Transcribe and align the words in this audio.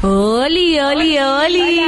Oli, 0.00 0.78
oli, 0.78 1.18
oli. 1.18 1.82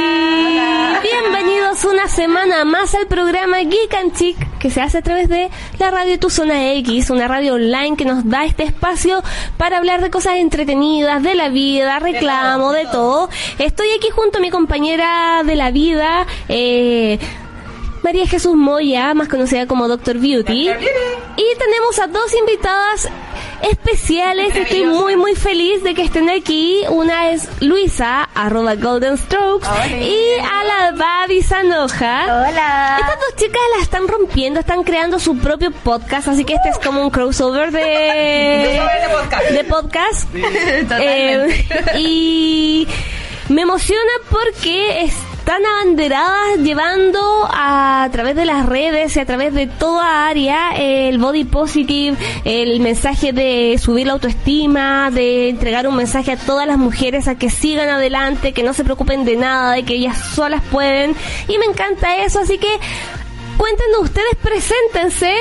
Bienvenidos 1.01 1.85
una 1.85 2.09
semana 2.09 2.65
más 2.65 2.93
al 2.93 3.07
programa 3.07 3.59
Geek 3.59 3.93
and 3.93 4.13
Chic 4.13 4.51
que 4.59 4.69
se 4.69 4.81
hace 4.81 4.97
a 4.97 5.01
través 5.01 5.29
de 5.29 5.49
la 5.79 5.91
radio 5.91 6.19
Tu 6.19 6.29
Zona 6.29 6.73
X, 6.73 7.09
una 7.09 7.29
radio 7.29 7.53
online 7.53 7.95
que 7.95 8.03
nos 8.03 8.27
da 8.29 8.43
este 8.43 8.63
espacio 8.63 9.23
para 9.55 9.77
hablar 9.77 10.01
de 10.01 10.11
cosas 10.11 10.35
entretenidas, 10.35 11.23
de 11.23 11.35
la 11.35 11.47
vida, 11.47 11.99
reclamo, 11.99 12.73
de 12.73 12.85
todo. 12.85 13.29
Estoy 13.57 13.87
aquí 13.97 14.09
junto 14.09 14.39
a 14.39 14.41
mi 14.41 14.49
compañera 14.49 15.41
de 15.45 15.55
la 15.55 15.71
vida, 15.71 16.27
eh, 16.49 17.17
María 18.03 18.27
Jesús 18.27 18.55
Moya, 18.55 19.13
más 19.13 19.27
conocida 19.27 19.67
como 19.67 19.87
Doctor 19.87 20.17
Beauty. 20.17 20.69
Y 20.69 21.57
tenemos 21.57 21.99
a 21.99 22.07
dos 22.07 22.33
invitadas 22.33 23.07
especiales. 23.61 24.55
Estoy 24.55 24.85
muy, 24.85 25.15
muy 25.15 25.35
feliz 25.35 25.83
de 25.83 25.93
que 25.93 26.03
estén 26.03 26.29
aquí. 26.29 26.81
Una 26.89 27.31
es 27.31 27.47
Luisa, 27.61 28.27
arroba 28.33 28.75
Golden 28.75 29.17
Strokes, 29.17 29.67
y 29.99 30.39
a 30.39 30.63
la 30.63 30.91
Babi 30.93 31.41
Sanoja. 31.43 32.23
Hola. 32.25 32.97
Estas 32.99 33.19
dos 33.19 33.35
chicas 33.35 33.61
la 33.77 33.83
están 33.83 34.07
rompiendo, 34.07 34.59
están 34.59 34.83
creando 34.83 35.19
su 35.19 35.37
propio 35.37 35.71
podcast, 35.71 36.27
así 36.27 36.43
que 36.43 36.55
este 36.55 36.69
es 36.69 36.79
como 36.79 37.01
un 37.01 37.11
crossover 37.11 37.71
de, 37.71 38.81
de 39.51 39.63
podcast. 39.65 40.27
Eh, 41.03 41.65
y 41.97 42.87
me 43.49 43.61
emociona 43.61 44.11
porque 44.29 45.03
están 45.41 45.65
abanderadas 45.65 46.59
llevando 46.59 47.19
a, 47.49 48.07
través 48.11 48.35
de 48.35 48.45
las 48.45 48.63
redes 48.67 49.17
y 49.17 49.19
a 49.19 49.25
través 49.25 49.55
de 49.55 49.65
toda 49.65 50.27
área 50.27 50.75
el 50.77 51.17
body 51.17 51.45
positive, 51.45 52.15
el 52.45 52.79
mensaje 52.79 53.33
de 53.33 53.75
subir 53.79 54.05
la 54.05 54.13
autoestima, 54.13 55.09
de 55.09 55.49
entregar 55.49 55.87
un 55.87 55.95
mensaje 55.95 56.31
a 56.31 56.37
todas 56.37 56.67
las 56.67 56.77
mujeres 56.77 57.27
a 57.27 57.39
que 57.39 57.49
sigan 57.49 57.89
adelante, 57.89 58.53
que 58.53 58.61
no 58.61 58.73
se 58.73 58.83
preocupen 58.83 59.25
de 59.25 59.35
nada, 59.35 59.73
de 59.73 59.83
que 59.83 59.95
ellas 59.95 60.19
solas 60.35 60.61
pueden. 60.69 61.15
Y 61.47 61.57
me 61.57 61.65
encanta 61.65 62.17
eso, 62.23 62.39
así 62.41 62.59
que 62.59 62.69
cuéntenos 63.57 64.03
ustedes, 64.03 64.35
preséntense. 64.43 65.33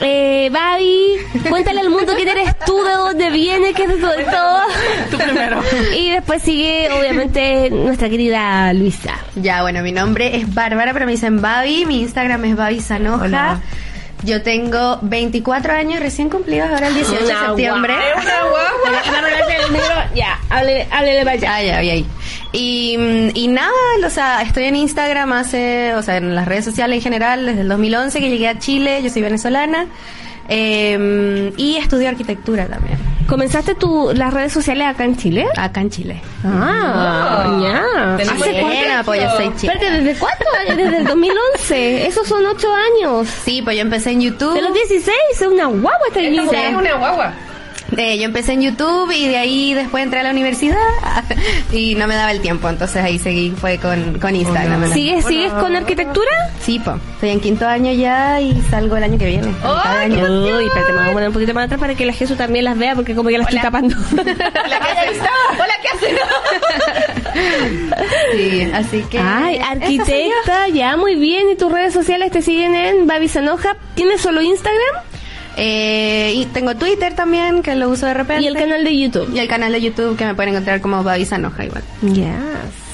Eh, 0.00 0.48
Babi, 0.52 1.16
cuéntale 1.48 1.80
al 1.80 1.90
mundo 1.90 2.12
quién 2.14 2.28
eres 2.28 2.56
tú, 2.64 2.82
de 2.84 2.92
dónde 2.92 3.30
vienes, 3.30 3.74
qué 3.74 3.82
es 3.84 3.88
de 3.88 3.96
todo, 3.96 4.12
de 4.12 4.24
todo. 4.24 4.60
Tú 5.10 5.18
primero. 5.18 5.60
Y 5.96 6.10
después 6.10 6.42
sigue, 6.42 6.88
obviamente, 6.92 7.70
nuestra 7.70 8.08
querida 8.08 8.72
Luisa. 8.72 9.14
Ya, 9.36 9.62
bueno, 9.62 9.82
mi 9.82 9.92
nombre 9.92 10.36
es 10.36 10.54
Bárbara, 10.54 10.92
pero 10.92 11.06
me 11.06 11.12
dicen 11.12 11.40
Babi. 11.40 11.84
Mi 11.86 12.02
Instagram 12.02 12.44
es 12.44 12.56
Babi 12.56 12.80
Sanoja. 12.80 13.24
Hola. 13.24 13.60
Yo 14.24 14.42
tengo 14.42 14.98
24 15.02 15.72
años 15.72 16.00
recién 16.00 16.28
cumplidos 16.28 16.68
ahora 16.70 16.88
el 16.88 16.94
18 16.94 17.24
de 17.24 17.32
Una 17.32 17.46
septiembre. 17.46 17.94
Ya, 20.14 20.38
háblele, 20.48 20.88
háblele 20.90 21.24
para 21.24 21.32
allá. 21.32 21.62
Ya, 21.62 21.80
vi 21.80 21.90
ahí. 21.90 22.06
Y, 22.52 22.96
mm, 22.98 23.30
y 23.34 23.48
nada, 23.48 23.70
o 24.04 24.10
sea, 24.10 24.42
estoy 24.42 24.64
en 24.64 24.76
Instagram 24.76 25.32
hace, 25.32 25.94
o 25.94 26.02
sea, 26.02 26.16
en 26.16 26.34
las 26.34 26.46
redes 26.46 26.64
sociales 26.64 26.96
en 26.96 27.02
general, 27.02 27.46
desde 27.46 27.60
el 27.60 27.68
2011 27.68 28.20
que 28.20 28.30
llegué 28.30 28.48
a 28.48 28.58
Chile, 28.58 29.00
yo 29.02 29.10
soy 29.10 29.22
venezolana. 29.22 29.86
Eh, 30.48 31.52
y 31.56 31.76
estudio 31.76 32.08
arquitectura 32.08 32.66
también, 32.66 32.98
¿Comenzaste 33.28 33.74
tu, 33.74 34.10
las 34.14 34.32
redes 34.32 34.54
sociales 34.54 34.86
acá 34.86 35.04
en 35.04 35.14
Chile? 35.18 35.46
acá 35.54 35.82
en 35.82 35.90
Chile. 35.90 36.22
Ah, 36.42 37.58
ya. 37.60 38.16
Tenemos 38.16 38.40
¿Hace 38.40 38.60
cuánto? 38.60 39.04
pues 39.04 39.22
yo 39.22 39.30
soy 39.36 39.54
chica. 39.56 39.72
Espérate, 39.74 40.02
¿desde 40.02 40.18
cuánto? 40.18 40.44
Desde 40.76 40.96
el 40.96 41.06
2011. 41.06 42.06
Esos 42.06 42.26
son 42.26 42.46
ocho 42.46 42.68
años. 42.72 43.28
Sí, 43.44 43.60
pues 43.60 43.76
yo 43.76 43.82
empecé 43.82 44.12
en 44.12 44.22
YouTube. 44.22 44.54
De 44.54 44.62
los 44.62 44.72
16, 44.72 45.14
es 45.34 45.42
una 45.42 45.66
guagua 45.66 46.06
esta 46.08 46.20
niña. 46.20 46.68
es 46.68 46.74
una 46.74 46.94
guagua. 46.94 47.34
Eh, 48.00 48.16
yo 48.16 48.26
empecé 48.26 48.52
en 48.52 48.62
YouTube 48.62 49.10
y 49.10 49.26
de 49.26 49.36
ahí 49.38 49.74
después 49.74 50.04
entré 50.04 50.20
a 50.20 50.22
la 50.22 50.30
universidad 50.30 50.76
y 51.72 51.96
no 51.96 52.06
me 52.06 52.14
daba 52.14 52.30
el 52.30 52.40
tiempo, 52.40 52.68
entonces 52.68 53.02
ahí 53.02 53.18
seguí 53.18 53.50
fue 53.50 53.78
con, 53.78 54.20
con 54.20 54.36
Instagram. 54.36 54.82
¿no? 54.82 54.86
¿Sigues, 54.94 55.24
¿Sigues 55.24 55.52
con 55.54 55.74
arquitectura? 55.74 56.30
Sí, 56.60 56.78
po. 56.78 56.92
Estoy 57.14 57.30
en 57.30 57.40
quinto 57.40 57.66
año 57.66 57.90
ya 57.92 58.40
y 58.40 58.62
salgo 58.70 58.96
el 58.96 59.02
año 59.02 59.18
que 59.18 59.26
viene. 59.26 59.48
de 59.48 59.68
año. 59.68 60.58
Uy, 60.58 60.66
espérate, 60.66 60.92
me 60.92 60.98
voy 61.00 61.08
a 61.08 61.12
poner 61.12 61.28
un 61.28 61.34
poquito 61.34 61.54
más 61.54 61.64
atrás 61.64 61.80
para 61.80 61.96
que 61.96 62.06
la 62.06 62.12
Jesús 62.12 62.36
también 62.36 62.66
las 62.66 62.78
vea 62.78 62.94
porque 62.94 63.16
como 63.16 63.30
que 63.30 63.38
las 63.38 63.48
estoy 63.48 63.62
tapando. 63.62 63.96
Hola, 64.12 64.80
¿qué 64.80 64.98
haces? 65.00 65.20
Hola, 65.54 65.74
¿qué 65.82 65.88
haces? 65.88 66.20
Sí, 68.32 68.70
así 68.74 69.02
que... 69.10 69.18
Ay, 69.18 69.58
arquitecta, 69.58 70.68
ya 70.68 70.96
muy 70.96 71.16
bien. 71.16 71.50
¿Y 71.50 71.56
tus 71.56 71.70
redes 71.70 71.94
sociales 71.94 72.30
te 72.30 72.42
siguen 72.42 72.74
en 72.74 73.06
Babi 73.06 73.28
Sanoja? 73.28 73.76
¿Tienes 73.94 74.20
solo 74.20 74.40
Instagram? 74.40 75.07
Eh, 75.60 76.32
y 76.36 76.46
tengo 76.46 76.76
Twitter 76.76 77.14
también, 77.14 77.62
que 77.62 77.74
lo 77.74 77.88
uso 77.88 78.06
de 78.06 78.14
repente. 78.14 78.44
Y 78.44 78.46
el 78.46 78.54
canal 78.54 78.84
de 78.84 78.96
YouTube. 78.96 79.34
Y 79.34 79.40
el 79.40 79.48
canal 79.48 79.72
de 79.72 79.80
YouTube 79.80 80.16
que 80.16 80.24
me 80.24 80.34
pueden 80.34 80.54
encontrar 80.54 80.80
como 80.80 81.02
Babi 81.02 81.24
Sanoja 81.24 81.64
igual. 81.64 81.82
Yes. 82.02 82.87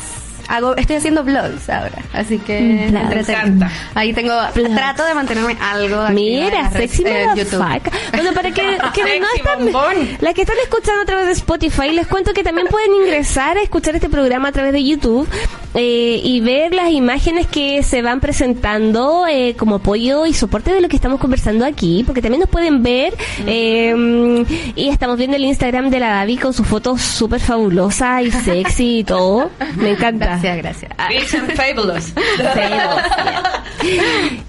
Hago, 0.48 0.76
estoy 0.76 0.96
haciendo 0.96 1.24
vlogs 1.24 1.68
ahora, 1.68 2.02
así 2.12 2.38
que 2.38 2.54
Mm. 2.54 2.92
Me 2.92 3.20
encanta. 3.20 3.70
ahí 3.94 4.12
tengo, 4.12 4.34
Vlogs. 4.54 4.74
trato 4.74 5.04
de 5.04 5.14
mantenerme 5.14 5.56
algo. 5.60 6.08
Mira, 6.10 6.70
sexy 6.70 7.04
motherfucker. 7.04 7.92
Bueno, 8.12 8.32
para 8.32 8.50
que, 8.50 8.62
que 8.94 9.20
no 9.20 9.26
están, 9.36 10.18
las 10.20 10.34
que 10.34 10.42
están 10.42 10.56
escuchando 10.62 11.02
a 11.02 11.04
través 11.04 11.26
de 11.26 11.32
Spotify, 11.32 11.90
les 11.92 12.06
cuento 12.06 12.32
que 12.32 12.42
también 12.42 12.66
pueden 12.68 12.92
ingresar 12.94 13.56
a 13.58 13.62
escuchar 13.62 13.94
este 13.94 14.08
programa 14.08 14.48
a 14.48 14.52
través 14.52 14.72
de 14.72 14.84
YouTube 14.84 15.28
eh, 15.74 16.20
y 16.22 16.40
ver 16.40 16.74
las 16.74 16.90
imágenes 16.90 17.46
que 17.46 17.82
se 17.82 18.02
van 18.02 18.20
presentando 18.20 19.26
eh, 19.28 19.54
como 19.56 19.76
apoyo 19.76 20.26
y 20.26 20.32
soporte 20.34 20.72
de 20.72 20.80
lo 20.80 20.88
que 20.88 20.96
estamos 20.96 21.20
conversando 21.20 21.64
aquí, 21.66 22.02
porque 22.06 22.22
también 22.22 22.40
nos 22.40 22.48
pueden 22.50 22.82
ver 22.82 23.14
eh, 23.46 24.44
y 24.76 24.88
estamos 24.88 25.16
viendo 25.18 25.36
el 25.36 25.44
Instagram 25.44 25.90
de 25.90 26.00
la 26.00 26.08
Davi 26.10 26.36
con 26.36 26.52
sus 26.52 26.66
fotos 26.66 27.00
súper 27.00 27.40
fabulosas 27.40 28.22
y 28.22 28.30
sexy 28.30 28.98
y 28.98 29.04
todo. 29.04 29.50
Me 29.76 29.90
encanta. 29.90 30.33
Gracias, 30.42 30.56
gracias. 30.58 30.92
Ah, 30.98 31.08
Rich 31.08 31.34
and 31.34 31.52
fabulous. 31.54 32.12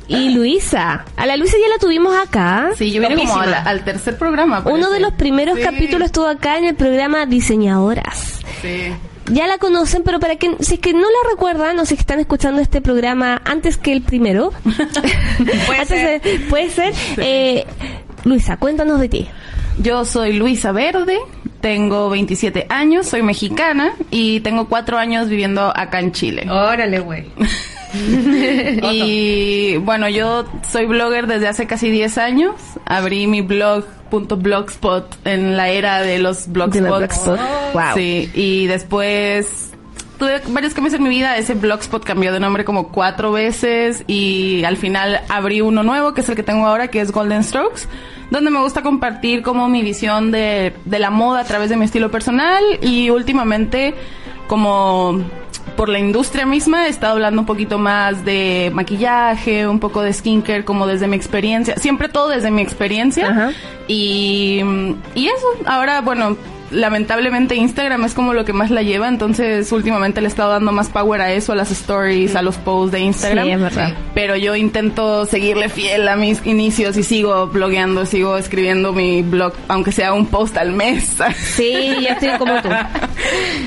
Y 0.08 0.30
Luisa, 0.34 1.06
a 1.18 1.26
la 1.26 1.36
Luisa 1.38 1.58
ya 1.62 1.68
la 1.70 1.78
tuvimos 1.80 2.16
acá. 2.16 2.70
Sí, 2.78 2.92
yo 2.92 3.02
vine 3.02 3.16
como 3.16 3.44
la- 3.44 3.62
al 3.64 3.84
tercer 3.84 4.18
programa. 4.18 4.62
Uno 4.66 4.90
de 4.90 5.00
los 5.00 5.14
primeros 5.14 5.58
Sí, 5.58 5.64
capítulos 5.64 6.06
estuvo 6.08 6.28
acá 6.28 6.58
en 6.58 6.66
el 6.66 6.76
programa 6.76 7.26
Diseñadoras. 7.26 8.40
Sí. 8.62 8.94
Ya 9.32 9.48
la 9.48 9.58
conocen, 9.58 10.04
pero 10.04 10.20
para 10.20 10.36
que 10.36 10.56
si 10.60 10.76
es 10.76 10.80
que 10.80 10.94
no 10.94 11.00
la 11.02 11.30
recuerdan 11.32 11.80
o 11.80 11.86
si 11.86 11.96
están 11.96 12.20
escuchando 12.20 12.62
este 12.62 12.80
programa 12.82 13.42
antes 13.44 13.78
que 13.78 13.92
el 13.92 14.04
primero, 14.04 14.52
Puede 15.68 15.86
ser. 15.88 16.22
de- 16.22 16.40
puede 16.48 16.70
ser. 16.70 16.94
eh, 17.18 17.66
Luisa, 18.24 18.58
cuéntanos 18.58 19.00
de 19.00 19.10
ti. 19.10 19.28
Yo 19.78 20.06
soy 20.06 20.34
Luisa 20.34 20.72
Verde, 20.72 21.18
tengo 21.62 22.10
27 22.10 22.68
años, 22.70 23.08
soy 23.08 23.24
mexicana 23.24 23.94
y 24.12 24.40
tengo 24.42 24.68
cuatro 24.68 24.98
años 24.98 25.30
viviendo 25.30 25.72
acá 25.76 26.00
en 26.00 26.12
Chile. 26.12 26.48
Órale, 26.50 27.00
güey. 27.00 27.26
Y 28.92 29.78
bueno, 29.78 30.10
yo 30.10 30.44
soy 30.70 30.86
blogger 30.86 31.28
desde 31.28 31.48
hace 31.48 31.66
casi 31.66 31.90
10 31.90 32.18
años. 32.18 32.56
Abrí 32.86 33.26
mi 33.26 33.42
blog 33.42 33.86
.blogspot 34.12 35.16
en 35.26 35.58
la 35.58 35.70
era 35.70 36.02
de 36.02 36.20
los 36.20 36.48
blogspots. 36.48 36.98
Blogspot. 36.98 37.40
Wow. 37.74 37.84
Sí, 37.96 38.30
y 38.34 38.68
después 38.68 39.72
tuve 40.18 40.42
varios 40.48 40.74
cambios 40.74 40.94
en 40.94 41.04
mi 41.04 41.10
vida. 41.10 41.38
Ese 41.38 41.54
blogspot 41.54 42.04
cambió 42.04 42.32
de 42.34 42.40
nombre 42.40 42.66
como 42.66 42.90
cuatro 42.90 43.32
veces 43.32 44.04
y 44.08 44.64
al 44.64 44.78
final 44.78 45.22
abrí 45.30 45.62
uno 45.62 45.84
nuevo, 45.84 46.14
que 46.14 46.22
es 46.22 46.30
el 46.30 46.36
que 46.36 46.44
tengo 46.44 46.66
ahora, 46.66 46.88
que 46.88 47.02
es 47.02 47.12
Golden 47.12 47.44
Strokes, 47.44 47.84
donde 48.32 48.50
me 48.50 48.60
gusta 48.60 48.82
compartir 48.82 49.42
como 49.42 49.68
mi 49.68 49.82
visión 49.82 50.32
de, 50.32 50.74
de 50.86 51.00
la 51.00 51.10
moda 51.10 51.42
a 51.42 51.44
través 51.46 51.70
de 51.70 51.78
mi 51.78 51.86
estilo 51.86 52.12
personal 52.12 52.64
y 52.82 53.10
últimamente 53.10 53.94
como 54.48 55.22
por 55.76 55.90
la 55.90 56.00
industria 56.00 56.46
misma 56.46 56.88
he 56.88 56.90
estado 56.90 57.14
hablando 57.14 57.42
un 57.42 57.46
poquito 57.46 57.78
más 57.78 58.24
de 58.24 58.72
maquillaje, 58.74 59.68
un 59.68 59.80
poco 59.80 60.02
de 60.02 60.14
skincare, 60.14 60.64
como 60.64 60.88
desde 60.88 61.08
mi 61.08 61.16
experiencia, 61.16 61.76
siempre 61.78 62.08
todo 62.08 62.30
desde 62.30 62.52
mi 62.52 62.62
experiencia. 62.62 63.30
Ajá. 63.30 63.52
Y, 63.88 64.62
y 65.16 65.28
eso, 65.28 65.48
ahora, 65.66 66.02
bueno, 66.02 66.38
lamentablemente 66.72 67.56
Instagram 67.56 68.06
es 68.06 68.14
como 68.14 68.34
lo 68.34 68.46
que 68.46 68.54
más 68.54 68.72
la 68.72 68.82
lleva, 68.82 69.08
entonces 69.08 69.72
últimamente 69.72 70.22
le 70.22 70.28
he 70.28 70.30
estado 70.30 70.52
dando 70.52 70.72
más 70.72 70.90
power 70.90 71.22
a 71.22 71.32
eso, 71.32 71.54
a 71.54 71.56
las 71.56 71.72
stories, 71.72 72.36
a 72.36 72.42
los 72.42 72.58
posts 72.58 72.92
de 72.92 73.00
Instagram. 73.02 73.46
Sí, 73.46 73.52
es 73.52 73.62
verdad. 73.62 73.94
Pero 74.14 74.36
yo 74.36 74.56
intento 74.56 75.26
seguirle 75.26 75.70
fiel 75.70 76.08
a 76.08 76.16
mis 76.16 76.46
inicios 76.46 76.98
y 76.98 77.04
sigo 77.04 77.48
blogueando, 77.48 78.06
sigo 78.06 78.38
escribiendo 78.38 78.94
mi 78.94 79.22
blog, 79.22 79.54
aunque 79.68 79.92
sea 79.92 80.14
un 80.14 80.28
post 80.28 80.58
al 80.58 80.72
mes. 80.72 81.16
Sí, 81.56 81.96
ya 82.02 82.14
estoy 82.14 82.38
como 82.38 82.62
tú. 82.62 82.70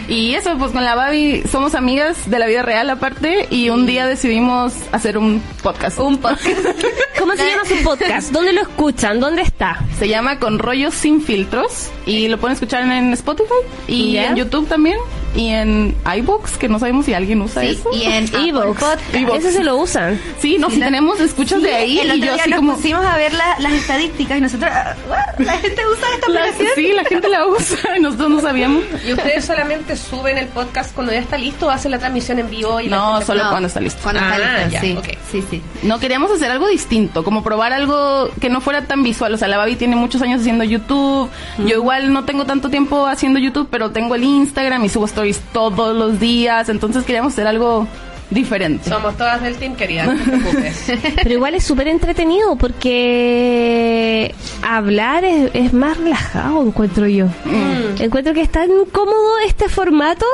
Y 0.08 0.34
eso, 0.34 0.56
pues 0.56 0.72
con 0.72 0.84
la 0.84 0.94
Babi 0.94 1.42
somos 1.50 1.74
amigas 1.74 2.30
de 2.30 2.38
la 2.38 2.46
vida 2.46 2.62
real 2.62 2.88
aparte 2.90 3.46
y 3.50 3.68
un 3.68 3.86
día 3.86 4.06
decidimos 4.06 4.74
hacer 4.92 5.18
un 5.18 5.42
podcast. 5.62 5.98
Un 5.98 6.18
podcast. 6.18 6.48
¿Cómo 7.18 7.34
se 7.36 7.46
llama 7.46 7.64
su 7.64 7.76
podcast? 7.82 8.30
¿Dónde 8.32 8.52
lo 8.52 8.62
escuchan? 8.62 9.20
¿Dónde 9.20 9.42
está? 9.42 9.78
Se 9.98 10.08
llama 10.08 10.38
Con 10.38 10.58
Rollos 10.58 10.94
Sin 10.94 11.20
Filtros 11.22 11.90
y 12.06 12.28
lo 12.28 12.38
pueden 12.38 12.54
escuchar 12.54 12.82
en 12.84 13.12
Spotify 13.12 13.48
y 13.86 14.12
Ya. 14.12 14.26
en 14.28 14.36
YouTube 14.36 14.68
también. 14.68 14.98
Y 15.34 15.48
en 15.48 15.94
iBooks, 16.16 16.58
que 16.58 16.68
no 16.68 16.78
sabemos 16.78 17.04
si 17.06 17.14
alguien 17.14 17.40
usa 17.42 17.62
Sí, 17.62 17.68
eso. 17.68 17.90
y 17.92 18.04
en 18.04 18.24
Evox. 18.48 18.66
Podcast. 18.80 19.02
Eso 19.14 19.50
se 19.52 19.62
lo 19.64 19.76
usan. 19.76 20.20
Sí, 20.40 20.56
no, 20.58 20.70
si 20.70 20.80
tenemos 20.80 21.20
escuchas 21.20 21.62
de 21.62 21.74
ahí 21.74 21.98
el 22.00 22.16
y 22.16 22.20
yo 22.20 22.32
día 22.32 22.42
así 22.42 22.50
nos 22.50 22.58
como... 22.58 22.74
pusimos 22.76 23.04
a 23.04 23.16
ver 23.16 23.32
la- 23.34 23.56
las 23.58 23.72
estadísticas 23.72 24.38
y 24.38 24.40
nosotros, 24.40 24.70
ah, 24.72 24.94
la 25.38 25.52
gente 25.58 25.82
usa 25.86 26.08
esta 26.14 26.28
La- 26.30 26.40
aplicación. 26.40 26.68
sí, 26.74 26.92
la 26.92 27.04
gente 27.04 27.28
la 27.28 27.46
usa 27.46 27.78
y 27.96 28.00
nosotros 28.00 28.30
no 28.30 28.40
sabíamos. 28.40 28.84
¿Y 29.06 29.12
ustedes 29.12 29.44
solamente 29.44 29.96
suben 29.96 30.38
el 30.38 30.46
podcast 30.48 30.94
cuando 30.94 31.12
ya 31.12 31.18
está 31.20 31.36
listo 31.38 31.66
o 31.66 31.70
hacen 31.70 31.90
la 31.90 31.98
transmisión 31.98 32.38
en 32.38 32.50
vivo? 32.50 32.80
Y 32.80 32.88
la 32.88 32.96
No, 32.96 33.22
solo 33.22 33.44
No, 33.44 33.50
cuando 33.50 33.68
está 33.68 33.80
listo. 33.80 34.00
Cuando 34.02 34.20
está 34.22 34.34
Ah, 34.34 34.58
listo, 34.64 34.70
ya, 34.72 34.80
sí. 34.80 34.96
ok. 34.98 35.06
Sí, 35.30 35.44
sí. 35.50 35.62
No, 35.82 35.98
queríamos 36.00 36.30
hacer 36.30 36.50
algo 36.50 36.66
distinto, 36.68 37.22
como 37.22 37.42
probar 37.42 37.72
algo 37.72 38.30
que 38.40 38.48
no 38.48 38.60
fuera 38.60 38.86
tan 38.86 39.02
visual. 39.02 39.34
O 39.34 39.36
sea, 39.36 39.46
la 39.48 39.58
Babi 39.58 39.76
tiene 39.76 39.94
muchos 39.96 40.22
años 40.22 40.40
haciendo 40.40 40.64
YouTube. 40.64 41.28
Yo 41.58 41.74
igual 41.76 42.12
no 42.12 42.24
tengo 42.24 42.44
tanto 42.46 42.70
tiempo 42.70 43.06
haciendo 43.06 43.38
YouTube, 43.38 43.68
pero 43.70 43.90
tengo 43.90 44.14
el 44.14 44.24
Instagram 44.24 44.84
y 44.84 44.88
subo 44.88 45.06
stories 45.18 45.40
todos 45.52 45.96
los 45.96 46.20
días. 46.20 46.68
Entonces 46.68 47.04
queríamos 47.04 47.32
hacer 47.32 47.46
algo 47.46 47.86
diferente. 48.30 48.88
Somos 48.88 49.16
todas 49.16 49.42
del 49.42 49.56
team, 49.56 49.74
querida, 49.74 50.06
no 50.06 50.16
te 50.16 50.24
preocupes. 50.30 50.92
Pero 51.22 51.30
igual 51.34 51.54
es 51.54 51.64
súper 51.64 51.88
entretenido 51.88 52.56
porque 52.56 54.34
hablar 54.62 55.24
es, 55.24 55.50
es 55.54 55.72
más 55.72 55.96
relajado, 55.96 56.62
encuentro 56.64 57.06
yo. 57.06 57.26
Mm. 57.26 58.00
Encuentro 58.02 58.34
que 58.34 58.42
es 58.42 58.50
tan 58.50 58.68
cómodo 58.92 59.38
este 59.46 59.68
formato 59.68 60.26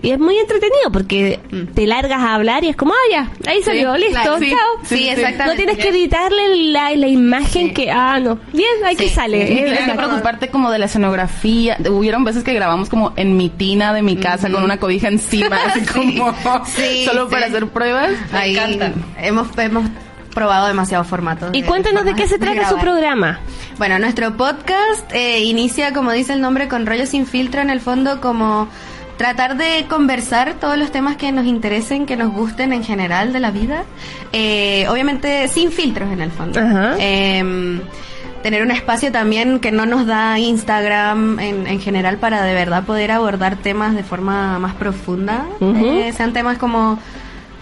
y 0.00 0.10
es 0.12 0.18
muy 0.18 0.36
entretenido 0.38 0.90
porque 0.92 1.40
te 1.74 1.86
largas 1.86 2.20
a 2.20 2.34
hablar 2.34 2.64
y 2.64 2.68
es 2.68 2.76
como, 2.76 2.92
ah, 2.92 3.10
ya, 3.10 3.30
ahí 3.50 3.62
salió, 3.62 3.96
listo, 3.96 4.12
claro, 4.12 4.38
sí. 4.38 4.50
chao. 4.50 4.58
Sí, 4.84 4.96
Sí, 4.96 5.02
sí. 5.02 5.08
exactamente. 5.08 5.46
No 5.46 5.54
tienes 5.56 5.78
que 5.78 5.88
editarle 5.90 6.56
la, 6.70 6.90
la 6.94 7.06
imagen 7.08 7.68
Sí. 7.68 7.74
que, 7.74 7.90
ah, 7.90 8.18
no, 8.20 8.38
bien, 8.52 8.68
ahí 8.84 8.96
que 8.96 9.08
sale. 9.08 9.46
sí. 9.48 9.54
Tienes 9.54 9.80
que 9.80 9.94
preocuparte 9.94 10.48
como 10.48 10.70
de 10.70 10.78
la 10.78 10.86
escenografía. 10.86 11.76
Hubieron 11.90 12.24
veces 12.24 12.44
que 12.44 12.52
grabamos 12.54 12.88
como 12.88 13.12
en 13.16 13.36
mi 13.36 13.48
tina 13.50 13.92
de 13.92 14.02
mi 14.02 14.16
casa 14.16 14.50
con 14.50 14.62
una 14.62 14.78
cobija 14.78 15.08
encima, 15.08 15.56
así 15.66 15.80
como 15.86 16.32
Sí, 16.66 17.04
solo 17.04 17.26
sí. 17.26 17.32
para 17.32 17.46
hacer 17.46 17.66
pruebas. 17.68 18.10
Ahí 18.32 18.56
encanta. 18.56 18.92
hemos, 19.20 19.48
hemos 19.58 19.84
probado 20.34 20.68
demasiados 20.68 21.06
formatos. 21.08 21.50
Y 21.52 21.62
de- 21.62 21.66
cuéntanos 21.66 22.04
de 22.04 22.14
qué 22.14 22.28
se 22.28 22.38
trata 22.38 22.68
su 22.68 22.76
programa. 22.78 23.40
Bueno, 23.78 23.98
nuestro 23.98 24.36
podcast 24.36 25.12
eh, 25.12 25.40
inicia, 25.44 25.92
como 25.92 26.12
dice 26.12 26.32
el 26.32 26.40
nombre, 26.40 26.68
con 26.68 26.86
rollo 26.86 27.06
sin 27.06 27.26
filtro, 27.26 27.60
en 27.60 27.70
el 27.70 27.80
fondo 27.80 28.20
como 28.20 28.68
tratar 29.18 29.56
de 29.56 29.84
conversar 29.88 30.54
todos 30.54 30.78
los 30.78 30.90
temas 30.90 31.16
que 31.16 31.30
nos 31.32 31.44
interesen, 31.44 32.06
que 32.06 32.16
nos 32.16 32.32
gusten 32.32 32.72
en 32.72 32.82
general 32.82 33.32
de 33.34 33.40
la 33.40 33.50
vida. 33.50 33.84
Eh, 34.32 34.86
obviamente 34.88 35.48
sin 35.48 35.70
filtros 35.70 36.10
en 36.10 36.22
el 36.22 36.30
fondo. 36.30 36.58
Ajá. 36.58 36.94
Em, 36.98 37.80
tener 38.42 38.62
un 38.62 38.70
espacio 38.70 39.10
también 39.12 39.58
que 39.58 39.72
no 39.72 39.84
nos 39.84 40.06
da 40.06 40.38
Instagram 40.38 41.40
en, 41.40 41.66
en 41.66 41.80
general 41.80 42.18
para 42.18 42.42
de 42.44 42.54
verdad 42.54 42.84
poder 42.84 43.10
abordar 43.10 43.56
temas 43.56 43.94
de 43.94 44.04
forma 44.04 44.58
más 44.60 44.74
profunda. 44.74 45.44
Eh, 45.60 46.12
sean 46.16 46.32
temas 46.32 46.56
como 46.56 46.98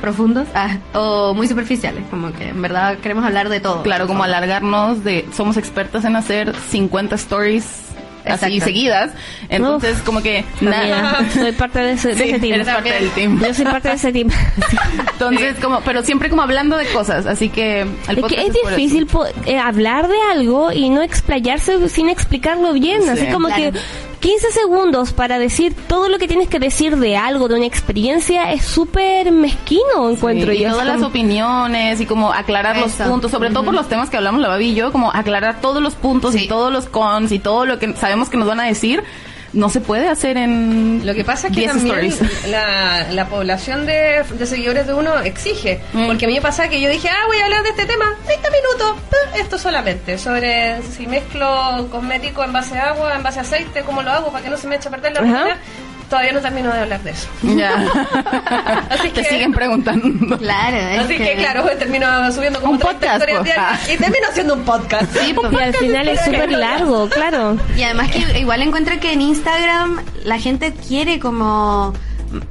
profundos 0.01 0.47
ah, 0.55 0.77
o 0.93 1.33
muy 1.33 1.49
superficiales, 1.49 2.05
como 2.11 2.31
que 2.33 2.51
en 2.51 2.61
verdad 2.61 2.99
queremos 2.99 3.25
hablar 3.25 3.49
de 3.49 3.61
todo. 3.61 3.83
Claro, 3.83 4.07
como 4.07 4.25
alargarnos 4.25 5.03
de 5.03 5.27
somos 5.33 5.57
expertas 5.57 6.05
en 6.05 6.17
hacer 6.17 6.55
50 6.55 7.15
stories 7.15 7.86
así 8.27 8.61
seguidas. 8.61 9.11
Entonces, 9.49 9.99
Uf. 9.99 10.05
como 10.05 10.23
que 10.23 10.45
nada. 10.61 11.25
soy 11.33 11.53
parte 11.53 11.79
de 11.81 11.93
ese, 11.93 12.09
de 12.09 12.15
Sí, 12.17 12.23
ese 12.31 12.39
team. 12.41 12.55
eres 12.55 12.69
parte 12.69 12.93
del 12.93 13.11
team. 13.11 13.41
Yo 13.45 13.55
soy 13.55 13.65
parte 13.65 13.89
de 13.89 13.95
ese 13.95 14.13
team. 14.13 14.29
Entonces, 15.13 15.57
como, 15.63 15.81
pero 15.81 16.03
siempre 16.03 16.29
como 16.31 16.43
hablando 16.43 16.77
de 16.77 16.87
cosas, 16.87 17.27
así 17.27 17.49
que 17.49 17.83
el 18.09 18.19
Es 18.19 18.25
que 18.27 18.51
difícil 18.71 19.07
po- 19.07 19.27
eh, 19.47 19.59
hablar 19.59 20.09
de 20.09 20.17
algo 20.33 20.73
y 20.73 20.91
no 20.91 21.03
explayarse 21.03 21.89
sin 21.89 22.09
explicarlo 22.09 22.73
bien. 22.73 23.03
Sí. 23.03 23.09
Así 23.11 23.27
como 23.27 23.49
Claro. 23.49 23.73
que 23.73 23.79
15 24.21 24.51
segundos 24.53 25.13
para 25.13 25.39
decir 25.39 25.75
todo 25.89 26.09
lo 26.09 26.19
que 26.19 26.27
tienes 26.27 26.49
que 26.49 26.59
decir 26.59 26.97
de 26.97 27.17
algo, 27.17 27.49
de 27.49 27.55
una 27.57 27.67
experiencia, 27.67 28.53
es 28.53 28.65
súper 28.65 29.31
mezquino, 29.31 30.11
encuentro 30.11 30.53
Sí, 30.53 30.59
y 30.59 30.65
todas 30.67 30.87
las 30.87 31.03
opiniones 31.03 32.01
y 32.01 32.07
como 32.07 32.33
aclarar 32.33 32.79
los 32.79 32.93
puntos, 32.93 33.31
sobre 33.31 33.51
todo 33.51 33.65
por 33.65 33.75
los 33.75 33.89
temas 33.89 34.11
que 34.11 34.17
hablamos 34.17 34.41
la 34.41 34.49
Babi 34.49 34.71
y 34.71 34.75
yo, 34.75 34.91
como 34.93 35.11
aclarar 35.13 35.61
todos 35.61 35.83
los 35.83 35.95
puntos 35.95 36.33
Sí. 36.35 36.45
y 36.45 36.49
todos 36.49 36.73
los 36.73 36.87
cons 36.87 37.31
y 37.33 37.39
todo 37.39 37.67
lo 37.67 37.79
que 37.79 37.95
sabemos 37.95 38.29
que 38.29 38.37
nos 38.37 38.49
van 38.49 38.61
a 38.61 38.65
decir, 38.65 39.05
no 39.53 39.71
se 39.71 39.81
puede 39.81 40.09
hacer 40.09 40.37
en 40.37 41.03
Lo 41.05 41.15
que 41.15 41.25
pasa 41.25 41.49
es 41.49 41.55
que 41.55 41.61
10 41.61 41.73
también 41.73 42.15
la, 42.51 43.07
la 43.11 43.29
población 43.29 43.87
de, 43.87 44.23
de 44.23 44.47
seguidores 44.47 44.87
de 44.87 44.95
uno 44.95 45.19
exige. 45.21 45.81
Mm. 45.93 46.07
Porque 46.07 46.25
a 46.27 46.29
mí 46.29 46.35
me 46.35 46.41
pasa 46.41 46.69
que 46.69 46.81
yo 46.81 46.89
dije, 46.89 47.09
ah, 47.09 47.27
voy 47.27 47.39
a 47.39 47.45
hablar 47.45 47.63
de 47.63 47.71
este 47.71 47.87
tema, 47.87 48.07
30 48.25 48.51
minutos, 48.51 48.97
eh, 49.13 49.41
esto 49.41 49.59
solamente, 49.59 50.19
sobre 50.19 50.83
si 50.83 51.07
mezclo 51.07 51.89
cosmético 51.91 52.45
en 52.45 52.53
base 52.53 52.79
a 52.79 52.91
agua, 52.91 53.15
en 53.15 53.23
base 53.23 53.39
a 53.39 53.43
aceite, 53.43 53.83
cómo 53.83 54.03
lo 54.03 54.11
hago 54.11 54.31
para 54.31 54.45
que 54.45 54.51
no 54.51 54.57
se 54.57 54.67
me 54.67 54.77
eche 54.77 54.89
a 54.89 54.91
perder 54.91 55.13
la 55.15 55.21
rutina. 55.21 55.59
Todavía 56.09 56.33
no 56.33 56.41
termino 56.41 56.73
de 56.73 56.81
hablar 56.81 57.01
de 57.03 57.11
eso. 57.11 57.27
Ya. 57.43 57.75
Así 58.91 59.09
Te 59.11 59.23
que- 59.23 59.29
siguen 59.29 59.53
preguntando. 59.53 60.39
Claro, 60.39 60.77
es 60.77 61.01
Así 61.01 61.17
que, 61.17 61.35
claro, 61.35 61.65
termino 61.79 62.33
subiendo 62.33 62.61
como 62.61 62.73
Un 62.75 62.79
30 62.79 62.93
podcast, 62.99 63.15
historias 63.21 63.39
pues. 63.41 63.55
diarias 63.55 63.89
y 63.91 63.97
termino 63.97 64.27
haciendo 64.29 64.55
un 64.55 64.65
podcast. 64.65 65.17
Sí. 65.17 65.35
Y 65.53 65.57
al 65.63 65.75
final 65.75 66.09
es 66.09 66.25
súper 66.25 66.53
largo, 66.53 67.09
claro. 67.09 67.57
Y 67.77 67.83
además 67.83 68.11
que 68.11 68.39
igual 68.39 68.63
encuentro 68.63 68.99
que 69.01 69.13
en 69.13 69.21
Instagram 69.23 70.01
la 70.25 70.39
gente 70.39 70.73
quiere 70.75 71.19
como 71.19 71.93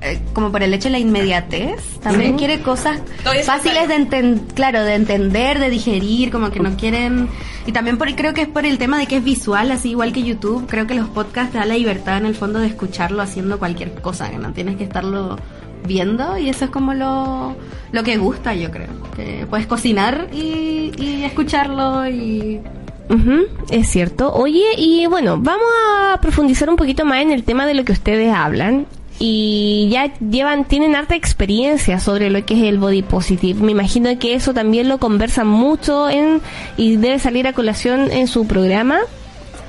eh, 0.01 0.19
como 0.33 0.51
por 0.51 0.63
el 0.63 0.73
hecho 0.73 0.85
de 0.85 0.93
la 0.93 0.99
inmediatez, 0.99 1.99
también 2.01 2.37
quiere 2.37 2.61
cosas 2.61 2.99
fáciles 3.43 3.87
de 3.87 3.95
entender, 3.95 4.53
claro, 4.53 4.83
de 4.83 4.95
entender, 4.95 5.59
de 5.59 5.69
digerir, 5.69 6.31
como 6.31 6.51
que 6.51 6.59
no 6.59 6.75
quieren 6.77 7.29
y 7.65 7.71
también 7.71 7.97
por, 7.97 8.13
creo 8.15 8.33
que 8.33 8.43
es 8.43 8.47
por 8.47 8.65
el 8.65 8.77
tema 8.77 8.97
de 8.97 9.07
que 9.07 9.17
es 9.17 9.23
visual, 9.23 9.71
así 9.71 9.91
igual 9.91 10.13
que 10.13 10.23
YouTube, 10.23 10.67
creo 10.67 10.87
que 10.87 10.95
los 10.95 11.09
podcasts 11.09 11.53
te 11.53 11.57
da 11.57 11.65
la 11.65 11.75
libertad 11.75 12.17
en 12.17 12.25
el 12.25 12.35
fondo 12.35 12.59
de 12.59 12.67
escucharlo 12.67 13.21
haciendo 13.21 13.59
cualquier 13.59 13.93
cosa, 14.01 14.29
que 14.29 14.37
no 14.37 14.53
tienes 14.53 14.77
que 14.77 14.83
estarlo 14.83 15.37
viendo 15.85 16.37
y 16.37 16.49
eso 16.49 16.65
es 16.65 16.71
como 16.71 16.93
lo, 16.93 17.55
lo 17.91 18.03
que 18.03 18.17
gusta, 18.17 18.53
yo 18.53 18.71
creo, 18.71 18.89
que 19.15 19.45
puedes 19.49 19.67
cocinar 19.67 20.29
y, 20.33 20.91
y 20.97 21.23
escucharlo 21.23 22.07
y 22.07 22.61
Ujú, 23.09 23.45
es 23.69 23.87
cierto. 23.87 24.33
Oye, 24.33 24.65
y 24.77 25.05
bueno, 25.05 25.37
vamos 25.39 25.67
a 26.09 26.19
profundizar 26.21 26.69
un 26.69 26.75
poquito 26.75 27.05
más 27.05 27.21
en 27.21 27.31
el 27.31 27.43
tema 27.43 27.65
de 27.65 27.75
lo 27.75 27.85
que 27.85 27.91
ustedes 27.91 28.33
hablan. 28.33 28.87
Y 29.19 29.87
ya 29.91 30.13
llevan, 30.19 30.65
tienen 30.65 30.95
harta 30.95 31.15
experiencia 31.15 31.99
sobre 31.99 32.29
lo 32.29 32.45
que 32.45 32.53
es 32.55 32.63
el 32.63 32.77
body 32.79 33.01
positive. 33.01 33.61
Me 33.63 33.71
imagino 33.71 34.17
que 34.19 34.33
eso 34.35 34.53
también 34.53 34.89
lo 34.89 34.97
conversan 34.97 35.47
mucho 35.47 36.09
en, 36.09 36.41
y 36.75 36.97
debe 36.97 37.17
salir 37.19 37.47
a 37.47 37.53
colación 37.53 38.11
en 38.11 38.27
su 38.27 38.45
programa, 38.45 38.99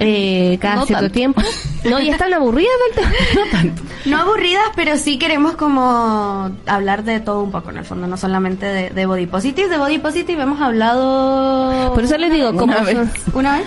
eh, 0.01 0.59
cada 0.61 0.77
No 0.77 0.87
cierto 0.87 1.05
tanto. 1.05 1.15
tiempo. 1.15 1.43
No, 1.85 2.01
y 2.01 2.09
están 2.11 2.35
aburridas 2.35 2.73
del 2.89 3.05
tema. 3.05 3.15
No 3.37 3.51
tanto. 3.53 3.83
No 4.05 4.19
aburridas, 4.19 4.65
pero 4.75 4.97
sí 4.99 5.17
queremos 5.19 5.55
como 5.57 6.51
hablar 6.67 7.05
de 7.05 7.21
todo 7.21 7.43
un 7.43 7.51
poco 7.53 7.71
en 7.71 7.79
el 7.79 7.85
fondo, 7.85 8.07
no 8.09 8.17
solamente 8.17 8.67
de, 8.67 8.91
de 8.91 9.07
body 9.07 9.27
positive. 9.27 9.69
De 9.69 9.79
body 9.79 9.99
positive 9.99 10.43
hemos 10.43 10.61
hablado 10.61 11.95
Por 11.95 12.03
eso 12.05 12.19
les 12.19 12.33
digo, 12.33 12.49
como 12.55 12.65
Una 12.75 12.83
vez. 12.83 12.97
una 13.33 13.59
vez. 13.59 13.67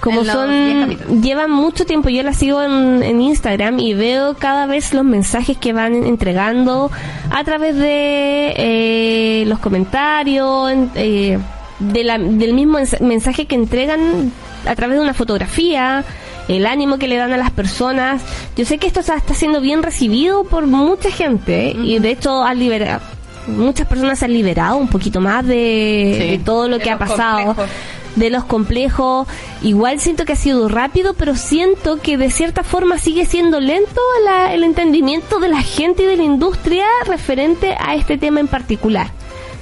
Como 0.00 0.20
En 0.20 0.26
los 0.28 0.48
10 0.48 0.98
son 1.00 1.22
llevan 1.22 1.50
mucho 1.50 1.84
tiempo 1.84 2.08
yo 2.08 2.22
la 2.22 2.32
sigo 2.32 2.62
en, 2.62 3.02
en 3.02 3.20
Instagram 3.20 3.78
y 3.80 3.94
veo 3.94 4.34
cada 4.34 4.66
vez 4.66 4.94
los 4.94 5.04
mensajes 5.04 5.56
que 5.56 5.72
van 5.72 5.94
entregando 6.04 6.90
a 7.30 7.42
través 7.44 7.74
de 7.76 8.52
eh, 8.56 9.44
los 9.46 9.58
comentarios 9.58 10.70
en- 10.70 10.90
eh, 10.94 11.38
de 11.80 12.04
la- 12.04 12.18
del 12.18 12.54
mismo 12.54 12.78
ens- 12.78 13.00
mensaje 13.00 13.46
que 13.46 13.54
entregan 13.54 14.32
a 14.66 14.74
través 14.74 14.96
de 14.98 15.02
una 15.02 15.14
fotografía 15.14 16.04
el 16.48 16.66
ánimo 16.66 16.98
que 16.98 17.08
le 17.08 17.16
dan 17.16 17.32
a 17.32 17.36
las 17.36 17.50
personas 17.50 18.22
yo 18.56 18.64
sé 18.64 18.78
que 18.78 18.86
esto 18.86 19.00
está, 19.00 19.16
está 19.16 19.34
siendo 19.34 19.60
bien 19.60 19.82
recibido 19.82 20.44
por 20.44 20.66
mucha 20.66 21.10
gente 21.10 21.68
¿eh? 21.70 21.76
y 21.82 21.98
de 21.98 22.10
hecho 22.10 22.42
ha 22.44 22.54
liberado 22.54 23.00
muchas 23.46 23.86
personas 23.86 24.18
se 24.18 24.26
han 24.26 24.32
liberado 24.34 24.76
un 24.76 24.88
poquito 24.88 25.20
más 25.20 25.46
de, 25.46 26.16
Sí. 26.20 26.30
de 26.32 26.38
todo 26.44 26.68
lo 26.68 26.78
De 26.78 26.84
que 26.84 26.90
ha 26.90 26.98
pasado 26.98 27.54
complejos. 27.54 27.70
De 28.16 28.30
los 28.30 28.44
complejos. 28.44 29.26
Igual 29.62 30.00
siento 30.00 30.24
que 30.24 30.32
ha 30.32 30.36
sido 30.36 30.68
rápido, 30.68 31.14
pero 31.14 31.36
siento 31.36 31.98
que 32.00 32.16
de 32.16 32.30
cierta 32.30 32.62
forma 32.64 32.98
sigue 32.98 33.26
siendo 33.26 33.60
lento 33.60 34.00
la- 34.24 34.52
el 34.52 34.64
entendimiento 34.64 35.38
de 35.38 35.48
la 35.48 35.62
gente 35.62 36.02
y 36.02 36.06
de 36.06 36.16
la 36.16 36.22
industria 36.24 36.84
referente 37.06 37.76
a 37.78 37.94
este 37.94 38.18
tema 38.18 38.40
en 38.40 38.48
particular. 38.48 39.10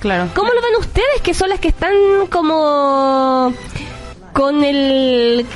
Claro. 0.00 0.28
¿Cómo 0.34 0.48
lo 0.52 0.60
ven 0.62 0.76
ustedes, 0.78 1.20
que 1.22 1.34
son 1.34 1.48
las 1.48 1.58
que 1.60 1.68
están 1.68 1.94
como 2.30 3.52
con 4.32 4.62
el... 4.64 5.46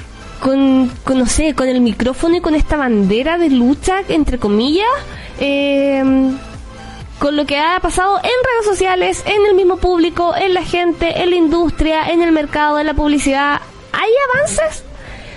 Con, 0.41 0.91
con, 1.05 1.19
no 1.19 1.27
sé, 1.27 1.55
con 1.55 1.69
el 1.69 1.83
micrófono 1.83 2.37
y 2.37 2.41
con 2.41 2.55
esta 2.55 2.79
bandera 2.79 3.37
de 3.37 3.51
lucha, 3.51 3.97
entre 4.09 4.39
comillas, 4.39 4.89
eh, 5.39 6.03
con 7.21 7.37
lo 7.37 7.45
que 7.45 7.59
ha 7.59 7.79
pasado 7.81 8.17
en 8.17 8.23
redes 8.25 8.65
sociales, 8.65 9.23
en 9.27 9.47
el 9.47 9.55
mismo 9.55 9.77
público, 9.77 10.35
en 10.35 10.55
la 10.55 10.65
gente, 10.65 11.23
en 11.23 11.31
la 11.31 11.37
industria, 11.37 12.11
en 12.11 12.23
el 12.23 12.33
mercado, 12.33 12.81
en 12.81 12.87
la 12.87 12.95
publicidad, 12.95 13.61
¿hay 13.93 14.11
avances? 14.35 14.83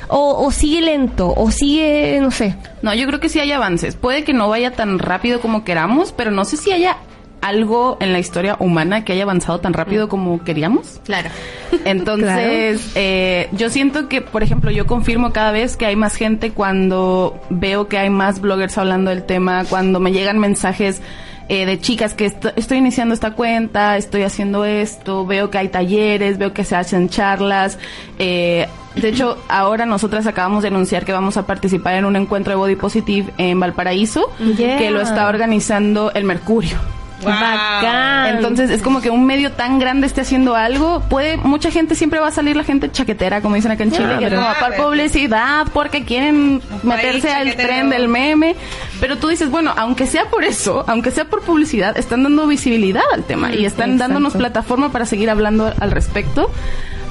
¿O, 0.08 0.46
o 0.46 0.52
sigue 0.52 0.82
lento? 0.82 1.34
¿O 1.36 1.52
sigue, 1.52 2.20
no 2.22 2.32
sé? 2.32 2.56
No, 2.82 2.94
yo 2.94 3.06
creo 3.06 3.20
que 3.20 3.28
sí 3.28 3.40
hay 3.40 3.52
avances. 3.52 3.98
Puede 3.98 4.24
que 4.24 4.34
no 4.34 4.48
vaya 4.48 4.72
tan 4.72 4.98
rápido 4.98 5.42
como 5.42 5.66
queramos, 5.66 6.14
pero 6.14 6.32
no 6.32 6.46
sé 6.46 6.56
si 6.56 6.72
haya 6.72 6.98
algo 7.42 7.98
en 8.00 8.14
la 8.14 8.20
historia 8.20 8.56
humana 8.60 9.04
que 9.04 9.12
haya 9.12 9.24
avanzado 9.24 9.60
tan 9.60 9.74
rápido 9.74 10.08
como 10.08 10.42
queríamos. 10.46 11.02
Claro. 11.04 11.30
Entonces, 11.86 12.94
eh, 12.96 13.50
yo 13.52 13.70
siento 13.70 14.08
que, 14.08 14.22
por 14.22 14.42
ejemplo, 14.42 14.72
yo 14.72 14.88
confirmo 14.88 15.34
cada 15.34 15.52
vez 15.52 15.76
que 15.76 15.86
hay 15.86 15.98
más 15.98 16.16
gente 16.16 16.52
cuando 16.52 17.38
veo 17.50 17.90
que 17.90 17.98
hay 17.98 18.10
más 18.10 18.40
bloggers 18.40 18.78
hablando 18.78 19.10
del 19.10 19.26
tema, 19.26 19.66
cuando 19.66 20.00
me 20.00 20.14
llegan 20.14 20.40
mensajes 20.40 21.02
eh, 21.50 21.66
de 21.66 21.80
chicas 21.80 22.14
que 22.14 22.26
est- 22.26 22.46
estoy 22.56 22.78
iniciando 22.78 23.14
esta 23.14 23.32
cuenta, 23.32 23.98
estoy 23.98 24.24
haciendo 24.24 24.66
esto, 24.66 25.26
veo 25.26 25.50
que 25.50 25.58
hay 25.58 25.68
talleres, 25.70 26.38
veo 26.38 26.54
que 26.54 26.64
se 26.64 26.76
hacen 26.76 27.10
charlas. 27.10 27.78
eh, 28.20 28.68
de 28.96 29.10
hecho, 29.10 29.38
ahora 29.50 29.86
nosotras 29.86 30.28
acabamos 30.28 30.62
de 30.62 30.68
anunciar 30.70 31.04
que 31.06 31.12
vamos 31.14 31.36
a 31.38 31.46
participar 31.48 31.96
en 31.96 32.06
un 32.06 32.16
encuentro 32.16 32.52
de 32.52 32.58
Body 32.58 32.76
Positive 32.76 33.34
en 33.38 33.60
Valparaíso, 33.60 34.30
Yeah. 34.58 34.78
que 34.78 34.92
lo 34.92 35.02
está 35.02 35.28
organizando 35.28 36.12
el 36.14 36.24
Mercurio. 36.26 36.78
Bacán. 37.24 38.36
Entonces 38.36 38.70
es 38.70 38.82
como 38.82 39.02
que 39.02 39.10
un 39.10 39.26
medio 39.26 39.52
tan 39.52 39.80
grande 39.80 40.08
esté 40.08 40.22
haciendo 40.22 40.56
algo, 40.56 41.02
puede, 41.10 41.38
mucha 41.38 41.72
gente 41.72 41.96
siempre 41.96 42.20
va 42.20 42.28
a 42.28 42.32
salir 42.32 42.56
la 42.56 42.64
gente 42.64 42.92
chaquetera, 42.92 43.42
como 43.42 43.56
dicen 43.56 43.72
acá 43.72 43.84
en 43.84 43.92
Chile, 43.92 44.16
que 44.20 44.30
para 44.30 44.76
publicidad, 44.76 45.68
porque 45.74 46.04
quieren 46.04 46.62
meterse 46.84 47.32
al 47.32 47.56
tren 47.56 47.90
del 47.90 48.08
meme. 48.08 48.56
Pero 49.00 49.18
tú 49.18 49.28
dices, 49.28 49.50
bueno, 49.50 49.74
aunque 49.76 50.08
sea 50.08 50.26
por 50.26 50.44
eso, 50.44 50.86
aunque 50.88 51.12
sea 51.12 51.26
por 51.26 51.42
publicidad, 51.42 51.98
están 51.98 52.24
dando 52.24 52.48
visibilidad 52.48 53.04
al 53.14 53.24
tema 53.24 53.54
y 53.54 53.66
están 53.66 53.98
dándonos 53.98 54.34
plataforma 54.34 54.92
para 54.92 55.06
seguir 55.06 55.30
hablando 55.30 55.74
al 55.80 55.92
respecto. 55.92 56.52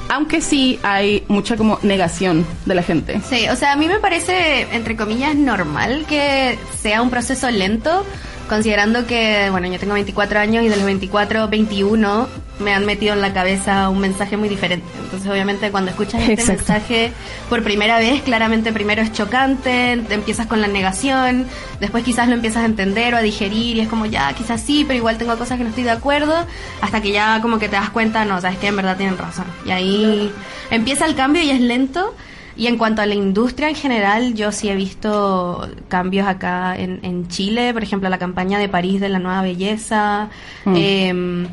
Aunque 0.09 0.41
sí 0.41 0.79
hay 0.83 1.23
mucha 1.27 1.55
como 1.55 1.79
negación 1.81 2.45
de 2.65 2.75
la 2.75 2.83
gente. 2.83 3.21
Sí, 3.27 3.47
o 3.49 3.55
sea, 3.55 3.71
a 3.71 3.75
mí 3.77 3.87
me 3.87 3.99
parece, 3.99 4.67
entre 4.73 4.95
comillas, 4.97 5.33
normal 5.33 6.05
que 6.07 6.59
sea 6.81 7.01
un 7.01 7.09
proceso 7.09 7.49
lento, 7.49 8.05
considerando 8.53 9.07
que, 9.07 9.49
bueno, 9.49 9.67
yo 9.67 9.79
tengo 9.79 9.95
24 9.95 10.39
años 10.39 10.63
y 10.63 10.69
de 10.69 10.75
los 10.75 10.85
24, 10.85 11.47
21 11.47 12.27
me 12.59 12.71
han 12.71 12.85
metido 12.85 13.13
en 13.13 13.21
la 13.21 13.33
cabeza 13.33 13.89
un 13.89 13.99
mensaje 13.99 14.37
muy 14.37 14.47
diferente. 14.47 14.85
Entonces, 15.03 15.27
obviamente, 15.29 15.71
cuando 15.71 15.89
escuchas 15.89 16.21
este 16.21 16.33
Exacto. 16.33 16.53
mensaje 16.57 17.11
por 17.49 17.63
primera 17.63 17.97
vez, 17.97 18.21
claramente 18.21 18.71
primero 18.71 19.01
es 19.01 19.11
chocante, 19.11 19.99
te 20.07 20.13
empiezas 20.13 20.45
con 20.45 20.61
la 20.61 20.67
negación, 20.67 21.47
después 21.79 22.03
quizás 22.03 22.27
lo 22.27 22.35
empiezas 22.35 22.61
a 22.61 22.65
entender 22.65 23.15
o 23.15 23.17
a 23.17 23.21
digerir 23.21 23.77
y 23.77 23.81
es 23.81 23.87
como, 23.87 24.05
ya, 24.05 24.31
quizás 24.33 24.61
sí, 24.61 24.83
pero 24.85 24.97
igual 24.97 25.17
tengo 25.17 25.35
cosas 25.35 25.57
que 25.57 25.63
no 25.63 25.69
estoy 25.69 25.85
de 25.85 25.91
acuerdo, 25.91 26.35
hasta 26.79 27.01
que 27.01 27.11
ya 27.11 27.41
como 27.41 27.57
que 27.57 27.69
te 27.69 27.75
das 27.75 27.89
cuenta, 27.89 28.23
no, 28.23 28.39
sabes 28.39 28.59
que 28.59 28.67
en 28.67 28.75
verdad 28.75 28.97
tienen 28.97 29.17
razón. 29.17 29.45
Y 29.65 29.71
ahí 29.71 30.31
empieza 30.69 31.07
el 31.07 31.15
cambio 31.15 31.41
y 31.41 31.49
es 31.49 31.59
lento. 31.59 32.13
Y 32.55 32.67
en 32.67 32.77
cuanto 32.77 33.01
a 33.01 33.05
la 33.07 33.15
industria 33.15 33.67
en 33.69 33.75
general, 33.75 34.35
yo 34.35 34.51
sí 34.51 34.69
he 34.69 34.75
visto 34.75 35.67
cambios 35.87 36.27
acá 36.27 36.75
en, 36.77 36.99
en 37.01 37.27
Chile, 37.27 37.73
por 37.73 37.81
ejemplo, 37.81 38.09
la 38.09 38.19
campaña 38.19 38.59
de 38.59 38.69
París 38.69 39.01
de 39.01 39.09
la 39.09 39.19
nueva 39.19 39.41
belleza, 39.41 40.29
Mm. 40.65 40.73
eh, 40.77 41.47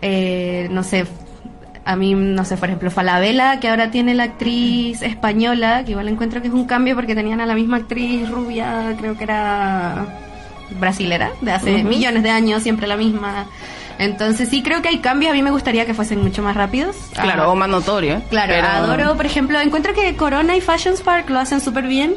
eh, 0.00 0.68
no 0.70 0.82
sé, 0.82 1.06
a 1.84 1.96
mí, 1.96 2.14
no 2.14 2.44
sé, 2.44 2.56
por 2.56 2.68
ejemplo, 2.68 2.90
Falabella, 2.90 3.60
que 3.60 3.68
ahora 3.68 3.90
tiene 3.90 4.14
la 4.14 4.24
actriz 4.24 5.02
española, 5.02 5.84
que 5.84 5.92
igual 5.92 6.08
encuentro 6.08 6.40
que 6.42 6.48
es 6.48 6.54
un 6.54 6.66
cambio 6.66 6.94
porque 6.94 7.14
tenían 7.14 7.40
a 7.40 7.46
la 7.46 7.54
misma 7.54 7.78
actriz 7.78 8.28
rubia, 8.30 8.94
creo 8.98 9.16
que 9.16 9.24
era 9.24 10.06
brasilera, 10.78 11.30
de 11.40 11.52
hace 11.52 11.82
millones 11.84 12.22
de 12.22 12.30
años, 12.30 12.62
siempre 12.62 12.86
la 12.86 12.96
misma. 12.96 13.46
Entonces 13.98 14.48
sí 14.48 14.62
creo 14.62 14.80
que 14.82 14.88
hay 14.88 14.98
cambios, 14.98 15.32
a 15.32 15.34
mí 15.34 15.42
me 15.42 15.50
gustaría 15.50 15.84
que 15.86 15.94
fuesen 15.94 16.22
mucho 16.22 16.42
más 16.42 16.56
rápidos. 16.56 16.96
Claro, 17.14 17.42
Ah, 17.44 17.48
o 17.48 17.54
más 17.56 17.68
notorio. 17.68 18.16
¿eh? 18.18 18.22
Claro, 18.30 18.52
Pero- 18.54 18.66
adoro, 18.68 19.16
por 19.16 19.26
ejemplo, 19.26 19.60
encuentro 19.60 19.92
que 19.94 20.14
Corona 20.16 20.56
y 20.56 20.60
Fashion 20.60 20.96
Spark 20.96 21.28
lo 21.30 21.38
hacen 21.40 21.60
súper 21.60 21.86
bien 21.86 22.14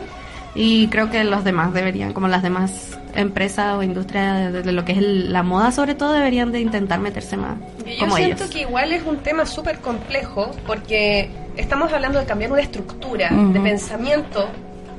y 0.53 0.88
creo 0.88 1.09
que 1.09 1.23
los 1.23 1.43
demás 1.43 1.73
deberían, 1.73 2.13
como 2.13 2.27
las 2.27 2.43
demás 2.43 2.97
empresas 3.15 3.75
o 3.77 3.83
industrias 3.83 4.53
de, 4.53 4.61
de 4.61 4.71
lo 4.71 4.85
que 4.85 4.91
es 4.93 4.97
el- 5.00 5.33
la 5.33 5.43
moda 5.43 5.71
sobre 5.71 5.95
todo, 5.95 6.13
deberían 6.13 6.51
de 6.51 6.59
intentar 6.61 7.00
meterse 7.00 7.35
más 7.35 7.55
Y 7.85 7.93
yo 7.95 8.00
como 8.00 8.15
siento 8.15 8.43
ellos. 8.43 8.50
que 8.55 8.61
igual 8.61 8.91
es 8.93 9.03
un 9.05 9.17
tema 9.17 9.45
súper 9.45 9.79
complejo 9.79 10.51
porque 10.67 11.29
estamos 11.57 11.91
hablando 11.91 12.19
de 12.19 12.25
cambiar 12.25 12.51
una 12.51 12.61
estructura 12.61 13.29
de 13.31 13.59
pensamiento, 13.59 14.50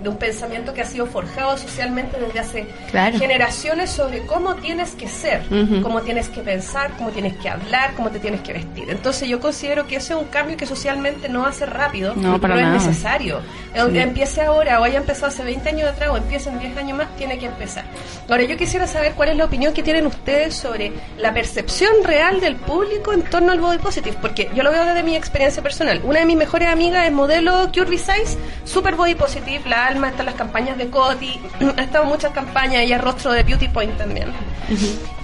de 0.03 0.09
un 0.09 0.17
pensamiento 0.17 0.75
que 0.75 0.83
ha 0.83 0.87
sido 0.87 1.07
forjado 1.07 1.57
socialmente 1.57 2.19
desde 2.19 2.39
hace 2.41 2.67
Claro. 2.91 3.19
generaciones 3.19 3.91
sobre 3.91 4.27
cómo 4.27 4.57
tienes 4.57 4.93
que 4.93 5.09
ser, 5.09 5.43
Ujú. 5.51 5.81
cómo 5.83 6.01
tienes 6.03 6.29
que 6.29 6.41
pensar, 6.41 6.91
cómo 6.99 7.11
tienes 7.11 7.35
que 7.37 7.49
hablar, 7.49 7.93
cómo 7.95 8.11
te 8.11 8.19
tienes 8.19 8.41
que 8.41 8.53
vestir. 8.53 8.91
Entonces 8.91 9.29
yo 9.29 9.41
considero 9.41 9.87
que 9.87 9.97
ese 9.97 10.13
es 10.15 10.19
un 10.19 10.27
cambio 10.27 10.57
que 10.57 10.67
socialmente 10.67 11.29
no 11.29 11.51
ser 11.53 11.71
rápido, 11.71 12.15
No, 12.17 12.41
para 12.41 12.57
nada. 12.57 12.77
es 12.77 12.87
necesario. 12.87 13.41
Aunque 13.79 14.03
Empiece 14.03 14.43
ahora 14.43 14.81
o 14.81 14.85
haya 14.85 14.99
empezado 14.99 15.29
hace 15.29 15.43
20 15.45 15.69
años 15.69 15.89
atrás 15.89 16.11
o 16.13 16.17
empiece 16.17 16.49
en 16.51 16.59
10 16.59 16.77
años 16.77 16.99
más, 16.99 17.15
tiene 17.17 17.39
que 17.39 17.47
empezar. 17.47 17.85
Ahora 18.29 18.43
yo 18.43 18.57
quisiera 18.57 18.87
saber 18.87 19.13
cuál 19.13 19.31
es 19.31 19.37
la 19.37 19.45
opinión 19.45 19.73
que 19.73 19.83
tienen 19.83 20.07
ustedes 20.07 20.55
sobre 20.55 20.93
la 21.19 21.33
percepción 21.33 21.93
real 22.05 22.41
del 22.41 22.57
público 22.57 23.13
en 23.13 23.23
torno 23.23 23.53
al 23.53 23.61
body 23.61 23.79
positive, 23.79 24.17
porque 24.21 24.51
yo 24.55 24.63
lo 24.63 24.71
veo 24.73 24.85
desde 24.85 25.03
mi 25.03 25.15
experiencia 25.17 25.63
personal. 25.63 26.01
Una 26.05 26.19
de 26.21 26.27
mis 26.27 26.37
mejores 26.37 26.69
amigas 26.69 27.07
es 27.07 27.13
modelo 27.13 27.71
Curvy 27.73 27.97
Size, 27.99 28.37
super 28.65 28.97
body 28.97 29.15
positive, 29.15 29.63
la 29.69 29.87
alma 29.93 30.09
está 30.09 30.23
en 30.23 30.27
las 30.27 30.35
campañas 30.35 30.77
de 30.77 30.91
Coty, 30.91 31.41
ha 31.77 31.83
estado 31.83 32.05
muchas 32.05 32.33
campañas, 32.33 32.83
ella 32.83 32.97
es 32.97 33.03
rostro 33.03 33.33
de 33.33 33.43
Beauty 33.43 33.69
Point 33.69 33.97
también. 33.97 34.33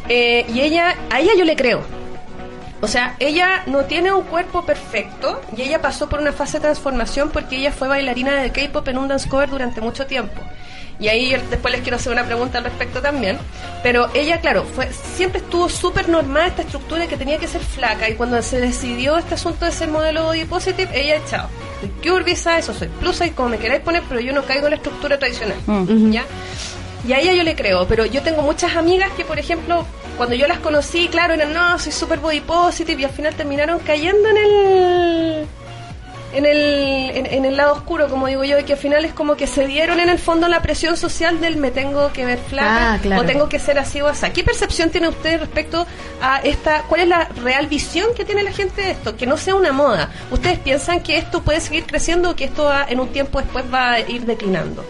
Eh, 0.08 0.46
y 0.48 0.60
ella, 0.60 0.94
a 1.10 1.20
ella 1.20 1.32
yo 1.36 1.44
le 1.44 1.56
creo. 1.56 1.82
O 2.80 2.86
sea, 2.86 3.16
ella 3.18 3.64
no 3.66 3.84
tiene 3.86 4.12
un 4.12 4.22
cuerpo 4.22 4.64
perfecto 4.64 5.40
y 5.56 5.62
ella 5.62 5.82
pasó 5.82 6.08
por 6.08 6.20
una 6.20 6.32
fase 6.32 6.58
de 6.58 6.62
transformación 6.62 7.30
porque 7.30 7.56
ella 7.56 7.72
fue 7.72 7.88
bailarina 7.88 8.36
de 8.36 8.52
K-pop 8.52 8.86
en 8.86 8.98
un 8.98 9.08
dance 9.08 9.28
cover 9.28 9.50
durante 9.50 9.80
mucho 9.80 10.06
tiempo. 10.06 10.40
Y 11.00 11.08
ahí 11.08 11.30
yo 11.30 11.38
después 11.50 11.72
les 11.72 11.82
quiero 11.82 11.96
hacer 11.96 12.12
una 12.12 12.24
pregunta 12.24 12.58
al 12.58 12.64
respecto 12.64 13.00
también. 13.00 13.38
Pero 13.82 14.10
ella, 14.14 14.40
claro, 14.40 14.64
fue 14.64 14.88
siempre 14.92 15.40
estuvo 15.40 15.68
súper 15.68 16.08
normada 16.08 16.48
esta 16.48 16.62
estructura 16.62 17.06
que 17.06 17.16
tenía 17.16 17.38
que 17.38 17.46
ser 17.46 17.60
flaca. 17.60 18.08
Y 18.08 18.14
cuando 18.14 18.40
se 18.42 18.60
decidió 18.60 19.16
este 19.16 19.34
asunto 19.34 19.64
de 19.64 19.72
ser 19.72 19.88
modelo 19.88 20.24
body 20.24 20.44
positive, 20.44 20.88
ella, 20.92 21.20
chao, 21.28 21.48
soy 21.80 21.88
curvy 22.02 22.34
size 22.34 22.70
o 22.70 22.74
soy 22.74 22.88
plus 22.88 23.16
size, 23.16 23.32
como 23.32 23.50
me 23.50 23.58
queráis 23.58 23.82
poner, 23.82 24.02
pero 24.08 24.20
yo 24.20 24.32
no 24.32 24.44
caigo 24.44 24.66
en 24.66 24.70
la 24.70 24.76
estructura 24.76 25.18
tradicional. 25.18 25.58
Mm. 25.66 26.10
¿Ya? 26.10 26.24
Y 27.06 27.12
a 27.12 27.20
ella 27.20 27.32
yo 27.32 27.44
le 27.44 27.54
creo, 27.54 27.86
pero 27.86 28.04
yo 28.06 28.22
tengo 28.22 28.42
muchas 28.42 28.74
amigas 28.74 29.12
que, 29.16 29.24
por 29.24 29.38
ejemplo, 29.38 29.86
cuando 30.16 30.34
yo 30.34 30.48
las 30.48 30.58
conocí, 30.58 31.08
claro, 31.08 31.34
eran, 31.34 31.54
no, 31.54 31.78
soy 31.78 31.92
super 31.92 32.18
body 32.18 32.40
positive, 32.40 33.00
y 33.00 33.04
al 33.04 33.12
final 33.12 33.34
terminaron 33.34 33.78
cayendo 33.78 34.28
en 34.28 34.36
el... 34.36 35.46
En 36.34 36.44
el, 36.44 36.58
en, 37.16 37.24
en 37.24 37.44
el 37.46 37.56
lado 37.56 37.72
oscuro, 37.72 38.08
como 38.08 38.26
digo 38.26 38.44
yo, 38.44 38.58
y 38.58 38.64
que 38.64 38.74
al 38.74 38.78
final 38.78 39.02
es 39.06 39.14
como 39.14 39.34
que 39.34 39.46
se 39.46 39.66
dieron 39.66 39.98
en 39.98 40.10
el 40.10 40.18
fondo 40.18 40.46
la 40.48 40.60
presión 40.60 40.96
social 40.98 41.40
del 41.40 41.56
me 41.56 41.70
tengo 41.70 42.12
que 42.12 42.26
ver 42.26 42.38
flaca 42.38 42.94
Ah, 42.94 42.98
claro. 43.00 43.22
o 43.22 43.24
tengo 43.24 43.48
que 43.48 43.58
ser 43.58 43.78
así 43.78 44.02
o 44.02 44.08
así. 44.08 44.28
¿Qué 44.30 44.44
percepción 44.44 44.90
tiene 44.90 45.08
usted 45.08 45.40
respecto 45.40 45.86
a 46.20 46.40
esta, 46.40 46.82
cuál 46.82 47.00
es 47.00 47.08
la 47.08 47.24
real 47.42 47.66
visión 47.66 48.08
que 48.14 48.26
tiene 48.26 48.42
la 48.42 48.52
gente 48.52 48.82
de 48.82 48.90
esto? 48.90 49.16
Que 49.16 49.26
no 49.26 49.38
sea 49.38 49.54
una 49.54 49.72
moda. 49.72 50.10
¿Ustedes 50.30 50.58
piensan 50.58 51.00
que 51.02 51.16
esto 51.16 51.40
puede 51.42 51.60
seguir 51.62 51.86
creciendo 51.86 52.30
o 52.30 52.36
que 52.36 52.44
esto 52.44 52.64
va- 52.64 52.84
en 52.86 53.00
un 53.00 53.08
tiempo 53.08 53.40
después 53.40 53.64
va 53.72 53.92
a 53.92 54.00
ir 54.00 54.26
declinando? 54.26 54.84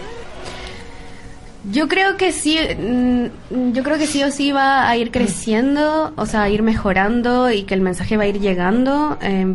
Yo 1.70 1.86
creo 1.86 2.16
que 2.16 2.32
sí, 2.32 2.58
mm, 2.58 3.72
yo 3.72 3.82
creo 3.82 3.98
que 3.98 4.06
sí 4.06 4.22
o 4.22 4.30
sí 4.30 4.52
va 4.52 4.88
a 4.88 4.96
ir 4.96 5.10
creciendo, 5.10 6.12
o 6.16 6.24
sea, 6.24 6.44
a 6.44 6.48
ir 6.48 6.62
mejorando 6.62 7.50
y 7.50 7.64
que 7.64 7.74
el 7.74 7.82
mensaje 7.82 8.16
va 8.16 8.22
a 8.22 8.26
ir 8.26 8.40
llegando. 8.40 9.18
Eh, 9.20 9.54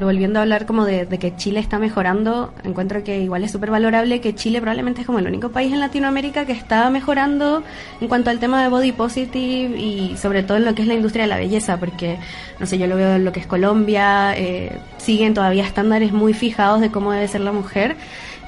volviendo 0.00 0.38
a 0.38 0.42
hablar 0.42 0.66
como 0.66 0.84
de, 0.84 1.04
de 1.04 1.18
que 1.18 1.36
Chile 1.36 1.60
está 1.60 1.78
mejorando, 1.78 2.52
encuentro 2.64 3.04
que 3.04 3.20
igual 3.20 3.44
es 3.44 3.50
súper 3.50 3.70
valorable 3.70 4.20
que 4.20 4.34
Chile 4.34 4.60
probablemente 4.60 5.02
es 5.02 5.06
como 5.06 5.18
el 5.18 5.26
único 5.26 5.50
país 5.50 5.72
en 5.72 5.80
Latinoamérica 5.80 6.46
que 6.46 6.52
está 6.52 6.88
mejorando 6.90 7.62
en 8.00 8.08
cuanto 8.08 8.30
al 8.30 8.38
tema 8.38 8.62
de 8.62 8.68
body 8.68 8.92
positive 8.92 9.78
y 9.78 10.16
sobre 10.16 10.42
todo 10.42 10.58
en 10.58 10.64
lo 10.64 10.74
que 10.74 10.82
es 10.82 10.88
la 10.88 10.94
industria 10.94 11.24
de 11.24 11.28
la 11.28 11.36
belleza, 11.38 11.78
porque, 11.78 12.18
no 12.60 12.66
sé, 12.66 12.78
yo 12.78 12.86
lo 12.86 12.96
veo 12.96 13.14
en 13.16 13.24
lo 13.24 13.32
que 13.32 13.40
es 13.40 13.46
Colombia, 13.46 14.34
eh, 14.36 14.78
siguen 14.98 15.34
todavía 15.34 15.64
estándares 15.64 16.12
muy 16.12 16.32
fijados 16.32 16.80
de 16.80 16.90
cómo 16.90 17.12
debe 17.12 17.28
ser 17.28 17.42
la 17.42 17.52
mujer. 17.52 17.96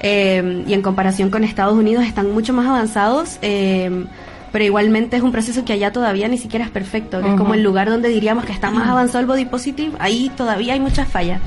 Eh, 0.01 0.63
y 0.67 0.73
en 0.73 0.81
comparación 0.81 1.29
con 1.29 1.43
Estados 1.43 1.75
Unidos 1.75 2.05
están 2.05 2.31
mucho 2.31 2.53
más 2.53 2.67
avanzados, 2.67 3.39
eh, 3.41 4.05
pero 4.51 4.65
igualmente 4.65 5.17
es 5.17 5.23
un 5.23 5.31
proceso 5.31 5.65
que 5.65 5.73
allá 5.73 5.91
todavía 5.91 6.27
ni 6.27 6.37
siquiera 6.37 6.65
es 6.65 6.71
perfecto, 6.71 7.21
que 7.21 7.29
es 7.29 7.35
como 7.35 7.53
el 7.53 7.63
lugar 7.63 7.89
donde 7.89 8.09
diríamos 8.09 8.45
que 8.45 8.53
está 8.53 8.71
más 8.71 8.87
avanzado 8.87 9.19
el 9.19 9.25
body 9.25 9.45
positive, 9.45 9.93
ahí 9.99 10.31
todavía 10.35 10.73
hay 10.73 10.79
muchas 10.79 11.07
fallas. 11.07 11.41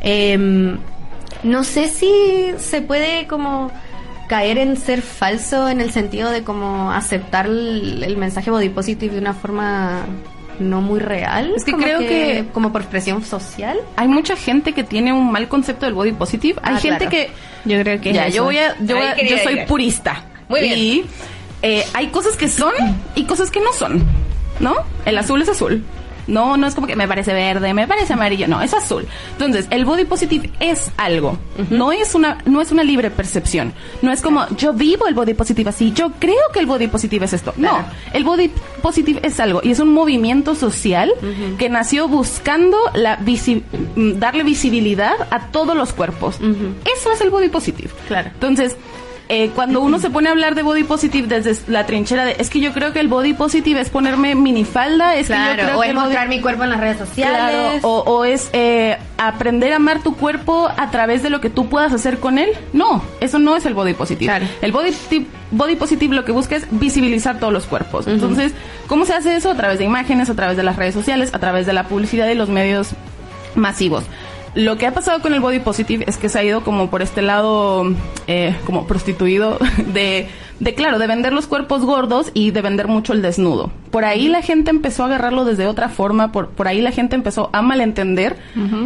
Eh, 0.00 0.76
no 1.42 1.64
sé 1.64 1.88
si 1.88 2.10
se 2.58 2.82
puede 2.82 3.26
como 3.26 3.70
caer 4.28 4.58
en 4.58 4.76
ser 4.76 5.02
falso 5.02 5.68
en 5.68 5.80
el 5.80 5.90
sentido 5.90 6.30
de 6.30 6.42
como 6.42 6.92
aceptar 6.92 7.46
el, 7.46 8.02
el 8.02 8.16
mensaje 8.16 8.50
body 8.50 8.68
positive 8.68 9.14
de 9.14 9.20
una 9.20 9.34
forma 9.34 10.04
no 10.60 10.80
muy 10.80 10.98
real. 11.00 11.52
Es 11.56 11.64
que 11.64 11.72
como 11.72 11.84
creo 11.84 11.98
que- 12.00 12.44
como 12.52 12.72
por 12.72 12.84
presión 12.84 13.22
social. 13.24 13.78
Hay 13.96 14.08
mucha 14.08 14.36
gente 14.36 14.72
que 14.72 14.84
tiene 14.84 15.12
un 15.12 15.30
mal 15.32 15.48
concepto 15.48 15.86
del 15.86 15.94
body 15.94 16.12
positive. 16.12 16.58
Hay 16.62 16.74
Ah, 16.74 16.78
gente 16.78 17.06
claro. 17.06 17.10
que 17.10 17.30
Yo 17.64 17.80
creo 17.82 18.00
que 18.00 18.10
es 18.10 18.16
ya, 18.16 18.26
eso. 18.26 18.36
yo 18.36 18.44
voy 18.44 18.58
a, 18.58 18.76
yo, 18.80 18.98
a- 18.98 19.16
yo 19.16 19.38
soy 19.38 19.52
llegar. 19.54 19.66
purista. 19.66 20.22
Muy 20.48 20.60
bien. 20.60 20.78
Y 20.78 21.04
eh, 21.62 21.84
hay 21.94 22.08
cosas 22.08 22.36
que 22.36 22.48
son 22.48 22.72
y 23.14 23.24
cosas 23.24 23.50
que 23.50 23.60
no 23.60 23.72
son, 23.72 24.04
¿no? 24.60 24.76
El 25.04 25.18
azul 25.18 25.42
es 25.42 25.48
azul. 25.48 25.84
No, 26.28 26.56
no 26.56 26.66
es 26.66 26.74
como 26.74 26.86
que 26.86 26.94
me 26.94 27.08
parece 27.08 27.32
verde, 27.32 27.74
me 27.74 27.88
parece 27.88 28.12
amarillo, 28.12 28.46
no, 28.46 28.60
es 28.62 28.72
azul. 28.74 29.06
Entonces, 29.32 29.66
el 29.70 29.84
body 29.84 30.04
positive 30.04 30.50
es 30.60 30.90
algo, 30.96 31.38
no 31.70 31.90
es 31.90 32.14
una 32.14 32.38
no 32.44 32.60
es 32.60 32.70
una 32.70 32.84
libre 32.84 33.10
percepción. 33.10 33.72
No 34.02 34.12
es 34.12 34.20
como 34.22 34.46
yo 34.56 34.72
vivo 34.74 35.08
el 35.08 35.14
body 35.14 35.34
positive 35.34 35.70
así, 35.70 35.92
yo 35.92 36.12
creo 36.20 36.36
que 36.52 36.60
el 36.60 36.66
body 36.66 36.86
positive 36.88 37.24
es 37.24 37.32
esto. 37.32 37.52
No, 37.56 37.84
el 38.12 38.24
body 38.24 38.50
positive 38.82 39.20
es 39.24 39.40
algo 39.40 39.60
y 39.64 39.70
es 39.72 39.80
un 39.80 39.92
movimiento 39.92 40.54
social 40.54 41.10
que 41.58 41.68
nació 41.68 42.08
buscando 42.08 42.76
la 42.94 43.18
visi- 43.20 43.62
mm, 43.96 44.18
darle 44.18 44.44
visibilidad 44.44 45.14
a 45.30 45.46
todos 45.48 45.74
los 45.76 45.92
cuerpos. 45.92 46.36
Eso 46.38 47.10
es 47.12 47.20
el 47.20 47.30
body 47.30 47.48
positive. 47.48 47.90
Claro. 48.06 48.30
Entonces, 48.34 48.76
eh, 49.30 49.50
cuando 49.54 49.80
uno 49.82 49.98
se 49.98 50.08
pone 50.10 50.28
a 50.28 50.32
hablar 50.32 50.54
de 50.54 50.62
body 50.62 50.84
positive 50.84 51.26
desde 51.28 51.70
la 51.70 51.84
trinchera 51.86 52.24
de 52.24 52.36
es 52.38 52.48
que 52.50 52.60
yo 52.60 52.72
creo 52.72 52.92
que 52.92 53.00
el 53.00 53.08
body 53.08 53.34
positive 53.34 53.80
es 53.80 53.90
ponerme 53.90 54.34
minifalda, 54.34 55.16
es 55.16 55.26
que 55.26 55.34
yo 55.34 55.38
Claro, 55.38 55.62
creo 55.64 55.78
o 55.78 55.80
que 55.82 55.88
es 55.88 55.94
body- 55.94 56.02
mostrar 56.04 56.28
mi 56.28 56.40
cuerpo 56.40 56.64
en 56.64 56.70
las 56.70 56.80
redes 56.80 56.96
Claro, 56.96 57.06
sociales. 57.08 57.80
o, 57.84 57.98
o 58.06 58.24
es 58.24 58.48
eh, 58.54 58.96
aprender 59.18 59.72
a 59.72 59.76
amar 59.76 60.02
tu 60.02 60.16
cuerpo 60.16 60.70
a 60.76 60.90
través 60.90 61.22
de 61.22 61.30
lo 61.30 61.40
que 61.40 61.50
tú 61.50 61.68
puedas 61.68 61.92
hacer 61.92 62.18
con 62.18 62.38
él. 62.38 62.48
No, 62.72 63.02
eso 63.20 63.38
no 63.38 63.54
es 63.56 63.66
el 63.66 63.74
body 63.74 63.94
positive. 63.94 64.26
Claro. 64.30 64.46
El 64.62 64.72
body, 64.72 64.92
body 65.50 65.76
positive 65.76 66.14
lo 66.14 66.24
que 66.24 66.32
busca 66.32 66.56
es 66.56 66.66
visibilizar 66.70 67.38
todos 67.38 67.52
los 67.52 67.66
cuerpos. 67.66 68.06
Entonces, 68.06 68.52
¿cómo 68.86 69.04
se 69.04 69.12
hace 69.14 69.36
eso? 69.36 69.50
A 69.50 69.54
través 69.56 69.78
de 69.78 69.84
imágenes, 69.84 70.30
a 70.30 70.34
través 70.34 70.56
de 70.56 70.62
las 70.62 70.76
redes 70.76 70.94
sociales, 70.94 71.34
a 71.34 71.38
través 71.38 71.66
de 71.66 71.72
la 71.74 71.84
publicidad 71.84 72.28
y 72.28 72.34
los 72.34 72.48
medios 72.48 72.90
masivos. 73.54 74.04
Lo 74.58 74.76
que 74.76 74.88
ha 74.88 74.92
pasado 74.92 75.22
con 75.22 75.34
el 75.34 75.38
body 75.38 75.60
positive 75.60 76.04
es 76.08 76.16
que 76.16 76.28
se 76.28 76.36
ha 76.36 76.42
ido 76.42 76.64
como 76.64 76.90
por 76.90 77.00
este 77.00 77.22
lado 77.22 77.84
eh, 78.26 78.56
como 78.66 78.88
prostituido 78.88 79.56
de, 79.86 80.28
de 80.60 80.74
claro, 80.74 80.98
de 80.98 81.06
vender 81.06 81.32
los 81.32 81.46
cuerpos 81.46 81.84
gordos 81.84 82.30
y 82.34 82.50
de 82.50 82.62
vender 82.62 82.88
mucho 82.88 83.12
el 83.12 83.22
desnudo. 83.22 83.70
Por 83.90 84.04
ahí 84.04 84.28
la 84.28 84.42
gente 84.42 84.70
empezó 84.70 85.04
a 85.04 85.06
agarrarlo 85.06 85.44
desde 85.44 85.66
otra 85.66 85.88
forma, 85.88 86.32
por, 86.32 86.48
por 86.48 86.68
ahí 86.68 86.80
la 86.80 86.90
gente 86.90 87.14
empezó 87.14 87.48
a 87.52 87.62
malentender 87.62 88.36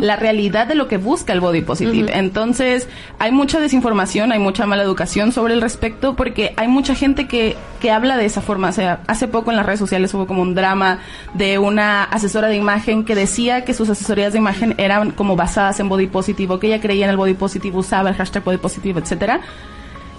la 0.01 0.17
realidad 0.17 0.67
de 0.67 0.75
lo 0.75 0.87
que 0.87 0.97
busca 0.97 1.33
el 1.33 1.41
body 1.41 1.63
positive. 1.63 2.17
Entonces, 2.17 2.89
hay 3.19 3.33
mucha 3.33 3.59
desinformación, 3.59 4.33
hay 4.33 4.39
mucha 4.39 4.67
mala 4.67 4.83
educación 4.83 5.33
sobre 5.33 5.55
el 5.55 5.61
respecto 5.61 6.15
porque 6.15 6.53
hay 6.57 6.69
mucha 6.69 6.95
gente 6.95 7.27
que, 7.27 7.57
que 7.81 7.91
habla 7.91 8.17
de 8.17 8.27
esa 8.27 8.43
forma. 8.43 8.69
O 8.69 8.73
sea, 8.73 9.01
hace 9.09 9.27
poco 9.27 9.51
en 9.51 9.57
las 9.57 9.67
redes 9.67 9.81
sociales 9.81 10.15
hubo 10.15 10.27
como 10.27 10.43
un 10.43 10.55
drama 10.55 10.99
de 11.35 11.59
una 11.59 12.05
asesora 12.05 12.49
de 12.49 12.57
imagen 12.57 13.05
que 13.05 13.15
decía 13.15 13.65
que 13.65 13.75
sus 13.75 13.89
asesorías 13.89 14.33
de 14.33 14.39
imagen 14.39 14.75
eran 14.79 15.11
como 15.11 15.35
basadas 15.35 15.81
en 15.81 15.89
body 15.89 16.07
positive, 16.07 16.55
o 16.55 16.61
que 16.61 16.69
ella 16.69 16.81
creía 16.81 17.07
en 17.07 17.11
el 17.11 17.17
body 17.17 17.35
positive, 17.35 17.77
usaba 17.77 18.11
el 18.11 18.15
hashtag 18.15 18.45
body 18.45 18.59
positive, 18.59 19.01
etcétera 19.01 19.41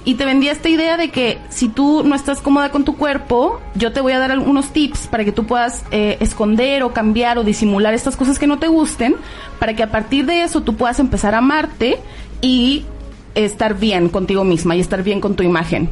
y 0.06 0.16
te 0.16 0.26
vendía 0.26 0.52
esta 0.52 0.70
idea 0.70 0.98
de 0.98 1.10
que 1.10 1.38
si 1.50 1.70
tú 1.70 2.04
no 2.04 2.16
estás 2.16 2.42
cómoda 2.42 2.70
con 2.72 2.84
tu 2.84 2.98
cuerpo, 2.98 3.62
yo 3.76 3.94
te 3.94 4.02
voy 4.02 4.12
a 4.14 4.20
dar 4.20 4.32
algunos 4.32 4.72
tips 4.72 5.08
para 5.08 5.24
que 5.24 5.32
tú 5.32 5.46
puedas 5.46 5.84
eh, 5.92 6.18
esconder 6.20 6.84
o 6.84 6.94
cambiar 6.94 7.38
o 7.38 7.44
disimular 7.44 7.94
estas 7.94 8.18
cosas 8.18 8.38
que 8.38 8.48
no 8.48 8.60
te 8.60 8.68
gusten, 8.68 9.16
para 9.60 9.76
que 9.76 9.84
a 9.84 9.92
partir 9.92 10.26
de 10.26 10.44
eso 10.44 10.62
tú 10.62 10.76
puedas 10.76 11.00
empezar 11.00 11.36
a 11.36 11.38
amarte 11.38 12.00
y 12.42 12.86
estar 13.36 13.80
bien 13.80 14.10
contigo 14.10 14.44
misma 14.44 14.76
y 14.76 14.82
estar 14.82 15.04
bien 15.04 15.22
con 15.22 15.36
tu 15.36 15.44
imagen. 15.44 15.90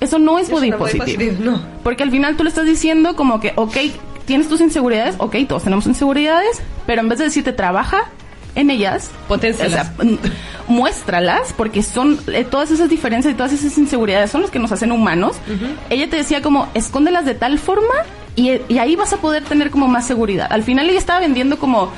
Eso 0.00 0.18
no 0.18 0.40
es 0.40 0.50
body 0.50 0.70
no 0.70 0.76
es 0.76 0.80
body 0.80 0.98
positive. 0.98 1.26
positive, 1.28 1.44
no. 1.50 1.62
Porque 1.84 2.02
al 2.02 2.10
final 2.10 2.36
tú 2.36 2.42
le 2.42 2.48
estás 2.48 2.66
diciendo 2.66 3.14
como 3.14 3.38
que, 3.38 3.52
ok, 3.54 3.76
tienes 4.24 4.48
tus 4.48 4.60
inseguridades, 4.60 5.14
ok, 5.18 5.36
todos 5.48 5.62
tenemos 5.62 5.86
inseguridades, 5.86 6.60
pero 6.86 7.00
en 7.00 7.08
vez 7.08 7.20
de 7.20 7.26
decirte 7.26 7.52
trabaja 7.52 8.10
en 8.54 8.70
ellas, 8.70 9.10
Potencialas. 9.28 9.90
o 9.98 10.02
sea, 10.02 10.18
muéstralas, 10.68 11.52
porque 11.56 11.82
son 11.82 12.18
eh, 12.28 12.44
todas 12.44 12.70
esas 12.70 12.88
diferencias 12.88 13.32
y 13.32 13.36
todas 13.36 13.52
esas 13.52 13.76
inseguridades 13.78 14.30
son 14.30 14.42
las 14.42 14.50
que 14.50 14.58
nos 14.58 14.72
hacen 14.72 14.92
humanos. 14.92 15.36
Ella 15.90 16.08
te 16.08 16.16
decía 16.16 16.42
como, 16.42 16.68
escóndelas 16.74 17.24
de 17.24 17.34
tal 17.34 17.58
forma 17.58 17.94
y, 18.36 18.52
y 18.68 18.78
ahí 18.78 18.96
vas 18.96 19.12
a 19.12 19.16
poder 19.18 19.44
tener 19.44 19.70
como 19.70 19.88
más 19.88 20.06
seguridad. 20.06 20.46
Al 20.50 20.62
final 20.62 20.88
ella 20.88 20.98
estaba 20.98 21.20
vendiendo 21.20 21.58
como 21.58 21.90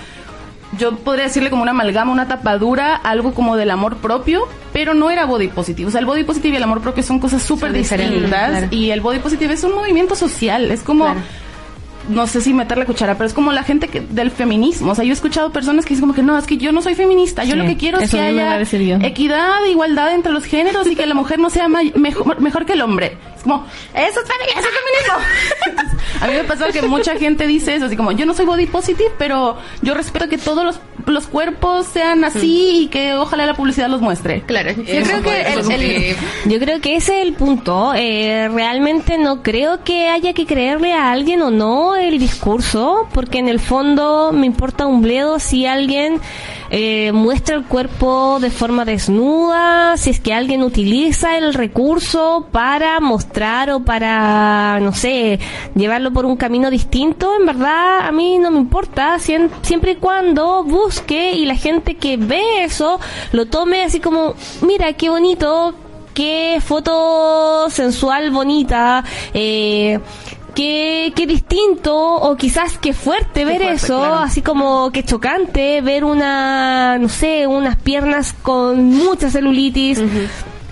yo 0.79 0.97
podría 0.97 1.25
decirle 1.25 1.51
como 1.51 1.63
una 1.63 1.71
amalgama, 1.71 2.13
una 2.13 2.27
tapadura, 2.27 2.97
algo 2.97 3.35
como 3.35 3.57
del 3.57 3.71
amor 3.71 3.97
propio, 3.99 4.43
pero 4.73 4.95
no 4.95 5.11
era 5.11 5.25
body 5.25 5.49
positive. 5.49 5.89
O 5.89 5.91
sea, 5.91 6.01
el 6.01 6.07
body 6.07 6.25
positive 6.25 6.55
y 6.55 6.57
el 6.57 6.63
amor 6.63 6.81
propio 6.81 7.03
son 7.03 7.19
cosas 7.19 7.43
súper 7.43 7.73
diferentes, 7.73 8.15
distintas 8.15 8.51
claro. 8.51 8.67
y 8.71 8.91
el 8.91 9.01
body 9.01 9.19
positive 9.21 9.55
es 9.55 9.65
un 9.65 9.75
movimiento 9.75 10.15
social, 10.17 10.71
es 10.71 10.83
como 10.83 11.05
Claro. 11.05 11.21
No 12.09 12.27
sé 12.27 12.41
si 12.41 12.53
meter 12.55 12.79
la 12.79 12.87
cuchara, 12.87 13.15
pero 13.15 13.27
es 13.27 13.35
como 13.35 13.53
la 13.53 13.63
gente 13.63 13.89
que, 13.89 14.01
del 14.01 14.31
feminismo. 14.31 14.93
O 14.93 14.95
sea, 14.95 15.05
yo 15.05 15.11
he 15.11 15.15
escuchado 15.15 15.51
personas 15.51 15.85
que 15.85 15.91
dicen 15.91 16.03
como 16.03 16.15
que 16.15 16.23
no, 16.23 16.37
es 16.39 16.47
que 16.47 16.57
yo 16.57 16.73
no 16.73 16.83
soy 16.83 16.95
feminista. 16.95 17.45
Yo 17.45 17.53
Sí, 17.53 17.59
lo 17.59 17.67
que 17.67 17.77
quiero 17.77 17.99
es 17.99 18.11
que 18.11 18.21
haya 18.21 18.61
equidad, 19.03 19.65
igualdad 19.71 20.15
entre 20.15 20.33
los 20.33 20.45
géneros 20.45 20.87
y 20.87 20.97
que 20.97 21.07
la 21.07 21.15
mujer 21.15 21.39
no 21.39 21.51
sea 21.51 21.69
mejor, 21.69 22.41
mejor 22.41 22.67
que 22.67 22.75
el 22.75 22.83
hombre. 22.83 23.17
Es 23.37 23.43
como, 23.43 23.67
eso 23.95 24.21
es 24.21 24.29
feminismo. 24.29 25.94
A 26.21 26.27
mí 26.27 26.33
me 26.35 26.45
pasó 26.45 26.67
que 26.73 26.83
mucha 26.83 27.17
gente 27.17 27.47
dice 27.47 27.75
eso, 27.75 27.87
así 27.87 27.97
como, 27.97 28.13
yo 28.13 28.27
no 28.27 28.35
soy 28.35 28.47
body 28.47 28.67
positive, 28.67 29.11
pero 29.19 29.57
yo 29.83 29.95
respeto 29.95 30.29
que 30.29 30.39
todos 30.39 30.65
los, 30.65 30.81
los 31.07 31.27
cuerpos 31.27 31.87
sean 31.87 32.25
así 32.25 32.83
y 32.83 32.87
que 32.89 33.15
ojalá 33.15 33.47
la 33.47 33.55
publicidad 33.55 33.89
los 33.89 34.01
muestre. 34.01 34.43
Claro, 34.47 34.71
yo 34.73 34.83
Eso 34.83 35.11
creo 35.11 35.23
que 35.23 36.13
el, 36.13 36.17
Yo 36.47 36.59
creo 36.59 36.81
que 36.81 36.97
ese 36.97 37.21
es 37.21 37.27
el 37.27 37.35
punto. 37.35 37.93
Eh, 37.95 38.49
realmente 38.49 39.19
no 39.19 39.43
creo 39.43 39.85
que 39.85 40.09
haya 40.09 40.33
que 40.33 40.47
creerle 40.47 40.93
a 40.93 41.11
alguien 41.11 41.43
o 41.43 41.51
no 41.51 41.97
el 41.97 42.19
discurso, 42.19 43.09
porque 43.13 43.39
en 43.39 43.49
el 43.49 43.61
fondo 43.61 44.33
me 44.33 44.47
importa 44.47 44.87
un 44.87 45.03
bledo 45.03 45.39
si 45.39 45.67
alguien 45.67 46.21
eh, 46.71 47.13
muestra 47.13 47.57
el 47.57 47.65
cuerpo 47.65 48.39
de 48.41 48.51
forma 48.51 48.85
desnuda, 48.85 49.97
si 49.97 50.11
es 50.11 50.21
que 50.21 50.33
alguien 50.33 50.63
utiliza 50.63 51.37
el 51.37 51.55
recurso 51.55 52.47
para 52.51 53.01
mostrar 53.01 53.71
o 53.71 53.81
para, 53.81 54.79
no 54.81 54.93
sé, 54.93 55.39
llevarlo 55.75 56.13
por 56.13 56.27
un 56.27 56.37
camino 56.37 56.71
distinto. 56.71 57.31
En 57.39 57.47
verdad, 57.47 58.07
a 58.07 58.13
mí 58.13 58.39
no 58.39 58.51
me 58.51 58.59
importa, 58.59 59.19
siempre 59.19 59.93
y 59.93 59.97
cuando 59.97 60.65
busque 60.65 61.33
y 61.33 61.45
la 61.47 61.57
gente 61.57 61.97
que 61.97 62.17
ve 62.17 62.65
eso 62.65 63.01
lo 63.33 63.47
tome 63.47 63.83
así 63.83 64.01
como, 64.01 64.35
mira, 64.63 64.93
qué 64.95 65.11
bonito, 65.11 65.75
qué 66.15 66.63
foto 66.65 67.69
sensual, 67.69 68.31
bonita, 68.31 69.05
eh, 69.35 69.99
qué, 70.55 71.13
qué 71.15 71.27
distinto 71.27 71.97
o 71.97 72.37
quizás 72.37 72.79
qué 72.79 72.93
fuerte 72.93 73.45
ver 73.45 73.63
fuerte, 73.63 73.75
eso, 73.75 73.99
claro. 73.99 74.15
así 74.17 74.43
como 74.43 74.91
qué 74.93 75.03
chocante 75.03 75.81
ver 75.81 76.05
una, 76.05 76.99
no 76.99 77.09
sé, 77.09 77.47
unas 77.47 77.77
piernas 77.77 78.35
con 78.43 78.85
mucha 78.87 79.31
celulitis. 79.31 80.01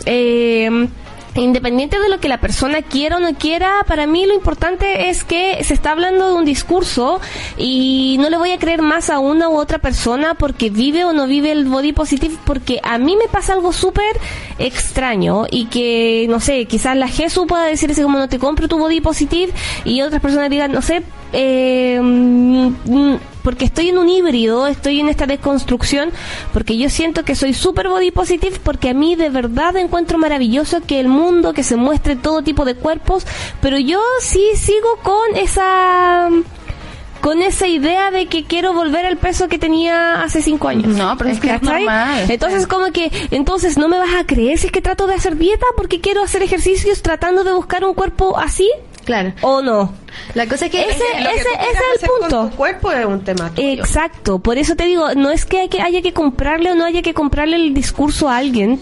Eh, 0.05 0.89
Independiente 1.35 1.99
de 1.99 2.11
lo 2.11 2.21
que 2.21 2.29
la 2.29 2.41
persona 2.41 2.83
quiera 2.83 3.17
o 3.17 3.21
no 3.21 3.33
quiera, 3.35 3.85
para 3.87 4.07
mí 4.07 4.27
lo 4.27 4.35
importante 4.35 5.09
es 5.09 5.25
que 5.25 5.65
se 5.65 5.73
está 5.73 5.93
hablando 5.93 6.29
de 6.29 6.35
un 6.35 6.45
discurso 6.45 7.23
y 7.57 8.19
no 8.21 8.29
le 8.29 8.37
voy 8.37 8.51
a 8.51 8.59
creer 8.59 8.83
más 8.83 9.09
a 9.09 9.19
una 9.19 9.49
u 9.49 9.57
otra 9.57 9.79
persona 9.79 10.35
porque 10.35 10.69
vive 10.69 11.07
o 11.07 11.15
no 11.15 11.27
vive 11.27 11.51
el 11.51 11.65
body 11.65 11.95
positive, 11.95 12.37
porque 12.45 12.81
a 12.83 12.99
mí 12.99 13.17
me 13.17 13.29
pasa 13.29 13.55
algo 13.55 13.73
súper 13.73 14.15
extraño 14.59 15.47
y 15.51 15.67
que, 15.67 16.27
no 16.29 16.39
sé, 16.39 16.67
quizás 16.67 16.99
la 16.99 17.09
Jesús 17.09 17.47
pueda 17.49 17.65
decirse 17.65 18.03
como 18.03 18.19
no 18.19 18.29
te 18.29 18.39
compro 18.39 18.69
tu 18.69 18.79
body 18.79 19.01
positive 19.01 19.55
y 19.87 20.03
otras 20.03 20.21
personas 20.21 20.51
digan, 20.51 20.71
no 20.71 20.83
sé, 20.83 21.03
eh, 21.33 21.99
mm, 22.03 23.15
porque 23.43 23.65
estoy 23.65 23.89
en 23.89 23.99
un 23.99 24.09
híbrido, 24.09 24.67
estoy 24.67 25.01
en 25.01 25.09
esta 25.09 25.27
desconstrucción, 25.27 26.11
porque 26.53 26.77
yo 26.77 26.89
siento 26.89 27.25
que 27.25 27.35
soy 27.35 27.55
super 27.55 27.89
body 27.89 28.11
positive, 28.11 28.59
porque 28.63 28.91
a 28.91 28.95
mí 28.95 29.17
de 29.17 29.31
verdad 29.31 29.77
encuentro 29.77 30.19
maravilloso 30.19 30.81
que 30.81 31.01
el 31.01 31.09
mundo, 31.09 31.53
que 31.53 31.63
se 31.63 31.77
muestre 31.77 32.17
todo 32.17 32.43
tipo 32.43 32.65
de 32.65 32.75
cuerpos, 32.75 33.27
pero 33.61 33.79
yo 33.79 34.01
sí 34.21 34.43
sigo 34.55 34.97
con 35.03 35.37
esa 35.37 36.29
con 37.21 37.41
esa 37.41 37.69
idea 37.69 38.11
de 38.11 38.27
que 38.27 38.45
quiero 38.45 38.73
volver 38.73 39.07
al 39.07 39.17
peso 39.17 39.47
que 39.49 39.57
tenía 39.57 40.23
hace 40.23 40.43
cinco 40.43 40.67
años. 40.67 40.89
No, 40.89 41.17
pero 41.17 41.31
es 41.31 41.39
que 41.39 41.55
es 41.55 41.63
normal. 41.63 42.29
Entonces 42.29 42.67
como 42.67 42.91
que, 42.91 43.13
entonces 43.31 43.79
no 43.79 43.87
me 43.89 43.97
vas 43.97 44.13
a 44.19 44.27
creer 44.27 44.59
si 44.59 44.67
es 44.67 44.73
que 44.73 44.83
trato 44.83 45.07
de 45.07 45.15
hacer 45.15 45.37
dieta 45.37 45.65
porque 45.77 46.01
quiero 46.01 46.21
hacer 46.23 46.43
ejercicios 46.43 47.01
tratando 47.01 47.45
de 47.45 47.53
buscar 47.53 47.85
un 47.85 47.95
cuerpo 47.95 48.37
así 48.37 48.69
claro. 49.21 49.33
o 49.43 49.63
no. 49.63 49.93
La 50.35 50.47
cosa 50.47 50.67
es 50.67 50.71
que 50.73 50.81
Ese- 50.83 50.91
es- 50.93 50.99
que 51.01 51.41
ese- 51.41 51.49
el 52.03 52.09
con 52.09 52.21
punto. 52.21 52.49
tu 52.51 52.57
cuerpo 52.57 52.93
es 52.93 53.05
un 53.07 53.23
tema 53.25 53.51
tuyo. 53.55 53.69
Exacto, 53.69 54.39
por 54.39 54.59
eso 54.59 54.75
te 54.77 54.85
digo, 54.85 55.15
no 55.15 55.31
es 55.31 55.45
que, 55.45 55.61
hay 55.61 55.69
que 55.69 55.81
haya 55.83 56.03
que 56.03 56.13
comprarle 56.13 56.73
o 56.73 56.75
no 56.75 56.85
haya 56.85 57.03
que 57.03 57.15
comprarle 57.15 57.57
el 57.57 57.75
discurso 57.75 58.29
a 58.29 58.37
alguien. 58.39 58.81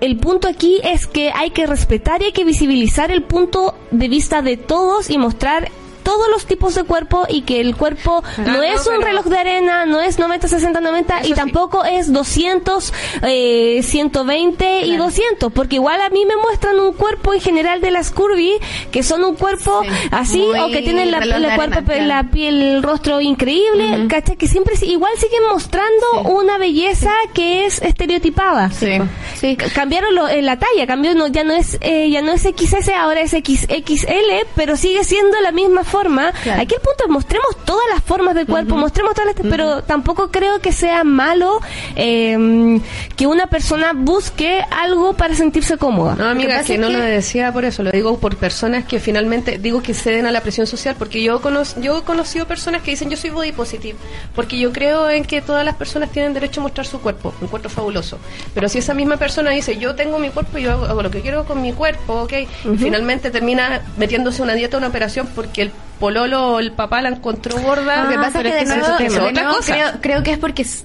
El 0.00 0.16
punto 0.18 0.46
aquí 0.46 0.80
es 0.84 1.06
que 1.06 1.32
hay 1.34 1.50
que 1.50 1.66
respetar 1.66 2.22
y 2.22 2.26
hay 2.26 2.32
que 2.32 2.44
visibilizar 2.44 3.10
el 3.10 3.22
punto 3.24 3.74
de 3.90 4.08
vista 4.08 4.42
de 4.42 4.56
todos 4.56 5.10
y 5.10 5.18
mostrar 5.18 5.70
todos 6.08 6.28
los 6.30 6.46
tipos 6.46 6.74
de 6.74 6.84
cuerpo 6.84 7.26
y 7.28 7.42
que 7.42 7.60
el 7.60 7.76
cuerpo 7.76 8.22
no, 8.38 8.44
no, 8.54 8.62
es 8.62 8.86
un 8.86 9.02
reloj 9.02 9.26
de 9.26 9.38
arena, 9.38 9.84
no 9.84 10.00
es 10.00 10.18
90, 10.18 10.48
60, 10.48 10.80
90 10.80 11.20
y 11.20 11.24
sí. 11.26 11.32
tampoco 11.34 11.84
es 11.84 12.10
200, 12.10 12.92
eh, 13.24 13.80
120 13.82 14.86
y 14.86 14.96
200, 14.96 15.52
porque 15.52 15.74
igual 15.76 16.00
a 16.00 16.08
mí 16.08 16.24
me 16.24 16.36
muestran 16.36 16.78
un 16.80 16.94
cuerpo 16.94 17.34
en 17.34 17.40
general 17.42 17.82
de 17.82 17.90
las 17.90 18.10
curvy 18.10 18.52
que 18.90 19.02
son 19.02 19.22
un 19.22 19.34
cuerpo 19.34 19.82
Sí, 19.82 19.88
así 20.10 20.38
muy 20.38 20.58
o 20.58 20.68
que 20.68 20.80
tienen 20.80 21.10
la, 21.10 21.18
arena, 21.18 21.56
cuerpo- 21.56 21.82
claro. 21.84 22.04
la 22.06 22.30
piel, 22.30 22.62
el 22.62 22.82
rostro 22.82 23.20
increíble, 23.20 24.06
¿cachai? 24.08 24.36
Que 24.38 24.48
siempre 24.48 24.76
si- 24.76 24.86
igual 24.86 25.12
siguen 25.18 25.42
mostrando 25.50 26.22
una 26.24 26.56
belleza 26.56 27.10
que 27.34 27.66
es 27.66 27.82
estereotipada. 27.82 28.70
Sí. 28.70 28.92
Sí, 29.38 29.56
ca- 29.56 29.68
cambiaron 29.74 30.14
lo- 30.14 30.28
eh, 30.28 30.40
la 30.40 30.58
talla, 30.58 30.86
cambió 30.86 31.14
no, 31.14 31.26
ya 31.28 31.44
no 31.44 31.52
es 31.52 31.76
eh, 31.82 32.08
ya 32.10 32.22
no 32.22 32.32
es 32.32 32.42
XS, 32.44 32.88
ahora 32.94 33.20
es 33.20 33.34
X, 33.34 33.66
XL, 33.68 34.46
pero 34.56 34.76
sigue 34.76 35.04
siendo 35.04 35.38
la 35.42 35.52
misma 35.52 35.84
forma 35.84 35.97
forma. 35.98 36.28
Aquí 36.28 36.74
el 36.74 36.80
punto 36.80 37.04
es 37.04 37.10
mostremos 37.10 37.56
todas 37.64 37.84
las 37.92 38.02
formas 38.02 38.34
del 38.34 38.46
cuerpo, 38.46 38.76
mostremos 38.76 39.14
todas 39.14 39.34
las, 39.34 39.46
pero 39.50 39.82
tampoco 39.82 40.30
creo 40.30 40.60
que 40.60 40.72
sea 40.72 41.02
malo 41.02 41.60
eh, 41.96 42.80
que 43.16 43.26
una 43.26 43.48
persona 43.48 43.92
busque 43.94 44.64
algo 44.70 45.14
para 45.14 45.34
sentirse 45.34 45.76
cómoda. 45.76 46.14
No, 46.14 46.26
amiga, 46.26 46.62
que, 46.62 46.78
no 46.78 46.88
lo 46.88 47.00
decía 47.00 47.52
por 47.52 47.64
eso, 47.64 47.82
lo 47.82 47.90
digo 47.90 48.18
por 48.18 48.36
personas 48.36 48.84
que 48.84 49.00
finalmente, 49.00 49.58
digo 49.58 49.82
que 49.82 49.92
ceden 49.92 50.26
a 50.26 50.30
la 50.30 50.40
presión 50.40 50.66
social, 50.66 50.94
porque 50.98 51.22
yo, 51.22 51.40
cono 51.40 51.62
yo 51.80 51.98
he 51.98 52.02
conocido 52.02 52.46
personas 52.46 52.82
que 52.82 52.92
dicen 52.92 53.10
yo 53.10 53.16
soy 53.16 53.30
body 53.30 53.52
positive, 53.52 53.98
porque 54.34 54.58
yo 54.58 54.72
creo 54.72 55.10
en 55.10 55.24
que 55.24 55.40
todas 55.42 55.64
las 55.64 55.74
personas 55.74 56.10
tienen 56.10 56.32
derecho 56.32 56.60
a 56.60 56.64
mostrar 56.64 56.86
su 56.86 57.00
cuerpo, 57.00 57.34
un 57.40 57.48
cuerpo 57.48 57.68
fabuloso. 57.68 58.18
Pero 58.54 58.68
si 58.68 58.78
esa 58.78 58.94
misma 58.94 59.16
persona 59.16 59.50
dice 59.50 59.78
yo 59.78 59.96
tengo 59.96 60.18
mi 60.18 60.30
cuerpo 60.30 60.58
y 60.58 60.62
yo 60.62 60.72
hago, 60.72 61.02
lo 61.02 61.10
que 61.10 61.22
quiero 61.22 61.44
con 61.44 61.60
mi 61.60 61.72
cuerpo, 61.72 62.22
ok, 62.22 62.32
y 62.72 62.76
finalmente 62.76 63.30
termina 63.30 63.82
metiéndose 63.96 64.42
una 64.42 64.54
dieta, 64.54 64.76
una 64.78 64.88
operación 64.88 65.28
porque 65.34 65.62
el 65.62 65.72
pololo 65.98 66.54
o 66.54 66.58
el 66.60 66.72
papá 66.72 67.02
la 67.02 67.10
encontró 67.10 67.58
gorda. 67.60 68.04
Lo 68.04 68.10
que 68.10 68.16
pasa 68.16 68.40
es 68.40 68.52
que 68.52 68.54
de 68.54 68.64
nuevo, 68.64 69.58
Creo, 69.64 69.86
creo, 70.00 70.22
que 70.22 70.32
es 70.32 70.38
porque 70.38 70.62
es, 70.62 70.84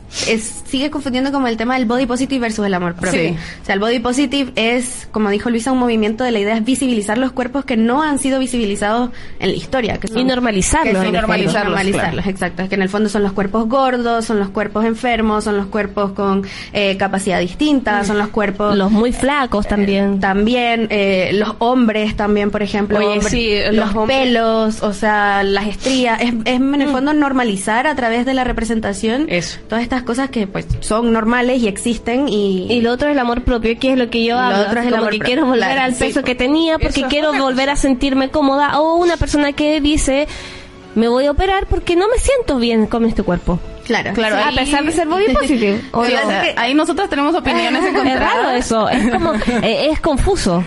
sigue 0.65 0.89
confundiendo 0.89 1.31
como 1.31 1.47
el 1.47 1.57
tema 1.57 1.75
del 1.75 1.85
body 1.85 2.05
positive 2.05 2.39
versus 2.39 2.65
el 2.65 2.73
amor 2.73 2.95
propio. 2.95 3.31
O 3.31 3.65
sea, 3.65 3.75
el 3.75 3.79
body 3.79 3.99
positive 3.99 4.51
es, 4.55 5.07
como 5.11 5.29
dijo 5.29 5.49
Luisa, 5.49 5.71
un 5.71 5.79
movimiento 5.79 6.23
de 6.23 6.31
la 6.31 6.39
idea 6.39 6.57
es 6.57 6.65
visibilizar 6.65 7.17
los 7.17 7.31
cuerpos 7.31 7.65
que 7.65 7.77
no 7.77 8.01
han 8.03 8.19
sido 8.19 8.39
visibilizados 8.39 9.11
en 9.39 9.51
la 9.51 9.55
historia. 9.55 9.99
Que 9.99 10.07
son, 10.07 10.19
y 10.19 10.23
normalizarlos. 10.23 11.05
y 11.05 11.11
normalizarlos, 11.11 11.75
normalizarlos 11.75 12.25
exacto. 12.27 12.67
Que 12.67 12.75
en 12.75 12.81
el 12.81 12.89
fondo 12.89 13.09
son 13.09 13.23
los 13.23 13.33
cuerpos 13.33 13.67
gordos, 13.67 14.25
son 14.25 14.39
los 14.39 14.49
cuerpos 14.49 14.85
enfermos, 14.85 15.43
son 15.43 15.57
los 15.57 15.67
cuerpos 15.67 16.11
con 16.11 16.45
eh, 16.73 16.97
capacidad 16.97 17.39
distinta, 17.39 18.03
son 18.03 18.17
los 18.17 18.29
cuerpos... 18.29 18.75
Los 18.75 18.91
muy 18.91 19.13
flacos 19.13 19.67
también. 19.67 20.15
Eh, 20.15 20.19
también, 20.19 20.87
eh, 20.89 21.31
los 21.33 21.55
hombres 21.59 22.15
también, 22.15 22.51
por 22.51 22.63
ejemplo. 22.63 22.99
los, 22.99 24.07
pelos, 24.07 24.82
o 24.83 24.93
sea, 24.93 25.43
las 25.43 25.67
estrías. 25.67 26.21
Es, 26.21 26.33
en 26.45 26.81
el 26.81 26.87
mm. 26.87 26.91
fondo 26.91 27.13
normalizar 27.13 27.87
a 27.87 27.95
través 27.95 28.25
de 28.25 28.33
la 28.33 28.43
representación 28.43 29.27
todas 29.67 29.83
estas 29.83 30.03
cosas 30.03 30.29
que 30.29 30.47
pues 30.47 30.67
son 30.81 31.11
normales 31.11 31.61
y 31.61 31.67
existen 31.67 32.27
y... 32.27 32.67
Y 32.69 32.81
lo 32.81 32.91
otro 32.91 33.07
es 33.07 33.13
el 33.13 33.19
amor 33.19 33.43
propio, 33.43 33.77
que 33.79 33.93
es 33.93 33.97
lo 33.97 34.09
que 34.09 34.23
yo 34.23 34.37
hablo. 34.37 34.57
Lo 34.57 34.63
otro 34.67 34.81
es 34.81 34.87
el 34.87 34.93
amor 34.93 35.11
que 35.11 35.19
quiero 35.19 35.45
volver 35.45 35.79
al 35.79 35.93
peso 35.93 36.23
que 36.23 36.35
tenía 36.35 36.77
porque 36.77 37.03
quiero 37.03 37.33
volver 37.33 37.69
a 37.69 37.75
sentirme 37.75 38.29
cómoda. 38.29 38.79
O 38.79 38.95
una 38.95 39.17
persona 39.17 39.53
que 39.53 39.81
dice 39.81 40.27
me 40.95 41.07
voy 41.07 41.25
a 41.25 41.31
operar 41.31 41.65
porque 41.67 41.95
no 41.95 42.07
me 42.07 42.17
siento 42.17 42.57
bien 42.57 42.85
con 42.85 43.05
este 43.05 43.23
cuerpo. 43.23 43.59
Claro, 43.85 44.13
claro, 44.13 44.37
a 44.37 44.51
pesar 44.51 44.85
de 44.85 44.91
ser 44.91 45.07
body 45.07 45.33
positive. 45.33 45.81
ahí 46.55 46.73
nosotras 46.73 47.09
tenemos 47.09 47.35
opiniones 47.35 47.83
encontradas. 47.83 48.03
Es 48.13 48.19
raro 48.19 48.49
eso, 48.51 48.89
es 48.89 49.11
como, 49.11 49.33
eh, 49.63 49.89
es 49.91 49.99
confuso. 49.99 50.63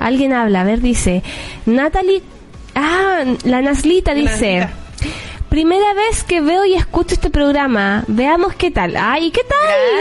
Alguien 0.00 0.32
habla, 0.32 0.62
a 0.62 0.64
ver, 0.64 0.80
dice, 0.80 1.22
Natalie, 1.64 2.22
ah, 2.74 3.24
la 3.44 3.62
Naslita 3.62 4.14
dice, 4.14 4.68
primera 5.48 5.92
vez 5.94 6.24
que 6.24 6.40
veo 6.40 6.64
y 6.64 6.74
escucho 6.74 7.14
este 7.14 7.30
programa. 7.30 8.04
Veamos 8.08 8.54
qué 8.54 8.70
tal. 8.70 8.96
Ay, 8.96 9.30
¿qué 9.30 9.42
tal, 9.44 9.58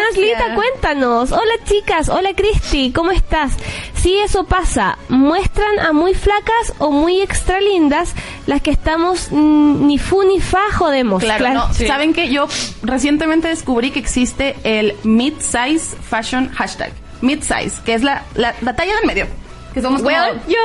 Naslita? 0.08 0.56
Cuéntanos. 0.56 1.32
Hola, 1.32 1.54
chicas. 1.66 2.10
Hola, 2.10 2.34
Cristi. 2.34 2.92
¿Cómo 2.94 3.12
estás? 3.12 3.54
Si 3.96 4.18
eso 4.18 4.46
pasa, 4.46 4.98
¿muestran 5.10 5.80
a 5.80 5.92
muy 5.92 6.14
flacas 6.14 6.74
o 6.80 6.90
muy 6.90 7.22
extra 7.22 7.60
lindas 7.60 8.14
las 8.48 8.62
que 8.62 8.72
estamos 8.72 9.32
ni 9.32 9.98
fu 9.98 10.24
ni 10.24 10.40
fa 10.40 10.72
jodemos? 10.74 11.22
Claro, 11.22 11.68
¿Saben 11.74 12.14
que 12.14 12.32
Yo 12.32 12.48
recientemente 12.82 13.50
descubrí 13.50 13.92
que 13.92 14.00
existe 14.00 14.56
el 14.64 14.96
mid-size 15.04 15.96
fashion 16.02 16.50
hashtag. 16.50 16.92
Mid-size, 17.22 17.82
que 17.86 17.94
es 17.94 18.02
la, 18.02 18.24
la, 18.36 18.56
la 18.62 18.76
talla 18.76 18.96
del 18.96 19.06
medio 19.06 19.28
que 19.74 19.82
somos 19.82 20.02
como 20.02 20.16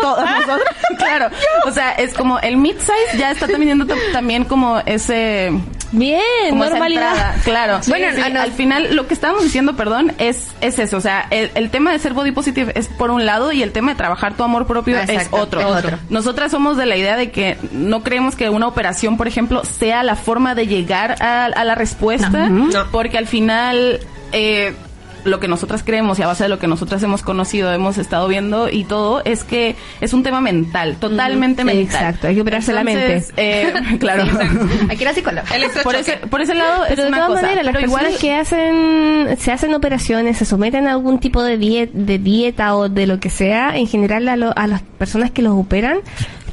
todos 0.01 0.25
nosotros. 0.25 0.69
claro. 0.99 1.31
O 1.67 1.71
sea, 1.71 1.93
es 1.93 2.15
como 2.15 2.39
el 2.41 2.57
mid-size 2.57 3.19
ya 3.19 3.31
está 3.31 3.47
teniendo 3.47 3.87
también 4.13 4.45
como 4.45 4.79
ese... 4.87 5.53
Bien, 5.93 6.21
normalidad. 6.53 7.37
Claro. 7.45 7.79
bueno, 7.87 8.09
al 8.41 8.53
final 8.53 8.97
lo 8.97 9.07
que 9.07 9.15
estábamos 9.15 9.45
diciendo, 9.45 9.77
perdón, 9.77 10.13
es, 10.19 10.49
es 10.61 10.81
eso. 10.81 10.97
O 10.97 11.01
sea, 11.01 11.27
el, 11.31 11.71
tema 11.71 11.93
de 11.93 11.99
ser 12.01 12.13
body 12.13 12.33
positive 12.33 12.73
es 12.75 12.89
por 12.89 13.11
un 13.11 13.25
lado 13.25 13.53
y 13.53 13.63
el 13.63 13.73
tema 13.73 13.93
de 13.93 13.97
trabajar 13.97 14.35
tu 14.37 14.43
amor 14.43 14.67
propio 14.67 14.99
es 14.99 15.29
otro. 15.31 15.61
Nosotras 16.11 16.51
somos 16.51 16.77
de 16.77 16.87
la 16.87 16.97
idea 16.97 17.17
de 17.17 17.31
que 17.31 17.57
no 17.73 18.03
creemos 18.03 18.35
que 18.35 18.51
una 18.51 18.67
operación, 18.67 19.17
por 19.17 19.29
ejemplo, 19.29 19.65
sea 19.65 20.03
la 20.03 20.17
forma 20.17 20.55
de 20.55 20.67
llegar 20.67 21.23
a, 21.23 21.65
la 21.65 21.75
respuesta, 21.75 22.51
porque 22.91 23.19
al 23.19 23.27
final... 23.27 24.01
Eh, 24.33 24.75
lo 25.27 25.41
que 25.41 25.49
nosotras 25.49 25.83
creemos 25.83 26.19
y 26.19 26.23
a 26.23 26.27
base 26.27 26.45
de 26.45 26.49
lo 26.49 26.59
que 26.59 26.67
nosotras 26.67 27.03
hemos 27.03 27.23
conocido, 27.23 27.73
hemos 27.73 27.99
estado 27.99 28.29
viendo 28.29 28.69
y 28.69 28.85
todo, 28.85 29.23
es 29.25 29.45
que 29.45 29.77
es 30.01 30.13
un 30.13 30.23
tema 30.23 30.41
mental, 30.41 30.97
totalmente 30.99 31.65
mental. 31.65 31.85
Exacto, 31.85 32.29
hay 32.29 32.35
que 32.35 32.41
operarse 32.41 32.73
la 32.73 32.85
mente. 32.85 33.25
Eh, 33.37 33.73
claro. 33.99 34.25
hay 34.89 34.97
que 34.97 35.03
ir 35.03 35.09
a 35.09 35.15
psicólogo. 35.15 35.47
Por 35.83 35.95
ese, 35.95 36.17
por 36.17 36.41
ese 36.41 36.55
lado, 36.55 36.85
pero 36.89 37.05
es 37.05 37.11
de 37.11 37.17
todas 37.17 37.43
maneras, 37.43 37.65
las 37.65 37.77
personas 37.77 38.17
que 38.19 38.35
hacen, 38.35 39.37
se 39.39 39.53
hacen 39.53 39.75
operaciones, 39.75 40.39
se 40.39 40.45
someten 40.45 40.87
a 40.87 40.93
algún 40.93 41.19
tipo 41.19 41.43
de, 41.43 41.59
dieta, 41.59 41.93
de 41.95 42.19
dieta 42.19 42.77
o 42.77 42.89
de 42.89 43.07
lo 43.07 43.21
que 43.21 43.31
sea, 43.31 43.77
en 43.77 43.87
general 43.87 44.29
a, 44.29 44.53
a 44.53 44.67
las 44.67 44.83
personas 44.83 45.31
que 45.31 45.43
los 45.43 45.55
operan, 45.55 45.99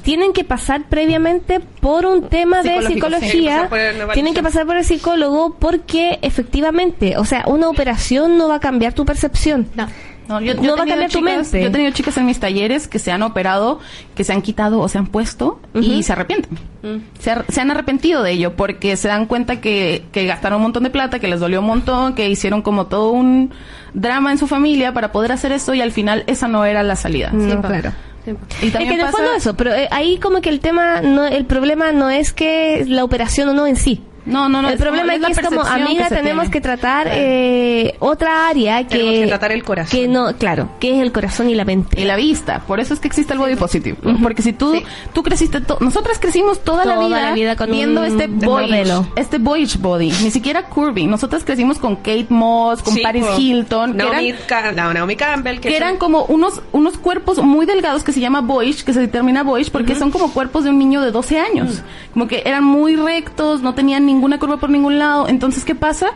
tienen 0.04 0.34
que 0.34 0.44
pasar 0.44 0.84
previamente 0.90 1.60
por 1.60 2.06
un 2.06 2.28
tema 2.28 2.62
de 2.62 2.86
psicología, 2.86 3.70
tienen 4.14 4.34
que 4.34 4.44
pasar 4.44 4.66
por 4.66 4.78
el 4.78 4.84
psicólogo 4.84 5.56
porque 5.58 6.20
efectivamente, 6.22 7.18
o 7.18 7.26
sea, 7.26 7.46
una 7.48 7.70
operación 7.70 8.38
no 8.38 8.50
va 8.50 8.56
a 8.56 8.60
cambiar 8.60 8.94
tu 8.94 9.06
percepción. 9.06 9.68
No. 9.76 10.42
yo, 10.42 10.56
no 10.56 10.76
va 10.76 10.84
a 10.84 10.86
cambiar 10.86 11.10
tu 11.10 11.22
mente. 11.22 11.62
Yo 11.62 11.68
he 11.68 11.72
tenido 11.72 11.92
chicas 11.92 12.18
en 12.18 12.26
mis 12.26 12.40
talleres 12.40 12.88
que 12.88 13.00
se 13.00 13.12
han 13.12 13.24
operado, 13.24 13.80
que 14.14 14.24
se 14.24 14.34
han 14.34 14.42
quitado 14.42 14.80
o 14.82 14.90
se 14.90 14.98
han 14.98 15.08
puesto 15.08 15.60
y 15.74 16.04
se 16.04 16.12
arrepienten. 16.12 16.58
Mm. 16.82 16.98
Se, 17.20 17.62
han 17.62 17.72
arrepentido 17.72 18.24
de 18.24 18.32
ello 18.32 18.56
porque 18.58 18.98
se 18.98 19.08
dan 19.08 19.26
cuenta 19.26 19.62
que, 19.62 20.04
que 20.12 20.26
gastaron 20.26 20.58
un 20.58 20.64
montón 20.64 20.84
de 20.84 20.90
plata, 20.90 21.20
que 21.20 21.30
les 21.30 21.40
dolió 21.40 21.62
un 21.62 21.68
montón, 21.68 22.14
que 22.14 22.30
hicieron 22.30 22.62
como 22.62 22.88
todo 22.88 23.12
un 23.12 23.52
drama 23.94 24.32
en 24.32 24.38
su 24.38 24.48
familia 24.48 24.94
para 24.94 25.14
poder 25.14 25.32
hacer 25.32 25.54
esto 25.54 25.74
y 25.74 25.82
al 25.82 25.92
final 25.92 26.26
esa 26.28 26.50
no 26.50 26.66
era 26.66 26.84
la 26.84 26.98
salida. 26.98 27.32
sí, 27.32 27.56
claro. 27.62 27.94
Y 28.26 28.68
es 28.68 28.74
que 28.74 28.84
en 28.84 29.00
el 29.02 29.08
fondo 29.08 29.34
eso, 29.36 29.56
pero 29.56 29.74
eh, 29.74 29.88
ahí 29.92 30.18
como 30.18 30.42
que 30.42 30.50
el 30.50 30.60
tema, 30.60 31.02
no, 31.02 31.26
el 31.26 31.46
problema 31.46 31.92
no 31.92 32.10
es 32.10 32.32
que 32.34 32.86
la 32.88 33.04
operación 33.04 33.50
o 33.50 33.54
no 33.54 33.68
en 33.68 33.76
sí. 33.76 34.02
No, 34.26 34.48
no, 34.50 34.62
no. 34.62 34.70
El 34.70 34.78
problema 34.78 35.16
es, 35.16 35.26
que 35.26 35.32
es 35.32 35.42
como 35.42 35.62
amiga 35.62 36.08
tenemos 36.10 36.50
que 36.50 36.62
tratar 36.62 37.08
eh, 37.12 37.96
otra 38.00 38.48
área 38.48 38.84
que, 38.84 38.98
tenemos 38.98 39.20
que 39.20 39.28
tratar 39.28 39.52
el 39.52 39.64
corazón. 39.64 40.00
Que 40.00 40.08
no, 40.08 40.36
claro, 40.38 40.70
que 40.80 40.96
es 40.96 41.02
el 41.02 41.12
corazón 41.12 41.50
y 41.50 41.56
la 41.56 41.66
mente. 41.66 42.00
Y 42.00 42.06
la 42.06 42.16
vista. 42.16 42.60
Por 42.60 42.80
eso 42.80 42.94
es 42.94 43.00
que 43.00 43.08
existe 43.08 43.34
el 43.34 43.40
body 43.40 43.56
positive. 43.56 43.98
Porque 44.22 44.42
si 44.42 44.54
tú, 44.54 44.82
tú 45.14 45.24
creciste, 45.24 45.62
nosotras 45.80 46.20
crecimos 46.20 46.64
toda, 46.64 46.86
la 46.86 47.34
vida, 47.34 47.56
viendo 47.66 48.04
este 48.04 48.28
boyish, 48.28 48.90
este 49.16 49.38
boyish 49.38 49.78
body. 49.78 50.12
Ni 50.24 50.32
siquiera 50.32 50.64
curvy. 50.64 51.06
Nosotras 51.06 51.44
crecimos 51.44 51.78
con 51.78 51.98
Kate 51.98 52.28
Moss, 52.30 52.82
con 52.82 52.96
Paris 52.98 53.26
Hilton. 53.38 53.98
Naomi, 53.98 54.34
que 54.34 54.54
eran, 54.54 54.76
Naomi 54.76 55.16
Campbell. 55.16 55.60
Que, 55.60 55.76
eran 55.76 55.98
como 55.98 56.24
unos, 56.26 56.62
unos 56.72 56.98
cuerpos 56.98 57.40
muy 57.44 57.66
delgados 57.66 58.04
que 58.04 58.12
se 58.12 58.20
llama 58.20 58.42
boyish, 58.42 58.84
que 58.84 58.94
se 58.94 59.00
determina 59.00 59.44
boyish 59.44 59.72
porque 59.72 59.96
son 59.96 60.12
como 60.12 60.32
cuerpos 60.32 60.64
de 60.64 60.70
un 60.70 60.80
niño 60.80 61.02
de 61.02 61.12
12 61.12 61.40
años. 61.40 61.82
Como 62.14 62.28
que 62.28 62.44
eran 62.46 62.64
muy 62.64 62.96
rectos, 62.96 63.62
no 63.62 63.74
tenían 63.74 64.06
ni 64.06 64.13
ninguna 64.14 64.40
curva 64.40 64.58
por 64.58 64.70
ningún 64.70 65.00
lado. 65.00 65.28
Entonces, 65.28 65.66
¿qué 65.66 65.76
pasa? 65.76 66.12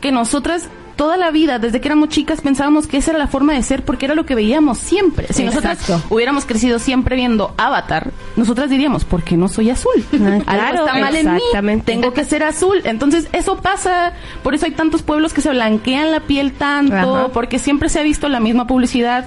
Que 0.00 0.10
nosotras 0.12 0.68
toda 0.96 1.16
la 1.16 1.30
vida, 1.30 1.58
desde 1.58 1.80
que 1.80 1.88
éramos 1.88 2.08
chicas, 2.08 2.40
pensábamos 2.40 2.86
que 2.86 2.96
esa 2.96 3.10
era 3.10 3.18
la 3.18 3.26
forma 3.26 3.52
de 3.52 3.62
ser 3.62 3.84
porque 3.84 4.06
era 4.06 4.14
lo 4.14 4.26
que 4.26 4.34
veíamos 4.34 4.78
siempre. 4.78 5.26
Si 5.32 5.42
nosotras 5.44 5.78
hubiéramos 6.10 6.44
crecido 6.44 6.78
siempre 6.78 7.16
viendo 7.16 7.54
Avatar, 7.56 8.10
nosotras 8.36 8.70
diríamos, 8.70 9.04
¿por 9.04 9.22
qué 9.22 9.36
no 9.36 9.48
soy 9.48 9.70
azul? 9.70 10.04
Ah, 10.12 10.40
claro, 10.44 10.86
está 10.86 10.98
mal 10.98 11.16
en 11.16 11.34
mí, 11.34 11.82
tengo 11.84 12.12
que 12.12 12.24
ser 12.24 12.42
azul. 12.42 12.80
Entonces, 12.84 13.28
eso 13.32 13.56
pasa, 13.58 14.12
por 14.42 14.54
eso 14.54 14.66
hay 14.66 14.72
tantos 14.72 15.02
pueblos 15.02 15.32
que 15.32 15.40
se 15.40 15.50
blanquean 15.50 16.10
la 16.10 16.20
piel 16.20 16.52
tanto, 16.52 17.30
porque 17.32 17.58
siempre 17.58 17.88
se 17.88 18.00
ha 18.00 18.02
visto 18.02 18.28
la 18.28 18.40
misma 18.40 18.66
publicidad. 18.66 19.26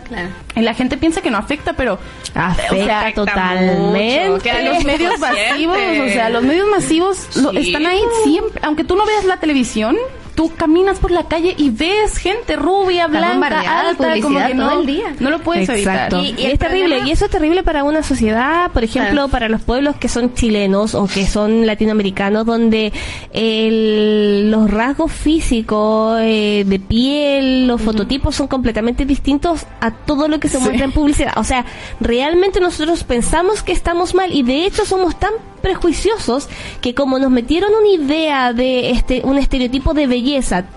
Y 0.56 0.62
la 0.62 0.74
gente 0.74 0.98
piensa 0.98 1.22
que 1.22 1.30
no 1.30 1.38
afecta, 1.38 1.74
pero 1.74 2.00
afecta 2.34 3.12
totalmente. 3.14 4.42
Que 4.44 4.64
los 4.74 4.84
medios 4.84 5.20
masivos, 5.20 5.78
o 5.78 6.08
sea, 6.08 6.30
los 6.30 6.44
medios 6.44 6.68
masivos 6.70 7.28
están 7.54 7.86
ahí 7.86 8.02
siempre, 8.24 8.62
aunque 8.64 8.84
tú 8.84 8.96
no 8.96 9.06
veas 9.06 9.26
la 9.26 9.38
televisión, 9.38 9.96
tú 10.38 10.52
caminas 10.56 11.00
por 11.00 11.10
la 11.10 11.24
calle 11.24 11.56
y 11.58 11.72
ves 11.72 12.20
gente 12.20 12.56
rubia, 12.56 13.08
blanca, 13.08 13.80
alta, 13.80 14.22
como 14.22 14.38
que 14.38 14.54
no, 14.54 14.70
todo 14.70 14.82
el 14.82 14.86
día. 14.86 15.16
no 15.20 15.32
lo 15.32 15.40
puedes 15.40 15.68
evitar. 15.68 16.14
Y, 16.14 16.36
es 16.38 16.60
terrible, 16.60 17.00
y 17.08 17.10
eso 17.10 17.26
es 17.26 17.32
terrible 17.32 17.64
para 17.64 17.84
una 17.84 18.04
sociedad, 18.04 18.70
por 18.72 18.84
ejemplo, 18.84 19.30
para 19.30 19.50
los 19.50 19.64
pueblos 19.64 19.96
que 19.96 20.08
son 20.08 20.36
chilenos 20.36 20.94
o 20.94 21.08
que 21.08 21.26
son 21.26 21.66
latinoamericanos, 21.66 22.46
donde 22.46 22.94
el, 23.34 24.52
los 24.52 24.70
rasgos 24.70 25.12
físicos 25.12 26.20
eh, 26.22 26.64
de 26.68 26.80
piel, 26.80 27.66
los 27.66 27.82
fototipos 27.82 28.36
son 28.36 28.48
completamente 28.48 29.06
distintos 29.06 29.66
a 29.82 29.90
todo 29.90 30.28
lo 30.28 30.40
que 30.40 30.50
se 30.50 30.60
muestra 30.60 30.86
en 30.86 30.92
publicidad. 30.92 31.34
O 31.38 31.44
sea, 31.44 31.66
realmente 32.00 32.60
nosotros 32.60 33.04
pensamos 33.04 33.64
que 33.64 33.72
estamos 33.72 34.14
mal 34.14 34.32
y 34.32 34.44
de 34.44 34.68
hecho 34.68 34.86
somos 34.86 35.18
tan 35.18 35.32
prejuiciosos 35.64 36.48
que 36.80 36.94
como 36.94 37.18
nos 37.18 37.32
metieron 37.32 37.72
una 37.74 37.90
idea 37.90 38.54
de 38.54 38.92
este 38.92 39.22
un 39.24 39.40
estereotipo 39.40 39.96
de 39.96 40.06
belleza 40.06 40.27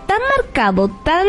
tan 0.07 0.21
marcado, 0.37 0.89
tan 1.05 1.27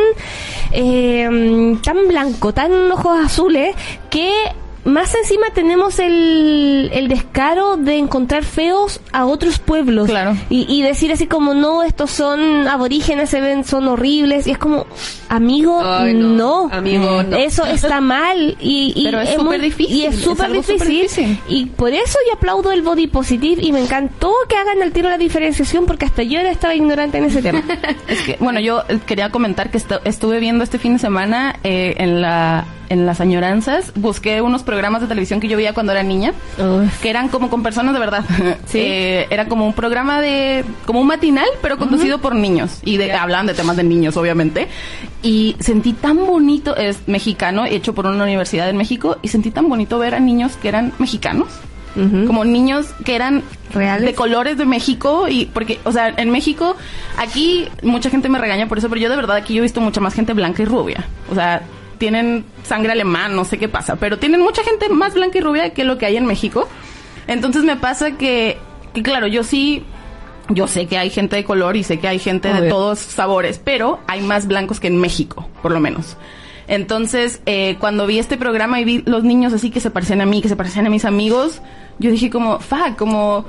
eh, 0.72 1.78
tan 1.84 2.08
blanco, 2.08 2.54
tan 2.54 2.92
ojos 2.92 3.20
azules 3.26 3.76
que 4.10 4.32
más 4.84 5.13
encima 5.15 5.48
tenemos 5.54 6.00
el, 6.00 6.89
el 6.94 7.08
descaro 7.08 7.78
de 7.78 7.98
encontrar 7.98 8.44
feos 8.44 9.00
a 9.12 9.26
otros 9.26 9.60
pueblos. 9.60 10.10
Claro. 10.10 10.36
Y, 10.50 10.65
y 10.74 10.82
decir 10.82 11.12
así 11.12 11.28
como, 11.28 11.54
no, 11.54 11.84
estos 11.84 12.12
son 12.12 12.67
aborígenes, 12.67 13.30
se 13.30 13.41
ven, 13.41 13.63
son 13.63 13.88
horribles. 13.88 14.48
Y 14.48 14.52
es 14.52 14.58
como, 14.58 14.86
amigo, 15.30 15.82
Ay, 15.84 16.13
no. 16.13 16.28
no. 16.67 16.70
Amigo, 16.72 17.24
no. 17.24 17.38
Eso 17.38 17.65
está 17.65 18.02
mal. 18.02 18.58
Y, 18.60 18.94
y 18.96 19.04
Pero 19.06 19.22
es 19.22 19.30
muy- 19.38 19.46
súper 19.46 19.62
difícil, 19.62 19.96
Y 19.96 20.06
es 20.06 20.15
súper 20.15 20.52
difícil. 20.52 20.88
difícil. 20.88 21.39
Y 21.48 21.65
por 21.67 21.91
eso 21.94 22.17
yo 22.28 22.34
aplaudo 22.34 22.72
el 22.72 22.82
body 22.82 23.08
positive 23.08 23.62
y 23.63 23.72
me 23.72 23.82
encantó 23.82 24.34
que 24.50 24.56
hagan 24.56 24.82
al 24.82 24.91
tiro 24.91 25.10
la 25.10 25.17
diferenciación 25.17 25.86
porque 25.86 26.06
hasta 26.06 26.24
yo 26.24 26.39
estaba 26.39 26.74
ignorante 26.76 27.17
en 27.17 27.26
ese 27.26 27.41
tema. 27.41 27.62
Es 28.08 28.22
que, 28.24 28.38
bueno, 28.39 28.60
yo 28.60 28.82
eh, 28.89 29.00
quería 29.06 29.30
comentar 29.30 29.70
que 29.72 29.78
estu- 29.78 30.02
estuve 30.06 30.39
viendo 30.39 30.63
este 30.63 30.80
fin 30.80 30.94
de 30.94 31.00
semana 31.00 31.56
eh, 31.63 31.94
en 31.98 32.22
la 32.22 32.65
en 32.92 33.06
las 33.06 33.22
añoranzas, 33.22 33.94
busqué 33.96 34.42
unos 34.42 34.64
programas 34.64 35.02
de 35.02 35.08
televisión 35.08 35.40
que 35.40 35.48
yo 35.48 35.56
veía 35.56 35.74
cuando 35.74 35.94
era 35.94 36.04
niña, 36.04 36.34
Uf. 36.58 37.02
que 37.02 37.10
eran 37.10 37.30
como 37.30 37.50
con 37.50 37.64
personas 37.64 37.94
de 37.94 38.00
verdad. 38.00 38.26
Sí. 38.66 38.80
Eh, 38.80 39.28
era 39.30 39.48
como 39.48 39.66
un 39.66 39.74
programa 39.74 40.22
de, 40.22 40.64
como 40.86 41.02
un 41.02 41.08
matinal, 41.08 41.48
pero 41.62 41.78
conducido 41.78 42.20
por 42.20 42.36
niños. 42.36 42.80
Y 42.84 42.98
de, 42.98 43.14
hablaban 43.14 43.48
de 43.48 43.54
temas 43.54 43.76
de 43.76 43.84
niños, 43.84 44.18
obviamente. 44.18 44.68
Y 45.24 45.56
sentí 45.60 45.94
tan 45.94 46.26
bonito, 46.26 46.76
es 46.76 47.08
mexicano, 47.08 47.66
hecho 47.66 47.94
por 47.94 48.06
una 48.06 48.24
universidad 48.24 48.70
en 48.70 48.78
México, 48.78 49.18
y 49.22 49.30
sentí 49.30 49.52
tan 49.52 49.68
bonito 49.68 50.00
ver 50.00 50.16
a 50.16 50.20
niños 50.20 50.58
que 50.58 50.68
eran 50.68 50.94
mexicanos. 51.00 51.48
Como 51.94 52.46
niños 52.46 52.88
que 53.04 53.16
eran 53.16 53.44
Reales. 53.74 54.06
de 54.06 54.14
colores 54.14 54.58
de 54.58 54.66
México 54.66 55.28
y 55.28 55.48
porque, 55.48 55.78
o 55.84 55.92
sea, 55.92 56.08
en 56.08 56.30
México, 56.30 56.78
aquí 57.18 57.68
mucha 57.84 58.10
gente 58.10 58.30
me 58.30 58.40
regaña 58.40 58.70
por 58.70 58.78
eso, 58.78 58.88
pero 58.88 59.02
yo 59.02 59.10
de 59.10 59.18
verdad 59.18 59.36
aquí 59.36 59.56
yo 59.56 59.60
he 59.60 59.64
visto 59.64 59.82
mucha 59.82 60.00
más 60.00 60.14
gente 60.14 60.32
blanca 60.32 60.64
y 60.64 60.66
rubia. 60.66 61.06
O 61.30 61.36
sea, 61.36 61.62
tienen 62.02 62.46
sangre 62.64 62.94
alemán, 62.94 63.36
no 63.36 63.46
sé 63.46 63.60
qué 63.60 63.70
pasa, 63.70 63.96
pero 63.96 64.18
tienen 64.18 64.42
mucha 64.42 64.64
gente 64.64 64.90
más 64.90 65.14
blanca 65.14 65.38
y 65.38 65.42
rubia 65.42 65.70
que 65.70 65.84
lo 65.84 66.00
que 66.00 66.08
hay 66.08 66.18
en 66.18 66.26
México. 66.26 66.68
Entonces 67.28 67.64
me 67.64 67.78
pasa 67.78 68.18
que, 68.18 68.58
que 68.92 69.04
claro, 69.04 69.28
yo 69.28 69.44
sí, 69.44 69.84
yo 70.50 70.66
sé 70.66 70.88
que 70.88 70.98
hay 70.98 71.12
gente 71.12 71.36
de 71.36 71.44
color 71.44 71.78
y 71.78 71.84
sé 71.84 72.00
que 72.00 72.08
hay 72.08 72.18
gente 72.18 72.52
de 72.52 72.70
todos 72.70 72.98
sabores, 72.98 73.62
pero 73.64 74.00
hay 74.08 74.22
más 74.22 74.48
blancos 74.48 74.80
que 74.80 74.88
en 74.88 74.98
México, 74.98 75.48
por 75.62 75.72
lo 75.72 75.80
menos. 75.80 76.18
Entonces, 76.68 77.40
eh, 77.46 77.76
cuando 77.80 78.08
vi 78.08 78.18
este 78.18 78.36
programa 78.36 78.82
y 78.82 78.84
vi 78.84 79.04
los 79.06 79.24
niños 79.24 79.54
así 79.54 79.70
que 79.70 79.80
se 79.80 79.92
parecían 79.92 80.22
a 80.22 80.26
mí, 80.26 80.42
que 80.42 80.50
se 80.50 80.56
parecían 80.56 80.88
a 80.88 80.90
mis 80.90 81.06
amigos, 81.06 81.62
yo 82.00 82.10
dije 82.10 82.32
como, 82.32 82.60
fuck, 82.60 82.96
como, 82.98 83.46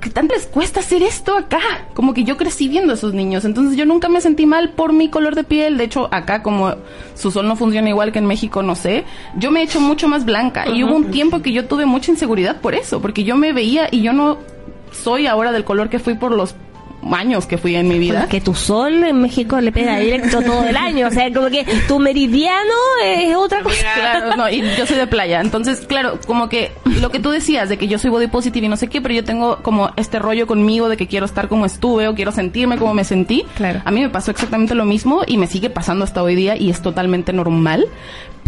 ¿qué 0.00 0.10
tanto 0.10 0.34
les 0.34 0.46
cuesta 0.46 0.80
hacer 0.80 1.02
esto 1.02 1.36
acá? 1.36 1.60
Como 1.94 2.14
que 2.14 2.24
yo 2.24 2.36
crecí 2.36 2.68
viendo 2.68 2.92
a 2.92 2.94
esos 2.94 3.14
niños, 3.14 3.44
entonces 3.44 3.76
yo 3.76 3.84
nunca 3.84 4.08
me 4.08 4.20
sentí 4.20 4.46
mal 4.46 4.70
por 4.70 4.92
mi 4.92 5.08
color 5.08 5.34
de 5.34 5.44
piel, 5.44 5.76
de 5.76 5.84
hecho 5.84 6.08
acá 6.12 6.42
como 6.42 6.74
su 7.14 7.30
sol 7.30 7.46
no 7.46 7.56
funciona 7.56 7.88
igual 7.88 8.12
que 8.12 8.18
en 8.18 8.26
México, 8.26 8.62
no 8.62 8.74
sé, 8.74 9.04
yo 9.36 9.50
me 9.50 9.60
he 9.60 9.64
hecho 9.64 9.80
mucho 9.80 10.08
más 10.08 10.24
blanca 10.24 10.68
y 10.68 10.82
hubo 10.84 10.96
un 10.96 11.10
tiempo 11.10 11.42
que 11.42 11.52
yo 11.52 11.66
tuve 11.66 11.86
mucha 11.86 12.10
inseguridad 12.10 12.60
por 12.60 12.74
eso, 12.74 13.00
porque 13.00 13.24
yo 13.24 13.36
me 13.36 13.52
veía 13.52 13.88
y 13.90 14.02
yo 14.02 14.12
no 14.12 14.38
soy 14.92 15.26
ahora 15.26 15.52
del 15.52 15.64
color 15.64 15.88
que 15.88 15.98
fui 15.98 16.14
por 16.14 16.32
los 16.32 16.54
años 17.12 17.46
que 17.46 17.58
fui 17.58 17.74
en 17.76 17.88
mi 17.88 17.98
vida. 17.98 18.20
Porque 18.20 18.40
tu 18.40 18.54
sol 18.54 19.04
en 19.04 19.20
México 19.20 19.60
le 19.60 19.72
pega 19.72 19.98
directo 19.98 20.42
todo 20.42 20.64
el 20.64 20.76
año. 20.76 21.08
O 21.08 21.10
sea, 21.10 21.32
como 21.32 21.48
que 21.48 21.66
tu 21.88 21.98
meridiano 21.98 22.74
es 23.04 23.34
otra 23.34 23.62
cosa. 23.62 23.94
Claro, 23.94 24.36
no, 24.36 24.48
y 24.48 24.62
yo 24.76 24.86
soy 24.86 24.96
de 24.96 25.06
playa. 25.06 25.40
Entonces, 25.40 25.80
claro, 25.86 26.18
como 26.26 26.48
que 26.48 26.72
lo 27.00 27.10
que 27.10 27.18
tú 27.20 27.30
decías 27.30 27.68
de 27.68 27.78
que 27.78 27.88
yo 27.88 27.98
soy 27.98 28.10
body 28.10 28.26
positive 28.28 28.66
y 28.66 28.68
no 28.68 28.76
sé 28.76 28.88
qué, 28.88 29.00
pero 29.00 29.14
yo 29.14 29.24
tengo 29.24 29.58
como 29.62 29.90
este 29.96 30.18
rollo 30.18 30.46
conmigo 30.46 30.88
de 30.88 30.96
que 30.96 31.06
quiero 31.06 31.26
estar 31.26 31.48
como 31.48 31.66
estuve 31.66 32.08
o 32.08 32.14
quiero 32.14 32.32
sentirme 32.32 32.76
como 32.78 32.94
me 32.94 33.04
sentí. 33.04 33.44
Claro. 33.56 33.82
A 33.84 33.90
mí 33.90 34.00
me 34.00 34.08
pasó 34.08 34.30
exactamente 34.30 34.74
lo 34.74 34.84
mismo 34.84 35.22
y 35.26 35.36
me 35.36 35.46
sigue 35.46 35.70
pasando 35.70 36.04
hasta 36.04 36.22
hoy 36.22 36.34
día 36.34 36.56
y 36.56 36.70
es 36.70 36.82
totalmente 36.82 37.32
normal. 37.32 37.86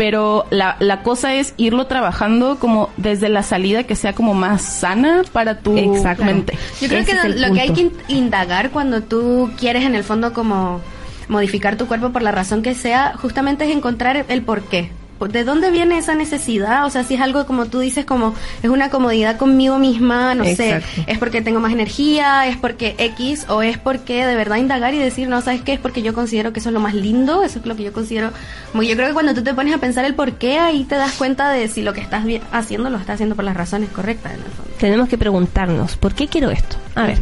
Pero 0.03 0.47
la, 0.51 0.75
la 0.81 1.05
cosa 1.05 1.37
es 1.37 1.55
irlo 1.59 1.87
trabajando 1.87 2.59
como 2.59 2.91
desde 2.97 3.29
la 3.29 3.45
salida 3.45 3.85
que 3.85 3.95
sea 3.95 4.15
como 4.15 4.35
más 4.35 4.61
sana 4.61 5.23
para 5.33 5.61
tu 5.61 5.75
mente. 5.75 6.59
Yo 6.81 6.89
creo 6.89 7.03
Ese 7.03 7.13
que 7.13 7.29
lo 7.29 7.53
que 7.55 7.61
hay 7.61 7.73
que 7.73 7.93
indagar 8.09 8.71
cuando 8.71 9.03
tú 9.03 9.53
quieres 9.57 9.85
en 9.85 9.95
el 9.95 10.03
fondo 10.03 10.33
como 10.33 10.81
modificar 11.29 11.77
tu 11.77 11.87
cuerpo 11.87 12.11
por 12.11 12.23
la 12.23 12.33
razón 12.33 12.63
que 12.63 12.75
sea, 12.75 13.15
justamente 13.17 13.65
es 13.65 13.71
encontrar 13.71 14.27
el 14.29 14.43
por 14.43 14.63
qué. 14.63 14.91
¿De 15.31 15.45
dónde 15.45 15.71
viene 15.71 15.99
esa 15.99 16.15
necesidad? 16.15 16.87
O 16.87 16.91
sea, 16.91 17.05
si 17.05 17.15
es 17.15 17.21
algo 17.21 17.47
como 17.47 17.67
tú 17.67 17.79
dices, 17.81 18.05
como 18.05 18.35
es 18.63 18.71
una 18.71 18.91
comodidad 18.91 19.37
conmigo 19.37 19.79
misma, 19.79 20.35
no 20.35 20.45
Exacto. 20.45 20.87
sé, 20.95 21.05
es 21.07 21.19
porque 21.19 21.43
tengo 21.43 21.61
más 21.61 21.73
energía, 21.73 22.47
es 22.49 22.57
porque 22.57 22.95
X, 22.99 23.47
o 23.49 23.63
es 23.63 23.79
porque 23.79 24.25
de 24.27 24.35
verdad 24.35 24.57
indagar 24.57 24.95
y 24.95 24.99
decir, 24.99 25.29
no, 25.29 25.41
¿sabes 25.43 25.61
qué? 25.63 25.75
Es 25.75 25.81
porque 25.81 26.03
yo 26.03 26.15
considero 26.15 26.53
que 26.53 26.61
eso 26.61 26.71
es 26.71 26.73
lo 26.73 26.81
más 26.81 26.95
lindo, 26.95 27.43
eso 27.45 27.59
es 27.59 27.67
lo 27.67 27.77
que 27.77 27.83
yo 27.85 27.93
considero. 27.93 28.31
Como 28.71 28.83
yo 28.83 28.95
creo 28.95 29.09
que 29.09 29.15
cuando 29.15 29.35
tú 29.35 29.43
te 29.43 29.55
pones 29.55 29.75
a 29.75 29.79
pensar 29.79 30.05
el 30.05 30.15
por 30.15 30.33
qué, 30.33 30.59
ahí 30.59 30.85
te 30.85 30.95
das 30.97 31.13
cuenta 31.13 31.51
de 31.51 31.69
si 31.69 31.83
lo 31.83 31.93
que 31.93 32.01
estás 32.01 32.25
haciendo 32.53 32.91
lo 32.91 32.99
estás 32.99 33.15
haciendo 33.15 33.35
por 33.37 33.45
las 33.45 33.57
razones 33.57 33.91
correctas, 33.91 34.33
en 34.33 34.39
el 34.39 34.45
fondo. 34.47 34.71
Tenemos 34.79 35.09
que 35.09 35.19
preguntarnos, 35.19 35.97
¿por 35.97 36.15
qué 36.15 36.29
quiero 36.29 36.51
esto? 36.51 36.77
A 36.95 37.05
ver. 37.05 37.19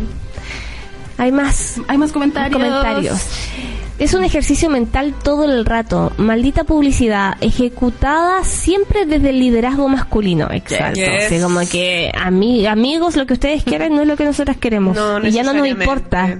Hay 1.19 1.33
más 1.33 1.79
Hay 1.89 1.99
más 1.99 2.13
comentarios. 2.13 2.53
comentarios. 2.55 3.21
Es 4.01 4.15
un 4.15 4.25
ejercicio 4.25 4.69
mental 4.71 5.15
todo 5.23 5.45
el 5.45 5.65
rato. 5.67 6.11
Maldita 6.17 6.65
publicidad, 6.65 7.35
ejecutada 7.43 8.43
siempre 8.45 9.05
desde 9.07 9.31
el 9.31 9.39
liderazgo 9.39 9.89
masculino. 9.89 10.49
Exacto. 10.51 10.99
Yes. 10.99 11.27
Así 11.27 11.41
como 11.41 11.61
que 11.71 12.11
ami- 12.17 12.67
amigos, 12.67 13.15
lo 13.17 13.27
que 13.27 13.35
ustedes 13.35 13.63
quieren 13.63 13.95
no 13.95 14.01
es 14.03 14.09
lo 14.09 14.17
que 14.17 14.25
nosotras 14.25 14.57
queremos. 14.57 14.97
No, 14.97 15.19
y 15.25 15.31
ya 15.31 15.43
no 15.43 15.53
nos 15.53 15.67
importa. 15.69 16.39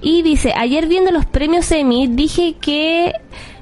Y 0.00 0.22
dice, 0.22 0.52
ayer 0.56 0.86
viendo 0.86 1.10
los 1.10 1.26
premios 1.26 1.70
Emmy, 1.70 2.08
dije 2.08 2.56
que 2.60 3.12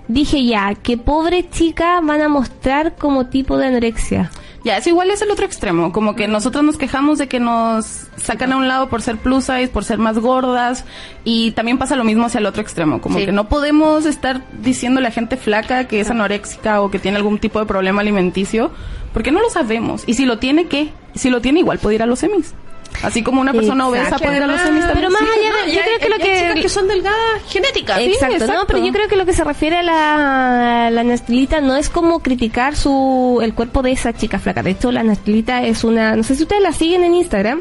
dije 0.09 0.45
ya, 0.45 0.75
que 0.75 0.97
pobre 0.97 1.49
chica 1.51 2.01
van 2.03 2.21
a 2.23 2.29
mostrar 2.29 2.95
como 2.97 3.27
tipo 3.27 3.57
de 3.59 3.67
anorexia. 3.67 4.31
Ya, 4.65 4.77
es 4.77 4.87
igual 4.87 5.11
es 5.11 5.21
el 5.23 5.31
otro 5.31 5.45
extremo, 5.45 5.91
como 5.93 6.15
que 6.15 6.29
nosotros 6.29 6.63
nos 6.63 6.77
quejamos 6.79 7.19
de 7.19 7.27
que 7.27 7.41
nos 7.41 8.07
sacan 8.17 8.53
a 8.53 8.57
un 8.57 8.69
lado 8.69 8.89
por 8.89 9.03
ser 9.03 9.17
plus 9.17 9.45
size, 9.45 9.67
por 9.69 9.85
ser 9.85 9.99
más 9.99 10.19
gordas, 10.21 10.85
y 11.25 11.51
también 11.51 11.79
pasa 11.79 11.97
lo 11.97 12.05
mismo 12.05 12.27
hacia 12.27 12.39
el 12.39 12.47
otro 12.47 12.63
extremo, 12.63 13.01
como 13.01 13.19
Sí. 13.19 13.27
que 13.27 13.33
no 13.33 13.49
podemos 13.49 14.07
estar 14.07 14.41
diciéndole 14.61 15.09
a 15.09 15.11
gente 15.11 15.37
flaca 15.37 15.89
que 15.89 15.99
es 16.01 16.11
anoréxica 16.11 16.81
o 16.81 16.91
que 16.93 17.01
tiene 17.01 17.17
algún 17.17 17.39
tipo 17.39 17.59
de 17.59 17.67
problema 17.67 18.03
alimenticio, 18.03 18.71
porque 19.13 19.33
no 19.33 19.41
lo 19.41 19.51
sabemos, 19.51 20.05
y 20.07 20.15
si 20.15 20.27
lo 20.27 20.39
tiene, 20.39 20.67
¿qué? 20.67 20.93
Si 21.17 21.29
lo 21.29 21.41
tiene, 21.41 21.59
igual 21.59 21.79
puede 21.79 21.97
ir 21.97 22.03
a 22.03 22.07
los 22.07 22.21
semis. 22.21 22.55
Así 23.03 23.23
como 23.23 23.41
una 23.41 23.53
persona 23.53 23.89
obesa 23.89 24.17
puede 24.19 24.37
ir 24.37 24.43
a 24.43 24.47
los 24.47 24.61
semis. 24.61 24.85
Pero 24.93 25.11
más 25.11 25.23
allá 25.23 25.65
de- 25.67 25.73
yo 25.73 25.81
creo 25.83 25.99
que 25.99 26.09
lo 26.09 26.17
que- 26.55 26.69
son 26.69 26.89
delgadas 26.89 27.19
genéticas. 27.49 27.99
Exacto, 28.15 28.47
no, 28.47 28.67
pero 28.67 28.79
yo 28.87 28.93
creo 28.93 29.09
que 29.09 29.17
lo 29.17 29.27
que 29.27 29.33
se 29.33 29.45
refiere 29.45 29.77
a 29.77 29.83
la, 29.83 30.91
la 30.91 31.03
Nastilita 31.05 31.61
no 31.61 31.75
es 31.77 31.89
como 31.89 32.21
criticar 32.21 32.77
su 32.77 33.41
el 33.43 33.55
cuerpo 33.55 33.83
de 33.83 33.93
esa 33.93 34.13
chica 34.13 34.39
flaca. 34.39 34.63
De 34.63 34.71
hecho, 34.71 34.93
la 34.93 35.03
Nastilita 35.03 35.63
es 35.65 35.85
una, 35.85 36.15
no 36.17 36.23
sé 36.23 36.35
si 36.37 36.43
ustedes 36.43 36.63
la 36.63 36.73
siguen 36.73 37.05
en 37.05 37.15
Instagram. 37.15 37.61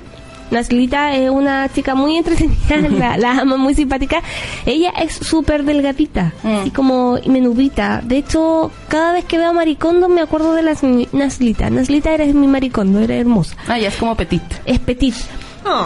Nastilita 0.51 1.15
es 1.15 1.29
una 1.29 1.67
chica 1.69 1.95
muy 1.95 2.17
entretenida, 2.17 2.77
la, 2.89 3.17
la 3.17 3.31
amo, 3.41 3.57
muy 3.57 3.73
simpática. 3.73 4.21
Ella 4.65 4.91
es 5.01 5.13
súper 5.13 5.63
delgadita, 5.63 6.33
Mm. 6.43 6.47
así 6.61 6.71
como 6.71 7.17
menudita. 7.25 8.01
De 8.03 8.17
hecho, 8.17 8.71
cada 8.87 9.13
vez 9.13 9.25
que 9.25 9.37
veo 9.37 9.49
a 9.49 9.53
Maricondo 9.53 10.09
me 10.09 10.21
acuerdo 10.21 10.53
de 10.53 10.61
la 10.63 10.73
Naslita. 11.13 11.69
Naslita 11.69 12.11
eres 12.13 12.33
mi 12.35 12.47
Maricondo, 12.47 12.99
era 12.99 13.15
hermosa. 13.15 13.55
Ah, 13.67 13.77
ya 13.79 13.87
es 13.87 13.95
como 13.95 14.15
petit. 14.15 14.41
Es 14.65 14.79
petit. 14.79 15.15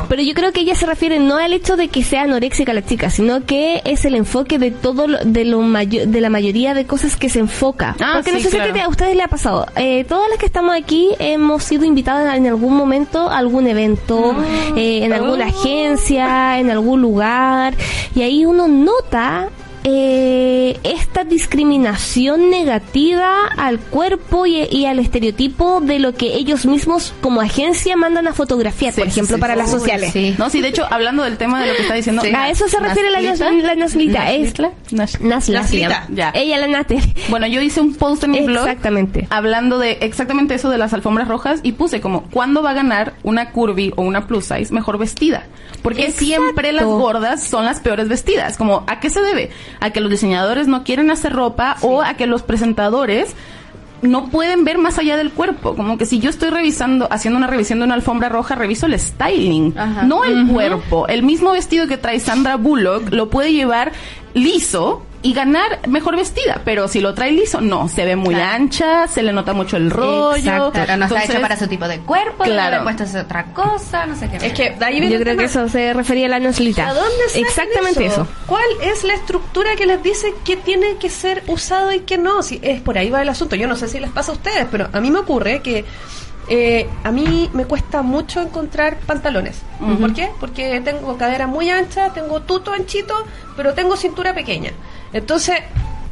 Pero 0.10 0.22
yo 0.22 0.34
creo 0.34 0.52
que 0.52 0.62
ella 0.62 0.76
se 0.76 0.86
refiere 0.86 1.20
no 1.20 1.38
al 1.38 1.54
hecho 1.54 1.76
de 1.76 1.88
que 1.90 2.04
sea 2.04 2.24
anoréxica 2.24 2.74
la 2.74 2.86
chica, 2.86 3.10
sino 3.10 3.46
que 3.46 3.82
es 3.86 4.06
el 4.06 4.16
enfoque 4.16 4.58
de 4.60 4.72
todo 4.72 5.08
lo, 5.08 5.20
de 5.24 5.46
lo 5.46 5.62
mayo- 5.62 6.06
de 6.08 6.22
la 6.22 6.30
mayoría 6.30 6.74
de 6.74 6.86
cosas 6.86 7.16
que 7.18 7.30
se 7.30 7.40
enfoca. 7.40 7.96
Ah, 8.02 8.14
Porque 8.16 8.32
no 8.32 8.40
sé 8.40 8.50
si 8.50 8.58
claro. 8.58 8.82
a 8.84 8.88
ustedes 8.88 9.16
le 9.16 9.24
ha 9.24 9.28
pasado. 9.28 9.66
Eh, 9.76 10.06
todas 10.08 10.30
las 10.30 10.38
que 10.40 10.46
estamos 10.46 10.76
aquí 10.76 11.10
hemos 11.20 11.64
sido 11.64 11.86
invitadas 11.86 12.36
en 12.36 12.48
algún 12.48 12.76
momento 12.76 13.30
a 13.30 13.38
algún 13.38 13.68
evento, 13.68 14.36
eh, 14.76 15.04
en 15.04 15.14
alguna 15.14 15.46
Oh. 15.48 15.50
agencia, 15.50 16.60
en 16.60 16.72
algún 16.72 17.02
lugar, 17.02 17.74
y 18.16 18.22
ahí 18.22 18.46
uno 18.46 18.68
nota 18.68 19.50
eh, 19.88 20.25
discriminación 21.26 22.50
negativa 22.50 23.48
al 23.58 23.80
cuerpo 23.80 24.46
y, 24.46 24.64
y 24.72 24.86
al 24.86 25.00
estereotipo 25.00 25.82
de 25.82 26.00
lo 26.00 26.14
que 26.14 26.36
ellos 26.36 26.66
mismos 26.66 27.14
como 27.22 27.42
agencia 27.42 27.96
mandan 27.98 28.28
a 28.28 28.34
fotografiar, 28.34 28.94
Sí, 28.94 29.02
por 29.02 29.08
ejemplo, 29.08 29.36
sí, 29.38 29.42
para 29.42 29.54
sí. 29.54 29.60
las 29.60 29.72
sociales. 29.72 30.14
No, 30.38 30.50
sí, 30.50 30.62
de 30.62 30.70
hecho, 30.70 30.86
hablando 30.90 31.24
del 31.24 31.38
tema 31.38 31.62
de 31.62 31.68
lo 31.68 31.76
que 31.76 31.82
está 31.84 31.94
diciendo... 31.96 32.22
A 32.36 32.50
eso 32.50 32.68
se 32.68 32.80
refiere 32.80 33.10
la, 33.10 33.22
Naslita. 33.22 33.68
la 33.68 33.76
Naslita. 33.76 34.32
Es 34.34 34.54
Naslita. 34.92 35.26
Naslita. 35.26 36.08
Ya. 36.10 36.32
Ella 36.36 36.58
la 36.58 36.68
Nate. 36.68 37.00
Bueno, 37.30 37.48
yo 37.48 37.62
hice 37.62 37.82
un 37.82 37.96
post 37.96 38.24
en 38.24 38.32
mi 38.32 38.42
blog 38.42 38.68
Exactamente. 38.68 39.28
hablando 39.30 39.80
de 39.80 39.98
exactamente 40.02 40.54
eso 40.56 40.70
de 40.70 40.78
las 40.78 40.94
alfombras 40.94 41.28
rojas 41.28 41.60
y 41.64 41.74
puse 41.74 42.02
como, 42.02 42.24
¿cuándo 42.30 42.62
va 42.62 42.72
a 42.72 42.74
ganar 42.74 43.14
una 43.24 43.52
curvy 43.52 43.94
o 43.96 44.02
una 44.04 44.28
plus 44.28 44.46
size 44.46 44.74
mejor 44.74 44.98
vestida? 44.98 45.46
Porque 45.86 46.02
Exacto. 46.02 46.26
siempre 46.26 46.71
las 46.71 46.86
gordas 46.86 47.43
son 47.43 47.63
las 47.63 47.80
peores 47.80 48.08
vestidas. 48.08 48.58
Como, 48.58 48.84
¿a 48.88 49.00
qué 49.00 49.12
se 49.12 49.21
debe? 49.21 49.52
¿A 49.80 49.91
que 49.91 50.02
los 50.02 50.10
diseñadores 50.10 50.67
no 50.67 50.84
quieren 50.84 51.12
hacer 51.12 51.32
ropa 51.32 51.78
o 51.82 52.02
a 52.02 52.15
que 52.15 52.26
los 52.26 52.41
presentadores 52.41 53.36
no 54.02 54.30
pueden 54.30 54.63
ver 54.63 54.80
más 54.80 54.98
allá 54.98 55.15
del 55.15 55.32
cuerpo. 55.32 55.76
Como 55.76 56.00
que 56.00 56.08
si 56.08 56.17
yo 56.17 56.32
estoy 56.32 56.50
revisando, 56.50 57.08
haciendo 57.12 57.38
una 57.38 57.45
revisión 57.45 57.78
de 57.80 57.86
una 57.86 57.93
alfombra 57.93 58.30
roja, 58.30 58.56
reviso 58.56 58.88
el 58.88 59.00
styling, 59.00 59.78
Ajá. 59.78 60.04
no 60.04 60.24
el 60.24 60.48
cuerpo. 60.48 61.08
El 61.08 61.21
mismo 61.21 61.52
vestido 61.52 61.86
que 61.86 61.98
trae 61.98 62.19
Sandra 62.19 62.56
Bullock 62.56 63.12
lo 63.12 63.30
puede 63.30 63.54
llevar 63.54 63.91
liso 64.34 65.04
y 65.26 65.34
ganar 65.34 65.80
mejor 65.88 66.16
vestida, 66.16 66.62
pero 66.64 66.88
si 66.88 67.02
lo 67.02 67.16
trae 67.16 67.32
liso, 67.32 67.60
no, 67.60 67.90
se 67.90 68.06
ve 68.06 68.16
muy 68.16 68.36
ancha, 68.36 69.08
se 69.08 69.24
le 69.24 69.34
nota 69.34 69.54
mucho 69.54 69.76
el 69.76 69.90
rollo. 69.90 70.36
Exacto, 70.36 70.72
pero 70.74 70.86
no 70.98 71.06
está 71.06 71.16
Entonces, 71.16 71.30
hecho 71.32 71.42
para 71.42 71.58
su 71.58 71.68
tipo 71.68 71.88
de 71.88 71.98
cuerpo, 72.02 72.44
Claro. 72.44 72.78
le 72.78 72.84
puesto 72.84 73.06
es 73.06 73.16
otra 73.16 73.46
cosa, 73.46 74.06
no 74.06 74.16
sé 74.16 74.30
qué. 74.30 74.38
Es 74.46 74.54
que 74.54 74.76
de 74.78 74.86
ahí 74.86 75.00
viene 75.00 75.10
Yo 75.16 75.20
creo 75.20 75.34
tema. 75.34 75.40
que 75.40 75.46
eso 75.46 75.68
se 75.68 75.94
refería 75.94 76.28
a 76.28 76.30
la 76.30 76.40
Noslita. 76.40 76.88
¿A 76.90 76.94
dónde 76.94 77.10
Exactamente 77.34 78.06
eso. 78.06 78.28
¿Cuál 78.46 78.68
es 78.84 79.04
la 79.04 79.16
estructura 79.16 79.76
que 79.76 79.88
les 79.88 80.04
dice 80.04 80.32
que 80.46 80.58
tiene 80.58 80.98
que 80.98 81.10
ser 81.10 81.42
usado 81.48 81.92
y 81.92 82.02
que 82.02 82.20
no? 82.20 82.44
Si 82.44 82.60
es 82.62 82.80
por 82.82 83.00
ahí 83.00 83.10
va 83.10 83.24
el 83.24 83.30
asunto. 83.30 83.56
Yo 83.56 83.68
no 83.68 83.76
sé 83.76 83.88
si 83.88 84.00
les 84.00 84.12
pasa 84.12 84.32
a 84.32 84.36
ustedes, 84.36 84.68
pero 84.70 84.90
a 84.94 85.00
mí 85.02 85.10
me 85.10 85.18
ocurre 85.18 85.64
que 85.64 85.86
eh, 86.50 86.88
a 87.04 87.12
mí 87.12 87.50
me 87.54 87.66
cuesta 87.66 88.04
mucho 88.04 88.42
encontrar 88.42 88.98
pantalones. 89.08 89.64
¿Por 90.00 90.14
qué? 90.14 90.30
Porque 90.40 90.80
tengo 90.82 91.18
cadera 91.18 91.48
muy 91.48 91.72
ancha, 91.72 92.14
tengo 92.14 92.44
tuto 92.44 92.74
anchito, 92.74 93.16
pero 93.58 93.74
tengo 93.74 93.98
cintura 93.98 94.36
pequeña. 94.36 94.72
Entonces, 95.15 95.56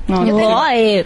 No, 0.08 0.26
Yo 0.26 0.32
no, 0.34 0.38
tengo- 0.38 0.60
Ay, 0.62 1.06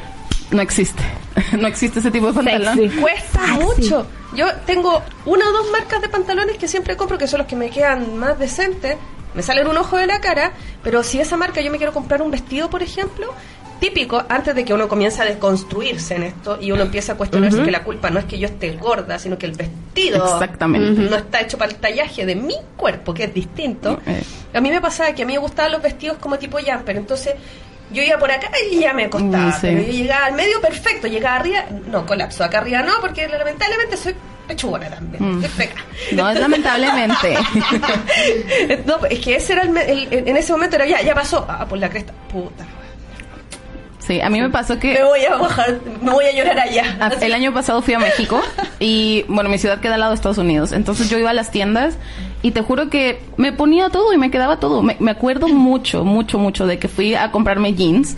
no 0.51 0.61
existe. 0.61 1.03
No 1.59 1.67
existe 1.67 1.99
ese 1.99 2.09
tipo 2.09 2.27
de 2.27 2.33
pantalón. 2.33 2.75
Sexy. 2.75 2.99
cuesta 2.99 3.39
Sexy. 3.45 3.63
mucho. 3.63 4.07
Yo 4.35 4.47
tengo 4.65 5.01
una 5.25 5.47
o 5.49 5.51
dos 5.51 5.71
marcas 5.71 6.01
de 6.01 6.09
pantalones 6.09 6.57
que 6.57 6.67
siempre 6.67 6.95
compro, 6.97 7.17
que 7.17 7.27
son 7.27 7.37
los 7.39 7.47
que 7.47 7.55
me 7.55 7.69
quedan 7.69 8.17
más 8.17 8.39
decentes. 8.39 8.97
Me 9.35 9.43
salen 9.43 9.67
un 9.67 9.77
ojo 9.77 9.97
de 9.97 10.07
la 10.07 10.19
cara, 10.19 10.51
pero 10.83 11.03
si 11.03 11.19
esa 11.19 11.37
marca 11.37 11.61
yo 11.61 11.69
me 11.71 11.77
quiero 11.77 11.93
comprar 11.93 12.21
un 12.23 12.31
vestido, 12.31 12.69
por 12.71 12.81
ejemplo, 12.81 13.31
típico, 13.79 14.23
antes 14.29 14.55
de 14.55 14.65
que 14.65 14.73
uno 14.73 14.87
comience 14.87 15.21
a 15.21 15.25
desconstruirse 15.25 16.15
en 16.15 16.23
esto 16.23 16.57
y 16.59 16.71
uno 16.71 16.81
empieza 16.83 17.13
a 17.13 17.17
cuestionarse 17.17 17.61
que 17.63 17.69
la 17.71 17.83
culpa 17.83 18.09
no 18.09 18.17
es 18.19 18.25
que 18.25 18.39
yo 18.39 18.47
esté 18.47 18.71
gorda, 18.77 19.19
sino 19.19 19.37
que 19.37 19.45
el 19.45 19.51
vestido 19.51 20.23
Exactamente. 20.33 21.01
no 21.03 21.15
está 21.17 21.41
hecho 21.41 21.59
para 21.59 21.69
el 21.71 21.77
tallaje 21.77 22.25
de 22.25 22.35
mi 22.35 22.55
cuerpo, 22.75 23.13
que 23.13 23.25
es 23.25 23.33
distinto. 23.33 23.99
Eh. 24.07 24.23
A 24.55 24.59
mí 24.61 24.71
me 24.71 24.81
pasaba 24.81 25.13
que 25.13 25.21
a 25.21 25.25
mí 25.27 25.33
me 25.33 25.39
gustaban 25.39 25.71
los 25.71 25.83
vestidos 25.83 26.17
como 26.17 26.39
tipo 26.39 26.57
jumper, 26.57 26.97
entonces 26.97 27.35
yo 27.91 28.03
iba 28.03 28.17
por 28.17 28.29
acá 28.31 28.49
y 28.71 28.79
ya 28.79 28.93
me 28.93 29.09
costaba, 29.09 29.51
sí. 29.53 29.59
pero 29.67 29.81
yo 29.81 29.91
llegaba 29.91 30.25
al 30.27 30.33
medio 30.33 30.59
perfecto, 30.61 31.07
llegaba 31.07 31.37
arriba, 31.37 31.65
no, 31.87 32.05
colapso, 32.05 32.43
acá 32.43 32.59
arriba 32.59 32.81
no, 32.81 32.93
porque 33.01 33.27
lamentablemente 33.27 33.97
soy 33.97 34.15
pechugona 34.47 34.89
también, 34.89 35.39
Mm. 35.39 35.43
No, 36.13 36.29
es 36.29 36.39
lamentablemente. 36.39 37.37
no, 38.85 39.05
es 39.09 39.19
que 39.19 39.35
ese 39.35 39.53
era 39.53 39.63
el, 39.63 39.69
me- 39.69 39.83
el- 39.91 40.07
en 40.27 40.37
ese 40.37 40.51
momento 40.53 40.75
era 40.77 40.85
ya, 40.85 41.01
ya 41.01 41.13
pasó, 41.13 41.45
ah, 41.49 41.65
por 41.67 41.77
la 41.77 41.89
cresta, 41.89 42.13
puta. 42.31 42.65
Sí, 43.99 44.21
a 44.21 44.29
mí 44.29 44.39
me 44.39 44.49
pasó 44.49 44.79
que 44.79 44.93
Me 44.93 45.03
voy 45.03 45.25
a 45.25 45.35
bajar, 45.35 45.79
me 46.01 46.11
voy 46.11 46.23
a 46.23 46.31
llorar 46.31 46.57
allá. 46.59 46.95
Ah, 47.01 47.11
El 47.19 47.33
año 47.33 47.53
pasado 47.53 47.81
fui 47.81 47.93
a 47.93 47.99
México 47.99 48.41
y, 48.79 49.25
bueno, 49.27 49.49
mi 49.49 49.57
ciudad 49.57 49.81
queda 49.81 49.95
al 49.95 49.99
lado 49.99 50.11
de 50.13 50.15
Estados 50.15 50.37
Unidos. 50.37 50.71
Entonces 50.71 51.09
yo 51.09 51.17
iba 51.17 51.31
a 51.31 51.33
las 51.33 51.51
tiendas 51.51 51.95
y 52.41 52.51
te 52.51 52.61
juro 52.61 52.89
que 52.89 53.19
me 53.37 53.51
ponía 53.51 53.89
todo 53.89 54.13
y 54.13 54.17
me 54.17 54.31
quedaba 54.31 54.59
todo. 54.59 54.83
Me, 54.83 54.97
me 54.99 55.11
acuerdo 55.11 55.47
mucho, 55.47 56.03
mucho, 56.03 56.37
mucho 56.37 56.67
de 56.67 56.79
que 56.79 56.87
fui 56.87 57.15
a 57.15 57.31
comprarme 57.31 57.73
jeans 57.73 58.15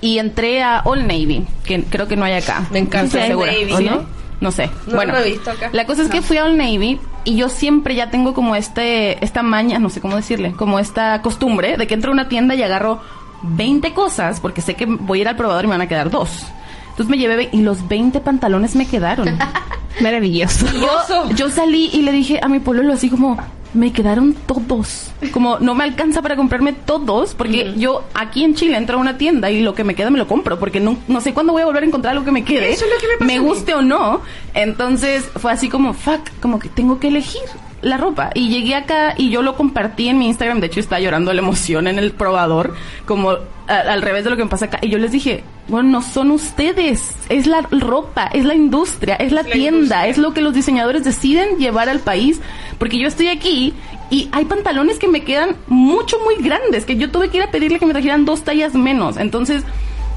y 0.00 0.18
entré 0.18 0.62
a 0.62 0.80
All 0.84 1.06
Navy, 1.06 1.46
que 1.64 1.82
creo 1.84 2.08
que 2.08 2.16
no 2.16 2.24
hay 2.24 2.34
acá. 2.34 2.66
Me 2.70 2.78
encanta 2.78 3.18
Old 3.18 3.26
segura. 3.26 3.52
Navy. 3.52 3.72
¿O 3.72 3.76
¿Sí? 3.78 3.84
no? 3.84 4.02
No 4.40 4.50
sé. 4.50 4.70
No 4.86 4.96
bueno, 4.96 5.12
lo 5.12 5.18
he 5.18 5.30
visto 5.32 5.50
acá. 5.50 5.68
la 5.72 5.84
cosa 5.84 6.02
es 6.02 6.08
que 6.08 6.22
fui 6.22 6.38
a 6.38 6.44
All 6.44 6.56
Navy 6.56 6.98
y 7.24 7.36
yo 7.36 7.48
siempre 7.48 7.94
ya 7.94 8.10
tengo 8.10 8.32
como 8.32 8.56
este, 8.56 9.22
esta 9.22 9.42
maña, 9.42 9.78
no 9.78 9.90
sé 9.90 10.00
cómo 10.00 10.16
decirle, 10.16 10.52
como 10.52 10.78
esta 10.78 11.20
costumbre 11.20 11.76
de 11.76 11.86
que 11.86 11.94
entro 11.94 12.10
a 12.10 12.14
una 12.14 12.28
tienda 12.28 12.54
y 12.54 12.62
agarro 12.62 13.00
20 13.42 13.92
cosas 13.92 14.40
porque 14.40 14.62
sé 14.62 14.74
que 14.74 14.86
voy 14.86 15.18
a 15.18 15.22
ir 15.22 15.28
al 15.28 15.36
probador 15.36 15.64
y 15.64 15.68
me 15.68 15.74
van 15.74 15.82
a 15.82 15.88
quedar 15.88 16.10
dos. 16.10 16.46
Entonces 16.90 17.08
me 17.08 17.18
llevé 17.18 17.50
y 17.52 17.60
los 17.60 17.86
20 17.86 18.20
pantalones 18.20 18.74
me 18.74 18.86
quedaron. 18.86 19.38
maravilloso. 20.00 20.66
Yo, 20.72 21.30
yo 21.34 21.50
salí 21.50 21.90
y 21.92 22.02
le 22.02 22.12
dije 22.12 22.40
a 22.42 22.48
mi 22.48 22.60
pololo 22.60 22.94
así 22.94 23.10
como, 23.10 23.38
me 23.74 23.92
quedaron 23.92 24.34
todos. 24.34 25.10
Como 25.32 25.58
no 25.58 25.74
me 25.74 25.84
alcanza 25.84 26.22
para 26.22 26.36
comprarme 26.36 26.72
todos, 26.72 27.34
porque 27.34 27.74
yo 27.76 28.04
aquí 28.14 28.44
en 28.44 28.54
Chile 28.54 28.76
entro 28.76 28.98
a 28.98 29.00
una 29.00 29.18
tienda 29.18 29.50
y 29.50 29.62
lo 29.62 29.74
que 29.74 29.84
me 29.84 29.94
queda 29.94 30.10
me 30.10 30.18
lo 30.18 30.26
compro, 30.26 30.58
porque 30.58 30.80
no, 30.80 30.96
no 31.08 31.20
sé 31.20 31.34
cuándo 31.34 31.52
voy 31.52 31.62
a 31.62 31.66
volver 31.66 31.82
a 31.82 31.86
encontrar 31.86 32.12
algo 32.12 32.24
que 32.24 32.32
me 32.32 32.44
quede. 32.44 32.70
Eso 32.70 32.84
es 32.84 32.90
lo 32.90 32.98
que 32.98 33.24
me 33.24 33.38
mí. 33.38 33.46
guste 33.46 33.74
o 33.74 33.82
no. 33.82 34.22
Entonces 34.54 35.24
fue 35.36 35.52
así 35.52 35.68
como, 35.68 35.92
fuck, 35.92 36.28
como 36.40 36.58
que 36.58 36.68
tengo 36.68 36.98
que 36.98 37.08
elegir 37.08 37.42
la 37.82 37.96
ropa. 37.96 38.30
Y 38.34 38.48
llegué 38.48 38.74
acá 38.74 39.14
y 39.16 39.30
yo 39.30 39.42
lo 39.42 39.56
compartí 39.56 40.08
en 40.08 40.18
mi 40.18 40.26
Instagram. 40.26 40.60
De 40.60 40.66
hecho, 40.66 40.80
estaba 40.80 41.00
llorando 41.00 41.32
la 41.32 41.40
emoción 41.40 41.86
en 41.86 41.98
el 41.98 42.12
probador, 42.12 42.74
como 43.06 43.30
a- 43.30 43.38
al 43.68 44.02
revés 44.02 44.24
de 44.24 44.30
lo 44.30 44.36
que 44.36 44.44
me 44.44 44.50
pasa 44.50 44.66
acá. 44.66 44.78
Y 44.82 44.88
yo 44.90 44.98
les 44.98 45.12
dije, 45.12 45.44
bueno, 45.68 45.88
no 45.88 46.02
son 46.02 46.30
ustedes, 46.30 47.14
es 47.28 47.46
la 47.46 47.62
ropa, 47.70 48.26
es 48.32 48.44
la 48.44 48.54
industria, 48.54 49.14
es 49.16 49.32
la 49.32 49.42
la 49.42 49.50
tienda, 49.50 49.78
industria. 49.78 50.06
es 50.08 50.18
lo 50.18 50.34
que 50.34 50.40
los 50.42 50.54
diseñadores 50.54 51.04
deciden 51.04 51.56
llevar 51.58 51.88
al 51.88 52.00
país. 52.00 52.40
Porque 52.78 52.98
yo 52.98 53.08
estoy 53.08 53.28
aquí 53.28 53.72
y 54.10 54.28
hay 54.32 54.44
pantalones 54.44 54.98
que 54.98 55.06
me 55.08 55.22
quedan 55.22 55.56
mucho, 55.68 56.18
muy 56.24 56.34
grandes, 56.42 56.84
que 56.84 56.96
yo 56.96 57.10
tuve 57.10 57.28
que 57.30 57.38
ir 57.38 57.42
a 57.44 57.50
pedirle 57.50 57.78
que 57.78 57.86
me 57.86 57.92
trajeran 57.92 58.24
dos 58.24 58.42
tallas 58.42 58.74
menos. 58.74 59.16
Entonces, 59.16 59.62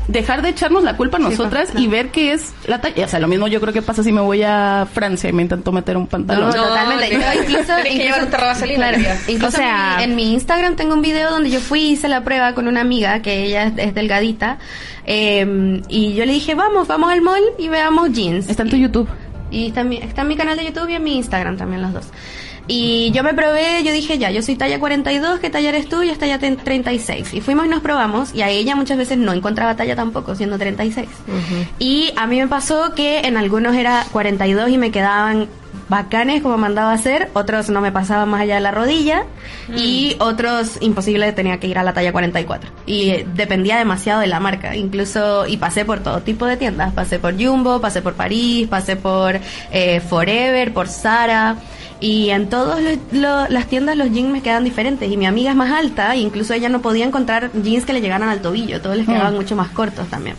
dejar 0.07 0.41
de 0.41 0.49
echarnos 0.49 0.83
la 0.83 0.97
culpa 0.97 1.17
a 1.17 1.19
nosotras 1.21 1.69
y 1.77 1.87
ver 1.87 2.09
que 2.11 2.33
es 2.33 2.53
la 2.67 2.81
talla. 2.81 3.05
O 3.05 3.07
sea, 3.07 3.19
lo 3.19 3.27
mismo 3.27 3.47
yo 3.47 3.61
creo 3.61 3.71
que 3.73 3.81
pasa 3.81 4.03
si 4.03 4.11
me 4.11 4.21
voy 4.21 4.43
a 4.43 4.85
Francia 4.91 5.29
y 5.29 5.33
me 5.33 5.41
intento 5.43 5.71
meter 5.71 5.95
un 5.97 6.07
pantalón. 6.07 6.49
No, 6.49 6.53
totalmente. 6.67 7.09
tenés- 7.17 7.33
Yo 7.35 7.41
incluso, 7.41 7.73
claro, 8.75 8.97
O 9.47 9.51
sea- 9.51 10.03
en, 10.03 10.15
mi, 10.15 10.23
en 10.23 10.29
mi 10.29 10.33
Instagram 10.33 10.75
tengo 10.75 10.93
un 10.93 11.01
video 11.01 11.29
donde 11.31 11.49
yo 11.49 11.59
fui 11.59 11.79
y 11.81 11.91
hice 11.91 12.07
la 12.09 12.23
prueba 12.23 12.53
con 12.53 12.67
una 12.67 12.81
amiga 12.81 13.21
que 13.21 13.43
ella 13.45 13.63
es, 13.67 13.73
es 13.77 13.93
delgadita 13.95 14.57
eh, 15.05 15.81
y 15.89 16.13
yo 16.13 16.25
le 16.25 16.33
dije 16.33 16.55
vamos, 16.55 16.87
vamos 16.87 17.11
al 17.11 17.21
mall 17.21 17.41
y 17.57 17.67
veamos 17.69 18.11
jeans. 18.11 18.49
Está 18.49 18.63
en 18.63 18.69
tu 18.69 18.75
YouTube. 18.77 19.07
Y 19.51 19.67
está 19.67 19.81
en, 19.81 19.89
mi, 19.89 19.97
está 19.97 20.21
en 20.23 20.27
mi 20.29 20.35
canal 20.35 20.57
de 20.57 20.65
YouTube 20.65 20.89
y 20.89 20.95
en 20.95 21.03
mi 21.03 21.15
Instagram 21.17 21.57
también 21.57 21.81
los 21.81 21.93
dos. 21.93 22.05
Y 22.67 23.11
yo 23.11 23.23
me 23.23 23.33
probé, 23.33 23.83
yo 23.83 23.91
dije 23.91 24.17
ya, 24.17 24.31
yo 24.31 24.41
soy 24.41 24.55
talla 24.55 24.79
42, 24.79 25.39
¿qué 25.39 25.49
talla 25.49 25.69
eres 25.69 25.89
tú? 25.89 26.01
Yo 26.03 26.15
talla 26.17 26.39
ten- 26.39 26.55
36. 26.57 27.33
Y 27.33 27.41
fuimos 27.41 27.65
y 27.65 27.69
nos 27.69 27.81
probamos 27.81 28.33
y 28.33 28.41
a 28.41 28.49
ella 28.49 28.75
muchas 28.75 28.97
veces 28.97 29.17
no 29.17 29.33
encontraba 29.33 29.75
talla 29.75 29.95
tampoco, 29.95 30.33
siendo 30.35 30.57
36. 30.57 31.09
Y 31.79 32.13
a 32.15 32.25
mí 32.27 32.39
me 32.39 32.47
pasó 32.47 32.93
que 32.95 33.19
en 33.19 33.35
algunos 33.37 33.75
era 33.75 34.05
42 34.13 34.69
y 34.69 34.77
me 34.77 34.91
quedaban 34.91 35.47
bacanes 35.89 36.41
como 36.41 36.57
mandaba 36.57 36.91
a 36.91 36.95
hacer, 36.95 37.29
otros 37.33 37.69
no 37.69 37.81
me 37.81 37.91
pasaban 37.91 38.29
más 38.29 38.41
allá 38.41 38.55
de 38.55 38.61
la 38.61 38.71
rodilla 38.71 39.25
y 39.75 40.15
otros 40.19 40.77
imposible 40.81 41.31
tenía 41.33 41.59
que 41.59 41.67
ir 41.67 41.77
a 41.77 41.83
la 41.83 41.93
talla 41.93 42.11
44. 42.11 42.71
Y 42.85 43.09
eh, 43.09 43.27
dependía 43.35 43.77
demasiado 43.77 44.21
de 44.21 44.27
la 44.27 44.39
marca, 44.39 44.75
incluso 44.75 45.45
y 45.47 45.57
pasé 45.57 45.85
por 45.85 45.99
todo 45.99 46.21
tipo 46.21 46.45
de 46.45 46.57
tiendas, 46.57 46.93
pasé 46.93 47.19
por 47.19 47.33
Jumbo, 47.41 47.81
pasé 47.81 48.01
por 48.01 48.13
París, 48.13 48.67
pasé 48.67 48.95
por 48.95 49.39
eh, 49.71 49.99
Forever, 49.99 50.73
por 50.73 50.87
Zara. 50.87 51.57
Y 51.99 52.31
en 52.31 52.49
todas 52.49 52.81
las 53.13 53.67
tiendas 53.67 53.95
los 53.95 54.11
jeans 54.11 54.29
me 54.29 54.41
quedan 54.41 54.65
diferentes. 54.65 55.09
Y 55.09 55.15
mi 55.15 55.25
amiga 55.25 55.51
es 55.51 55.55
más 55.55 55.71
alta 55.71 56.13
e 56.13 56.17
incluso 56.17 56.53
ella 56.53 56.67
no 56.67 56.81
podía 56.81 57.05
encontrar 57.05 57.49
jeans 57.53 57.85
que 57.85 57.93
le 57.93 58.01
llegaran 58.01 58.27
al 58.27 58.41
tobillo, 58.41 58.81
todos 58.81 58.97
les 58.97 59.05
quedaban 59.05 59.35
mucho 59.35 59.55
más 59.55 59.69
cortos 59.69 60.07
también. 60.09 60.35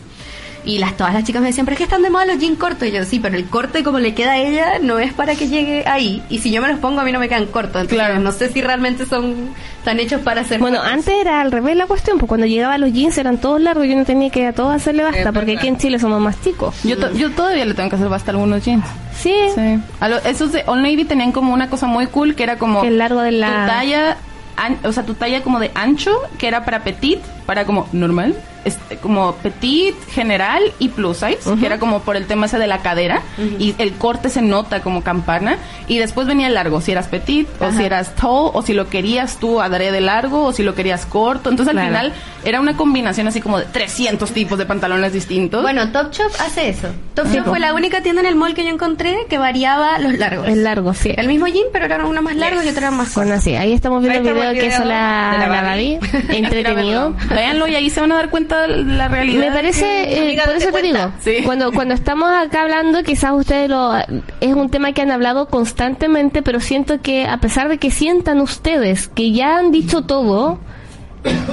Y 0.66 0.78
las, 0.78 0.96
todas 0.96 1.12
las 1.12 1.24
chicas 1.24 1.42
me 1.42 1.48
decían, 1.48 1.66
pero 1.66 1.74
es 1.74 1.78
que 1.78 1.84
están 1.84 2.02
de 2.02 2.08
moda 2.10 2.24
los 2.24 2.38
jeans 2.38 2.58
cortos. 2.58 2.88
Y 2.88 2.92
yo, 2.92 3.04
sí, 3.04 3.18
pero 3.20 3.36
el 3.36 3.44
corte 3.46 3.82
como 3.84 3.98
le 3.98 4.14
queda 4.14 4.32
a 4.32 4.38
ella 4.38 4.78
no 4.80 4.98
es 4.98 5.12
para 5.12 5.34
que 5.34 5.48
llegue 5.48 5.84
ahí. 5.86 6.22
Y 6.30 6.38
si 6.38 6.50
yo 6.50 6.62
me 6.62 6.68
los 6.68 6.78
pongo, 6.78 7.00
a 7.00 7.04
mí 7.04 7.12
no 7.12 7.18
me 7.18 7.28
quedan 7.28 7.46
cortos. 7.46 7.82
Entonces, 7.82 7.98
Claro. 7.98 8.18
no 8.20 8.32
sé 8.32 8.48
si 8.50 8.62
realmente 8.62 9.04
son 9.06 9.50
están 9.78 10.00
hechos 10.00 10.22
para 10.22 10.42
ser 10.44 10.60
Bueno, 10.60 10.78
cortos. 10.78 10.92
antes 10.94 11.14
era 11.20 11.42
al 11.42 11.52
revés 11.52 11.76
la 11.76 11.86
cuestión, 11.86 12.16
pues 12.18 12.28
cuando 12.28 12.46
llegaba 12.46 12.78
los 12.78 12.92
jeans 12.92 13.18
eran 13.18 13.36
todos 13.38 13.60
largos 13.60 13.84
y 13.84 13.90
yo 13.90 13.96
no 13.96 14.04
tenía 14.06 14.30
que 14.30 14.46
a 14.46 14.52
todos 14.54 14.74
hacerle 14.74 15.02
basta, 15.02 15.18
Es 15.18 15.24
porque 15.26 15.40
verdad. 15.40 15.58
aquí 15.58 15.68
en 15.68 15.76
Chile 15.76 15.98
somos 15.98 16.20
más 16.22 16.40
chicos. 16.42 16.74
Yo, 16.84 16.96
to- 16.96 17.12
yo 17.12 17.30
todavía 17.32 17.66
le 17.66 17.74
tengo 17.74 17.90
que 17.90 17.96
hacer 17.96 18.08
basta 18.08 18.30
a 18.30 18.34
algunos 18.34 18.64
jeans. 18.64 18.84
Sí, 19.14 19.34
Sí. 19.54 19.78
A 20.00 20.08
lo- 20.08 20.18
esos 20.24 20.52
de 20.52 20.62
All 20.66 20.80
Navy 20.82 21.04
tenían 21.04 21.32
como 21.32 21.52
una 21.52 21.68
cosa 21.68 21.86
muy 21.86 22.06
cool 22.06 22.34
que 22.34 22.42
era 22.42 22.56
como 22.56 22.82
el 22.84 22.96
largo 22.96 23.20
de 23.20 23.32
la- 23.32 23.46
tu 23.48 23.66
talla, 23.70 24.16
an- 24.56 24.78
o 24.84 24.92
sea, 24.92 25.02
tu 25.04 25.12
talla 25.14 25.42
como 25.42 25.60
de 25.60 25.70
ancho, 25.74 26.10
que 26.38 26.48
era 26.48 26.64
para 26.64 26.82
petit, 26.84 27.18
para 27.46 27.64
como 27.64 27.88
normal, 27.92 28.34
este, 28.64 28.96
como 28.96 29.34
petit, 29.36 29.94
general 30.10 30.62
y 30.78 30.88
plus 30.88 31.18
size, 31.18 31.38
que 31.60 31.66
era 31.66 31.78
como 31.78 32.00
por 32.00 32.16
el 32.16 32.26
tema 32.26 32.46
ese 32.46 32.58
de 32.58 32.66
la 32.66 32.78
cadera 32.78 33.20
y 33.58 33.74
el 33.78 33.92
corte 33.92 34.30
se 34.30 34.40
nota 34.40 34.80
como 34.80 35.02
campana 35.02 35.58
y 35.86 35.98
después 35.98 36.26
venía 36.26 36.46
el 36.46 36.54
largo, 36.54 36.80
si 36.80 36.92
eras 36.92 37.08
petit 37.08 37.46
o 37.60 37.70
si 37.72 37.84
eras 37.84 38.14
tall 38.14 38.50
o 38.54 38.62
si 38.62 38.72
lo 38.72 38.88
querías 38.88 39.36
tú 39.38 39.60
adrede 39.60 40.00
largo 40.00 40.44
o 40.44 40.52
si 40.52 40.62
lo 40.62 40.74
querías 40.74 41.04
corto. 41.04 41.50
Entonces 41.50 41.74
al 41.76 41.80
Claro. 41.82 41.88
final 42.08 42.12
era 42.44 42.60
una 42.60 42.74
combinación 42.76 43.26
así 43.28 43.40
como 43.42 43.58
de 43.58 43.66
300 43.66 44.30
tipos 44.32 44.56
de 44.58 44.64
pantalones 44.64 45.12
distintos. 45.12 45.60
Bueno, 45.62 45.90
Top 45.92 46.10
Shop 46.12 46.30
hace 46.40 46.70
eso. 46.70 46.88
Top 47.14 47.26
Sí, 47.26 47.36
Shop 47.36 47.44
po. 47.44 47.50
fue 47.50 47.60
la 47.60 47.74
única 47.74 48.02
tienda 48.02 48.22
en 48.22 48.26
el 48.28 48.34
mall 48.36 48.54
que 48.54 48.64
yo 48.64 48.70
encontré 48.70 49.26
que 49.28 49.36
variaba 49.36 49.98
los 49.98 50.16
largos. 50.18 50.48
el 50.48 50.64
largo, 50.64 50.94
sí. 50.94 51.12
El 51.14 51.28
mismo 51.28 51.46
jean, 51.48 51.66
pero 51.72 51.84
eran 51.84 52.04
unos 52.06 52.22
más 52.24 52.36
largos 52.36 52.64
y 52.64 52.68
otros 52.68 52.78
eran 52.82 52.96
más 52.96 53.08
cortos. 53.08 53.24
Bueno, 53.24 53.34
así, 53.34 53.54
ahí 53.56 53.74
estamos 53.74 54.00
viendo 54.02 54.20
Ahí 54.20 54.26
el 54.28 54.34
video 54.34 54.52
que 54.52 54.84
la, 54.86 55.36
de 55.38 55.46
la. 55.46 55.62
Babi. 55.62 55.98
Entretenido. 56.30 57.14
Véanlo 57.34 57.66
y 57.68 57.74
ahí 57.74 57.90
se 57.90 58.00
van 58.00 58.12
a 58.12 58.16
dar 58.16 58.30
cuenta 58.30 58.66
de 58.66 58.84
la 58.84 59.08
realidad. 59.08 59.46
Me 59.46 59.52
parece, 59.52 60.14
eh, 60.14 60.22
Amiga, 60.22 60.44
por 60.44 60.56
eso 60.56 60.70
te 60.72 60.82
digo. 60.82 60.98
Sí. 61.20 61.36
cuando 61.44 61.72
cuando 61.72 61.94
estamos 61.94 62.30
acá 62.30 62.62
hablando, 62.62 63.02
quizás 63.02 63.32
ustedes 63.34 63.68
lo 63.68 63.92
es 64.40 64.54
un 64.54 64.70
tema 64.70 64.92
que 64.92 65.02
han 65.02 65.10
hablado 65.10 65.46
constantemente, 65.48 66.42
pero 66.42 66.60
siento 66.60 67.00
que 67.02 67.26
a 67.26 67.38
pesar 67.38 67.68
de 67.68 67.78
que 67.78 67.90
sientan 67.90 68.40
ustedes 68.40 69.08
que 69.08 69.32
ya 69.32 69.58
han 69.58 69.70
dicho 69.72 70.02
todo, 70.02 70.58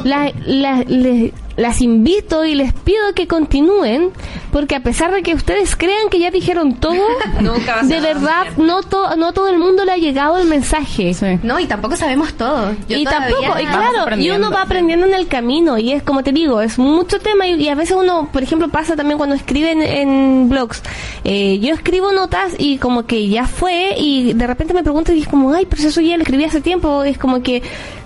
la, 0.04 0.32
la- 0.46 0.84
le- 0.88 1.34
las 1.62 1.82
invito 1.82 2.44
y 2.46 2.56
les 2.56 2.74
pido 2.74 3.14
que 3.16 3.28
continúen, 3.28 4.10
porque 4.52 4.76
a 4.76 4.82
pesar 4.84 5.12
de 5.14 5.22
que 5.24 5.34
ustedes 5.36 5.76
crean 5.76 6.10
que 6.10 6.20
ya 6.20 6.32
dijeron 6.32 6.74
todo, 6.76 6.96
Nunca 7.40 7.82
de 7.84 8.00
verdad 8.02 8.48
no, 8.58 8.82
to- 8.84 9.16
no 9.16 9.32
todo 9.34 9.48
el 9.50 9.58
mundo 9.60 9.86
le 9.86 9.92
ha 9.94 9.98
llegado 9.98 10.38
el 10.38 10.48
mensaje. 10.48 11.14
Sí. 11.14 11.40
No, 11.44 11.60
y 11.60 11.68
tampoco 11.68 11.96
sabemos 11.96 12.34
todo. 12.34 12.74
Yo 12.90 12.98
y 12.98 13.04
tampoco, 13.06 13.60
y 13.60 13.66
claro, 13.66 14.16
y 14.18 14.30
uno 14.32 14.52
va 14.52 14.64
aprendiendo 14.64 15.06
en 15.06 15.14
el 15.14 15.28
camino, 15.28 15.78
y 15.78 15.92
es 15.92 16.04
como 16.04 16.24
te 16.24 16.32
digo, 16.32 16.62
es 16.62 16.78
mucho 16.80 17.20
tema, 17.20 17.48
y, 17.48 17.54
y 17.62 17.70
a 17.70 17.76
veces 17.76 17.96
uno, 17.98 18.30
por 18.34 18.44
ejemplo, 18.44 18.68
pasa 18.70 18.96
también 18.96 19.18
cuando 19.18 19.36
escribe 19.36 19.72
en, 19.72 19.82
en 19.82 20.50
blogs. 20.50 20.82
Eh, 21.24 21.60
yo 21.60 21.74
escribo 21.74 22.12
notas 22.12 22.54
y 22.58 22.78
como 22.80 23.06
que 23.06 23.28
ya 23.30 23.46
fue, 23.46 23.96
y 23.98 24.34
de 24.34 24.48
repente 24.48 24.74
me 24.74 24.84
preguntan, 24.84 25.16
y 25.16 25.22
es 25.22 25.28
como, 25.28 25.54
ay, 25.54 25.66
pero 25.70 25.82
eso 25.88 26.02
ya 26.02 26.18
lo 26.18 26.24
escribí 26.24 26.44
hace 26.44 26.62
tiempo, 26.62 27.04
es 27.04 27.18
como 27.18 27.42
que 27.44 27.62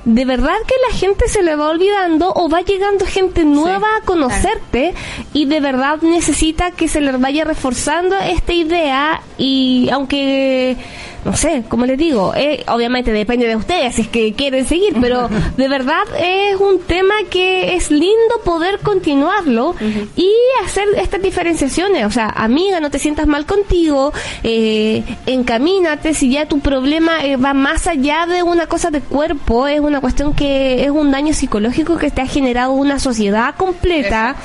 de 0.06 0.24
verdad 0.24 0.56
que 0.68 0.76
la 0.89 0.97
gente 0.97 1.28
se 1.28 1.41
le 1.41 1.56
va 1.56 1.70
olvidando 1.70 2.32
o 2.36 2.47
va 2.47 2.62
llegando 2.62 3.06
gente 3.06 3.43
nueva 3.43 3.88
a 3.97 4.06
conocerte 4.06 4.93
y 5.34 5.45
de 5.45 5.60
verdad 5.60 6.01
necesita 6.01 6.72
que 6.72 6.88
se 6.88 7.01
les 7.01 7.20
vaya 7.20 7.43
reforzando 7.43 8.16
esta 8.18 8.53
idea 8.53 9.22
y 9.39 9.89
aunque 9.91 10.78
no 11.26 11.36
sé, 11.36 11.63
como 11.67 11.88
les 11.88 11.97
digo, 11.97 12.34
eh, 12.36 12.63
obviamente 12.67 13.11
depende 13.11 13.47
de 13.47 13.55
ustedes 13.55 13.95
si 13.95 14.03
es 14.03 14.07
que 14.07 14.34
quieren 14.34 14.67
seguir, 14.67 14.95
pero 15.01 15.28
de 15.57 15.67
verdad 15.67 16.03
es 16.19 16.55
un 16.59 16.80
tema 16.82 17.15
que 17.32 17.76
es 17.76 17.89
lindo 17.89 18.41
poder 18.43 18.80
continuarlo 18.80 19.76
y 20.15 20.32
hacer 20.63 20.88
estas 20.97 21.21
diferenciaciones. 21.23 22.05
O 22.05 22.11
sea, 22.11 22.30
amiga, 22.30 22.80
no 22.80 22.91
te 22.91 22.99
sientas 22.99 23.26
mal 23.26 23.47
contigo, 23.47 24.13
eh, 24.43 25.03
encamínate, 25.26 26.13
si 26.13 26.30
ya 26.30 26.45
tu 26.45 26.59
problema 26.59 27.26
eh, 27.26 27.38
va 27.38 27.55
más 27.55 27.88
allá 27.88 28.28
de 28.28 28.43
una 28.43 28.67
cosa 28.67 28.91
de 28.91 29.01
cuerpo, 29.01 29.67
es 29.67 29.80
una 29.80 30.01
cuestión 30.01 30.34
que 30.34 30.84
es 30.84 30.91
un 30.91 31.09
daño 31.09 31.34
psicológico 31.34 31.97
que 31.97 32.11
te 32.11 32.21
ha 32.21 32.28
generado 32.28 32.73
una 32.73 32.99
sociedad 32.99 33.55
completa. 33.55 34.36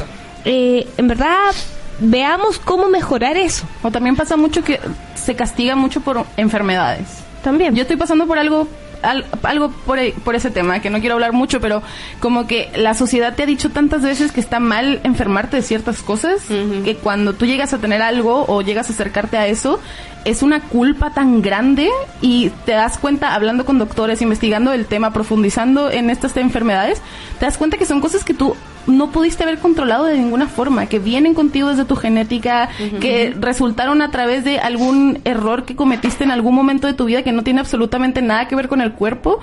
Eh, 0.46 0.86
en 0.96 1.08
verdad, 1.08 1.52
veamos 2.00 2.58
cómo 2.58 2.88
mejorar 2.88 3.36
eso 3.36 3.64
O 3.82 3.90
también 3.90 4.16
pasa 4.16 4.36
mucho 4.36 4.62
que 4.64 4.80
se 5.14 5.34
castiga 5.36 5.76
mucho 5.76 6.00
por 6.00 6.24
enfermedades. 6.36 7.08
también. 7.42 7.74
Yo 7.74 7.82
estoy 7.82 7.96
pasando 7.96 8.26
por 8.26 8.38
algo 8.38 8.66
al- 9.02 9.24
algo 9.44 9.70
por, 9.86 9.98
por 10.24 10.34
ese 10.34 10.50
tema, 10.50 10.80
que 10.80 10.90
no 10.90 11.00
quiero 11.00 11.14
hablar 11.14 11.32
mucho, 11.32 11.58
pero 11.60 11.82
como 12.20 12.46
que 12.46 12.70
la 12.76 12.92
sociedad 12.92 13.34
te 13.34 13.44
ha 13.44 13.46
dicho 13.46 13.70
tantas 13.70 14.02
veces 14.02 14.30
que 14.30 14.40
está 14.40 14.60
mal 14.60 15.00
enfermarte 15.04 15.56
de 15.56 15.62
ciertas 15.62 16.02
cosas, 16.02 16.42
que 16.84 16.96
cuando 16.96 17.32
tú 17.32 17.46
llegas 17.46 17.72
a 17.72 17.78
tener 17.78 18.02
algo 18.02 18.44
o 18.46 18.60
llegas 18.60 18.90
a 18.90 18.92
acercarte 18.92 19.38
a 19.38 19.46
eso, 19.46 19.80
es 20.26 20.42
una 20.42 20.60
culpa 20.60 21.14
tan 21.14 21.40
grande 21.40 21.88
y 22.20 22.50
te 22.66 22.72
das 22.72 22.98
cuenta, 22.98 23.34
hablando 23.34 23.64
con 23.64 23.78
doctores, 23.78 24.20
investigando 24.20 24.74
el 24.74 24.84
tema, 24.84 25.14
profundizando 25.14 25.90
en 25.90 26.10
estas 26.10 26.36
enfermedades, 26.36 27.00
te 27.38 27.46
das 27.46 27.56
cuenta 27.56 27.78
que 27.78 27.86
son 27.86 28.02
cosas 28.02 28.22
que 28.22 28.34
tú 28.34 28.54
no 28.86 29.10
pudiste 29.10 29.42
haber 29.42 29.58
controlado 29.58 30.04
de 30.04 30.16
ninguna 30.16 30.48
forma, 30.48 30.86
que 30.86 30.98
vienen 30.98 31.34
contigo 31.34 31.68
desde 31.68 31.84
tu 31.84 31.96
genética, 31.96 32.68
que 33.00 33.34
resultaron 33.38 34.02
a 34.02 34.10
través 34.10 34.44
de 34.44 34.58
algún 34.58 35.20
error 35.24 35.64
que 35.64 35.76
cometiste 35.76 36.24
en 36.24 36.30
algún 36.30 36.54
momento 36.54 36.86
de 36.86 36.94
tu 36.94 37.04
vida 37.04 37.22
que 37.22 37.32
no 37.32 37.42
tiene 37.42 37.60
absolutamente 37.60 38.22
nada 38.22 38.48
que 38.48 38.56
ver 38.56 38.68
con 38.68 38.80
el 38.80 38.92
cuerpo. 38.92 39.40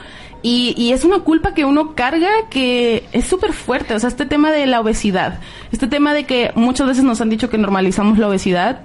Y, 0.49 0.73
y 0.77 0.93
es 0.93 1.03
una 1.03 1.19
culpa 1.19 1.53
que 1.53 1.65
uno 1.65 1.93
carga 1.93 2.29
que 2.49 3.03
es 3.11 3.25
súper 3.25 3.51
fuerte. 3.51 3.93
O 3.93 3.99
sea, 3.99 4.07
este 4.07 4.25
tema 4.25 4.49
de 4.49 4.65
la 4.65 4.79
obesidad, 4.79 5.41
este 5.73 5.87
tema 5.87 6.13
de 6.13 6.23
que 6.23 6.51
muchas 6.55 6.87
veces 6.87 7.03
nos 7.03 7.19
han 7.19 7.29
dicho 7.29 7.49
que 7.49 7.57
normalizamos 7.57 8.17
la 8.17 8.29
obesidad. 8.29 8.79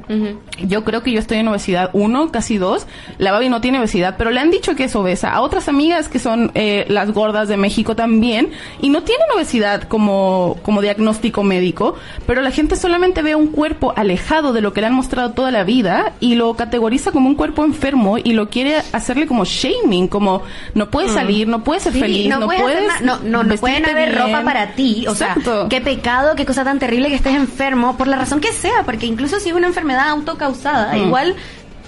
Yo 0.66 0.82
creo 0.82 1.04
que 1.04 1.12
yo 1.12 1.20
estoy 1.20 1.38
en 1.38 1.46
obesidad 1.46 1.90
1, 1.92 2.32
casi 2.32 2.58
2. 2.58 2.88
La 3.18 3.30
Babi 3.30 3.48
no 3.48 3.60
tiene 3.60 3.78
obesidad, 3.78 4.16
pero 4.18 4.32
le 4.32 4.40
han 4.40 4.50
dicho 4.50 4.74
que 4.74 4.84
es 4.84 4.96
obesa. 4.96 5.30
A 5.32 5.40
otras 5.40 5.68
amigas 5.68 6.08
que 6.08 6.18
son 6.18 6.50
eh, 6.54 6.84
las 6.88 7.12
gordas 7.12 7.46
de 7.46 7.56
México 7.56 7.94
también, 7.94 8.50
y 8.80 8.88
no 8.88 9.04
tienen 9.04 9.28
obesidad 9.32 9.84
como, 9.84 10.56
como 10.62 10.82
diagnóstico 10.82 11.44
médico, 11.44 11.94
pero 12.26 12.42
la 12.42 12.50
gente 12.50 12.74
solamente 12.74 13.22
ve 13.22 13.36
un 13.36 13.46
cuerpo 13.46 13.92
alejado 13.96 14.52
de 14.52 14.62
lo 14.62 14.72
que 14.72 14.80
le 14.80 14.88
han 14.88 14.94
mostrado 14.94 15.30
toda 15.30 15.52
la 15.52 15.62
vida 15.62 16.14
y 16.18 16.34
lo 16.34 16.54
categoriza 16.54 17.12
como 17.12 17.28
un 17.28 17.36
cuerpo 17.36 17.64
enfermo 17.64 18.18
y 18.18 18.32
lo 18.32 18.48
quiere 18.48 18.78
hacerle 18.92 19.28
como 19.28 19.44
shaming, 19.44 20.08
como 20.08 20.42
no 20.74 20.90
puedes 20.90 21.12
salir, 21.12 21.51
no 21.52 21.62
puedes 21.64 21.82
ser 21.84 21.92
Sí, 21.92 22.00
feliz, 22.00 22.28
no, 22.28 22.40
puedes 22.46 22.62
hacer 22.62 22.78
puedes. 22.86 23.00
no, 23.02 23.18
no, 23.22 23.42
no 23.44 23.54
pueden 23.56 23.84
haber 23.86 24.10
bien. 24.10 24.20
ropa 24.20 24.42
para 24.42 24.74
ti. 24.74 25.04
O 25.06 25.12
Exacto. 25.12 25.60
sea, 25.60 25.68
qué 25.68 25.80
pecado, 25.80 26.34
qué 26.34 26.44
cosa 26.44 26.64
tan 26.64 26.78
terrible 26.78 27.08
que 27.08 27.14
estés 27.14 27.34
enfermo, 27.34 27.96
por 27.96 28.08
la 28.08 28.16
razón 28.16 28.40
que 28.40 28.52
sea, 28.52 28.82
porque 28.84 29.06
incluso 29.06 29.38
si 29.38 29.50
es 29.50 29.54
una 29.54 29.66
enfermedad 29.68 30.08
autocausada, 30.08 30.94
Mm. 30.94 31.06
igual 31.06 31.36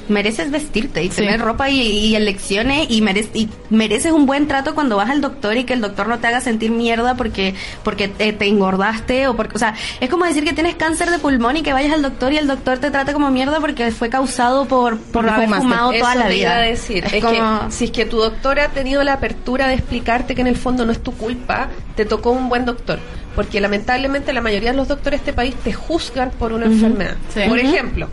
mereces 0.09 0.50
vestirte 0.50 1.02
y 1.02 1.11
Sí. 1.11 1.16
tener 1.16 1.40
ropa 1.40 1.70
y, 1.70 1.80
y 1.80 2.16
elecciones 2.16 2.86
y, 2.90 3.02
y 3.34 3.48
mereces 3.70 4.12
un 4.12 4.26
buen 4.26 4.46
trato 4.48 4.74
cuando 4.74 4.96
vas 4.96 5.11
al 5.11 5.20
doctor 5.20 5.57
y 5.57 5.64
que 5.64 5.72
el 5.74 5.80
doctor 5.80 6.09
no 6.09 6.18
te 6.18 6.26
haga 6.26 6.40
sentir 6.40 6.70
mierda 6.70 7.14
porque 7.14 7.55
porque 7.82 8.09
te, 8.09 8.32
te 8.32 8.46
engordaste 8.46 9.28
o 9.28 9.36
porque 9.36 9.57
o 9.57 9.59
sea 9.59 9.74
es 10.00 10.09
como 10.11 10.24
decir 10.24 10.44
que 10.44 10.52
tienes 10.52 10.74
cáncer 10.74 11.11
de 11.11 11.18
pulmón 11.18 11.57
y 11.57 11.62
que 11.62 11.72
vayas 11.72 11.92
al 11.92 12.02
doctor 12.02 12.32
y 12.32 12.36
el 12.38 12.46
doctor 12.46 12.78
te 12.78 12.90
trate 12.90 13.12
como 13.12 13.30
mierda 13.30 13.61
porque 13.61 13.90
fue 13.90 14.09
causado 14.11 14.66
por 14.66 14.98
por 14.98 15.28
haber 15.28 15.44
fumaste. 15.46 15.62
fumado 15.64 15.92
toda 15.92 16.11
Eso 16.14 16.18
la 16.20 16.24
iba 16.26 16.34
vida 16.34 16.57
a 16.57 16.61
decir. 16.61 17.05
Es, 17.12 17.24
como- 17.24 17.61
que 17.66 17.72
si 17.72 17.84
es 17.86 17.90
que 17.90 18.05
tu 18.07 18.18
doctor 18.18 18.61
ha 18.61 18.68
tenido 18.68 19.02
la 19.05 19.14
apertura 19.14 19.68
de 19.68 19.74
explicarte 19.74 20.34
que 20.34 20.40
en 20.40 20.46
el 20.48 20.57
fondo 20.57 20.84
no 20.84 20.92
es 20.92 21.02
tu 21.02 21.12
culpa, 21.12 21.68
te 21.96 22.05
tocó 22.05 22.30
un 22.30 22.48
buen 22.48 22.64
doctor. 22.64 22.98
Porque 23.35 23.61
lamentablemente 23.61 24.32
la 24.32 24.41
mayoría 24.41 24.70
de 24.70 24.76
los 24.76 24.89
doctores 24.89 25.20
de 25.20 25.30
este 25.30 25.32
país 25.32 25.55
te 25.57 25.72
juzgan 25.72 26.30
por 26.30 26.53
una 26.53 26.66
enfermedad. 26.66 27.16
Sí. 27.32 27.43
Por 27.49 27.59
ejemplo. 27.59 28.09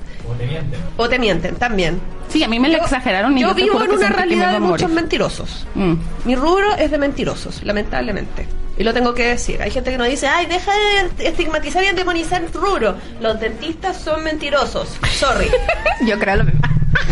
O 0.97 1.09
te 1.09 1.19
mienten. 1.19 1.55
también. 1.55 1.99
Sí, 2.29 2.43
a 2.43 2.47
mí 2.47 2.59
me 2.59 2.69
lo 2.69 2.77
exageraron 2.77 3.37
y 3.37 3.41
yo, 3.41 3.49
yo 3.49 3.55
te 3.55 3.63
vivo 3.63 3.83
en 3.83 3.91
una 3.91 4.09
realidad 4.09 4.53
de 4.53 4.59
muchos 4.59 4.89
mentirosos. 4.89 5.67
Mm. 5.75 5.93
Mi 6.25 6.35
rubro 6.35 6.75
es 6.75 6.89
de 6.89 6.97
mentirosos, 6.97 7.63
lamentablemente. 7.63 8.47
Y 8.77 8.83
lo 8.83 8.93
tengo 8.93 9.13
que 9.13 9.27
decir. 9.27 9.61
Hay 9.61 9.69
gente 9.69 9.91
que 9.91 9.97
nos 9.97 10.07
dice, 10.07 10.27
ay, 10.27 10.45
deja 10.45 10.71
de 11.17 11.27
estigmatizar 11.27 11.83
y 11.83 11.93
demonizar 11.93 12.41
tu 12.45 12.59
rubro. 12.59 12.95
Los 13.19 13.39
dentistas 13.39 13.97
son 13.97 14.23
mentirosos. 14.23 14.97
Sorry. 15.13 15.49
yo 16.07 16.17
creo 16.17 16.37
lo 16.37 16.45
mismo 16.45 16.61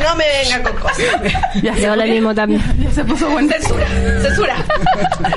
No 0.01 0.16
me 0.16 0.26
vengan 0.41 0.64
con 0.64 0.74
cosas. 0.78 0.97
Ya 1.62 1.76
se 1.76 1.95
lo 1.95 2.03
mismo 2.05 2.34
también. 2.34 2.64
Ya 2.84 2.91
se 2.91 3.03
puso 3.03 3.30
bueno. 3.30 3.51
Censura, 3.51 3.88
censura, 4.22 4.55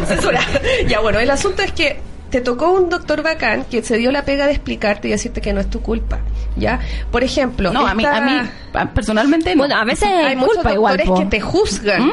censura. 0.07 0.41
Ya 0.87 1.01
bueno, 1.01 1.18
el 1.18 1.31
asunto 1.31 1.62
es 1.62 1.73
que 1.73 2.01
te 2.33 2.41
tocó 2.41 2.72
un 2.72 2.89
doctor 2.89 3.22
bacán 3.22 3.64
que 3.70 3.83
se 3.83 3.99
dio 3.99 4.11
la 4.11 4.24
pega 4.24 4.47
de 4.47 4.53
explicarte 4.53 5.07
y 5.07 5.11
decirte 5.12 5.41
que 5.41 5.53
no 5.53 5.61
es 5.61 5.70
tu 5.70 5.80
culpa. 5.83 6.18
¿Ya? 6.57 6.80
Por 7.11 7.22
ejemplo, 7.22 7.72
No, 7.72 7.87
a 7.87 7.95
mí, 7.95 8.05
a 8.05 8.20
mí 8.20 8.49
personalmente 8.95 9.55
no. 9.55 9.61
Bueno, 9.61 9.76
a 9.76 9.85
veces 9.85 10.09
hay 10.09 10.33
es 10.33 10.39
muchos 10.39 10.55
culpa 10.57 10.72
igual. 10.72 10.97
doctores 10.97 11.20
que 11.24 11.30
te 11.30 11.41
juzgan. 11.41 12.07
¿Mm? 12.09 12.12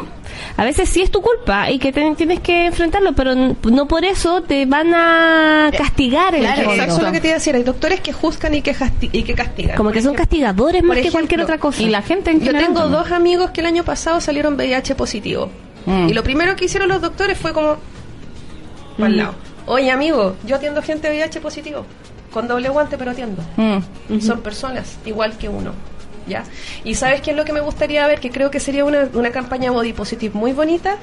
A 0.58 0.64
veces 0.66 0.88
sí 0.90 1.02
es 1.02 1.10
tu 1.10 1.22
culpa 1.22 1.72
y 1.72 1.80
que 1.80 1.92
te- 1.92 2.14
tienes 2.16 2.40
que 2.42 2.66
enfrentarlo, 2.68 3.14
pero 3.14 3.32
n- 3.32 3.56
no 3.64 3.88
por 3.88 4.04
eso 4.06 4.42
te 4.44 4.66
van 4.66 4.94
a 4.94 5.72
castigar 5.78 6.36
en 6.36 6.42
claro, 6.42 6.60
el 6.60 6.66
fondo. 6.68 6.84
Exacto 6.84 7.06
lo 7.06 7.12
que 7.14 7.20
te 7.22 7.28
iba 7.28 7.34
a 7.36 7.40
decir. 7.40 7.56
Hay 7.56 7.64
doctores 7.64 8.00
que 8.02 8.14
juzgan 8.14 8.54
y 8.54 8.62
que, 8.62 8.76
jasti- 8.76 9.10
y 9.12 9.24
que 9.24 9.34
castigan. 9.34 9.78
Como 9.78 9.92
que 9.92 10.02
son 10.02 10.14
castigadores 10.16 10.84
más 10.84 10.98
que 11.00 11.12
cualquier 11.12 11.42
otra 11.42 11.58
cosa. 11.58 11.82
Y 11.82 11.90
la 11.90 12.02
gente 12.02 12.32
en 12.32 12.40
Yo 12.40 12.48
general 12.48 12.68
tengo 12.74 12.88
dos 12.90 13.12
amigos 13.12 13.52
que 13.52 13.62
el 13.62 13.68
año 13.68 13.84
pasado 13.84 14.20
salieron 14.22 14.56
VIH 14.56 14.96
positivo. 14.96 15.50
Mm. 15.86 16.10
Y 16.10 16.14
lo 16.14 16.24
primero 16.24 16.56
que 16.58 16.66
hicieron 16.66 16.90
los 16.90 17.02
doctores 17.02 17.38
fue 17.38 17.54
como... 17.54 17.78
Al 19.02 19.16
lado. 19.18 19.34
Oye, 19.70 19.92
amigo, 19.92 20.36
yo 20.46 20.56
atiendo 20.56 20.82
gente 20.82 21.10
VIH 21.10 21.42
positivo. 21.42 21.86
Con 22.32 22.48
doble 22.48 22.70
guante, 22.70 22.98
pero 22.98 23.12
atiendo. 23.12 23.44
Mm. 23.56 24.20
Son 24.20 24.42
personas 24.42 24.98
igual 25.06 25.38
que 25.38 25.48
uno. 25.48 25.74
¿Ya? 26.28 26.44
Y 26.84 26.96
¿sabes 26.96 27.22
qué 27.22 27.32
es 27.32 27.38
lo 27.38 27.46
que 27.46 27.54
me 27.54 27.60
gustaría 27.60 28.06
ver? 28.08 28.20
Que 28.20 28.32
creo 28.32 28.50
que 28.52 28.60
sería 28.60 28.84
una, 28.84 29.08
una 29.14 29.30
campaña 29.32 29.70
body 29.72 29.94
positive 29.94 30.34
muy 30.38 30.54
bonita. 30.54 30.96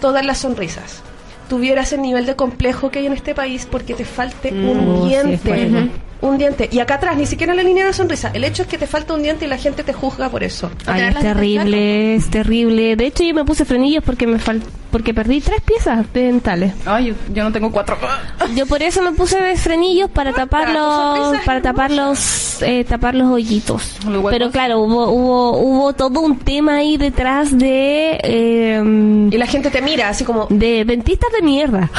Todas 0.00 0.24
las 0.24 0.38
sonrisas. 0.38 1.02
Tuvieras 1.48 1.92
el 1.92 2.02
nivel 2.02 2.26
de 2.26 2.36
complejo 2.36 2.90
que 2.90 3.00
hay 3.00 3.06
en 3.06 3.12
este 3.12 3.34
país 3.34 3.66
porque 3.70 3.94
te 3.94 4.04
falte 4.04 4.52
un 4.52 4.88
Oh, 4.88 5.02
sí, 5.02 5.08
diente. 5.08 5.90
Un 6.28 6.38
diente. 6.38 6.68
Y 6.70 6.80
acá 6.80 6.94
atrás, 6.94 7.16
ni 7.16 7.26
siquiera 7.26 7.52
en 7.52 7.58
la 7.58 7.62
línea 7.62 7.84
de 7.84 7.90
la 7.90 7.96
sonrisa. 7.96 8.30
El 8.32 8.44
hecho 8.44 8.62
es 8.62 8.68
que 8.68 8.78
te 8.78 8.86
falta 8.86 9.14
un 9.14 9.22
diente 9.22 9.44
y 9.44 9.48
la 9.48 9.58
gente 9.58 9.82
te 9.82 9.92
juzga 9.92 10.28
por 10.28 10.42
eso. 10.42 10.70
Ay, 10.86 11.02
es 11.02 11.18
terrible, 11.18 12.14
es 12.16 12.30
terrible. 12.30 12.96
De 12.96 13.06
hecho, 13.06 13.22
yo 13.24 13.34
me 13.34 13.44
puse 13.44 13.64
frenillos 13.64 14.02
porque 14.04 14.26
me 14.26 14.38
fal 14.38 14.62
porque 14.90 15.12
perdí 15.12 15.40
tres 15.40 15.60
piezas 15.60 16.06
dentales. 16.14 16.72
Ay, 16.86 17.08
yo, 17.08 17.14
yo 17.34 17.44
no 17.44 17.52
tengo 17.52 17.70
cuatro. 17.70 17.98
Yo 18.54 18.66
por 18.66 18.82
eso 18.82 19.02
me 19.02 19.12
puse 19.12 19.38
de 19.38 19.56
frenillos 19.56 20.10
para 20.10 20.32
tapar 20.32 20.70
los, 20.70 21.36
para 21.44 21.60
tapar 21.60 21.90
los, 21.90 22.62
eh, 22.62 22.84
tapar 22.84 23.14
los 23.14 23.30
hoyitos. 23.30 23.98
Pero 24.30 24.50
claro, 24.50 24.80
hubo, 24.80 25.10
hubo, 25.10 25.58
hubo 25.58 25.92
todo 25.92 26.20
un 26.20 26.38
tema 26.38 26.76
ahí 26.76 26.96
detrás 26.96 27.58
de, 27.58 28.18
eh, 28.22 29.28
Y 29.30 29.36
la 29.36 29.46
gente 29.46 29.70
te 29.70 29.82
mira 29.82 30.08
así 30.08 30.24
como... 30.24 30.46
de 30.48 30.84
dentistas 30.84 31.30
de 31.32 31.42
mierda. 31.42 31.90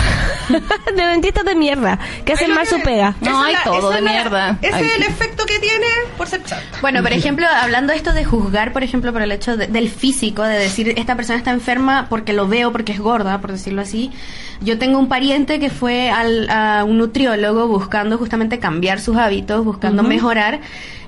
de 0.95 1.05
dentistas 1.05 1.45
de 1.45 1.55
mierda. 1.55 1.99
Que 2.25 2.33
hacen 2.33 2.53
mal 2.53 2.65
su 2.65 2.79
pega. 2.81 3.15
No, 3.21 3.43
hay 3.43 3.55
todo 3.63 3.91
de 3.91 4.01
la- 4.01 4.16
mierda. 4.21 4.57
Ese 4.61 4.75
Ay. 4.75 4.83
es 4.85 4.95
el 4.95 5.03
efecto 5.03 5.45
que 5.45 5.59
tiene 5.59 5.85
por 6.17 6.27
ser 6.27 6.43
chato. 6.43 6.63
Bueno, 6.81 7.01
por 7.03 7.11
ejemplo, 7.13 7.45
hablando 7.47 7.91
de 7.93 7.97
esto 7.97 8.13
de 8.13 8.25
juzgar, 8.25 8.73
por 8.73 8.83
ejemplo, 8.83 9.13
por 9.13 9.21
el 9.21 9.31
hecho 9.31 9.57
de- 9.57 9.67
del 9.67 9.89
físico, 9.89 10.43
de 10.43 10.57
decir 10.57 10.93
esta 10.97 11.15
persona 11.15 11.37
está 11.37 11.51
enferma 11.51 12.07
porque 12.09 12.33
lo 12.33 12.47
veo, 12.47 12.71
porque 12.71 12.91
es 12.93 12.99
gorda, 12.99 13.39
por 13.39 13.51
decirlo 13.51 13.81
así. 13.81 14.11
Yo 14.61 14.77
tengo 14.79 14.97
un 14.99 15.07
pariente 15.07 15.59
que 15.59 15.69
fue 15.69 16.09
al, 16.09 16.49
a 16.49 16.83
un 16.83 16.97
nutriólogo 16.97 17.67
buscando 17.67 18.17
justamente 18.17 18.59
cambiar 18.59 18.99
sus 18.99 19.17
hábitos, 19.17 19.63
buscando 19.63 20.03
mejorar, 20.03 20.59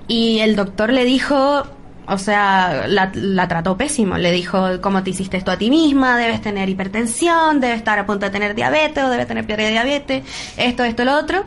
y 0.07 0.39
el 0.39 0.55
doctor 0.55 0.91
le 0.91 1.05
dijo, 1.05 1.63
o 2.07 2.17
sea, 2.17 2.85
la, 2.87 3.11
la 3.13 3.47
trató 3.47 3.77
pésimo. 3.77 4.17
Le 4.17 4.31
dijo, 4.31 4.81
¿cómo 4.81 5.03
te 5.03 5.11
hiciste 5.11 5.37
esto 5.37 5.51
a 5.51 5.57
ti 5.57 5.69
misma? 5.69 6.17
Debes 6.17 6.41
tener 6.41 6.67
hipertensión, 6.69 7.59
debes 7.59 7.77
estar 7.77 7.99
a 7.99 8.05
punto 8.07 8.25
de 8.25 8.31
tener 8.31 8.55
diabetes 8.55 9.03
o 9.03 9.09
debes 9.09 9.27
tener 9.27 9.45
piedra 9.45 9.65
de 9.65 9.71
diabetes, 9.71 10.23
esto, 10.57 10.83
esto, 10.83 11.05
lo 11.05 11.15
otro. 11.17 11.43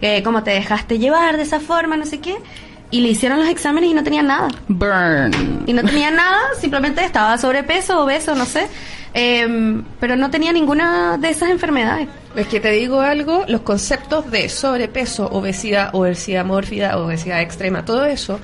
Eh, 0.00 0.22
¿Cómo 0.22 0.42
te 0.42 0.50
dejaste 0.52 0.98
llevar 0.98 1.36
de 1.36 1.42
esa 1.42 1.60
forma? 1.60 1.96
No 1.96 2.04
sé 2.06 2.18
qué. 2.20 2.36
Y 2.90 3.00
le 3.00 3.08
hicieron 3.08 3.38
los 3.40 3.48
exámenes 3.48 3.90
y 3.90 3.94
no 3.94 4.04
tenía 4.04 4.22
nada. 4.22 4.48
Burn. 4.68 5.64
Y 5.66 5.72
no 5.72 5.82
tenía 5.82 6.10
nada, 6.10 6.38
simplemente 6.60 7.04
estaba 7.04 7.36
sobrepeso, 7.36 8.04
obeso, 8.04 8.34
no 8.34 8.44
sé. 8.46 8.68
Em, 9.12 9.82
pero 9.98 10.14
no 10.14 10.30
tenía 10.30 10.52
ninguna 10.52 11.16
de 11.18 11.30
esas 11.30 11.48
enfermedades. 11.50 12.06
Es 12.36 12.46
que 12.48 12.60
te 12.60 12.70
digo 12.70 13.00
algo, 13.00 13.44
los 13.48 13.62
conceptos 13.62 14.30
de 14.30 14.48
sobrepeso, 14.48 15.26
obesidad, 15.32 15.90
obesidad 15.94 16.44
mórbida, 16.44 16.98
obesidad 16.98 17.40
extrema, 17.40 17.84
todo 17.84 18.04
eso, 18.04 18.38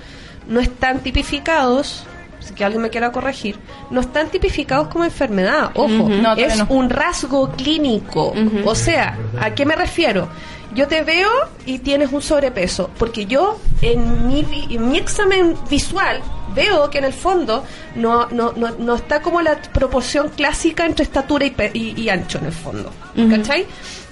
no 0.48 0.60
están 0.60 1.00
tipificados, 1.00 2.04
si 2.40 2.54
que 2.54 2.64
alguien 2.64 2.82
me 2.82 2.90
quiera 2.90 3.12
corregir, 3.12 3.56
no 3.90 4.00
están 4.00 4.28
tipificados 4.28 4.88
como 4.88 5.04
enfermedad. 5.04 5.70
Ojo, 5.74 6.08
No, 6.08 6.32
es 6.36 6.56
no. 6.58 6.66
un 6.70 6.88
rasgo 6.90 7.50
clínico. 7.52 8.32
O 8.64 8.74
sea, 8.74 9.16
¿a 9.40 9.50
qué 9.50 9.66
me 9.66 9.76
refiero? 9.76 10.28
Yo 10.74 10.88
te 10.88 11.02
veo 11.02 11.28
y 11.66 11.78
tienes 11.80 12.12
un 12.12 12.22
sobrepeso, 12.22 12.90
porque 12.98 13.26
yo 13.26 13.58
en 13.82 14.26
mi, 14.26 14.46
en 14.70 14.90
mi 14.90 14.96
examen 14.98 15.54
visual 15.68 16.20
veo 16.54 16.88
que 16.90 16.98
en 16.98 17.04
el 17.04 17.12
fondo 17.12 17.64
no, 17.94 18.28
no, 18.30 18.52
no, 18.56 18.70
no 18.78 18.94
está 18.94 19.20
como 19.22 19.42
la 19.42 19.60
proporción 19.60 20.30
clásica 20.30 20.86
entre 20.86 21.04
estatura 21.04 21.44
y, 21.44 21.50
pe- 21.50 21.70
y- 21.74 22.00
y 22.00 22.08
ancho 22.08 22.38
en 22.38 22.46
el 22.46 22.52
fondo. 22.52 22.90
¿Cachai? 23.30 23.66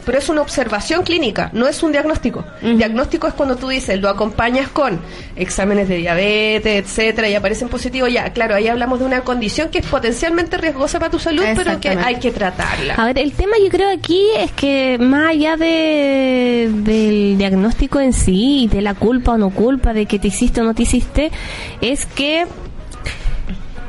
Pero 0.04 0.18
es 0.18 0.28
una 0.28 0.42
observación 0.42 1.02
clínica, 1.02 1.50
no 1.52 1.66
es 1.66 1.82
un 1.82 1.92
diagnóstico. 1.92 2.44
Diagnóstico 2.62 3.26
es 3.26 3.34
cuando 3.34 3.56
tú 3.56 3.68
dices, 3.68 4.00
lo 4.00 4.08
acompañas 4.08 4.68
con 4.68 5.00
exámenes 5.36 5.88
de 5.88 5.96
diabetes, 5.96 6.84
etcétera, 6.84 7.28
y 7.28 7.34
aparecen 7.34 7.68
positivos. 7.68 8.12
Ya, 8.12 8.32
claro, 8.32 8.54
ahí 8.54 8.68
hablamos 8.68 8.98
de 9.00 9.04
una 9.04 9.22
condición 9.22 9.68
que 9.70 9.78
es 9.78 9.86
potencialmente 9.86 10.56
riesgosa 10.56 10.98
para 10.98 11.10
tu 11.10 11.18
salud, 11.18 11.44
pero 11.56 11.80
que 11.80 11.90
hay 11.90 12.16
que 12.16 12.30
tratarla. 12.30 12.94
A 12.94 13.06
ver, 13.06 13.18
el 13.18 13.32
tema 13.32 13.52
yo 13.62 13.70
creo 13.70 13.90
aquí 13.90 14.26
es 14.36 14.52
que 14.52 14.98
más 14.98 15.30
allá 15.30 15.56
de, 15.56 16.70
del 16.72 17.38
diagnóstico 17.38 18.00
en 18.00 18.12
sí, 18.12 18.68
de 18.72 18.82
la 18.82 18.94
culpa 18.94 19.32
o 19.32 19.38
no 19.38 19.50
culpa, 19.50 19.92
de 19.92 20.06
que 20.06 20.18
te 20.18 20.28
hiciste 20.28 20.60
o 20.60 20.64
no 20.64 20.74
te 20.74 20.82
hiciste, 20.82 21.30
es 21.80 22.06
que 22.06 22.46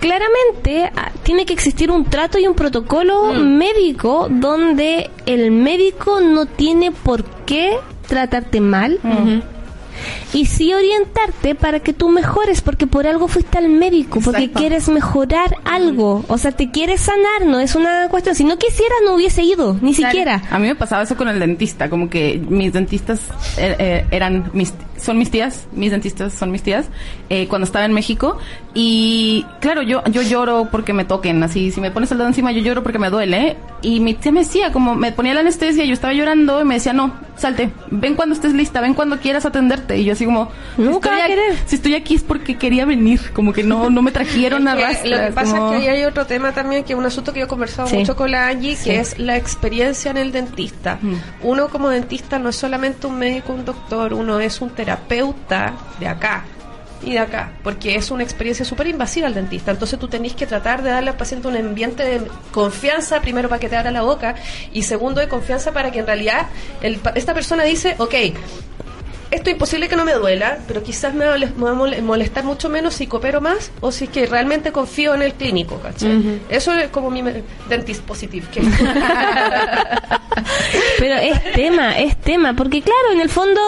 claramente 0.02 0.92
ah, 0.98 1.12
tiene 1.24 1.46
que 1.46 1.54
existir 1.54 1.90
un 1.92 2.04
trato 2.04 2.38
y 2.40 2.48
un 2.48 2.56
protocolo 2.56 3.34
médico 3.34 4.28
donde 4.30 5.10
el 5.26 5.52
médico 5.52 6.20
no 6.20 6.48
tiene 6.48 6.92
por 6.92 7.24
qué 7.46 7.78
tratarte 8.08 8.60
mal. 8.60 9.00
Y 10.34 10.46
sí 10.46 10.74
orientarte 10.74 11.56
para 11.56 11.80
que 11.80 11.94
tú 11.94 12.10
mejores, 12.10 12.62
porque 12.62 12.88
por 12.88 13.08
algo 13.08 13.28
fuiste 13.28 13.58
al 13.58 13.70
médico, 13.70 14.20
porque 14.24 14.44
Exacto. 14.44 14.60
quieres 14.60 14.90
mejorar 14.90 15.58
algo, 15.66 16.24
o 16.28 16.38
sea, 16.38 16.52
te 16.52 16.72
quieres 16.72 17.02
sanar, 17.02 17.46
no 17.46 17.60
es 17.60 17.76
una 17.76 18.08
cuestión, 18.10 18.36
si 18.36 18.44
no 18.44 18.58
quisieras 18.58 18.98
no 19.06 19.16
hubiese 19.16 19.44
ido, 19.44 19.78
ni 19.82 19.94
siquiera. 19.94 20.42
A 20.50 20.60
mí 20.60 20.68
me 20.68 20.76
pasaba 20.76 21.04
eso 21.04 21.16
con 21.16 21.28
el 21.28 21.40
dentista, 21.40 21.90
como 21.90 22.10
que 22.10 22.42
mis 22.50 22.74
dentistas 22.74 23.20
eh, 23.58 23.76
eh, 23.80 24.06
eran 24.12 24.50
mis, 24.54 24.74
son 24.98 25.18
mis 25.18 25.32
tías, 25.32 25.68
mis 25.74 25.92
dentistas 25.92 26.34
son 26.34 26.52
mis 26.52 26.64
tías, 26.64 26.88
eh, 27.30 27.48
cuando 27.48 27.66
estaba 27.66 27.86
en 27.86 27.94
México. 27.94 28.38
Y 28.74 29.46
claro, 29.60 29.82
yo, 29.82 30.04
yo 30.06 30.22
lloro 30.22 30.70
porque 30.72 30.94
me 30.94 31.04
toquen, 31.06 31.44
así, 31.44 31.72
si 31.72 31.82
me 31.82 31.92
pones 31.92 32.12
el 32.12 32.18
dedo 32.18 32.28
encima 32.28 32.52
yo 32.52 32.62
lloro 32.62 32.84
porque 32.84 33.00
me 33.00 33.10
duele. 33.10 33.58
Y 33.82 34.00
mi 34.00 34.14
tía 34.14 34.32
me 34.32 34.42
decía, 34.42 34.72
como 34.72 34.96
me 34.96 35.12
ponía 35.12 35.34
la 35.34 35.42
anestesia, 35.42 35.86
yo 35.86 35.94
estaba 35.94 36.14
llorando 36.14 36.62
y 36.62 36.66
me 36.66 36.76
decía, 36.76 36.94
no, 36.94 37.14
salte, 37.42 37.72
ven 37.90 38.16
cuando 38.16 38.36
estés 38.36 38.54
lista, 38.54 38.80
ven 38.82 38.94
cuando 38.94 39.20
quieras 39.20 39.46
atenderte. 39.46 39.98
Y 39.98 40.06
yo 40.06 40.14
así 40.14 40.26
como, 40.26 40.50
Nunca 40.78 41.18
estoy 41.28 41.40
a. 41.40 41.68
Si 41.68 41.76
estoy 41.76 41.96
aquí 41.96 42.16
es 42.16 42.24
porque 42.24 42.58
quería 42.58 42.86
venir, 42.86 43.32
como 43.34 43.52
que 43.54 43.64
no, 43.64 43.90
no 43.90 44.02
me 44.02 44.12
trajeron 44.12 44.68
a 44.68 44.76
rastras, 44.76 45.10
lo 45.10 45.18
que 45.28 45.32
pasa 45.34 45.58
como- 45.58 45.74
es 45.74 45.82
que 45.82 45.90
ahí 45.90 45.98
hay 46.00 46.06
otro 46.06 46.26
tema 46.26 46.52
también, 46.54 46.84
que 46.84 46.94
es 46.94 47.00
un 47.00 47.06
asunto 47.06 47.34
que 47.34 47.40
yo 47.40 47.46
he 47.46 47.50
conversado 47.50 47.88
Sí. 47.88 47.98
mucho 47.98 48.16
con 48.16 48.32
la 48.32 48.48
Angie, 48.48 48.76
Sí. 48.76 48.86
que 48.86 49.00
es 49.00 49.20
la 49.20 49.36
experiencia 49.38 50.12
en 50.12 50.18
el 50.18 50.32
dentista. 50.32 50.98
Mm. 51.02 51.14
Uno 51.44 51.70
como 51.70 51.90
dentista 51.90 52.40
no 52.40 52.50
es 52.50 52.56
solamente 52.56 53.08
un 53.08 53.18
médico, 53.18 53.54
un 53.54 53.66
doctor, 53.66 54.14
uno 54.14 54.40
es 54.40 54.62
un 54.62 54.70
terapeuta 54.70 55.74
de 56.00 56.08
acá 56.08 56.44
y 57.04 57.14
de 57.14 57.20
acá, 57.20 57.54
porque 57.64 57.96
es 57.96 58.12
una 58.12 58.24
experiencia 58.24 58.66
súper 58.66 58.88
invasiva 58.88 59.28
al 59.28 59.34
dentista. 59.34 59.72
Entonces 59.72 60.00
tú 60.00 60.08
tenés 60.08 60.34
que 60.34 60.46
tratar 60.46 60.84
de 60.84 60.92
darle 60.92 61.10
al 61.10 61.18
paciente 61.18 61.48
un 61.48 61.58
ambiente 61.58 62.04
de 62.04 62.22
confianza, 62.52 63.22
primero 63.22 63.50
para 63.50 63.60
que 63.60 63.70
te 63.70 63.76
abra 63.76 63.92
la 63.92 64.04
boca, 64.04 64.36
y 64.74 64.84
segundo 64.84 65.20
de 65.22 65.28
confianza 65.28 65.72
para 65.72 65.92
que 65.92 66.00
en 66.00 66.08
realidad 66.08 66.48
el 66.82 67.00
esta 67.16 67.34
persona 67.34 67.64
dice, 67.64 67.96
ok, 67.98 68.14
esto 69.32 69.50
es 69.50 69.54
imposible 69.54 69.88
que 69.88 69.96
no 69.96 70.04
me 70.04 70.12
duela, 70.14 70.58
pero 70.68 70.84
quizás 70.84 71.14
me 71.14 71.26
va 71.26 71.36
a 71.36 72.02
molestar 72.02 72.44
mucho 72.44 72.68
menos 72.68 72.96
si 72.96 73.08
coopero 73.08 73.40
más 73.40 73.72
o 73.80 73.94
si 73.94 74.04
es 74.04 74.10
que 74.10 74.26
realmente 74.26 74.74
confío 74.74 75.16
en 75.16 75.22
el 75.22 75.34
clínico, 75.36 75.80
¿cachai? 75.80 76.42
Eso 76.50 76.74
es 76.74 76.90
como 76.90 77.10
mi 77.10 77.24
dentist 77.70 78.04
positive. 78.04 78.46
Que 78.52 78.62
Pero 81.00 81.16
es 81.16 81.54
tema, 81.54 81.98
es 81.98 82.18
tema, 82.18 82.54
porque 82.56 82.82
claro, 82.82 83.14
en 83.14 83.22
el 83.22 83.30
fondo 83.30 83.62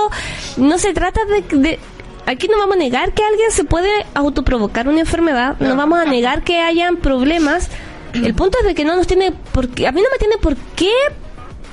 no 0.58 0.78
se 0.78 0.94
trata 0.94 1.22
de... 1.26 1.58
de- 1.58 1.80
Aquí 2.26 2.48
no 2.48 2.58
vamos 2.58 2.76
a 2.76 2.80
negar 2.80 3.14
que 3.14 3.24
alguien 3.24 3.52
se 3.52 3.64
puede 3.66 3.90
autoprovocar 4.14 4.88
una 4.88 5.02
enfermedad, 5.02 5.58
no 5.60 5.76
vamos 5.76 6.00
a 6.00 6.06
negar 6.06 6.44
que 6.44 6.60
hayan 6.60 6.98
problemas. 6.98 7.70
El 8.14 8.34
punto 8.36 8.58
es 8.62 8.66
de 8.68 8.76
que 8.76 8.86
no 8.86 8.96
nos 8.96 9.08
tiene 9.08 9.32
por 9.52 9.70
qué, 9.70 9.88
a 9.88 9.92
mí 9.92 10.02
no 10.02 10.08
me 10.12 10.18
tiene 10.20 10.38
por 10.38 10.56
qué 10.76 10.92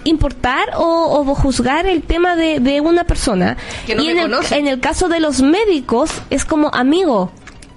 importar 0.05 0.71
o, 0.77 1.21
o 1.21 1.35
juzgar 1.35 1.87
el 1.87 2.03
tema 2.03 2.35
de, 2.37 2.61
de 2.61 2.81
una 2.81 3.05
persona. 3.05 3.57
Que 3.87 3.95
no 3.95 4.03
y 4.03 4.07
me 4.07 4.23
en 4.23 4.33
el, 4.33 4.53
en 4.53 4.67
el 4.67 4.81
caso 4.81 5.09
de 5.09 5.21
los 5.21 5.43
médicos 5.43 6.11
es 6.31 6.45
como 6.45 6.71
amigo, 6.73 7.31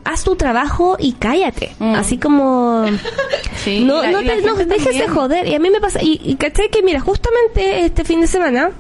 haz 0.06 0.24
tu 0.24 0.36
trabajo 0.36 0.96
y 1.00 1.14
cállate. 1.14 1.76
Mm. 1.80 1.96
Así 1.96 2.18
como 2.18 2.86
Sí, 3.64 3.84
no, 3.84 4.02
la- 4.02 4.12
no, 4.12 4.20
te, 4.20 4.42
no 4.42 4.56
dejes 4.56 4.98
de 4.98 5.08
joder. 5.08 5.48
Y 5.48 5.56
a 5.56 5.60
mí 5.60 5.70
me 5.70 5.80
pasa. 5.82 6.00
Y, 6.02 6.22
y 6.24 6.36
caché 6.36 6.70
que, 6.70 6.82
mira, 6.82 7.00
justamente 7.02 7.86
este 7.86 8.04
fin 8.04 8.22
de 8.22 8.28
semana. 8.28 8.72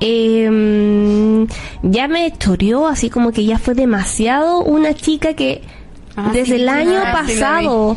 Eh, 0.00 1.46
ya 1.82 2.08
me 2.08 2.32
choreó, 2.38 2.86
así 2.86 3.10
como 3.10 3.32
que 3.32 3.44
ya 3.44 3.58
fue 3.58 3.74
demasiado 3.74 4.60
una 4.62 4.94
chica 4.94 5.34
que 5.34 5.62
Ah, 6.16 6.30
desde 6.32 6.54
sí, 6.54 6.62
el 6.62 6.68
año 6.68 7.00
ah, 7.04 7.24
sí, 7.26 7.32
pasado. 7.32 7.96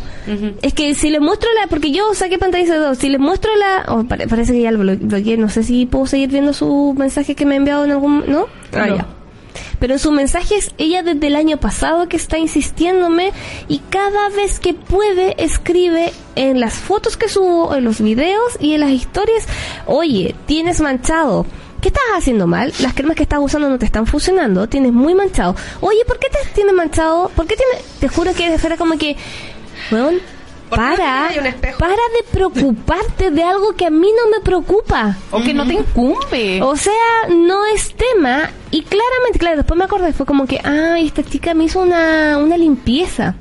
Es 0.63 0.73
que 0.73 0.95
si 0.95 1.11
les 1.11 1.21
muestro 1.21 1.49
la, 1.61 1.67
porque 1.67 1.91
yo 1.91 2.15
saqué 2.15 2.39
pantalla 2.39 2.65
de 2.73 2.79
dos, 2.79 2.97
si 2.97 3.09
les 3.09 3.19
muestro 3.19 3.51
la, 3.55 3.85
oh, 3.93 4.05
pare- 4.05 4.27
parece 4.27 4.53
que 4.53 4.61
ya 4.61 4.71
lo 4.71 4.79
bloqueé, 4.97 5.37
no 5.37 5.49
sé 5.49 5.61
si 5.61 5.85
puedo 5.85 6.07
seguir 6.07 6.29
viendo 6.31 6.51
su 6.51 6.95
mensaje 6.97 7.35
que 7.35 7.45
me 7.45 7.53
ha 7.53 7.57
enviado 7.57 7.85
en 7.85 7.91
algún, 7.91 8.23
¿no? 8.27 8.47
Ah, 8.73 8.87
No. 8.87 8.95
ya. 8.95 9.07
Pero 9.79 9.93
en 9.93 9.99
su 9.99 10.11
mensaje 10.11 10.55
es 10.55 10.71
ella 10.79 11.03
desde 11.03 11.27
el 11.27 11.35
año 11.35 11.57
pasado 11.57 12.07
que 12.09 12.17
está 12.17 12.39
insistiéndome 12.39 13.33
y 13.67 13.81
cada 13.91 14.29
vez 14.29 14.59
que 14.59 14.73
puede 14.73 15.35
escribe 15.43 16.11
en 16.35 16.59
las 16.59 16.73
fotos 16.73 17.17
que 17.17 17.29
subo, 17.29 17.75
en 17.75 17.83
los 17.83 18.01
videos 18.01 18.57
y 18.59 18.73
en 18.73 18.79
las 18.79 18.89
historias, 18.89 19.45
oye, 19.85 20.33
tienes 20.47 20.81
manchado. 20.81 21.45
¿Qué 21.81 21.89
estás 21.89 22.03
haciendo 22.15 22.47
mal? 22.47 22.73
Las 22.79 22.93
cremas 22.93 23.15
que 23.15 23.23
estás 23.23 23.39
usando 23.41 23.69
no 23.69 23.77
te 23.77 23.85
están 23.85 24.07
funcionando, 24.07 24.67
tienes 24.67 24.91
muy 24.93 25.13
manchado. 25.13 25.55
Oye, 25.81 25.99
¿por 26.07 26.19
qué 26.19 26.27
te 26.29 26.37
tienes 26.53 26.73
manchado? 26.73 27.29
¿Por 27.35 27.45
qué 27.45 27.55
tiene 27.55 27.83
Te 27.99 28.07
juro 28.07 28.33
que 28.33 28.57
fuera 28.57 28.77
como 28.77 28.97
que, 28.97 29.15
weón, 29.91 30.19
¿Por 30.69 30.79
qué 30.79 30.85
no 30.85 30.95
para, 30.95 31.29
para 31.77 31.93
de 31.93 32.23
preocuparte 32.31 33.31
de 33.31 33.43
algo 33.43 33.73
que 33.73 33.85
a 33.85 33.89
mí 33.89 34.07
no 34.07 34.31
me 34.31 34.43
preocupa. 34.43 35.15
O 35.31 35.41
que 35.41 35.53
no 35.53 35.65
te 35.65 35.75
incumbe. 35.75 36.61
O 36.61 36.75
sea, 36.75 36.93
no 37.29 37.65
es 37.65 37.93
tema. 37.93 38.49
Y 38.71 38.83
claramente, 38.83 39.39
claro, 39.39 39.57
después 39.57 39.77
me 39.77 39.85
acordé, 39.85 40.11
fue 40.13 40.25
como 40.25 40.45
que, 40.45 40.59
ay, 40.63 41.07
esta 41.07 41.23
chica 41.23 41.53
me 41.53 41.65
hizo 41.65 41.79
una, 41.79 42.37
una 42.37 42.57
limpieza. 42.57 43.35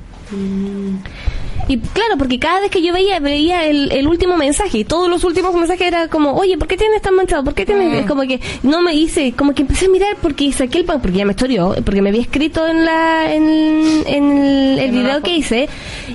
Y 1.67 1.79
claro, 1.79 2.17
porque 2.17 2.39
cada 2.39 2.61
vez 2.61 2.71
que 2.71 2.81
yo 2.81 2.93
veía, 2.93 3.19
veía 3.19 3.65
el, 3.65 3.91
el 3.91 4.07
último 4.07 4.37
mensaje, 4.37 4.79
y 4.79 4.83
todos 4.85 5.09
los 5.09 5.23
últimos 5.23 5.53
mensajes 5.53 5.87
era 5.87 6.07
como, 6.07 6.33
oye, 6.33 6.57
¿por 6.57 6.67
qué 6.67 6.77
tienes 6.77 7.01
tan 7.01 7.15
manchado? 7.15 7.43
¿Por 7.43 7.53
qué 7.53 7.65
tienes...? 7.65 7.99
Es 7.99 8.05
como 8.05 8.21
que 8.23 8.39
no 8.63 8.81
me 8.81 8.93
hice, 8.93 9.33
como 9.33 9.53
que 9.53 9.63
empecé 9.63 9.87
a 9.87 9.89
mirar 9.89 10.17
porque 10.21 10.51
saqué 10.51 10.79
el 10.79 10.85
pan, 10.85 11.01
porque 11.01 11.17
ya 11.17 11.25
me 11.25 11.31
historió, 11.31 11.75
porque 11.83 12.01
me 12.01 12.09
había 12.09 12.21
escrito 12.21 12.67
en 12.67 12.85
la 12.85 13.33
en, 13.33 14.03
en 14.05 14.37
el, 14.37 14.79
el 14.79 14.91
video 14.91 15.21
que 15.21 15.35
hice, 15.35 15.67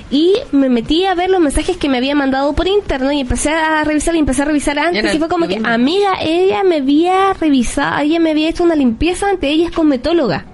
y 0.09 0.33
me 0.51 0.69
metí 0.69 1.05
a 1.05 1.13
ver 1.13 1.29
los 1.29 1.39
mensajes 1.39 1.77
que 1.77 1.89
me 1.89 1.97
había 1.97 2.15
mandado 2.15 2.53
por 2.53 2.67
interno 2.67 3.11
y 3.11 3.19
empecé 3.19 3.51
a 3.51 3.83
revisar 3.83 4.15
y 4.15 4.19
empecé 4.19 4.41
a 4.41 4.45
revisar 4.45 4.79
antes, 4.79 5.13
y 5.13 5.19
fue 5.19 5.27
como 5.27 5.47
que, 5.47 5.59
amiga, 5.63 6.13
ella 6.21 6.63
me 6.63 6.77
había 6.77 7.33
revisado, 7.33 8.01
ella 8.01 8.19
me 8.19 8.31
había 8.31 8.49
hecho 8.49 8.63
una 8.63 8.75
limpieza 8.75 9.29
antes, 9.29 9.49
ella 9.49 9.67
es 9.67 9.71
cosmetóloga. 9.71 10.45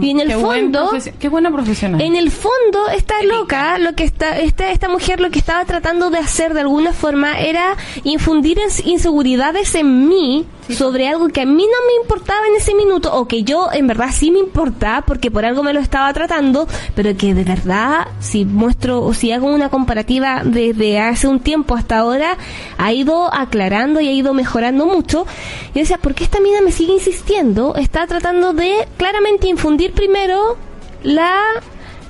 Y 0.00 0.10
en 0.10 0.20
el 0.20 0.28
Qué 0.28 0.36
buen 0.36 0.62
fondo... 0.72 0.90
profesio- 0.90 1.12
qué 1.18 1.28
buena 1.28 1.50
profesional. 1.52 2.00
En 2.00 2.16
el 2.16 2.30
fondo, 2.30 2.88
esta 2.94 3.22
loca, 3.22 3.78
lo 3.78 3.94
que 3.94 4.04
está, 4.04 4.38
esta, 4.38 4.70
esta 4.70 4.88
mujer 4.88 5.20
lo 5.20 5.30
que 5.30 5.38
estaba 5.38 5.64
tratando 5.64 6.10
de 6.10 6.18
hacer 6.18 6.52
de 6.54 6.60
alguna 6.60 6.92
forma 6.92 7.38
era 7.38 7.76
infundir 8.04 8.58
ins- 8.58 8.84
inseguridades 8.84 9.74
en 9.74 10.08
mí 10.08 10.46
sobre 10.74 11.08
algo 11.08 11.28
que 11.28 11.42
a 11.42 11.46
mí 11.46 11.64
no 11.64 11.86
me 11.86 12.02
importaba 12.02 12.46
en 12.48 12.56
ese 12.56 12.74
minuto, 12.74 13.14
o 13.14 13.26
que 13.26 13.42
yo 13.42 13.68
en 13.72 13.86
verdad 13.86 14.10
sí 14.12 14.30
me 14.30 14.38
importa, 14.38 15.04
porque 15.06 15.30
por 15.30 15.44
algo 15.44 15.62
me 15.62 15.72
lo 15.72 15.80
estaba 15.80 16.12
tratando, 16.12 16.66
pero 16.94 17.16
que 17.16 17.34
de 17.34 17.44
verdad, 17.44 18.08
si 18.20 18.44
muestro, 18.44 19.02
o 19.02 19.14
si 19.14 19.32
hago 19.32 19.46
una 19.46 19.68
comparativa 19.68 20.42
desde 20.44 20.98
hace 21.00 21.28
un 21.28 21.40
tiempo 21.40 21.74
hasta 21.74 21.98
ahora, 21.98 22.36
ha 22.76 22.92
ido 22.92 23.32
aclarando 23.32 24.00
y 24.00 24.08
ha 24.08 24.12
ido 24.12 24.34
mejorando 24.34 24.86
mucho. 24.86 25.26
Y 25.74 25.80
decía, 25.80 25.98
¿por 25.98 26.14
qué 26.14 26.24
esta 26.24 26.40
mina 26.40 26.60
me 26.60 26.72
sigue 26.72 26.92
insistiendo? 26.92 27.74
Está 27.74 28.06
tratando 28.06 28.52
de 28.52 28.86
claramente 28.96 29.48
infundir 29.48 29.92
primero 29.92 30.56
la 31.02 31.38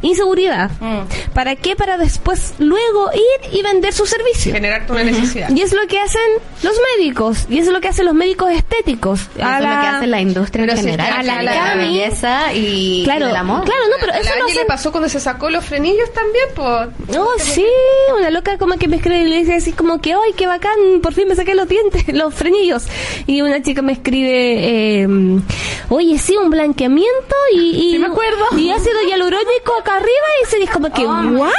inseguridad. 0.02 0.70
Mm. 0.80 1.32
¿Para 1.34 1.56
qué? 1.56 1.76
Para 1.76 1.96
después 1.98 2.54
luego 2.58 3.10
ir 3.14 3.52
y 3.58 3.62
vender 3.62 3.92
su 3.92 4.06
servicio. 4.06 4.52
Generarte 4.52 4.92
una 4.92 5.04
necesidad. 5.04 5.50
Y 5.50 5.62
es 5.62 5.72
lo 5.72 5.86
que 5.86 5.98
hacen 5.98 6.20
los 6.62 6.74
médicos, 6.96 7.46
y 7.48 7.58
es 7.58 7.66
lo 7.68 7.80
que 7.80 7.88
hacen 7.88 8.06
los 8.06 8.14
médicos 8.14 8.50
estéticos. 8.52 9.20
Eso 9.20 9.28
es 9.48 9.60
lo 9.60 9.68
que 9.80 9.86
hace 9.86 10.06
la 10.06 10.20
industria 10.20 10.62
en 10.64 10.68
Pero 10.70 10.80
si 10.80 10.84
general. 10.90 11.12
a 11.12 11.22
la 11.22 11.42
la 11.42 11.74
belleza 11.76 12.52
y, 12.54 13.02
Claro, 13.04 13.24
y 13.26 13.28
del 13.28 13.36
amor. 13.36 13.64
claro, 13.64 13.80
no, 13.90 13.96
pero 14.00 14.12
A 14.12 14.16
eso 14.18 14.30
la 14.30 14.36
lo 14.36 14.42
Angie 14.42 14.54
le 14.54 14.60
hacen 14.60 14.66
pasó 14.68 14.90
cuando 14.92 15.08
se 15.08 15.20
sacó 15.20 15.50
los 15.50 15.64
frenillos 15.64 16.12
también, 16.12 16.44
pues. 16.54 17.18
Oh, 17.18 17.32
sí, 17.38 17.64
una 18.16 18.30
loca 18.30 18.58
como 18.58 18.76
que 18.76 18.88
me 18.88 18.96
escribe 18.96 19.20
y 19.20 19.28
le 19.28 19.38
dice 19.38 19.54
así 19.54 19.72
como 19.72 20.00
que, 20.00 20.12
¡ay, 20.14 20.32
qué 20.36 20.46
bacán! 20.46 21.00
Por 21.02 21.14
fin 21.14 21.28
me 21.28 21.34
saqué 21.34 21.54
los 21.54 21.68
dientes, 21.68 22.04
los 22.14 22.34
frenillos. 22.34 22.84
Y 23.26 23.40
una 23.42 23.62
chica 23.62 23.82
me 23.82 23.92
escribe, 23.92 25.02
eh, 25.02 25.08
oye, 25.88 26.18
sí, 26.18 26.36
un 26.36 26.50
blanqueamiento 26.50 27.34
y... 27.54 27.58
y 27.88 27.90
Sí 27.92 27.98
me 27.98 28.06
acuerdo. 28.06 28.44
Y 28.56 28.70
ácido 28.70 29.00
hialurónico 29.08 29.72
arriba 29.96 30.26
y 30.42 30.46
se 30.50 30.58
dice 30.58 30.72
como 30.72 30.90
que, 30.92 31.04
¿what? 31.06 31.52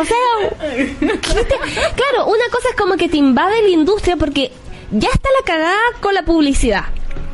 O 0.00 0.04
sea, 0.04 0.50
¿qué 0.60 1.16
te- 1.44 1.58
claro, 1.94 2.26
una 2.26 2.44
cosa 2.50 2.68
es 2.70 2.76
como 2.76 2.96
que 2.96 3.08
te 3.08 3.16
invade 3.16 3.62
la 3.62 3.68
industria 3.68 4.16
porque 4.16 4.50
ya 4.90 5.08
está 5.08 5.28
la 5.40 5.44
cagada 5.46 5.78
con 6.00 6.14
la 6.14 6.22
publicidad. 6.24 6.84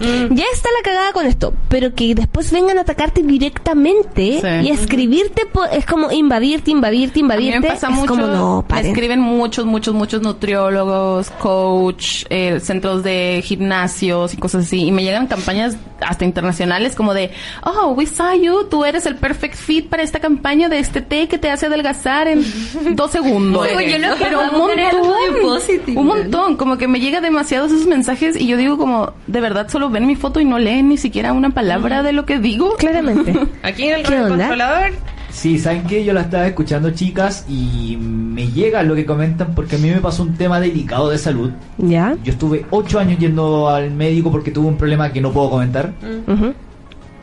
Mm. 0.00 0.34
Ya 0.34 0.44
está 0.54 0.70
la 0.78 0.82
cagada 0.82 1.12
con 1.12 1.26
esto, 1.26 1.52
pero 1.68 1.94
que 1.94 2.14
después 2.14 2.50
vengan 2.50 2.78
a 2.78 2.82
atacarte 2.82 3.22
directamente 3.22 4.40
Sí. 4.40 4.66
y 4.66 4.70
escribirte 4.70 5.42
es 5.72 5.84
como 5.84 6.10
invadirte, 6.10 6.70
invadirte, 6.70 7.20
A 7.20 7.22
mí 7.22 7.26
invadirte. 7.26 7.60
me 7.60 7.68
pasa 7.68 7.88
es 7.88 7.94
mucho, 7.94 8.08
como 8.08 8.26
no, 8.26 8.64
me 8.70 8.80
escriben 8.80 9.20
muchos, 9.20 9.66
muchos, 9.66 9.92
muchos 9.94 10.22
nutriólogos, 10.22 11.30
coach, 11.32 12.24
eh, 12.30 12.60
centros 12.60 13.02
de 13.02 13.42
gimnasios 13.44 14.32
y 14.32 14.38
cosas 14.38 14.64
así. 14.64 14.84
Y 14.86 14.92
me 14.92 15.02
llegan 15.02 15.26
campañas 15.26 15.76
hasta 16.06 16.24
internacionales 16.24 16.94
como 16.96 17.14
de, 17.14 17.30
oh, 17.64 17.92
we 17.96 18.06
saw 18.06 18.34
you, 18.34 18.64
tú 18.70 18.84
eres 18.84 19.06
el 19.06 19.16
perfect 19.16 19.54
fit 19.54 19.88
para 19.88 20.02
esta 20.02 20.20
campaña 20.20 20.68
de 20.68 20.78
este 20.78 21.00
té 21.02 21.28
que 21.28 21.38
te 21.38 21.50
hace 21.50 21.66
adelgazar 21.66 22.28
en 22.28 22.44
dos 22.96 23.10
segundos. 23.10 23.66
Oye, 23.76 23.98
yo 24.00 24.08
Pero 24.18 24.40
un 24.40 24.58
montón, 24.58 25.40
positivo. 25.42 26.00
un 26.00 26.06
montón, 26.06 26.56
como 26.56 26.78
que 26.78 26.88
me 26.88 27.00
llega 27.00 27.20
demasiados 27.20 27.70
esos 27.72 27.86
mensajes 27.86 28.36
y 28.40 28.46
yo 28.46 28.56
digo 28.56 28.78
como, 28.78 29.12
de 29.26 29.40
verdad 29.40 29.68
solo 29.68 29.90
ven 29.90 30.06
mi 30.06 30.16
foto 30.16 30.40
y 30.40 30.44
no 30.44 30.58
leen 30.58 30.88
ni 30.88 30.96
siquiera 30.96 31.32
una 31.32 31.50
palabra 31.50 32.02
de 32.02 32.12
lo 32.12 32.26
que 32.26 32.38
digo. 32.38 32.76
Claramente. 32.76 33.32
Aquí 33.62 33.84
en 33.88 33.94
el 33.96 34.02
¿Qué 34.02 34.10
radio 34.10 34.24
onda? 34.24 34.36
controlador. 34.48 34.92
Sí, 35.30 35.58
¿saben 35.58 35.84
qué? 35.84 36.04
Yo 36.04 36.12
la 36.12 36.22
estaba 36.22 36.46
escuchando, 36.46 36.90
chicas, 36.90 37.44
y 37.48 37.96
me 37.96 38.48
llega 38.48 38.82
lo 38.82 38.94
que 38.94 39.06
comentan 39.06 39.54
porque 39.54 39.76
a 39.76 39.78
mí 39.78 39.88
me 39.88 40.00
pasó 40.00 40.22
un 40.24 40.34
tema 40.34 40.58
delicado 40.60 41.08
de 41.08 41.18
salud. 41.18 41.50
¿Ya? 41.78 42.16
Yo 42.24 42.32
estuve 42.32 42.66
ocho 42.70 42.98
años 42.98 43.18
yendo 43.18 43.68
al 43.68 43.90
médico 43.92 44.30
porque 44.30 44.50
tuve 44.50 44.66
un 44.66 44.76
problema 44.76 45.12
que 45.12 45.20
no 45.20 45.30
puedo 45.30 45.50
comentar. 45.50 45.92
Ujú. 46.26 46.52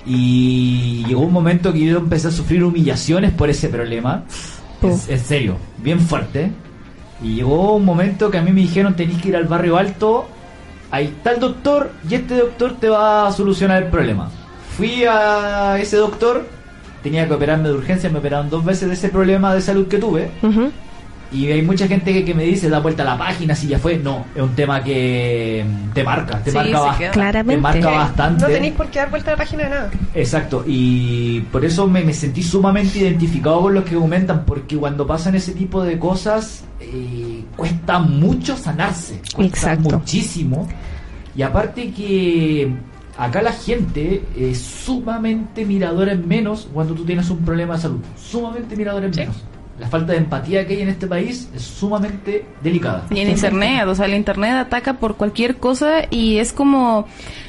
Y 0.05 1.03
llegó 1.05 1.21
un 1.21 1.33
momento 1.33 1.73
que 1.73 1.81
yo 1.85 1.97
empecé 1.97 2.29
a 2.29 2.31
sufrir 2.31 2.63
humillaciones 2.63 3.31
por 3.33 3.49
ese 3.49 3.67
problema. 3.67 4.23
Es- 4.81 5.09
En, 5.09 5.19
serio, 5.19 5.57
bien 5.83 5.99
fuerte. 5.99 6.51
Y 7.21 7.35
llegó 7.35 7.75
un 7.75 7.83
momento 7.83 8.31
que 8.31 8.37
a 8.37 8.41
mí 8.41 8.51
me 8.51 8.61
dijeron 8.61 8.95
tenéis 8.95 9.21
que 9.21 9.29
ir 9.29 9.35
al 9.35 9.45
barrio 9.45 9.75
alto, 9.77 10.27
ahí 10.91 11.05
está 11.07 11.31
el 11.31 11.39
doctor 11.41 11.91
y 12.09 12.15
este 12.15 12.35
doctor 12.37 12.77
te 12.79 12.87
va 12.89 13.27
a 13.27 13.31
solucionar 13.33 13.83
el 13.83 13.89
problema. 13.89 14.29
Fui 14.77 15.03
a 15.03 15.77
ese 15.79 15.97
doctor, 15.97 16.47
tenía 17.07 17.27
que 17.27 17.33
operarme 17.33 17.69
de 17.69 17.75
urgencia, 17.75 18.09
me 18.09 18.19
operaron 18.19 18.49
dos 18.49 18.63
veces 18.63 18.87
de 18.89 18.93
ese 18.93 19.09
problema 19.09 19.53
de 19.53 19.61
salud 19.61 19.87
que 19.87 19.97
tuve. 19.97 20.29
Y 21.29 21.47
hay 21.51 21.61
mucha 21.61 21.89
gente 21.89 22.13
que, 22.13 22.23
que 22.23 22.33
me 22.33 22.43
dice, 22.43 22.69
da 22.69 22.79
vuelta 22.79 23.03
a 23.03 23.05
la 23.05 23.17
página, 23.17 23.53
si 23.53 23.67
ya 23.67 23.77
fue. 23.77 23.97
No, 23.97 24.25
es 24.33 24.41
un 24.41 24.55
tema 24.55 24.81
que 24.81 25.65
mm, 25.67 25.89
te 25.93 26.01
marca, 26.01 26.41
te 26.41 26.51
Sí, 26.51 26.55
marca, 26.57 26.71
se 26.71 26.77
bast- 26.85 26.97
queda. 26.99 27.11
te 27.11 27.13
Claramente. 27.19 27.61
marca 27.61 27.89
bastante. 27.89 28.41
No 28.43 28.47
tenéis 28.49 28.73
por 28.75 28.87
qué 28.87 28.99
dar 28.99 29.09
vuelta 29.09 29.31
a 29.31 29.33
la 29.33 29.37
página 29.37 29.63
de 29.65 29.69
nada. 29.69 29.91
Exacto, 30.13 30.63
y 30.65 31.41
por 31.51 31.65
eso 31.65 31.85
me, 31.85 32.01
me 32.05 32.13
sentí 32.13 32.41
sumamente 32.43 32.99
identificado 32.99 33.59
con 33.63 33.73
los 33.73 33.83
que 33.83 33.95
comentan, 33.95 34.45
porque 34.45 34.77
cuando 34.77 35.05
pasan 35.05 35.35
ese 35.35 35.51
tipo 35.51 35.83
de 35.83 35.99
cosas, 35.99 36.63
eh, 36.79 37.43
cuesta 37.57 37.99
mucho 37.99 38.55
sanarse, 38.55 39.19
cuesta 39.35 39.73
Exacto. 39.73 39.97
muchísimo. 39.99 40.65
Y 41.35 41.41
aparte 41.41 41.91
que 41.91 42.71
acá 43.17 43.41
la 43.41 43.51
gente 43.51 44.23
es 44.37 44.59
sumamente 44.59 45.65
miradora 45.65 46.11
en 46.13 46.27
menos 46.27 46.67
cuando 46.73 46.93
tú 46.93 47.03
tienes 47.03 47.29
un 47.29 47.39
problema 47.39 47.75
de 47.75 47.81
salud, 47.81 47.99
sumamente 48.15 48.75
miradora 48.75 49.07
en 49.07 49.15
menos. 49.15 49.35
La 49.79 49.87
falta 49.87 50.13
de 50.13 50.19
empatía 50.19 50.65
que 50.65 50.73
hay 50.73 50.81
en 50.81 50.89
este 50.89 51.05
país 51.05 51.49
es 51.55 51.61
sumamente 51.61 52.45
delicada. 52.63 53.05
Y 53.11 53.19
en 53.19 53.29
internet, 53.29 53.87
o 53.87 53.93
sea, 53.93 54.05
el 54.07 54.15
internet 54.15 54.53
ataca 54.53 54.93
por 54.93 55.15
cualquier 55.15 55.57
cosa 55.57 56.05
y 56.09 56.37
es 56.37 56.51
como 56.51 57.07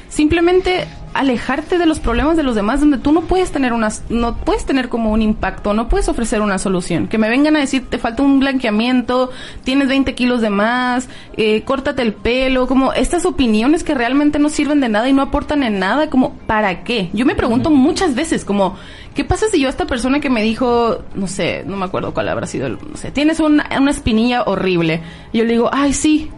simplemente 0.09 0.87
alejarte 1.13 1.77
de 1.77 1.85
los 1.85 1.99
problemas 1.99 2.37
de 2.37 2.43
los 2.43 2.55
demás 2.55 2.81
donde 2.81 2.97
tú 2.97 3.11
no 3.11 3.21
puedes 3.21 3.51
tener 3.51 3.73
unas 3.73 4.03
no 4.09 4.37
puedes 4.37 4.65
tener 4.65 4.89
como 4.89 5.11
un 5.11 5.21
impacto, 5.21 5.73
no 5.73 5.89
puedes 5.89 6.07
ofrecer 6.09 6.41
una 6.41 6.57
solución. 6.57 7.07
Que 7.07 7.17
me 7.17 7.29
vengan 7.29 7.55
a 7.55 7.59
decir 7.59 7.89
te 7.89 7.97
falta 7.97 8.23
un 8.23 8.39
blanqueamiento, 8.39 9.31
tienes 9.63 9.87
20 9.87 10.13
kilos 10.15 10.41
de 10.41 10.49
más, 10.49 11.09
eh, 11.37 11.63
córtate 11.63 12.01
el 12.01 12.13
pelo, 12.13 12.67
como 12.67 12.93
estas 12.93 13.25
opiniones 13.25 13.83
que 13.83 13.93
realmente 13.95 14.39
no 14.39 14.49
sirven 14.49 14.81
de 14.81 14.89
nada 14.89 15.09
y 15.09 15.13
no 15.13 15.21
aportan 15.21 15.63
en 15.63 15.79
nada, 15.79 16.09
como 16.09 16.33
¿para 16.45 16.83
qué? 16.83 17.09
Yo 17.13 17.25
me 17.25 17.35
pregunto 17.35 17.69
muchas 17.69 18.15
veces 18.15 18.45
como 18.45 18.75
¿qué 19.15 19.23
pasa 19.23 19.47
si 19.49 19.59
yo 19.59 19.67
a 19.67 19.71
esta 19.71 19.87
persona 19.87 20.19
que 20.19 20.29
me 20.29 20.41
dijo, 20.41 21.03
no 21.15 21.27
sé, 21.27 21.63
no 21.65 21.77
me 21.77 21.85
acuerdo 21.85 22.13
cuál 22.13 22.29
habrá 22.29 22.47
sido, 22.47 22.69
no 22.69 22.95
sé, 22.95 23.11
tienes 23.11 23.39
una, 23.39 23.69
una 23.79 23.91
espinilla 23.91 24.43
horrible? 24.43 25.01
Y 25.31 25.39
yo 25.39 25.43
le 25.45 25.53
digo, 25.53 25.69
ay, 25.71 25.93
sí, 25.93 26.29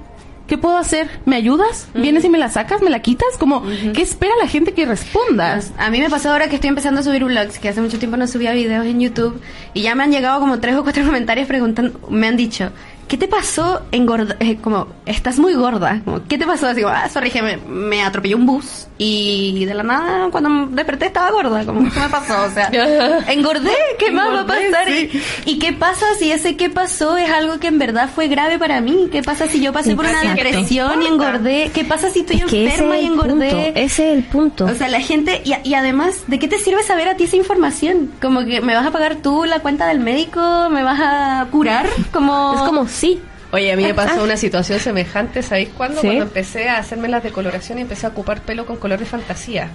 ¿qué 0.52 0.58
puedo 0.58 0.78
hacer? 0.78 1.10
¿Me 1.26 1.38
ayudas? 1.38 1.88
¿Vienes 1.94 2.26
y 2.26 2.30
me 2.30 2.38
la 2.38 2.50
sacas? 2.50 2.82
¿Me 2.82 2.90
la 2.90 3.02
quitas? 3.02 3.38
Como, 3.40 3.64
¿qué 3.94 4.02
espera 4.02 4.34
la 4.38 4.50
gente 4.50 4.74
que 4.74 4.86
responda? 4.86 5.62
A 5.78 5.90
mí 5.90 6.00
me 6.00 6.10
pasó 6.10 6.30
ahora 6.30 6.50
que 6.50 6.56
estoy 6.56 6.68
empezando 6.68 7.00
a 7.00 7.04
subir 7.04 7.24
vlogs, 7.24 7.58
que 7.58 7.70
hace 7.70 7.80
mucho 7.80 8.00
tiempo 8.00 8.18
no 8.18 8.28
subía 8.28 8.52
videos 8.52 8.86
en 8.86 9.00
YouTube, 9.00 9.40
y 9.74 9.84
ya 9.84 9.96
me 9.96 10.04
han 10.04 10.12
llegado 10.12 10.42
como 10.42 10.60
tres 10.60 10.76
o 10.76 10.84
cuatro 10.84 11.06
comentarios 11.06 11.48
preguntando, 11.48 11.98
me 12.10 12.28
han 12.28 12.36
dicho, 12.36 12.72
¿qué 13.12 13.18
te 13.18 13.28
pasó 13.28 13.82
engorda? 13.92 14.38
eh, 14.40 14.56
como, 14.62 14.88
estás 15.06 15.38
muy 15.38 15.54
gorda. 15.54 16.00
Como, 16.06 16.24
¿Qué 16.30 16.38
te 16.38 16.46
pasó? 16.48 16.68
Así 16.68 16.82
como, 16.82 16.96
ah, 16.96 17.10
sorry, 17.10 17.30
me, 17.42 17.58
me 17.58 18.02
atropelló 18.02 18.38
un 18.38 18.46
bus, 18.46 18.88
y 18.98 19.66
de 19.66 19.74
la 19.74 19.84
nada, 19.84 20.30
cuando 20.32 20.50
me 20.50 20.76
desperté 20.76 21.08
estaba 21.08 21.30
gorda. 21.32 21.66
Como, 21.66 21.92
¿qué 21.92 22.00
me 22.00 22.08
pasó? 22.08 22.42
O 22.44 22.50
sea, 22.52 22.70
engordé, 23.28 23.74
¿qué 24.00 24.12
más 24.12 24.30
va 24.34 24.42
a 24.42 24.46
pasar? 24.46 24.88
sí. 24.88 25.10
¿Y 25.46 25.60
qué 25.60 25.74
pasa 25.74 26.06
si 26.18 26.32
ese 26.32 26.56
qué 26.56 26.70
pasó 26.70 27.18
es 27.18 27.30
algo 27.30 27.60
que 27.60 27.68
en 27.68 27.80
verdad 27.80 28.10
fue 28.14 28.30
grave 28.30 28.60
para 28.60 28.80
mí? 28.80 29.10
¿Qué 29.12 29.24
pasa 29.24 29.48
si 29.48 29.60
yo 29.60 29.74
pasé 29.74 29.94
por 29.96 30.06
una 30.06 30.22
depresión 30.22 31.02
y 31.02 31.08
engordé? 31.08 31.72
¿Qué 31.74 31.84
pasa 31.84 32.10
si 32.12 32.20
estoy 32.20 32.38
Es 32.38 32.46
que 32.46 32.66
ese 32.68 32.76
enferma 32.76 32.98
es 32.98 33.04
y 33.04 33.06
engordé? 33.08 33.50
punto. 33.50 33.80
Ese 33.80 33.84
es 33.84 34.00
el 34.18 34.24
punto. 34.24 34.66
O 34.66 34.76
sea, 34.76 34.88
la 34.88 35.02
gente, 35.02 35.42
y, 35.44 35.54
y 35.68 35.74
además, 35.74 36.24
¿de 36.28 36.40
qué 36.40 36.48
te 36.48 36.60
sirve 36.60 36.84
saber 36.84 37.10
a 37.10 37.16
ti 37.18 37.26
esa 37.26 37.36
información? 37.36 38.12
Como 38.22 38.46
que 38.46 38.62
me 38.62 38.76
vas 38.76 38.86
a 38.86 38.92
pagar 38.92 39.18
tú 39.18 39.46
la 39.46 39.60
cuenta 39.60 39.88
del 39.88 40.00
médico, 40.00 40.70
me 40.70 40.84
vas 40.84 41.00
a 41.02 41.48
curar, 41.52 41.88
como... 42.14 42.54
es 42.56 42.62
como, 42.62 42.88
sí. 43.02 43.22
Oye, 43.54 43.70
a 43.70 43.76
mí 43.76 43.84
me 43.84 43.94
pasó 43.94 44.22
Ah. 44.22 44.24
una 44.24 44.38
situación 44.38 44.80
semejante, 44.80 45.44
¿sabéis 45.44 45.68
cuándo? 45.76 46.00
¿Sí? 46.00 46.08
Cuando 46.08 46.24
empecé 46.24 46.70
a 46.70 46.78
hacerme 46.78 47.10
las 47.10 47.22
decoloraciones 47.22 47.82
y 47.82 47.84
empecé 47.84 48.06
a 48.06 48.10
ocupar 48.10 48.40
pelo 48.44 48.66
con 48.66 48.78
color 48.78 48.98
de 48.98 49.06
fantasía. 49.06 49.72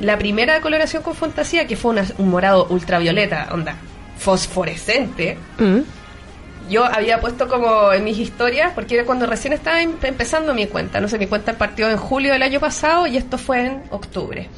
La 0.00 0.16
primera 0.16 0.54
decoloración 0.54 1.02
con 1.02 1.14
fantasía, 1.14 1.66
que 1.66 1.76
fue 1.76 1.90
una- 1.90 2.06
un 2.16 2.30
morado 2.30 2.66
ultravioleta, 2.70 3.48
onda, 3.52 3.74
fosforescente, 4.16 5.36
Mm. 5.58 5.80
yo 6.70 6.84
había 6.86 7.20
puesto 7.20 7.46
como 7.46 7.92
en 7.92 8.04
mis 8.04 8.16
historias, 8.18 8.72
porque 8.74 8.94
era 8.94 9.04
cuando 9.04 9.26
recién 9.26 9.52
estaba 9.52 9.82
em- 9.82 9.92
empezando 10.02 10.54
mi 10.54 10.66
cuenta. 10.66 10.98
No 11.00 11.08
sé, 11.08 11.18
mi 11.18 11.26
cuenta 11.26 11.52
partió 11.58 11.90
en 11.90 11.98
julio 11.98 12.32
del 12.32 12.42
año 12.42 12.58
pasado 12.58 13.06
y 13.06 13.18
esto 13.18 13.36
fue 13.36 13.66
en 13.66 13.82
octubre. 13.90 14.48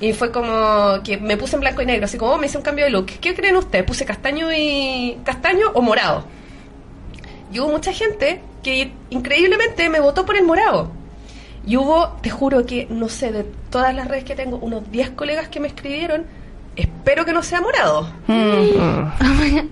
Y 0.00 0.12
fue 0.12 0.30
como 0.30 1.00
que 1.02 1.16
me 1.16 1.38
puse 1.38 1.56
en 1.56 1.60
blanco 1.60 1.80
y 1.80 1.86
negro, 1.86 2.04
así 2.04 2.18
como, 2.18 2.32
oh, 2.32 2.36
me 2.36 2.44
hice 2.46 2.58
un 2.58 2.62
cambio 2.64 2.84
de 2.84 2.90
look. 2.90 3.06
¿Qué 3.22 3.34
creen 3.34 3.56
ustedes? 3.56 3.86
¿Puse 3.86 4.04
castaño 4.04 4.48
y 4.52 5.16
castaño 5.24 5.70
o 5.72 5.80
morado? 5.80 6.26
Y 7.52 7.60
hubo 7.60 7.70
mucha 7.70 7.92
gente 7.92 8.40
que 8.62 8.92
increíblemente 9.10 9.88
me 9.88 10.00
votó 10.00 10.26
por 10.26 10.36
el 10.36 10.44
morado. 10.44 10.90
Y 11.66 11.76
hubo, 11.76 12.08
te 12.22 12.30
juro 12.30 12.64
que, 12.64 12.86
no 12.90 13.08
sé, 13.08 13.32
de 13.32 13.44
todas 13.70 13.94
las 13.94 14.06
redes 14.08 14.24
que 14.24 14.36
tengo, 14.36 14.56
unos 14.58 14.90
10 14.90 15.10
colegas 15.10 15.48
que 15.48 15.58
me 15.58 15.68
escribieron, 15.68 16.24
espero 16.76 17.24
que 17.24 17.32
no 17.32 17.42
sea 17.42 17.60
morado. 17.60 18.08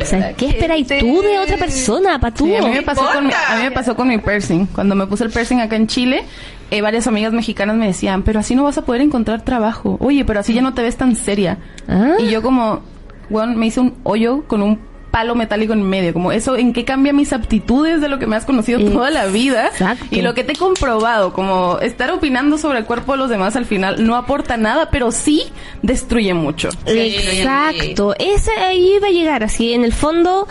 O 0.00 0.04
sea, 0.04 0.32
¿qué 0.34 0.46
esperáis 0.46 0.86
tú 0.86 1.22
de 1.22 1.38
otra 1.38 1.56
persona, 1.56 2.20
pa' 2.20 2.30
tú? 2.30 2.46
Sí, 2.46 2.54
a, 2.54 2.62
mí 2.62 2.70
me 2.70 2.82
pasó 2.82 3.02
con 3.12 3.26
mi, 3.26 3.32
a 3.32 3.56
mí 3.56 3.62
me 3.64 3.70
pasó 3.70 3.96
con 3.96 4.08
mi 4.08 4.18
piercing. 4.18 4.66
Cuando 4.66 4.94
me 4.94 5.06
puse 5.06 5.24
el 5.24 5.30
piercing 5.30 5.60
acá 5.60 5.76
en 5.76 5.86
Chile, 5.86 6.24
eh, 6.70 6.80
varias 6.80 7.06
amigas 7.06 7.32
mexicanas 7.32 7.76
me 7.76 7.86
decían, 7.86 8.22
pero 8.22 8.40
así 8.40 8.54
no 8.54 8.64
vas 8.64 8.78
a 8.78 8.82
poder 8.82 9.02
encontrar 9.02 9.42
trabajo. 9.42 9.96
Oye, 10.00 10.24
pero 10.24 10.40
así 10.40 10.54
ya 10.54 10.62
no 10.62 10.74
te 10.74 10.82
ves 10.82 10.96
tan 10.96 11.16
seria. 11.16 11.58
Ah. 11.88 12.14
Y 12.18 12.28
yo 12.28 12.40
como, 12.40 12.82
bueno, 13.30 13.54
me 13.54 13.66
hice 13.66 13.80
un 13.80 13.94
hoyo 14.04 14.44
con 14.46 14.62
un 14.62 14.78
palo 15.10 15.34
metálico 15.34 15.72
en 15.72 15.82
medio. 15.82 16.12
Como 16.12 16.32
eso, 16.32 16.56
¿en 16.56 16.72
qué 16.72 16.84
cambia 16.84 17.12
mis 17.12 17.32
aptitudes 17.32 18.00
de 18.00 18.08
lo 18.08 18.18
que 18.18 18.26
me 18.26 18.36
has 18.36 18.44
conocido 18.44 18.80
toda 18.90 19.10
la 19.10 19.26
vida? 19.26 19.70
Y 20.10 20.22
lo 20.22 20.34
que 20.34 20.44
te 20.44 20.52
he 20.52 20.56
comprobado, 20.56 21.32
como 21.32 21.78
estar 21.80 22.10
opinando 22.10 22.58
sobre 22.58 22.78
el 22.78 22.84
cuerpo 22.84 23.12
de 23.12 23.18
los 23.18 23.30
demás 23.30 23.56
al 23.56 23.64
final 23.64 24.06
no 24.06 24.16
aporta 24.16 24.56
nada, 24.56 24.90
pero 24.90 25.10
sí 25.12 25.44
destruye 25.82 26.34
mucho. 26.34 26.68
Exacto, 26.86 28.14
ese 28.18 28.52
ahí 28.52 28.98
va 29.02 29.08
a 29.08 29.10
llegar, 29.10 29.42
así 29.42 29.72
en 29.72 29.84
el 29.84 29.92
fondo 29.92 30.46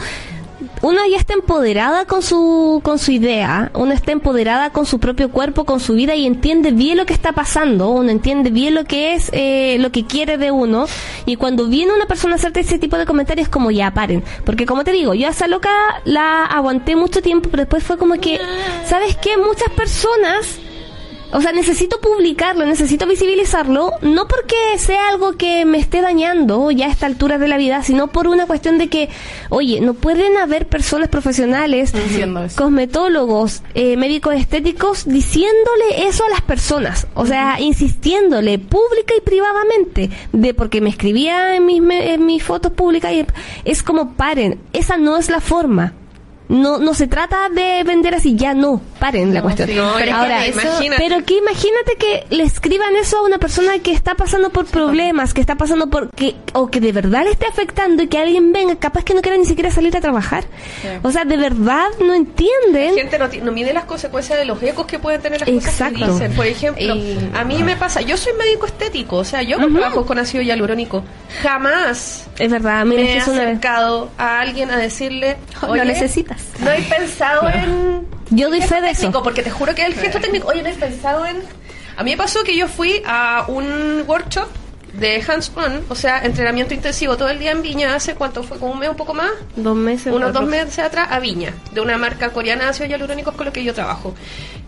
uno 0.81 1.01
ya 1.09 1.17
está 1.17 1.33
empoderada 1.33 2.05
con 2.05 2.21
su 2.21 2.81
con 2.83 2.99
su 2.99 3.11
idea, 3.11 3.71
uno 3.73 3.93
está 3.93 4.11
empoderada 4.11 4.71
con 4.71 4.85
su 4.85 4.99
propio 4.99 5.29
cuerpo, 5.31 5.65
con 5.65 5.79
su 5.79 5.93
vida 5.93 6.15
y 6.15 6.25
entiende 6.25 6.71
bien 6.71 6.97
lo 6.97 7.05
que 7.05 7.13
está 7.13 7.33
pasando, 7.33 7.89
uno 7.89 8.09
entiende 8.09 8.49
bien 8.49 8.75
lo 8.75 8.85
que 8.85 9.13
es, 9.13 9.29
eh, 9.33 9.77
lo 9.79 9.91
que 9.91 10.05
quiere 10.05 10.37
de 10.37 10.51
uno 10.51 10.85
y 11.25 11.35
cuando 11.35 11.67
viene 11.67 11.93
una 11.93 12.05
persona 12.05 12.35
a 12.35 12.37
hacerte 12.37 12.59
ese 12.61 12.79
tipo 12.79 12.97
de 12.97 13.05
comentarios 13.05 13.49
como 13.49 13.71
ya 13.71 13.91
paren, 13.91 14.23
porque 14.45 14.65
como 14.65 14.83
te 14.83 14.91
digo, 14.91 15.13
yo 15.13 15.27
a 15.27 15.31
esa 15.31 15.47
loca 15.47 15.69
la 16.05 16.45
aguanté 16.45 16.95
mucho 16.95 17.21
tiempo, 17.21 17.49
pero 17.49 17.63
después 17.63 17.83
fue 17.83 17.97
como 17.97 18.15
que, 18.15 18.39
¿sabes 18.85 19.15
qué? 19.17 19.37
Muchas 19.37 19.69
personas 19.71 20.59
o 21.31 21.41
sea, 21.41 21.51
necesito 21.51 21.99
publicarlo, 21.99 22.65
necesito 22.65 23.05
visibilizarlo, 23.05 23.91
no 24.01 24.27
porque 24.27 24.55
sea 24.77 25.09
algo 25.09 25.33
que 25.33 25.65
me 25.65 25.77
esté 25.77 26.01
dañando 26.01 26.71
ya 26.71 26.87
a 26.87 26.89
esta 26.89 27.05
altura 27.05 27.37
de 27.37 27.47
la 27.47 27.57
vida, 27.57 27.83
sino 27.83 28.07
por 28.07 28.27
una 28.27 28.45
cuestión 28.45 28.77
de 28.77 28.87
que, 28.87 29.09
oye, 29.49 29.81
no 29.81 29.93
pueden 29.93 30.37
haber 30.37 30.67
personas 30.67 31.09
profesionales, 31.09 31.93
cosmetólogos, 32.55 33.63
eh, 33.73 33.97
médicos 33.97 34.35
estéticos, 34.35 35.05
diciéndole 35.05 36.07
eso 36.07 36.23
a 36.25 36.29
las 36.29 36.41
personas, 36.41 37.07
o 37.13 37.25
sea, 37.25 37.59
insistiéndole 37.59 38.59
pública 38.59 39.13
y 39.17 39.21
privadamente, 39.21 40.09
de 40.31 40.53
porque 40.53 40.81
me 40.81 40.89
escribía 40.89 41.55
en 41.55 41.65
mis, 41.65 41.81
en 41.89 42.25
mis 42.25 42.43
fotos 42.43 42.71
públicas 42.71 43.11
y 43.11 43.25
es 43.65 43.83
como 43.83 44.13
paren, 44.13 44.59
esa 44.73 44.97
no 44.97 45.17
es 45.17 45.29
la 45.29 45.41
forma 45.41 45.93
no 46.49 46.79
no 46.79 46.93
se 46.93 47.07
trata 47.07 47.49
de 47.49 47.83
vender 47.83 48.15
así 48.15 48.35
ya 48.35 48.53
no 48.53 48.81
paren 48.99 49.33
la 49.33 49.41
cuestión. 49.41 49.69
pero 49.97 50.15
Ahora, 50.15 50.47
imagínate. 50.47 51.03
pero 51.03 51.23
que 51.25 51.37
imagínate 51.37 51.95
que 51.99 52.25
le 52.29 52.43
escriban 52.43 52.95
eso 52.95 53.17
a 53.17 53.23
una 53.23 53.37
persona 53.37 53.79
que 53.79 53.91
está 53.91 54.15
pasando 54.15 54.49
por 54.49 54.65
problemas 54.65 55.33
que 55.33 55.41
está 55.41 55.55
pasando 55.55 55.89
por 55.89 56.09
que 56.11 56.35
o 56.53 56.67
que 56.67 56.79
de 56.79 56.91
verdad 56.91 57.23
le 57.23 57.31
esté 57.31 57.45
afectando 57.45 58.03
y 58.03 58.07
que 58.07 58.17
alguien 58.17 58.51
venga 58.53 58.75
capaz 58.77 59.03
que 59.03 59.13
no 59.13 59.21
quiera 59.21 59.37
ni 59.37 59.45
siquiera 59.45 59.71
salir 59.71 59.95
a 59.97 60.01
trabajar. 60.01 60.45
O 61.03 61.11
sea 61.11 61.25
de 61.25 61.37
verdad 61.37 61.87
no 61.99 62.13
entienden. 62.13 62.95
La 62.95 63.01
gente 63.01 63.41
no, 63.41 63.51
mide 63.51 63.73
las 63.73 63.85
consecuencias 63.85 64.39
de 64.39 64.45
los 64.45 64.61
ecos 64.63 64.85
que 64.85 64.99
pueden 64.99 65.21
tener 65.21 65.41
las 65.41 65.49
cosas 65.49 65.91
que 65.91 66.05
dicen. 66.05 66.33
Por 66.33 66.45
ejemplo 66.45 66.93
a 67.33 67.43
mí 67.43 67.61
me 67.63 67.75
pasa 67.75 68.01
yo 68.01 68.17
soy 68.17 68.33
médico 68.33 68.65
estético 68.65 69.17
o 69.17 69.23
sea 69.25 69.41
yo 69.41 69.57
no 69.57 69.67
trabajo 69.69 70.05
con 70.05 70.17
ácido 70.17 70.43
hialurónico. 70.43 71.03
Jamás 71.41 72.27
es 72.39 72.51
verdad 72.51 72.85
me 72.85 73.15
he 73.15 73.19
acercado 73.19 74.09
a 74.17 74.39
alguien 74.39 74.71
a 74.71 74.77
decirle 74.77 75.37
Oye, 75.67 75.83
lo 75.85 75.93
no 76.59 76.71
he 76.71 76.81
pensado 76.81 77.49
en. 77.49 78.07
Yo 78.29 78.49
doy 78.49 78.61
fe 78.61 78.81
de 78.81 78.91
eso. 78.91 79.11
Porque 79.23 79.43
te 79.43 79.51
juro 79.51 79.73
que 79.75 79.85
el 79.85 79.93
gesto 79.93 80.19
técnico. 80.19 80.47
Oye, 80.47 80.63
no 80.63 80.69
he 80.69 80.73
pensado 80.73 81.25
en. 81.25 81.37
A 81.95 82.03
mí 82.03 82.11
me 82.11 82.17
pasó 82.17 82.43
que 82.43 82.55
yo 82.55 82.67
fui 82.67 83.01
a 83.05 83.45
un 83.47 84.03
workshop 84.07 84.47
de 84.93 85.23
hands-on, 85.27 85.85
o 85.89 85.95
sea, 85.95 86.23
entrenamiento 86.23 86.73
intensivo 86.73 87.17
todo 87.17 87.29
el 87.29 87.39
día 87.39 87.51
en 87.51 87.61
Viña, 87.61 87.95
hace 87.95 88.15
cuánto 88.15 88.43
fue, 88.43 88.57
como 88.57 88.73
un 88.73 88.79
mes, 88.79 88.89
un 88.89 88.95
poco 88.95 89.13
más, 89.13 89.29
dos 89.55 89.75
meses, 89.75 90.13
unos 90.13 90.33
dos 90.33 90.45
meses 90.45 90.79
atrás, 90.79 91.09
a 91.11 91.19
Viña, 91.19 91.53
de 91.71 91.81
una 91.81 91.97
marca 91.97 92.29
coreana 92.29 92.63
de 92.63 92.69
ácidos 92.71 92.89
hialurónicos 92.89 93.35
con 93.35 93.45
lo 93.45 93.53
que 93.53 93.63
yo 93.63 93.73
trabajo. 93.73 94.15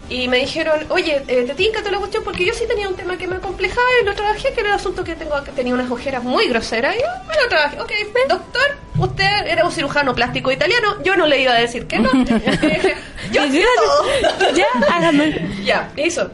Y 0.09 0.27
me 0.27 0.37
dijeron, 0.37 0.79
oye, 0.89 1.23
eh, 1.27 1.43
te 1.45 1.53
tinca 1.53 1.79
toda 1.79 1.91
la 1.91 1.97
cuestión, 1.99 2.23
porque 2.23 2.45
yo 2.45 2.53
sí 2.53 2.65
tenía 2.67 2.89
un 2.89 2.95
tema 2.95 3.17
que 3.17 3.27
me 3.27 3.35
acomplejaba 3.35 3.87
y 4.01 4.05
lo 4.05 4.15
trabajé, 4.15 4.51
que 4.53 4.61
era 4.61 4.69
el 4.69 4.75
asunto 4.75 5.03
que 5.03 5.15
tengo, 5.15 5.41
que 5.43 5.51
tenía 5.51 5.73
unas 5.73 5.91
ojeras 5.91 6.23
muy 6.23 6.47
groseras, 6.47 6.95
y 6.95 6.99
yo 6.99 7.05
me 7.27 7.41
lo 7.41 7.47
trabajé. 7.47 7.79
Ok, 7.79 7.91
doctor, 8.27 8.77
usted 8.97 9.47
era 9.47 9.65
un 9.65 9.71
cirujano 9.71 10.15
plástico 10.15 10.51
italiano, 10.51 11.01
yo 11.03 11.15
no 11.15 11.27
le 11.27 11.41
iba 11.41 11.53
a 11.53 11.59
decir 11.59 11.85
que 11.85 11.99
no. 11.99 12.09
yo 13.31 13.43
todo. 13.43 14.53
ya, 14.55 14.65
hágame. 14.91 15.49
Ya, 15.63 15.91
eso. 15.95 16.31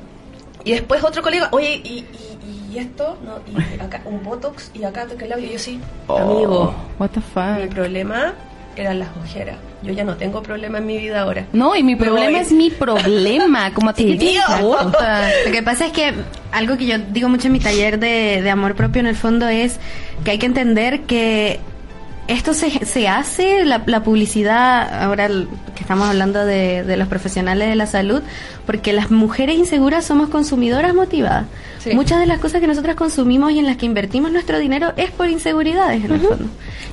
Y 0.63 0.71
después 0.71 1.03
otro 1.03 1.21
colega, 1.21 1.49
oye, 1.51 1.81
y 1.83 2.05
y 2.75 2.79
esto, 2.79 3.17
no, 3.23 3.39
y 3.47 3.81
acá 3.81 4.01
un 4.03 4.21
botox 4.21 4.69
y 4.73 4.83
acá 4.83 5.05
toca 5.05 5.23
el 5.23 5.29
labio. 5.29 5.47
Y 5.47 5.53
yo 5.53 5.59
sí, 5.59 5.79
oh, 6.07 6.17
amigo, 6.17 6.75
what 6.99 7.09
the 7.11 7.21
fuck? 7.21 7.57
mi 7.61 7.67
problema 7.67 8.33
eran 8.75 8.99
las 8.99 9.09
ojeras. 9.23 9.57
Yo 9.81 9.93
ya 9.93 10.03
no 10.03 10.15
tengo 10.15 10.41
problema 10.41 10.79
en 10.79 10.85
mi 10.85 10.97
vida 10.97 11.21
ahora. 11.21 11.45
No, 11.53 11.75
y 11.75 11.83
mi 11.83 11.95
problema 11.95 12.39
es 12.39 12.51
mi 12.51 12.69
problema, 12.69 13.73
como 13.73 13.93
te 13.93 14.03
digo. 14.03 14.41
Lo 15.45 15.51
que 15.51 15.63
pasa 15.63 15.87
es 15.87 15.91
que 15.91 16.13
algo 16.51 16.77
que 16.77 16.85
yo 16.85 16.97
digo 16.97 17.29
mucho 17.29 17.47
en 17.47 17.53
mi 17.53 17.59
taller 17.59 17.99
de, 17.99 18.41
de 18.41 18.49
amor 18.49 18.75
propio 18.75 18.99
en 18.99 19.07
el 19.07 19.15
fondo 19.15 19.47
es 19.47 19.79
que 20.23 20.31
hay 20.31 20.37
que 20.37 20.45
entender 20.45 21.01
que 21.01 21.59
esto 22.27 22.53
se, 22.53 22.85
se 22.85 23.07
hace, 23.07 23.65
la, 23.65 23.83
la, 23.85 24.03
publicidad, 24.03 25.03
ahora 25.03 25.27
que 25.27 25.81
estamos 25.81 26.07
hablando 26.09 26.45
de, 26.45 26.83
de, 26.83 26.97
los 26.97 27.07
profesionales 27.07 27.69
de 27.69 27.75
la 27.75 27.85
salud, 27.85 28.21
porque 28.65 28.93
las 28.93 29.11
mujeres 29.11 29.57
inseguras 29.57 30.05
somos 30.05 30.29
consumidoras 30.29 30.93
motivadas. 30.93 31.45
Muchas 31.93 32.19
de 32.19 32.25
las 32.25 32.39
cosas 32.39 32.61
que 32.61 32.67
nosotras 32.67 32.95
consumimos 32.95 33.51
y 33.51 33.59
en 33.59 33.67
las 33.67 33.77
que 33.77 33.85
invertimos 33.85 34.31
nuestro 34.31 34.57
dinero 34.57 34.93
es 34.97 35.11
por 35.11 35.29
inseguridades 35.29 36.03
en 36.03 36.13
el 36.13 36.19
fondo. 36.19 36.45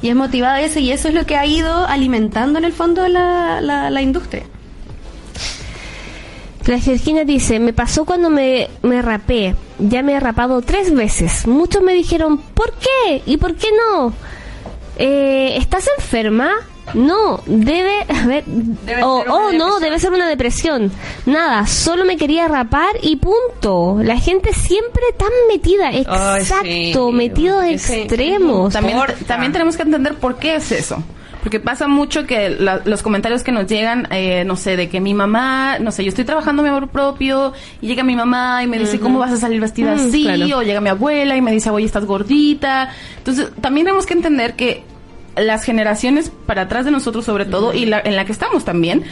Y 0.02 0.08
es 0.08 0.14
motivada 0.14 0.60
eso, 0.60 0.80
y 0.80 0.90
eso 0.90 1.08
es 1.08 1.14
lo 1.14 1.24
que 1.24 1.36
ha 1.36 1.46
ido 1.46 1.86
alimentando 1.86 2.58
en 2.58 2.66
el 2.66 2.72
fondo 2.72 3.08
la, 3.08 3.62
la, 3.62 3.88
la 3.88 4.02
industria. 4.02 4.42
La 6.66 6.78
Georgina 6.78 7.24
dice, 7.24 7.58
me 7.58 7.72
pasó 7.72 8.04
cuando 8.04 8.28
me, 8.28 8.68
me 8.82 9.00
rapé, 9.00 9.56
ya 9.78 10.02
me 10.02 10.12
he 10.12 10.20
rapado 10.20 10.60
tres 10.60 10.94
veces. 10.94 11.46
Muchos 11.46 11.82
me 11.82 11.94
dijeron, 11.94 12.38
¿por 12.38 12.72
qué? 12.74 13.22
¿Y 13.26 13.38
por 13.38 13.56
qué 13.56 13.68
no? 13.72 14.12
Eh, 14.96 15.56
¿estás 15.56 15.88
enferma? 15.98 16.50
No, 16.94 17.40
debe, 17.46 18.04
a 18.08 18.26
ver, 18.26 18.44
oh, 19.02 19.24
oh 19.28 19.52
no, 19.52 19.80
debe 19.80 19.98
ser 19.98 20.12
una 20.12 20.28
depresión. 20.28 20.92
Nada, 21.24 21.66
solo 21.66 22.04
me 22.04 22.16
quería 22.16 22.48
rapar 22.48 22.96
y 23.00 23.16
punto. 23.16 23.98
La 24.02 24.18
gente 24.18 24.52
siempre 24.52 25.02
tan 25.16 25.30
metida, 25.48 25.90
exacto, 25.92 27.10
metidos 27.12 27.64
extremos. 27.64 28.72
También, 28.72 28.98
también 29.26 29.52
tenemos 29.52 29.76
que 29.76 29.82
entender 29.82 30.16
por 30.16 30.36
qué 30.36 30.56
es 30.56 30.72
eso. 30.72 31.02
Porque 31.42 31.58
pasa 31.58 31.88
mucho 31.88 32.24
que 32.24 32.56
los 32.84 33.02
comentarios 33.02 33.42
que 33.42 33.50
nos 33.50 33.66
llegan, 33.66 34.06
eh, 34.12 34.44
no 34.44 34.54
sé, 34.54 34.76
de 34.76 34.88
que 34.88 35.00
mi 35.00 35.12
mamá, 35.12 35.78
no 35.80 35.90
sé, 35.90 36.04
yo 36.04 36.10
estoy 36.10 36.24
trabajando 36.24 36.62
mi 36.62 36.68
amor 36.68 36.88
propio 36.88 37.52
y 37.80 37.88
llega 37.88 38.04
mi 38.04 38.14
mamá 38.14 38.62
y 38.62 38.68
me 38.68 38.78
dice, 38.78 39.00
¿cómo 39.00 39.18
vas 39.18 39.32
a 39.32 39.36
salir 39.36 39.60
vestida 39.60 39.96
mm, 39.96 39.98
así? 39.98 40.52
O 40.52 40.62
llega 40.62 40.80
mi 40.80 40.88
abuela 40.88 41.36
y 41.36 41.40
me 41.40 41.50
dice, 41.50 41.70
oye, 41.70 41.86
estás 41.86 42.04
gordita. 42.04 42.90
Entonces, 43.18 43.50
también 43.60 43.86
tenemos 43.86 44.06
que 44.06 44.14
entender 44.14 44.54
que 44.54 44.84
las 45.36 45.64
generaciones 45.64 46.30
para 46.46 46.62
atrás 46.62 46.84
de 46.84 46.90
nosotros 46.90 47.24
sobre 47.24 47.44
todo 47.46 47.72
y 47.72 47.86
la, 47.86 48.00
en 48.00 48.16
la 48.16 48.24
que 48.24 48.32
estamos 48.32 48.64
también 48.64 49.04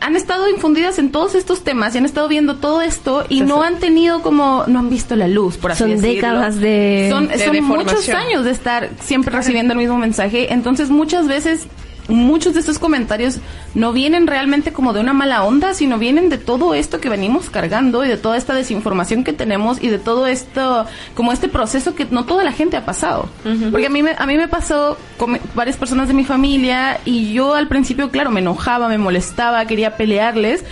han 0.00 0.16
estado 0.16 0.48
infundidas 0.48 0.98
en 0.98 1.12
todos 1.12 1.34
estos 1.34 1.62
temas 1.62 1.94
y 1.94 1.98
han 1.98 2.04
estado 2.04 2.28
viendo 2.28 2.56
todo 2.56 2.82
esto 2.82 3.24
y 3.28 3.42
no 3.42 3.62
han 3.62 3.78
tenido 3.78 4.22
como 4.22 4.64
no 4.66 4.78
han 4.78 4.90
visto 4.90 5.16
la 5.16 5.28
luz 5.28 5.56
por 5.56 5.72
así 5.72 5.84
son 5.84 6.00
décadas 6.00 6.58
de 6.60 7.08
son, 7.10 7.30
son 7.38 7.64
muchos 7.64 8.08
años 8.08 8.44
de 8.44 8.50
estar 8.50 8.90
siempre 9.00 9.34
recibiendo 9.34 9.72
el 9.72 9.78
mismo 9.78 9.96
mensaje. 9.96 10.52
Entonces 10.52 10.90
muchas 10.90 11.26
veces 11.26 11.66
muchos 12.08 12.54
de 12.54 12.60
estos 12.60 12.78
comentarios 12.78 13.38
no 13.74 13.92
vienen 13.92 14.26
realmente 14.26 14.72
como 14.72 14.92
de 14.92 15.00
una 15.00 15.12
mala 15.12 15.44
onda, 15.44 15.74
sino 15.74 15.98
vienen 15.98 16.28
de 16.28 16.38
todo 16.38 16.74
esto 16.74 17.00
que 17.00 17.08
venimos 17.08 17.50
cargando 17.50 18.04
y 18.04 18.08
de 18.08 18.16
toda 18.16 18.36
esta 18.36 18.54
desinformación 18.54 19.24
que 19.24 19.32
tenemos 19.32 19.82
y 19.82 19.88
de 19.88 19.98
todo 19.98 20.26
esto, 20.26 20.86
como 21.14 21.32
este 21.32 21.48
proceso 21.48 21.94
que 21.94 22.06
no 22.10 22.24
toda 22.24 22.44
la 22.44 22.52
gente 22.52 22.76
ha 22.76 22.84
pasado. 22.84 23.28
Porque 23.70 23.86
a 23.86 23.90
mí, 23.90 24.02
me, 24.02 24.14
a 24.16 24.26
mí 24.26 24.36
me 24.36 24.48
pasó 24.48 24.96
con 25.16 25.38
varias 25.54 25.76
personas 25.76 26.08
de 26.08 26.14
mi 26.14 26.24
familia 26.24 27.00
y 27.04 27.32
yo 27.32 27.54
al 27.54 27.68
principio, 27.68 28.10
claro, 28.10 28.30
me 28.30 28.40
enojaba, 28.40 28.88
me 28.88 28.98
molestaba, 28.98 29.64
quería 29.66 29.96
pelearles 29.96 30.64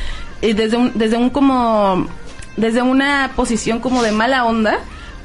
y 0.43 0.53
desde 0.53 0.77
un, 0.77 0.93
desde 0.95 1.17
un 1.17 1.31
como, 1.31 2.07
desde 2.57 2.83
una 2.83 3.31
posición 3.37 3.79
como 3.81 4.03
de 4.03 4.13
mala 4.13 4.45
onda 4.45 4.79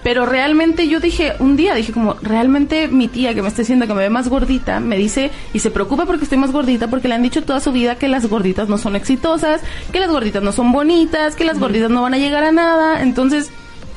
pero 0.05 0.27
realmente 0.27 0.87
yo 0.87 0.99
dije, 0.99 1.33
un 1.39 1.55
día 1.55 1.73
dije 1.73 1.91
como, 1.91 2.13
realmente 2.21 2.87
mi 2.87 3.07
tía 3.07 3.33
que 3.33 3.41
me 3.41 3.47
está 3.47 3.63
diciendo 3.63 3.87
que 3.87 3.95
me 3.95 4.03
ve 4.03 4.11
más 4.11 4.27
gordita, 4.27 4.79
me 4.79 4.97
dice 4.97 5.31
y 5.51 5.57
se 5.57 5.71
preocupa 5.71 6.05
porque 6.05 6.25
estoy 6.25 6.37
más 6.37 6.51
gordita 6.51 6.87
porque 6.91 7.07
le 7.07 7.15
han 7.15 7.23
dicho 7.23 7.41
toda 7.41 7.59
su 7.59 7.71
vida 7.71 7.95
que 7.95 8.07
las 8.07 8.27
gorditas 8.27 8.69
no 8.69 8.77
son 8.77 8.95
exitosas, 8.95 9.61
que 9.91 9.99
las 9.99 10.11
gorditas 10.11 10.43
no 10.43 10.51
son 10.51 10.71
bonitas, 10.71 11.35
que 11.35 11.43
las 11.43 11.57
gorditas 11.57 11.89
no 11.89 12.03
van 12.03 12.13
a 12.13 12.19
llegar 12.19 12.43
a 12.43 12.51
nada. 12.51 13.01
Entonces, 13.01 13.49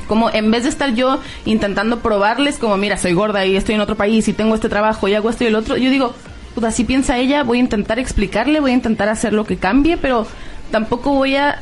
como 0.06 0.30
en 0.30 0.50
vez 0.50 0.62
de 0.62 0.70
estar 0.70 0.94
yo 0.94 1.20
intentando 1.44 1.98
probarles 1.98 2.56
como, 2.56 2.78
mira, 2.78 2.96
soy 2.96 3.12
gorda 3.12 3.44
y 3.44 3.54
estoy 3.54 3.74
en 3.74 3.82
otro 3.82 3.96
país 3.96 4.26
y 4.28 4.32
tengo 4.32 4.54
este 4.54 4.70
trabajo 4.70 5.08
y 5.08 5.14
hago 5.14 5.28
esto 5.28 5.44
y 5.44 5.48
el 5.48 5.56
otro, 5.56 5.76
yo 5.76 5.90
digo, 5.90 6.14
pues 6.54 6.64
así 6.64 6.84
piensa 6.84 7.18
ella, 7.18 7.42
voy 7.42 7.58
a 7.58 7.60
intentar 7.60 7.98
explicarle, 7.98 8.60
voy 8.60 8.70
a 8.70 8.74
intentar 8.74 9.10
hacer 9.10 9.34
lo 9.34 9.44
que 9.44 9.58
cambie, 9.58 9.98
pero 9.98 10.26
tampoco 10.70 11.12
voy 11.12 11.36
a, 11.36 11.60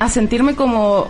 a 0.00 0.08
sentirme 0.08 0.56
como 0.56 1.08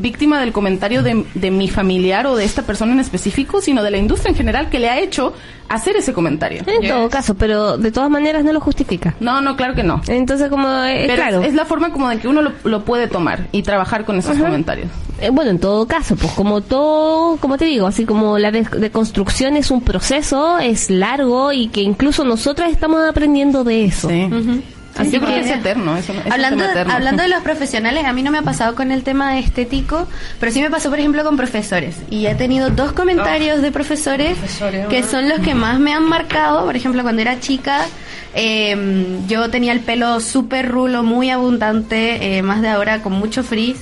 víctima 0.00 0.40
del 0.40 0.52
comentario 0.52 1.02
de, 1.02 1.24
de, 1.34 1.50
mi 1.50 1.68
familiar 1.68 2.26
o 2.26 2.36
de 2.36 2.44
esta 2.44 2.62
persona 2.62 2.92
en 2.92 3.00
específico, 3.00 3.60
sino 3.60 3.82
de 3.82 3.90
la 3.90 3.98
industria 3.98 4.30
en 4.30 4.36
general 4.36 4.68
que 4.68 4.78
le 4.78 4.88
ha 4.88 4.98
hecho 4.98 5.34
hacer 5.68 5.96
ese 5.96 6.12
comentario. 6.12 6.62
En 6.66 6.88
todo 6.88 7.08
caso, 7.08 7.34
pero 7.34 7.78
de 7.78 7.90
todas 7.90 8.10
maneras 8.10 8.44
no 8.44 8.52
lo 8.52 8.60
justifica. 8.60 9.14
No, 9.20 9.40
no, 9.40 9.56
claro 9.56 9.74
que 9.74 9.82
no. 9.82 10.00
Entonces, 10.08 10.48
como, 10.48 10.68
eh, 10.84 11.10
claro. 11.14 11.42
Es, 11.42 11.54
la 11.54 11.64
forma 11.64 11.90
como 11.90 12.08
de 12.08 12.18
que 12.18 12.28
uno 12.28 12.42
lo, 12.64 12.84
puede 12.84 13.08
tomar 13.08 13.48
y 13.52 13.62
trabajar 13.62 14.04
con 14.04 14.16
esos 14.16 14.36
comentarios. 14.36 14.88
Eh, 15.20 15.30
bueno, 15.30 15.50
en 15.50 15.58
todo 15.58 15.86
caso, 15.86 16.14
pues 16.14 16.32
como 16.32 16.60
todo, 16.60 17.38
como 17.38 17.56
te 17.56 17.64
digo, 17.64 17.86
así 17.86 18.04
como 18.04 18.38
la 18.38 18.50
deconstrucción 18.50 19.56
es 19.56 19.70
un 19.70 19.80
proceso, 19.80 20.58
es 20.58 20.90
largo 20.90 21.52
y 21.52 21.68
que 21.68 21.80
incluso 21.80 22.24
nosotras 22.24 22.70
estamos 22.70 23.02
aprendiendo 23.02 23.64
de 23.64 23.86
eso. 23.86 24.08
Sí. 24.08 24.28
Así 24.96 25.18
creo 25.18 25.26
que 25.26 25.40
es 25.40 25.50
eterno. 25.50 25.96
Hablando, 26.30 26.64
eterno. 26.64 26.92
hablando 26.92 27.22
de 27.22 27.28
los 27.28 27.42
profesionales, 27.42 28.04
a 28.04 28.12
mí 28.12 28.22
no 28.22 28.30
me 28.30 28.38
ha 28.38 28.42
pasado 28.42 28.74
con 28.74 28.92
el 28.92 29.02
tema 29.02 29.38
estético, 29.38 30.06
pero 30.40 30.52
sí 30.52 30.60
me 30.60 30.70
pasó, 30.70 30.90
por 30.90 30.98
ejemplo, 30.98 31.24
con 31.24 31.36
profesores. 31.36 31.96
Y 32.10 32.26
he 32.26 32.34
tenido 32.34 32.70
dos 32.70 32.92
comentarios 32.92 33.62
de 33.62 33.72
profesores 33.72 34.36
Profesores, 34.38 34.86
que 34.88 34.98
ah. 34.98 35.02
son 35.08 35.28
los 35.28 35.40
que 35.40 35.54
más 35.54 35.78
me 35.78 35.92
han 35.92 36.04
marcado. 36.04 36.64
Por 36.64 36.76
ejemplo, 36.76 37.02
cuando 37.02 37.22
era 37.22 37.40
chica, 37.40 37.86
eh, 38.34 39.18
yo 39.26 39.50
tenía 39.50 39.72
el 39.72 39.80
pelo 39.80 40.20
súper 40.20 40.68
rulo, 40.68 41.02
muy 41.02 41.30
abundante, 41.30 42.38
eh, 42.38 42.42
más 42.42 42.62
de 42.62 42.68
ahora 42.68 43.02
con 43.02 43.12
mucho 43.12 43.42
frizz. 43.42 43.78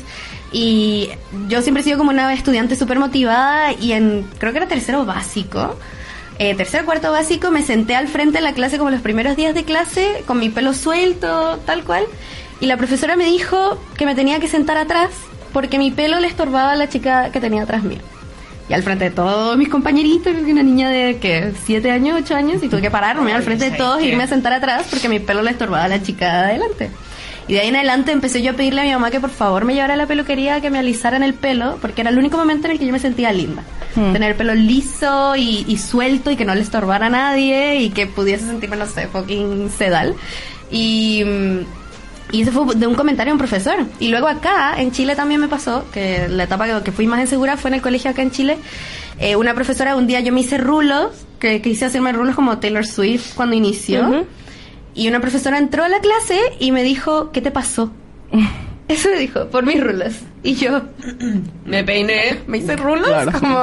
Y 0.53 1.09
yo 1.49 1.63
siempre 1.63 1.81
he 1.81 1.85
sido 1.85 1.99
como 1.99 2.11
una 2.11 2.33
estudiante 2.33 2.77
súper 2.77 3.01
motivada 3.01 3.73
y 3.73 3.93
en, 3.93 4.25
creo 4.39 4.53
que 4.53 4.59
era 4.59 4.69
tercero 4.69 5.05
básico, 5.05 5.77
eh, 6.39 6.55
tercero 6.55 6.85
cuarto 6.85 7.13
básico, 7.13 7.51
me 7.51 7.63
senté 7.63 7.95
al 7.95 8.09
frente 8.09 8.39
de 8.39 8.45
la 8.45 8.53
clase 8.53 8.79
como 8.79 8.91
los 8.91 9.01
primeros 9.01 9.37
días 9.37 9.55
de 9.55 9.65
clase, 9.65 10.25
con 10.27 10.39
mi 10.39 10.49
pelo 10.51 10.75
suelto, 10.75 11.59
tal 11.65 11.85
cual. 11.85 12.05
Y 12.61 12.67
la 12.67 12.77
profesora 12.77 13.17
me 13.17 13.27
dijo 13.27 13.79
que 13.97 14.07
me 14.07 14.15
tenía 14.15 14.41
que 14.41 14.49
sentar 14.49 14.77
atrás 14.77 15.11
porque 15.53 15.79
mi 15.79 15.91
pelo 15.91 16.19
le 16.19 16.27
estorbaba 16.27 16.73
a 16.73 16.77
la 16.77 16.89
chica 16.89 17.31
que 17.31 17.41
tenía 17.41 17.63
atrás 17.63 17.85
mío. 17.85 18.01
Y 18.69 18.73
al 18.73 18.83
frente 18.83 19.05
de 19.05 19.11
todos 19.11 19.57
mis 19.59 19.69
compañeritos, 19.69 20.33
creo 20.33 20.45
que 20.45 20.53
una 20.53 20.63
niña 20.63 20.89
de 20.89 21.19
que 21.19 21.53
siete 21.65 21.91
años, 21.91 22.19
ocho 22.21 22.35
años, 22.35 22.63
y 22.63 22.69
tuve 22.69 22.81
que 22.81 22.91
pararme 22.91 23.33
al 23.33 23.43
frente 23.43 23.71
de 23.71 23.77
todos 23.77 24.01
e 24.01 24.07
irme 24.07 24.25
a 24.25 24.27
sentar 24.27 24.55
atrás 24.55 24.87
porque 24.89 25.09
mi 25.09 25.21
pelo 25.21 25.43
le 25.43 25.51
estorbaba 25.51 25.85
a 25.85 25.89
la 25.89 26.03
chica 26.03 26.25
de 26.25 26.51
adelante. 26.51 26.91
Y 27.47 27.55
de 27.55 27.61
ahí 27.61 27.69
en 27.69 27.77
adelante 27.77 28.13
empecé 28.13 28.43
yo 28.43 28.53
a 28.53 28.55
pedirle 28.55 28.81
a 28.81 28.85
mi 28.85 28.93
mamá 28.93 29.11
que 29.11 29.21
por 29.21 29.31
favor 29.31 29.65
me 29.65 29.75
llevara 29.75 29.95
a 29.95 29.97
la 29.97 30.07
peluquería, 30.07 30.61
que 30.61 30.71
me 30.71 30.79
alisaran 30.79 31.23
el 31.23 31.35
pelo, 31.35 31.79
porque 31.81 32.01
era 32.01 32.11
el 32.11 32.19
único 32.19 32.37
momento 32.37 32.67
en 32.67 32.73
el 32.73 32.79
que 32.79 32.87
yo 32.87 32.93
me 32.93 32.99
sentía 32.99 33.33
linda. 33.33 33.63
Tener 33.95 34.31
el 34.31 34.37
pelo 34.37 34.55
liso 34.55 35.37
y, 35.37 35.65
y 35.69 35.77
suelto 35.77 36.31
y 36.31 36.37
que 36.37 36.45
no 36.45 36.55
le 36.55 36.63
estorbara 36.63 37.07
a 37.07 37.11
nadie 37.11 37.77
y 37.77 37.91
que 37.91 38.07
pudiese 38.07 38.47
sentirme, 38.47 38.77
no 38.77 38.87
sé, 38.87 39.07
fucking 39.09 39.71
sedal. 39.71 40.15
Y, 40.71 41.23
mm, 41.25 41.59
y 42.33 42.43
eso 42.43 42.51
fue 42.51 42.75
de 42.75 42.87
un 42.87 42.95
comentario 42.95 43.31
de 43.31 43.35
un 43.35 43.39
profesor. 43.39 43.77
Y 44.01 44.09
luego 44.09 44.27
acá, 44.27 44.75
en 44.79 44.91
Chile 44.91 45.15
también 45.15 45.41
me 45.41 45.49
pasó, 45.49 45.85
que 45.93 46.27
la 46.29 46.45
etapa 46.45 46.67
que, 46.67 46.83
que 46.83 46.93
fui 46.93 47.07
más 47.07 47.21
insegura 47.21 47.57
fue 47.57 47.71
en 47.71 47.75
el 47.75 47.83
colegio 47.83 48.11
acá 48.11 48.23
en 48.23 48.31
Chile. 48.31 48.59
Eh, 49.21 49.37
una 49.37 49.55
profesora, 49.55 49.97
un 49.97 50.07
día 50.07 50.21
yo 50.21 50.33
me 50.33 50.41
hice 50.41 50.59
rulos, 50.59 51.13
que 51.39 51.61
quise 51.61 51.85
hacerme 51.85 52.13
rulos 52.13 52.35
como 52.35 52.59
Taylor 52.59 52.87
Swift 52.87 53.35
cuando 53.35 53.55
inició. 53.55 54.27
Y 54.95 55.09
una 55.09 55.21
profesora 55.21 55.59
entró 55.59 55.85
a 55.85 55.89
la 55.89 56.01
clase 56.01 56.39
y 56.61 56.73
me 56.73 56.83
dijo, 56.83 57.33
¿qué 57.33 57.41
te 57.41 57.51
pasó? 57.51 57.91
Eso 58.87 59.09
dijo, 59.19 59.47
por 59.47 59.65
mis 59.65 59.83
rulos. 59.83 60.13
Y 60.43 60.57
yo, 60.57 60.83
Me 61.65 61.83
peiné. 61.85 62.41
¿me 62.47 62.59
hice 62.59 62.77
rulos? 62.77 63.07
Claro. 63.09 63.33
Como, 63.33 63.57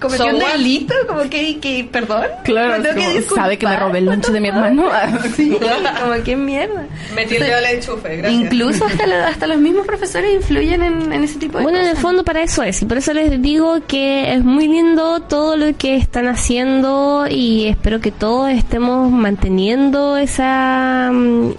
cometí 0.00 0.16
So 0.16 0.26
un 0.28 0.38
delito, 0.38 0.94
como 1.06 1.20
que, 1.28 1.60
que 1.60 1.86
perdón. 1.92 2.24
Claro, 2.42 2.82
tengo 2.82 3.00
disculpar. 3.12 3.44
sabe 3.44 3.58
que 3.58 3.66
me 3.66 3.76
robé 3.76 3.98
el 3.98 4.06
lonche 4.06 4.32
de 4.32 4.40
mi 4.40 4.48
hermano. 4.48 4.88
Sí, 5.36 5.50
como 6.00 6.24
que 6.24 6.36
mierda. 6.36 6.86
Metí 7.14 7.36
el 7.36 7.42
dedo 7.42 7.58
al 7.58 7.64
enchufe, 7.66 8.16
gracias. 8.16 8.32
Incluso 8.42 8.86
hasta, 8.86 9.06
lo- 9.06 9.24
hasta 9.26 9.46
los 9.46 9.58
mismos 9.58 9.86
profesores 9.86 10.34
influyen 10.36 10.82
en, 10.82 11.12
en 11.12 11.24
ese 11.24 11.38
tipo 11.38 11.58
de 11.58 11.64
Bueno, 11.64 11.78
en 11.78 11.84
el 11.84 11.90
cosas. 11.90 12.02
fondo 12.02 12.24
para 12.24 12.42
eso 12.42 12.62
es, 12.62 12.80
y 12.80 12.86
por 12.86 12.96
eso 12.96 13.12
les 13.12 13.42
digo 13.42 13.80
que 13.86 14.32
es 14.32 14.42
muy 14.42 14.68
lindo 14.68 15.20
todo 15.20 15.58
lo 15.58 15.76
que 15.76 15.96
están 15.96 16.28
haciendo 16.28 17.26
y 17.28 17.66
espero 17.66 18.00
que 18.00 18.10
todos 18.10 18.48
estemos 18.50 19.10
manteniendo 19.10 20.16
esa 20.16 21.10
mm, 21.12 21.50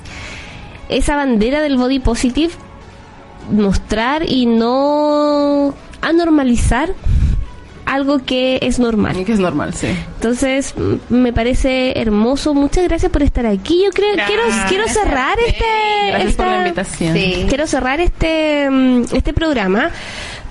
esa 0.90 1.16
bandera 1.16 1.62
del 1.62 1.78
body 1.78 2.00
positive, 2.00 2.54
mostrar 3.52 4.24
y 4.30 4.46
no 4.46 5.74
anormalizar 6.02 6.94
algo 7.86 8.20
que 8.20 8.60
es 8.64 8.80
normal. 8.80 9.24
que 9.24 9.32
es 9.32 9.40
normal, 9.40 9.74
sí. 9.74 9.88
Entonces, 10.16 10.74
me 11.08 11.32
parece 11.32 11.98
hermoso. 12.00 12.54
Muchas 12.54 12.84
gracias 12.84 13.10
por 13.12 13.24
estar 13.24 13.46
aquí. 13.46 13.82
Yo 13.86 13.92
creo 13.92 14.14
quiero 14.28 14.44
quiero 14.68 14.88
cerrar 14.90 15.38
este 15.48 15.64
Gracias 16.10 16.34
por 16.36 16.46
la 16.48 16.52
esta- 16.52 16.68
invitación. 16.68 17.14
Sí. 17.16 17.46
quiero 17.48 17.66
cerrar 17.66 18.02
este 18.02 18.68
este 19.16 19.32
programa 19.34 19.92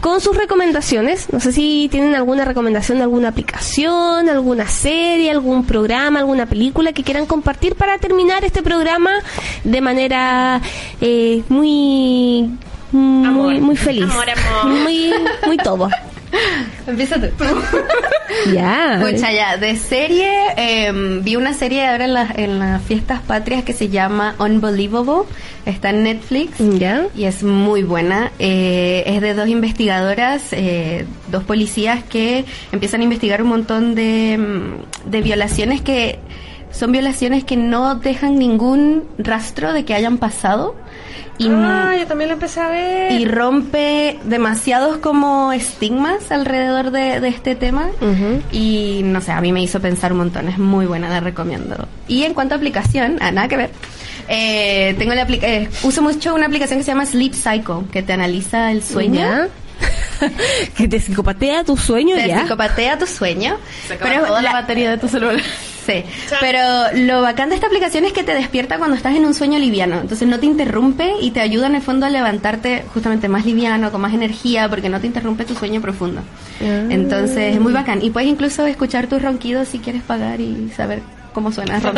con 0.00 0.22
sus 0.22 0.34
recomendaciones. 0.34 1.30
No 1.30 1.40
sé 1.40 1.52
si 1.52 1.88
tienen 1.90 2.14
alguna 2.14 2.46
recomendación 2.46 2.96
de 2.98 3.04
alguna 3.04 3.28
aplicación, 3.28 4.30
alguna 4.30 4.66
serie, 4.66 5.30
algún 5.30 5.66
programa, 5.66 6.20
alguna 6.20 6.46
película 6.46 6.94
que 6.94 7.02
quieran 7.02 7.26
compartir 7.26 7.74
para 7.74 7.98
terminar 7.98 8.44
este 8.46 8.62
programa 8.62 9.10
de 9.62 9.80
manera 9.82 10.62
eh, 11.02 11.42
muy 11.50 12.48
muy 12.92 13.60
muy 13.60 13.76
feliz, 13.76 14.04
Amor, 14.04 14.26
amor. 14.30 14.74
muy 14.82 15.12
muy 15.46 15.56
todo. 15.58 15.88
Empieza 16.86 17.20
tú. 17.20 17.26
Ya. 18.52 18.98
Pucha, 19.00 19.32
ya, 19.32 19.56
de 19.56 19.76
serie, 19.76 20.28
em, 20.56 21.22
vi 21.22 21.36
una 21.36 21.54
serie 21.54 21.86
ahora 21.86 22.04
en, 22.04 22.12
las- 22.14 22.36
en 22.38 22.58
las 22.58 22.82
fiestas 22.82 23.20
patrias 23.20 23.62
que 23.64 23.72
se 23.72 23.88
llama 23.88 24.34
Unbelievable, 24.38 25.22
está 25.64 25.90
en 25.90 26.02
Netflix. 26.02 26.56
Ya. 26.58 27.06
Y 27.16 27.24
es 27.24 27.42
muy 27.42 27.82
buena. 27.82 28.32
Eh, 28.38 29.04
es 29.06 29.20
de 29.22 29.32
dos 29.34 29.48
investigadoras, 29.48 30.52
eh, 30.52 31.06
dos 31.30 31.44
policías 31.44 32.02
que 32.04 32.44
empiezan 32.72 33.00
a 33.00 33.04
investigar 33.04 33.40
un 33.42 33.48
montón 33.48 33.94
de, 33.94 34.36
mm, 34.38 35.10
de 35.10 35.22
violaciones 35.22 35.80
que 35.80 36.18
son 36.72 36.92
violaciones 36.92 37.42
que 37.44 37.56
no 37.56 37.94
dejan 37.94 38.38
ningún 38.38 39.04
rastro 39.18 39.72
de 39.72 39.84
que 39.84 39.94
hayan 39.94 40.18
pasado. 40.18 40.74
Y, 41.38 41.48
Ah, 41.50 41.94
yo 41.98 42.06
también 42.06 42.28
lo 42.30 42.34
empecé 42.34 42.60
a 42.60 42.68
ver. 42.68 43.12
y 43.12 43.26
rompe 43.26 44.18
demasiados 44.24 44.96
como 44.98 45.52
estigmas 45.52 46.30
alrededor 46.32 46.90
de, 46.90 47.20
de 47.20 47.28
este 47.28 47.54
tema. 47.54 47.88
Y 48.52 49.02
no 49.04 49.20
sé, 49.20 49.32
a 49.32 49.40
mí 49.40 49.52
me 49.52 49.62
hizo 49.62 49.80
pensar 49.80 50.12
un 50.12 50.18
montón, 50.18 50.48
es 50.48 50.58
muy 50.58 50.86
buena, 50.86 51.08
la 51.10 51.20
recomiendo. 51.20 51.76
Y 52.08 52.22
en 52.22 52.32
cuanto 52.34 52.54
a 52.54 52.56
aplicación, 52.58 53.18
ah, 53.20 53.30
nada 53.32 53.48
que 53.48 53.56
ver. 53.56 53.70
Eh, 54.28 54.94
tengo 54.98 55.14
la 55.14 55.22
aplica- 55.22 55.46
eh, 55.46 55.68
uso 55.82 56.02
mucho 56.02 56.34
una 56.34 56.46
aplicación 56.46 56.78
que 56.80 56.84
se 56.84 56.90
llama 56.90 57.06
Sleep 57.06 57.34
Cycle, 57.34 57.84
que 57.92 58.02
te 58.02 58.12
analiza 58.12 58.72
el 58.72 58.82
sueño. 58.82 59.20
¿Ya? 59.20 59.48
que 60.76 60.88
te 60.88 60.98
psicopatea 60.98 61.62
tu 61.64 61.76
sueño 61.76 62.16
Te 62.16 62.28
ya. 62.28 62.40
psicopatea 62.42 62.98
tu 62.98 63.06
sueño. 63.06 63.58
Pero 63.88 64.24
toda 64.26 64.40
la 64.40 64.52
la- 64.52 64.60
batería 64.60 64.90
de 64.90 64.96
tu 64.98 65.06
celular. 65.06 65.42
Sí, 65.86 66.04
pero 66.40 66.60
lo 66.94 67.22
bacán 67.22 67.48
de 67.48 67.54
esta 67.54 67.68
aplicación 67.68 68.04
es 68.04 68.12
que 68.12 68.24
te 68.24 68.34
despierta 68.34 68.78
cuando 68.78 68.96
estás 68.96 69.14
en 69.14 69.24
un 69.24 69.34
sueño 69.34 69.58
liviano. 69.58 70.00
Entonces 70.00 70.26
no 70.26 70.40
te 70.40 70.46
interrumpe 70.46 71.12
y 71.20 71.30
te 71.30 71.40
ayuda 71.40 71.66
en 71.68 71.76
el 71.76 71.82
fondo 71.82 72.06
a 72.06 72.10
levantarte 72.10 72.84
justamente 72.92 73.28
más 73.28 73.46
liviano, 73.46 73.92
con 73.92 74.00
más 74.00 74.12
energía, 74.14 74.68
porque 74.68 74.88
no 74.88 75.00
te 75.00 75.06
interrumpe 75.06 75.44
tu 75.44 75.54
sueño 75.54 75.80
profundo. 75.80 76.22
Entonces 76.60 77.54
es 77.54 77.60
muy 77.60 77.72
bacán. 77.72 78.02
Y 78.02 78.10
puedes 78.10 78.28
incluso 78.28 78.66
escuchar 78.66 79.06
tus 79.06 79.22
ronquidos 79.22 79.68
si 79.68 79.78
quieres 79.78 80.02
pagar 80.02 80.40
y 80.40 80.70
saber 80.76 81.02
cómo 81.32 81.52
suena. 81.52 81.80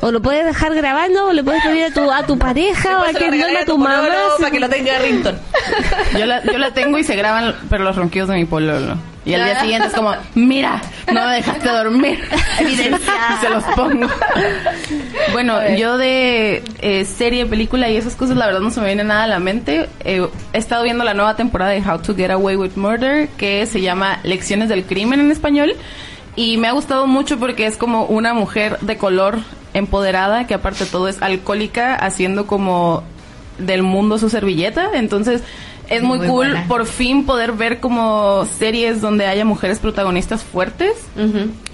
O 0.00 0.10
lo 0.10 0.20
puedes 0.20 0.44
dejar 0.44 0.74
grabando, 0.74 1.26
o 1.26 1.32
le 1.32 1.44
puedes 1.44 1.62
pedir 1.62 1.84
a 1.84 1.90
tu, 1.92 2.10
a 2.10 2.26
tu 2.26 2.36
pareja, 2.36 2.98
o 2.98 3.02
a 3.02 3.12
que 3.12 3.24
a 3.24 3.64
tu 3.64 3.78
mamá. 3.78 4.00
pololo 4.00 4.36
Para 4.38 4.50
que 4.50 4.60
lo 4.60 4.68
tenga 4.68 4.98
Rington. 4.98 5.38
Yo 6.18 6.26
la, 6.26 6.42
yo 6.42 6.58
la 6.58 6.72
tengo 6.72 6.98
y 6.98 7.04
se 7.04 7.14
graban, 7.14 7.54
pero 7.70 7.84
los 7.84 7.94
ronquidos 7.94 8.28
de 8.28 8.36
mi 8.36 8.44
pololo. 8.44 8.96
Y 9.24 9.34
al 9.34 9.44
día 9.44 9.60
siguiente 9.60 9.88
es 9.88 9.94
como, 9.94 10.12
mira, 10.34 10.82
no 11.12 11.26
me 11.26 11.34
dejaste 11.34 11.68
dormir. 11.68 12.20
Evidencia. 12.58 13.12
Y 13.32 13.40
se 13.40 13.50
los 13.50 13.62
pongo. 13.76 14.08
Bueno, 15.32 15.60
yo 15.76 15.96
de 15.96 16.62
eh, 16.80 17.04
serie, 17.04 17.46
película 17.46 17.88
y 17.88 17.96
esas 17.96 18.16
cosas, 18.16 18.36
la 18.36 18.46
verdad 18.46 18.60
no 18.60 18.70
se 18.70 18.80
me 18.80 18.86
viene 18.86 19.04
nada 19.04 19.24
a 19.24 19.26
la 19.28 19.38
mente. 19.38 19.88
Eh, 20.00 20.26
he 20.52 20.58
estado 20.58 20.82
viendo 20.82 21.04
la 21.04 21.14
nueva 21.14 21.36
temporada 21.36 21.70
de 21.70 21.80
How 21.80 22.00
to 22.00 22.16
Get 22.16 22.30
Away 22.30 22.56
with 22.56 22.72
Murder, 22.74 23.28
que 23.36 23.64
se 23.66 23.80
llama 23.80 24.18
Lecciones 24.24 24.68
del 24.68 24.84
Crimen 24.84 25.20
en 25.20 25.30
español. 25.30 25.74
Y 26.34 26.56
me 26.56 26.68
ha 26.68 26.72
gustado 26.72 27.06
mucho 27.06 27.38
porque 27.38 27.66
es 27.66 27.76
como 27.76 28.06
una 28.06 28.34
mujer 28.34 28.78
de 28.80 28.96
color 28.96 29.38
empoderada, 29.74 30.46
que 30.46 30.54
aparte 30.54 30.84
de 30.84 30.90
todo 30.90 31.08
es 31.08 31.22
alcohólica, 31.22 31.94
haciendo 31.94 32.46
como 32.46 33.04
del 33.58 33.82
mundo 33.82 34.18
su 34.18 34.30
servilleta. 34.30 34.90
Entonces 34.94 35.42
es 35.92 36.02
muy, 36.02 36.18
Muy 36.18 36.26
cool 36.28 36.46
buena. 36.48 36.66
por 36.68 36.86
fin 36.86 37.24
poder 37.26 37.52
ver 37.52 37.78
como 37.80 38.44
series 38.58 39.00
donde 39.00 39.26
haya 39.26 39.44
mujeres 39.44 39.78
protagonistas 39.78 40.42
fuertes 40.42 40.92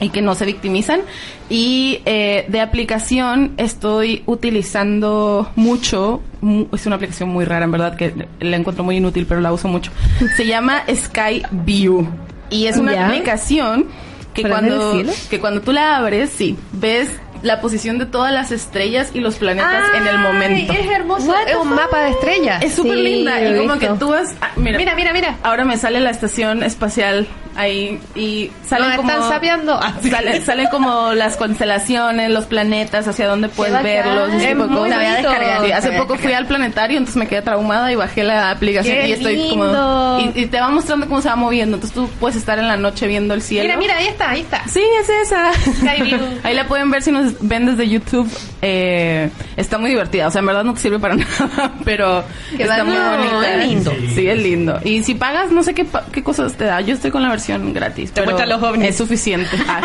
y 0.00 0.08
que 0.10 0.20
no 0.22 0.34
se 0.34 0.44
victimizan. 0.44 1.00
Y 1.48 2.00
eh, 2.04 2.44
de 2.48 2.60
aplicación 2.60 3.52
estoy 3.56 4.22
utilizando 4.26 5.50
mucho, 5.56 6.20
mu- 6.40 6.66
es 6.72 6.84
una 6.86 6.96
aplicación 6.96 7.28
muy 7.30 7.44
rara 7.44 7.64
en 7.64 7.70
verdad 7.70 7.96
que 7.96 8.26
la 8.40 8.56
encuentro 8.56 8.84
muy 8.84 8.96
inútil 8.96 9.24
pero 9.26 9.40
la 9.40 9.52
uso 9.52 9.68
mucho. 9.68 9.90
Se 10.36 10.46
llama 10.46 10.82
Sky 10.92 11.42
View 11.50 12.06
y 12.50 12.66
es 12.66 12.76
una 12.76 12.92
Ya. 12.94 13.06
aplicación 13.06 13.86
que 14.34 14.42
¿Para 14.42 14.60
ver 14.60 14.72
el 14.72 14.78
cuando, 14.78 15.12
que 15.30 15.40
cuando 15.40 15.60
tú 15.62 15.72
la 15.72 15.96
abres, 15.96 16.30
sí, 16.30 16.56
ves 16.72 17.08
la 17.42 17.60
posición 17.60 17.98
de 17.98 18.06
todas 18.06 18.32
las 18.32 18.50
estrellas 18.52 19.10
y 19.14 19.20
los 19.20 19.36
planetas 19.36 19.84
en 19.96 20.06
el 20.06 20.18
momento. 20.18 20.72
Es 20.72 20.90
hermoso. 20.90 21.26
What 21.28 21.48
Es 21.48 21.56
un 21.56 21.74
mapa 21.74 22.00
de 22.04 22.10
estrellas. 22.10 22.62
Es 22.62 22.74
súper 22.74 22.94
Sí, 22.94 23.02
linda 23.02 23.40
y 23.40 23.56
como 23.58 23.74
visto. 23.74 23.78
que 23.94 23.98
tú 23.98 24.08
vas... 24.10 24.34
ah, 24.40 24.50
mira, 24.56 24.78
Mira, 24.78 24.94
mira, 24.94 25.12
mira. 25.12 25.36
Ahora 25.42 25.64
me 25.64 25.76
sale 25.76 26.00
la 26.00 26.10
estación 26.10 26.62
espacial 26.62 27.26
ahí 27.56 27.98
y 28.14 28.50
salen 28.66 28.88
Nos 28.88 28.96
como 28.98 29.10
están 29.10 29.28
sapeando. 29.28 29.74
Ah, 29.82 29.94
sí. 30.00 30.10
salen, 30.10 30.44
salen 30.44 30.68
como 30.70 31.12
las 31.14 31.36
constelaciones, 31.36 32.30
los 32.30 32.46
planetas, 32.46 33.06
hacia 33.08 33.26
dónde 33.26 33.48
puedes 33.48 33.82
verlos, 33.82 34.32
Es. 34.34 34.56
La 34.56 34.64
voy 34.66 34.90
a 34.92 35.14
descargar. 35.14 35.64
Sí, 35.64 35.72
hace 35.72 35.92
poco 35.92 36.16
fui 36.16 36.32
al 36.32 36.46
planetario, 36.46 36.98
entonces 36.98 37.16
me 37.18 37.26
quedé 37.26 37.42
traumada 37.42 37.90
y 37.92 37.96
bajé 37.96 38.22
la 38.22 38.50
aplicación 38.50 38.94
¡Qué 38.96 39.08
y 39.08 39.12
estoy 39.12 39.48
como 39.50 39.64
lindo! 39.64 40.32
y, 40.34 40.42
y 40.42 40.46
te 40.46 40.60
va 40.60 40.68
mostrando 40.70 41.06
cómo 41.08 41.20
se 41.20 41.28
va 41.28 41.36
moviendo, 41.36 41.76
entonces 41.76 41.94
tú 41.94 42.08
puedes 42.20 42.36
estar 42.36 42.58
en 42.58 42.68
la 42.68 42.76
noche 42.76 43.06
viendo 43.06 43.34
el 43.34 43.42
cielo. 43.42 43.64
Mira, 43.64 43.76
mira, 43.78 43.96
ahí 43.96 44.06
está, 44.06 44.30
ahí 44.30 44.40
está. 44.40 44.62
Sí, 44.68 44.82
es 45.00 45.08
esa. 45.08 45.52
Sky 45.54 46.02
View. 46.02 46.18
Ahí 46.44 46.54
la 46.54 46.66
pueden 46.68 46.90
ver 46.90 47.02
si 47.02 47.10
nos 47.12 47.26
veces 47.28 47.38
ven 47.48 47.66
desde 47.66 47.88
YouTube 47.88 48.28
eh, 48.62 49.30
está 49.56 49.78
muy 49.78 49.90
divertida. 49.90 50.28
O 50.28 50.30
sea, 50.30 50.40
en 50.40 50.46
verdad 50.46 50.64
no 50.64 50.74
te 50.74 50.80
sirve 50.80 50.98
para 50.98 51.14
nada, 51.16 51.74
pero 51.84 52.24
Qué 52.56 52.62
está 52.64 52.84
muy 52.84 52.96
bonita. 52.96 53.54
Es 53.56 53.66
lindo. 53.68 53.92
Sí, 54.14 54.26
es 54.28 54.42
lindo. 54.42 54.80
Y 54.84 55.02
si 55.02 55.14
pagas, 55.14 55.50
no 55.50 55.62
sé 55.62 55.74
qué, 55.74 55.86
qué 56.12 56.22
cosas 56.22 56.54
te 56.54 56.64
da. 56.64 56.80
Yo 56.80 56.94
estoy 56.94 57.10
con 57.10 57.22
la 57.22 57.28
versión 57.30 57.72
gratis. 57.72 58.12
Te 58.12 58.22
pero 58.22 58.46
los 58.46 58.62
ovnis. 58.62 58.88
Es 58.90 58.96
suficiente. 58.96 59.48
Ah. 59.68 59.80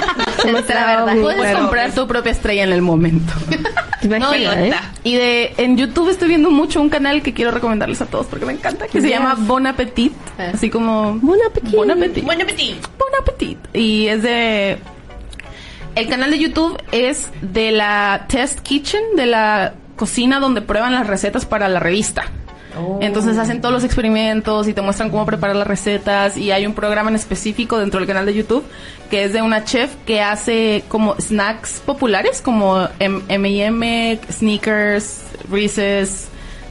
La 0.45 0.51
verdad. 1.05 1.21
Puedes 1.21 1.37
Bueno. 1.37 1.59
comprar 1.59 1.91
tu 1.93 2.07
propia 2.07 2.31
estrella 2.31 2.63
en 2.63 2.73
el 2.73 2.81
momento. 2.81 3.33
¿Te 4.01 4.07
imaginas, 4.07 4.57
eh? 4.57 4.73
Y 5.03 5.15
de 5.15 5.53
en 5.57 5.77
YouTube 5.77 6.09
estoy 6.09 6.27
viendo 6.29 6.51
mucho 6.51 6.81
un 6.81 6.89
canal 6.89 7.21
que 7.21 7.33
quiero 7.33 7.51
recomendarles 7.51 8.01
a 8.01 8.05
todos 8.05 8.25
porque 8.27 8.45
me 8.45 8.53
encanta, 8.53 8.85
que 8.87 8.99
se 9.01 9.07
Yes. 9.07 9.17
llama 9.17 9.35
Bon 9.37 9.65
Appetit, 9.67 10.13
Eh. 10.39 10.51
así 10.53 10.69
como 10.69 11.17
Bon 11.21 11.37
appetit. 11.47 11.71
Bon 11.71 11.89
Appetit. 11.89 12.25
Bon 12.25 13.07
Appetit. 13.21 13.57
Y 13.73 14.07
es 14.07 14.21
de 14.23 14.77
el 15.95 16.07
canal 16.07 16.31
de 16.31 16.39
YouTube 16.39 16.77
es 16.91 17.29
de 17.41 17.71
la 17.71 18.25
Test 18.27 18.59
Kitchen, 18.59 19.01
de 19.15 19.25
la 19.25 19.73
cocina 19.95 20.39
donde 20.39 20.61
prueban 20.61 20.93
las 20.93 21.07
recetas 21.07 21.45
para 21.45 21.67
la 21.67 21.79
revista. 21.79 22.25
Entonces 23.01 23.37
hacen 23.37 23.61
todos 23.61 23.71
los 23.71 23.83
experimentos 23.83 24.67
y 24.67 24.73
te 24.73 24.81
muestran 24.81 25.11
cómo 25.11 25.27
preparar 25.27 25.55
las 25.55 25.67
recetas 25.67 26.37
y 26.37 26.51
hay 26.51 26.65
un 26.65 26.73
programa 26.73 27.11
en 27.11 27.15
específico 27.15 27.77
dentro 27.77 27.99
del 27.99 28.07
canal 28.07 28.25
de 28.25 28.33
YouTube 28.33 28.63
que 29.11 29.25
es 29.25 29.33
de 29.33 29.43
una 29.43 29.63
chef 29.63 29.93
que 30.07 30.21
hace 30.21 30.83
como 30.87 31.15
snacks 31.21 31.83
populares 31.85 32.41
como 32.41 32.87
M&M, 32.97 34.19
Sneakers, 34.31 35.21
Reese's, 35.51 36.29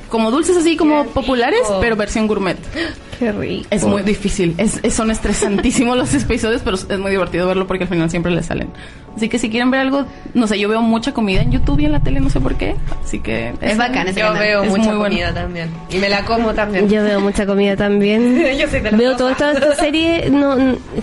como 0.08 0.32
dulces 0.32 0.56
así 0.56 0.76
como 0.76 1.06
populares, 1.06 1.62
pero 1.80 1.94
versión 1.94 2.26
gourmet. 2.26 2.58
Qué 3.22 3.30
rico. 3.30 3.66
Es 3.70 3.84
muy 3.84 4.02
difícil, 4.02 4.54
es, 4.58 4.80
es- 4.82 4.94
son 4.94 5.10
estresantísimos 5.12 5.96
los 5.98 6.12
episodios, 6.12 6.62
pero 6.64 6.76
es 6.76 6.98
muy 6.98 7.12
divertido 7.12 7.46
verlo 7.46 7.68
porque 7.68 7.84
al 7.84 7.88
final 7.90 8.10
siempre 8.10 8.32
le 8.32 8.42
salen. 8.42 8.68
Así 9.14 9.28
que 9.28 9.38
si 9.38 9.48
quieren 9.50 9.70
ver 9.70 9.80
algo, 9.82 10.06
no 10.34 10.46
sé, 10.46 10.58
yo 10.58 10.68
veo 10.70 10.80
mucha 10.82 11.12
comida 11.12 11.42
en 11.42 11.52
YouTube 11.52 11.78
y 11.80 11.84
en 11.84 11.92
la 11.92 12.00
tele, 12.00 12.18
no 12.18 12.30
sé 12.30 12.40
por 12.40 12.56
qué. 12.56 12.74
Así 13.04 13.20
que 13.20 13.52
Es 13.60 13.76
bacán 13.76 14.08
ese 14.08 14.20
Yo 14.20 14.26
canal. 14.28 14.42
veo 14.42 14.62
Es 14.64 14.70
mucha 14.70 14.82
muy 14.84 14.96
bueno. 14.96 15.04
comida 15.14 15.34
también. 15.34 15.68
Y 15.90 15.98
me 15.98 16.08
la 16.08 16.24
como 16.24 16.52
también. 16.54 16.88
Yo 16.88 17.02
veo 17.04 17.20
mucha 17.20 17.46
comida 17.46 17.76
también. 17.76 18.42
Yo 18.58 18.66
soy 18.68 18.80
de 18.80 18.90
Veo 18.90 19.14
toda 19.16 19.32
esta, 19.32 19.52
esta 19.52 19.74
serie, 19.76 20.30
no, 20.30 20.56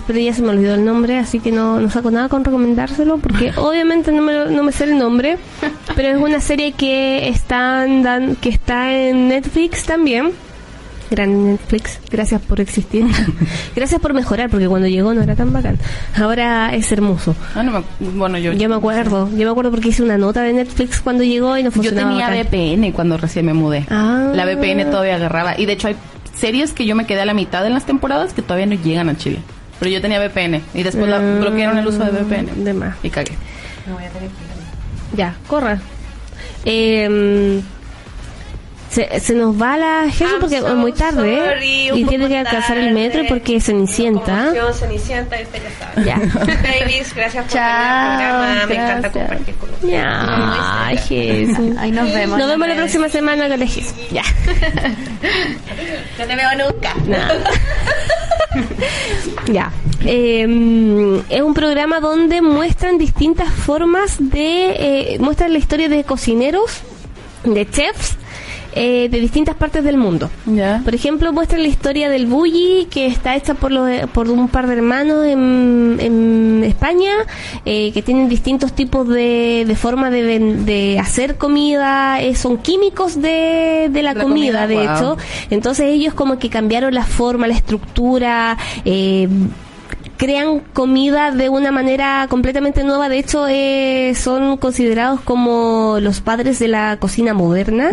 pero 0.06 0.18
ya 0.18 0.34
se 0.34 0.42
me 0.42 0.48
olvidó 0.48 0.74
el 0.74 0.84
nombre, 0.84 1.16
así 1.18 1.38
que 1.40 1.52
no, 1.52 1.80
no 1.80 1.88
saco 1.88 2.10
nada 2.10 2.28
con 2.28 2.44
recomendárselo, 2.44 3.18
porque 3.18 3.52
obviamente 3.56 4.12
no 4.12 4.20
me, 4.22 4.32
lo- 4.34 4.50
no 4.50 4.62
me 4.64 4.72
sé 4.72 4.84
el 4.84 4.98
nombre, 4.98 5.38
pero 5.96 6.08
es 6.08 6.16
una 6.18 6.40
serie 6.40 6.72
que, 6.72 7.28
están 7.28 8.02
dan, 8.02 8.34
que 8.36 8.48
está 8.50 8.92
en 8.92 9.28
Netflix 9.28 9.84
también. 9.84 10.32
Gran 11.10 11.44
Netflix, 11.52 11.98
gracias 12.10 12.40
por 12.40 12.60
existir. 12.60 13.04
gracias 13.76 14.00
por 14.00 14.14
mejorar, 14.14 14.48
porque 14.48 14.68
cuando 14.68 14.86
llegó 14.86 15.12
no 15.12 15.22
era 15.22 15.34
tan 15.34 15.52
bacán. 15.52 15.78
Ahora 16.16 16.72
es 16.74 16.90
hermoso. 16.92 17.34
Ah, 17.54 17.62
no 17.64 17.72
me- 17.72 18.10
bueno, 18.12 18.38
yo, 18.38 18.52
Yo 18.52 18.68
me 18.68 18.76
acuerdo, 18.76 19.28
yo 19.30 19.44
me 19.44 19.50
acuerdo 19.50 19.70
porque 19.72 19.88
hice 19.88 20.02
una 20.04 20.16
nota 20.18 20.42
de 20.42 20.52
Netflix 20.52 21.00
cuando 21.00 21.24
llegó 21.24 21.56
y 21.58 21.62
no 21.64 21.70
yo 21.70 21.72
funcionaba. 21.74 22.10
tenía 22.10 22.28
bacán. 22.28 22.46
VPN 22.46 22.92
cuando 22.92 23.16
recién 23.16 23.44
me 23.46 23.54
mudé. 23.54 23.84
Ah. 23.90 24.30
La 24.34 24.44
VPN 24.44 24.84
todavía 24.90 25.16
agarraba. 25.16 25.58
Y 25.58 25.66
de 25.66 25.72
hecho 25.72 25.88
hay 25.88 25.96
series 26.34 26.72
que 26.72 26.86
yo 26.86 26.94
me 26.94 27.06
quedé 27.06 27.20
a 27.22 27.24
la 27.26 27.34
mitad 27.34 27.66
en 27.66 27.74
las 27.74 27.84
temporadas 27.86 28.32
que 28.32 28.42
todavía 28.42 28.66
no 28.66 28.74
llegan 28.80 29.08
a 29.08 29.16
Chile. 29.16 29.40
Pero 29.80 29.90
yo 29.90 30.00
tenía 30.00 30.20
VPN 30.20 30.60
y 30.74 30.82
después 30.82 31.08
la 31.10 31.16
Ah, 31.16 31.38
bloquearon 31.40 31.76
el 31.78 31.86
uso 31.86 32.04
de 32.04 32.10
VPN. 32.12 32.64
De 32.64 32.72
más. 32.72 32.94
Y 33.02 33.10
cagué. 33.10 33.32
Ya, 35.16 35.34
corra. 35.48 35.80
Eh, 36.64 37.60
se, 38.90 39.20
se 39.20 39.34
nos 39.34 39.60
va 39.60 39.76
la 39.76 40.10
gente 40.10 40.34
porque 40.40 40.58
so 40.60 40.66
es 40.68 40.74
muy 40.74 40.92
tarde 40.92 41.34
¿eh? 41.34 41.44
sorry, 41.54 41.90
y 42.00 42.04
tiene 42.06 42.26
que 42.28 42.38
alcanzar 42.38 42.76
el 42.76 42.92
metro 42.92 43.22
porque 43.28 43.60
Cenicienta. 43.60 44.52
Cenicienta, 44.72 45.36
este 45.38 45.60
ya. 46.04 46.04
Ya. 46.04 46.16
Babies, 46.80 47.14
gracias 47.14 47.44
por 47.44 47.52
Chao, 47.52 48.18
venir 48.18 48.26
al 48.26 48.36
programa. 48.36 48.66
Me 48.66 48.74
encanta 48.74 49.08
gracias. 49.08 49.28
compartir 49.28 49.54
con 49.54 49.70
ustedes. 49.70 49.92
Ya, 49.92 50.86
ay, 50.86 50.96
Jesús. 50.98 51.76
Ahí 51.78 51.92
nos 51.92 52.12
vemos. 52.12 52.38
Nos 52.38 52.48
vemos 52.48 52.68
la 52.68 52.74
próxima 52.74 53.08
semana 53.08 53.48
con 53.48 53.60
la 53.60 53.66
Jesús. 53.66 53.94
Ya. 54.10 54.22
No 56.18 56.26
te 56.26 56.36
veo 56.36 56.48
nunca. 56.70 56.94
Nada. 57.06 57.50
ya. 59.46 59.72
Eh, 60.04 61.22
es 61.30 61.42
un 61.42 61.54
programa 61.54 62.00
donde 62.00 62.42
muestran 62.42 62.98
distintas 62.98 63.50
formas 63.52 64.16
de. 64.18 65.14
eh, 65.14 65.18
muestran 65.20 65.52
la 65.52 65.58
historia 65.58 65.88
de 65.88 66.04
cocineros, 66.04 66.80
de 67.44 67.68
chefs, 67.70 68.16
eh, 68.74 69.08
de 69.10 69.20
distintas 69.20 69.54
partes 69.54 69.84
del 69.84 69.96
mundo. 69.96 70.30
Por 70.84 70.94
ejemplo, 70.94 71.32
muestra 71.32 71.58
la 71.58 71.68
historia 71.68 72.08
del 72.08 72.26
bully 72.26 72.86
que 72.90 73.06
está 73.06 73.36
hecha 73.36 73.54
por, 73.54 73.72
los, 73.72 73.88
por 74.12 74.28
un 74.30 74.48
par 74.48 74.66
de 74.66 74.74
hermanos 74.74 75.26
en, 75.26 75.98
en 76.00 76.64
España 76.64 77.12
eh, 77.64 77.90
que 77.92 78.02
tienen 78.02 78.28
distintos 78.28 78.72
tipos 78.72 79.08
de, 79.08 79.64
de 79.66 79.76
forma 79.76 80.10
de, 80.10 80.38
de 80.38 80.98
hacer 80.98 81.36
comida, 81.36 82.20
eh, 82.20 82.34
son 82.34 82.58
químicos 82.58 83.20
de, 83.20 83.88
de 83.90 84.02
la, 84.02 84.14
La 84.14 84.22
comida, 84.22 84.62
comida, 84.62 84.66
de 84.66 84.74
wow. 84.74 84.96
hecho. 84.96 85.16
Entonces 85.50 85.86
ellos 85.86 86.14
como 86.14 86.38
que 86.38 86.48
cambiaron 86.48 86.94
la 86.94 87.04
forma, 87.04 87.46
la 87.46 87.54
estructura, 87.54 88.56
eh, 88.84 89.28
crean 90.20 90.60
comida 90.74 91.30
de 91.30 91.48
una 91.48 91.72
manera 91.72 92.26
completamente 92.28 92.84
nueva. 92.84 93.08
De 93.08 93.18
hecho, 93.18 93.46
eh, 93.48 94.12
son 94.14 94.58
considerados 94.58 95.22
como 95.22 95.96
los 95.98 96.20
padres 96.20 96.58
de 96.58 96.68
la 96.68 96.98
cocina 96.98 97.32
moderna. 97.32 97.90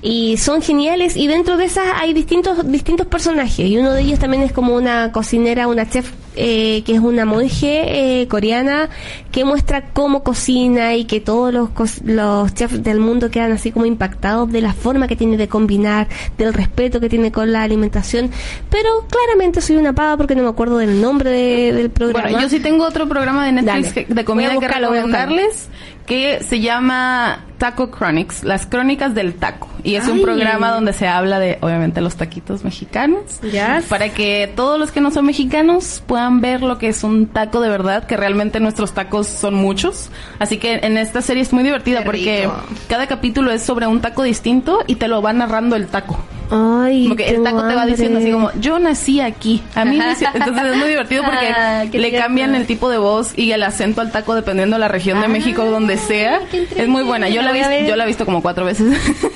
Y 0.00 0.36
son 0.36 0.62
geniales. 0.62 1.16
Y 1.16 1.26
dentro 1.26 1.56
de 1.56 1.64
esas 1.64 1.86
hay 1.96 2.14
distintos 2.14 2.70
distintos 2.70 3.08
personajes. 3.08 3.66
Y 3.66 3.78
uno 3.78 3.92
de 3.94 4.02
ellos 4.02 4.20
también 4.20 4.44
es 4.44 4.52
como 4.52 4.76
una 4.76 5.10
cocinera 5.10 5.66
una 5.66 5.90
chef 5.90 6.12
eh, 6.36 6.82
que 6.84 6.92
es 6.94 7.00
una 7.00 7.24
monje 7.24 8.20
eh, 8.22 8.28
coreana 8.28 8.88
que 9.32 9.44
muestra 9.44 9.90
cómo 9.92 10.22
cocina 10.22 10.94
y 10.94 11.04
que 11.04 11.20
todos 11.20 11.52
los 11.52 11.70
los 12.04 12.54
chefs 12.54 12.82
del 12.82 13.00
mundo 13.00 13.30
quedan 13.30 13.52
así 13.52 13.70
como 13.72 13.86
impactados 13.86 14.50
de 14.52 14.60
la 14.60 14.72
forma 14.72 15.08
que 15.08 15.16
tiene 15.16 15.36
de 15.36 15.48
combinar 15.48 16.08
del 16.38 16.52
respeto 16.54 17.00
que 17.00 17.08
tiene 17.08 17.32
con 17.32 17.52
la 17.52 17.62
alimentación. 17.62 18.30
Pero 18.70 19.06
claramente 19.10 19.60
soy 19.60 19.76
una 19.76 19.92
pava 19.94 20.16
porque 20.16 20.34
no 20.34 20.42
me 20.42 20.48
acuerdo 20.48 20.78
del 20.78 21.00
nombre 21.00 21.30
de- 21.30 21.72
del 21.72 21.90
programa. 21.90 22.22
Bueno, 22.28 22.40
yo 22.42 22.48
sí 22.48 22.60
tengo 22.60 22.84
otro 22.86 23.08
programa 23.08 23.44
de 23.46 23.52
Netflix 23.52 23.94
Dale. 23.94 24.06
que- 24.06 24.14
de 24.14 24.24
comida 24.24 24.56
que 24.58 24.68
recomendarles 24.68 25.68
que 26.06 26.42
se 26.42 26.60
llama 26.60 27.44
Taco 27.58 27.90
Chronics, 27.90 28.44
las 28.44 28.66
crónicas 28.66 29.14
del 29.14 29.34
taco. 29.34 29.68
Y 29.82 29.94
es 29.94 30.08
un 30.08 30.20
programa 30.22 30.70
donde 30.70 30.92
se 30.92 31.06
habla 31.06 31.38
de, 31.38 31.58
obviamente, 31.60 32.00
los 32.00 32.16
taquitos 32.16 32.64
mexicanos. 32.64 33.40
Yes. 33.42 33.84
Para 33.88 34.08
que 34.08 34.52
todos 34.56 34.78
los 34.78 34.90
que 34.90 35.00
no 35.00 35.10
son 35.10 35.26
mexicanos 35.26 36.02
puedan 36.06 36.40
ver 36.40 36.62
lo 36.62 36.78
que 36.78 36.88
es 36.88 37.04
un 37.04 37.26
taco 37.26 37.60
de 37.60 37.68
verdad, 37.68 38.04
que 38.06 38.16
realmente 38.16 38.58
nuestros 38.60 38.94
tacos 38.94 39.26
son 39.26 39.54
muchos. 39.54 40.10
Así 40.38 40.58
que 40.58 40.74
en 40.74 40.98
esta 40.98 41.22
serie 41.22 41.42
es 41.42 41.52
muy 41.52 41.62
divertida 41.62 42.00
Qué 42.00 42.04
porque 42.04 42.40
rico. 42.42 42.54
cada 42.88 43.06
capítulo 43.06 43.50
es 43.52 43.62
sobre 43.62 43.86
un 43.86 44.00
taco 44.00 44.22
distinto 44.22 44.80
y 44.86 44.96
te 44.96 45.08
lo 45.08 45.22
va 45.22 45.32
narrando 45.32 45.76
el 45.76 45.86
taco. 45.86 46.18
Ay, 46.50 47.04
Como 47.04 47.16
que 47.16 47.28
el 47.28 47.42
taco 47.42 47.66
te 47.66 47.74
va 47.74 47.86
diciendo 47.86 48.18
así 48.18 48.30
como, 48.30 48.52
yo 48.60 48.78
nací 48.78 49.20
aquí. 49.20 49.62
A 49.74 49.84
mí 49.84 49.96
me 49.98 50.12
hice-". 50.12 50.26
Entonces 50.34 50.64
es 50.64 50.76
muy 50.76 50.88
divertido 50.88 51.24
porque 51.24 51.48
Ah, 51.48 51.84
qué 51.90 51.98
le 51.98 52.12
cambian 52.12 52.54
el 52.54 52.66
tipo 52.66 52.88
de 52.88 52.98
voz 52.98 53.36
y 53.36 53.52
el 53.52 53.62
acento 53.62 54.00
al 54.00 54.12
taco 54.12 54.34
dependiendo 54.34 54.76
de 54.76 54.80
la 54.80 54.88
región 54.88 55.20
de 55.20 55.28
México 55.28 55.64
donde 55.64 55.96
sea. 55.96 56.40
Es 56.76 56.88
muy 56.88 57.02
buena. 57.02 57.28
Yo 57.28 57.42
la, 57.42 57.52
ver. 57.52 57.86
yo 57.86 57.96
la 57.96 58.04
he 58.04 58.06
visto 58.06 58.24
como 58.24 58.42
cuatro 58.42 58.64
veces. 58.64 58.86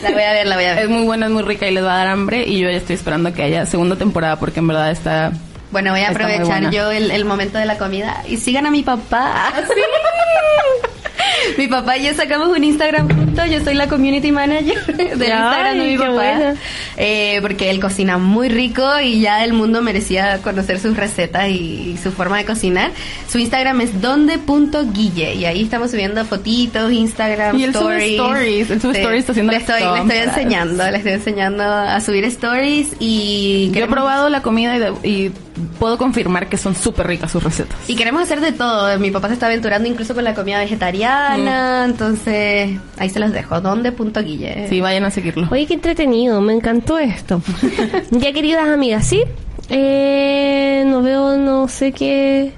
La 0.02 0.10
voy 0.10 0.22
a 0.22 0.32
ver, 0.32 0.46
la 0.46 0.54
voy 0.56 0.64
a 0.64 0.74
ver. 0.74 0.78
es 0.84 0.88
muy 0.88 1.04
buena, 1.04 1.26
es 1.26 1.32
muy 1.32 1.42
rica 1.42 1.68
y 1.68 1.74
les 1.74 1.84
va 1.84 1.94
a 1.94 1.98
dar 1.98 2.08
hambre 2.08 2.46
y 2.46 2.58
yo 2.58 2.70
ya 2.70 2.76
estoy 2.76 2.94
esperando 2.94 3.32
que 3.32 3.42
haya 3.42 3.66
segunda 3.66 3.96
temporada 3.96 4.36
porque 4.38 4.60
en 4.60 4.68
verdad 4.68 4.90
está... 4.90 5.32
Bueno, 5.72 5.92
voy 5.92 6.00
a 6.00 6.10
aprovechar 6.10 6.70
yo 6.70 6.90
el, 6.90 7.10
el 7.12 7.24
momento 7.24 7.58
de 7.58 7.64
la 7.64 7.78
comida 7.78 8.22
y 8.28 8.38
sigan 8.38 8.66
a 8.66 8.70
mi 8.70 8.82
papá. 8.82 9.52
mi 11.58 11.68
papá 11.68 11.96
y 11.96 12.06
yo 12.06 12.14
sacamos 12.14 12.48
un 12.48 12.64
Instagram 12.64 13.08
juntos. 13.08 13.50
Yo 13.50 13.62
soy 13.62 13.74
la 13.74 13.88
community 13.88 14.32
manager 14.32 14.84
del 14.96 15.12
Instagram 15.12 15.78
de 15.78 15.86
mi 15.86 15.98
papá. 15.98 16.54
Eh, 16.96 17.38
porque 17.42 17.70
él 17.70 17.80
cocina 17.80 18.18
muy 18.18 18.48
rico 18.48 18.82
y 19.02 19.20
ya 19.20 19.44
el 19.44 19.52
mundo 19.52 19.82
merecía 19.82 20.38
conocer 20.42 20.78
sus 20.80 20.96
recetas 20.96 21.48
y, 21.48 21.96
su 22.02 22.12
forma 22.12 22.38
de 22.38 22.44
cocinar. 22.44 22.90
Su 23.28 23.38
Instagram 23.38 23.80
es 23.80 24.00
donde.guille 24.00 25.34
y 25.34 25.44
ahí 25.44 25.62
estamos 25.62 25.90
subiendo 25.90 26.24
fotitos, 26.24 26.92
Instagram, 26.92 27.58
Y 27.58 27.64
él 27.64 27.74
sube 27.74 28.14
stories. 28.14 28.70
él 28.70 28.80
sube 28.80 28.98
stories 28.98 29.30
haciendo 29.30 29.52
le 29.52 29.58
estoy, 29.58 29.82
le 29.82 30.00
estoy 30.00 30.18
enseñando, 30.18 30.90
le 30.90 30.96
estoy 30.96 31.12
enseñando 31.12 31.62
a 31.62 32.00
subir 32.00 32.24
stories 32.24 32.94
y 32.98 33.70
Yo 33.72 33.84
he 33.84 33.88
probado 33.88 34.28
la 34.28 34.42
comida 34.42 34.76
y, 34.76 34.78
de- 34.78 35.08
y 35.08 35.32
puedo 35.78 35.98
confirmar 35.98 36.48
que 36.48 36.56
son 36.56 36.74
súper 36.74 37.06
ricas 37.06 37.30
sus 37.30 37.42
recetas. 37.42 37.76
Y 37.88 37.96
queremos 37.96 38.22
hacer 38.22 38.40
de 38.40 38.52
todo. 38.52 38.98
Mi 38.98 39.10
papá 39.10 39.28
se 39.28 39.34
está 39.34 39.46
aventurando 39.46 39.88
incluso 39.88 40.14
con 40.14 40.24
la 40.24 40.34
comida 40.34 40.58
vegetariana. 40.58 41.84
Entonces, 41.84 42.78
ahí 42.98 43.10
se 43.10 43.20
los 43.20 43.32
dejo. 43.32 43.60
¿Dónde? 43.60 43.92
Punto 43.92 44.22
Guille. 44.22 44.66
Sí, 44.68 44.80
vayan 44.80 45.04
a 45.04 45.10
seguirlo. 45.10 45.48
Oye, 45.50 45.66
qué 45.66 45.74
entretenido, 45.74 46.40
me 46.40 46.52
encantó 46.52 46.98
esto. 46.98 47.42
ya, 48.10 48.32
queridas 48.32 48.68
amigas, 48.68 49.06
¿sí? 49.06 49.22
Eh, 49.68 50.84
no 50.86 51.02
veo, 51.02 51.36
no 51.36 51.68
sé 51.68 51.92
qué... 51.92 52.52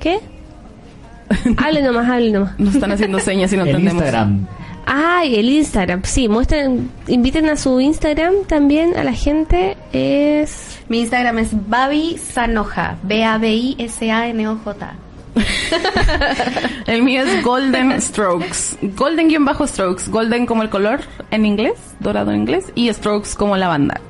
¿Qué? 0.00 0.18
hable 1.58 1.82
nomás, 1.82 2.08
hable 2.08 2.32
nomás. 2.32 2.58
Nos 2.58 2.74
están 2.74 2.92
haciendo 2.92 3.18
señas 3.20 3.52
y 3.52 3.56
no 3.56 3.64
entendemos. 3.64 4.02
Instagram. 4.02 4.46
Ay, 4.86 5.36
el 5.36 5.48
Instagram, 5.48 6.02
sí, 6.04 6.28
muestren, 6.28 6.90
inviten 7.06 7.48
a 7.48 7.56
su 7.56 7.80
Instagram 7.80 8.44
también 8.46 8.96
a 8.96 9.04
la 9.04 9.12
gente, 9.12 9.76
es... 9.92 10.80
Mi 10.88 11.00
Instagram 11.00 11.38
es 11.38 11.68
Babi 11.68 12.18
Sanoja. 12.18 12.98
B-A-B-I-S-A-N-O-J. 13.02 14.94
El 16.86 17.02
mío 17.02 17.22
es 17.22 17.42
Golden 17.42 18.00
Strokes. 18.00 18.76
Golden-strokes. 18.96 20.10
Golden 20.10 20.46
como 20.46 20.62
el 20.62 20.68
color 20.68 21.00
en 21.30 21.46
inglés, 21.46 21.74
dorado 22.00 22.32
en 22.32 22.40
inglés, 22.40 22.66
y 22.74 22.92
Strokes 22.92 23.30
como 23.36 23.56
la 23.56 23.68
banda. 23.68 24.00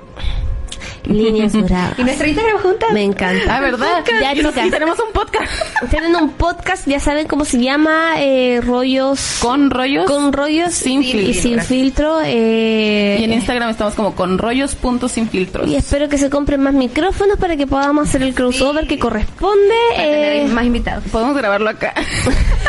Líneas 1.05 1.53
doradas. 1.53 1.99
¿Y 1.99 2.05
nuestra 2.05 2.29
Instagram 2.29 2.59
juntas? 2.59 2.93
Me 2.93 3.03
encanta. 3.03 3.57
Ah, 3.57 3.61
¿verdad? 3.61 4.05
Ya, 4.21 4.35
Y 4.35 4.41
y 4.41 4.71
tenemos 4.71 4.99
un 5.01 5.13
podcast. 5.13 5.51
Tienen 5.91 6.15
un 6.15 6.31
podcast, 6.33 6.87
ya 6.87 7.01
saben 7.01 7.27
cómo 7.27 7.45
se 7.45 7.59
llama, 7.61 8.15
eh, 8.23 8.61
rollos... 8.63 9.39
Con 9.41 9.71
rollos. 9.71 10.07
con 10.07 10.33
rollos 10.33 10.73
Sin 10.73 11.03
y 11.03 11.13
filtro. 11.13 11.43
sin 11.43 11.61
filtro. 11.61 12.21
eh, 12.25 13.17
Y 13.21 13.25
en 13.25 13.33
Instagram 13.33 13.71
estamos 13.71 13.95
como 13.95 14.15
con 14.15 14.39
rollos.sinfiltros. 14.39 15.69
y 15.69 15.75
espero 15.77 16.09
que 16.09 16.19
se 16.19 16.31
compren 16.31 16.61
más 16.61 16.75
micrófonos 16.75 17.37
para 17.39 17.57
que 17.57 17.67
podamos 17.67 18.09
hacer 18.09 18.23
el 18.23 18.35
crossover 18.35 18.87
que 18.87 18.99
corresponde. 18.99 19.75
Para 19.97 20.05
eh, 20.09 20.39
tener 20.39 20.49
más 20.53 20.65
invitados. 20.65 21.05
Podemos 21.11 21.37
grabarlo 21.37 21.69
acá. 21.71 21.95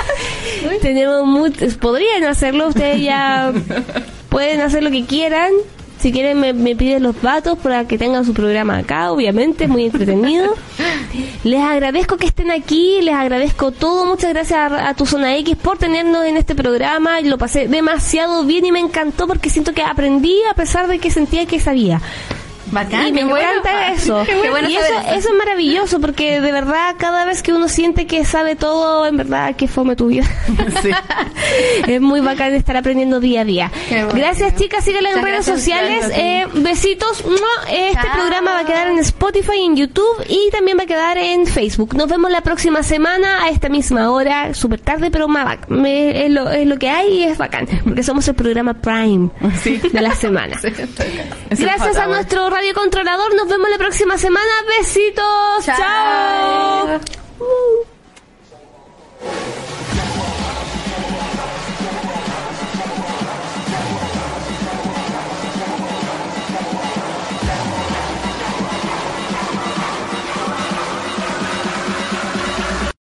tenemos 0.82 1.26
muchos, 1.26 1.76
podrían 1.76 2.24
hacerlo, 2.24 2.68
ustedes 2.68 3.02
ya 3.02 3.52
pueden 4.30 4.62
hacer 4.62 4.82
lo 4.84 4.90
que 4.92 5.06
quieran. 5.06 5.52
Si 6.04 6.12
quieren 6.12 6.38
me, 6.38 6.52
me 6.52 6.76
piden 6.76 7.02
los 7.02 7.22
datos 7.22 7.58
para 7.60 7.88
que 7.88 7.98
tengan 7.98 8.26
su 8.26 8.34
programa 8.34 8.80
acá, 8.80 9.10
obviamente, 9.10 9.70
muy 9.70 9.86
entretenido. 9.86 10.54
Les 11.46 11.62
agradezco 11.62 12.18
que 12.18 12.26
estén 12.26 12.52
aquí, 12.52 13.00
les 13.02 13.14
agradezco 13.14 13.72
todo, 13.72 14.06
muchas 14.06 14.32
gracias 14.32 14.60
a, 14.60 14.90
a 14.90 14.94
tu 14.96 15.06
zona 15.06 15.38
X 15.38 15.56
por 15.56 15.78
tenernos 15.78 16.26
en 16.26 16.36
este 16.36 16.56
programa, 16.56 17.22
lo 17.22 17.38
pasé 17.38 17.70
demasiado 17.70 18.44
bien 18.44 18.66
y 18.66 18.74
me 18.74 18.80
encantó 18.80 19.28
porque 19.28 19.50
siento 19.50 19.72
que 19.72 19.82
aprendí 19.82 20.36
a 20.52 20.56
pesar 20.56 20.88
de 20.88 21.00
que 21.00 21.10
sentía 21.10 21.46
que 21.46 21.62
sabía. 21.62 22.02
Bacán. 22.72 23.08
y 23.08 23.12
me 23.12 23.24
bueno. 23.26 23.48
encanta 23.60 23.92
eso. 23.94 24.24
Qué 24.26 24.50
bueno 24.50 24.70
y 24.70 24.76
eso, 24.76 24.86
es 25.14 25.28
maravilloso 25.38 26.00
porque 26.00 26.42
de 26.42 26.52
verdad 26.52 26.96
cada 26.98 27.26
vez 27.26 27.44
que 27.44 27.54
uno 27.54 27.68
siente 27.68 28.08
que 28.08 28.26
sabe 28.26 28.56
todo, 28.56 29.06
en 29.06 29.18
verdad 29.18 29.56
que 29.56 29.68
fome 29.68 29.96
tu 29.96 30.08
vida. 30.08 30.24
Sí. 30.82 30.90
es 31.88 32.02
muy 32.02 32.20
bacán 32.20 32.54
estar 32.54 32.76
aprendiendo 32.76 33.20
día 33.20 33.42
a 33.42 33.46
día. 33.46 33.72
Bueno. 33.90 34.10
Gracias 34.14 34.56
chicas, 34.56 34.84
síganla 34.84 35.12
en 35.12 35.22
redes 35.24 35.46
sociales. 35.46 36.10
Eh, 36.16 36.46
besitos. 36.54 37.24
Este 37.70 37.94
Chao. 37.94 38.14
programa 38.14 38.54
va 38.54 38.60
a 38.60 38.66
quedar 38.66 38.88
en 38.88 39.00
Spotify, 39.00 39.60
en 39.66 39.76
YouTube 39.76 40.26
y 40.28 40.50
también 40.52 40.78
va 40.78 40.84
a 40.84 40.86
quedar 40.88 41.18
en 41.18 41.46
Facebook. 41.46 41.96
Nos 41.96 42.08
vemos 42.08 42.32
la 42.32 42.42
próxima 42.42 42.82
semana 42.84 43.44
a 43.44 43.50
esta 43.50 43.70
misma 43.70 44.12
hora, 44.12 44.54
súper 44.54 44.82
tarde, 44.82 45.12
pero 45.12 45.28
más 45.28 45.58
es, 45.86 46.32
lo, 46.32 46.50
es 46.50 46.66
lo 46.68 46.78
que 46.78 46.90
hay 46.90 47.20
y 47.20 47.24
es 47.24 47.38
bacán, 47.38 47.68
porque 47.84 48.04
somos 48.04 48.28
el 48.28 48.36
programa 48.36 48.74
Prime 48.74 49.30
Sí. 49.62 49.78
de 49.92 50.02
la 50.02 50.16
semana. 50.16 50.60
Gracias 51.50 51.98
a 51.98 52.08
hour. 52.08 52.16
Radio 52.54 52.76
Controlador. 52.76 53.34
Nos 53.34 53.48
vemos 53.48 53.68
la 53.68 53.80
próxima 53.80 54.16
semana. 54.16 54.52
Besitos. 54.78 55.66
Chao. 55.66 57.00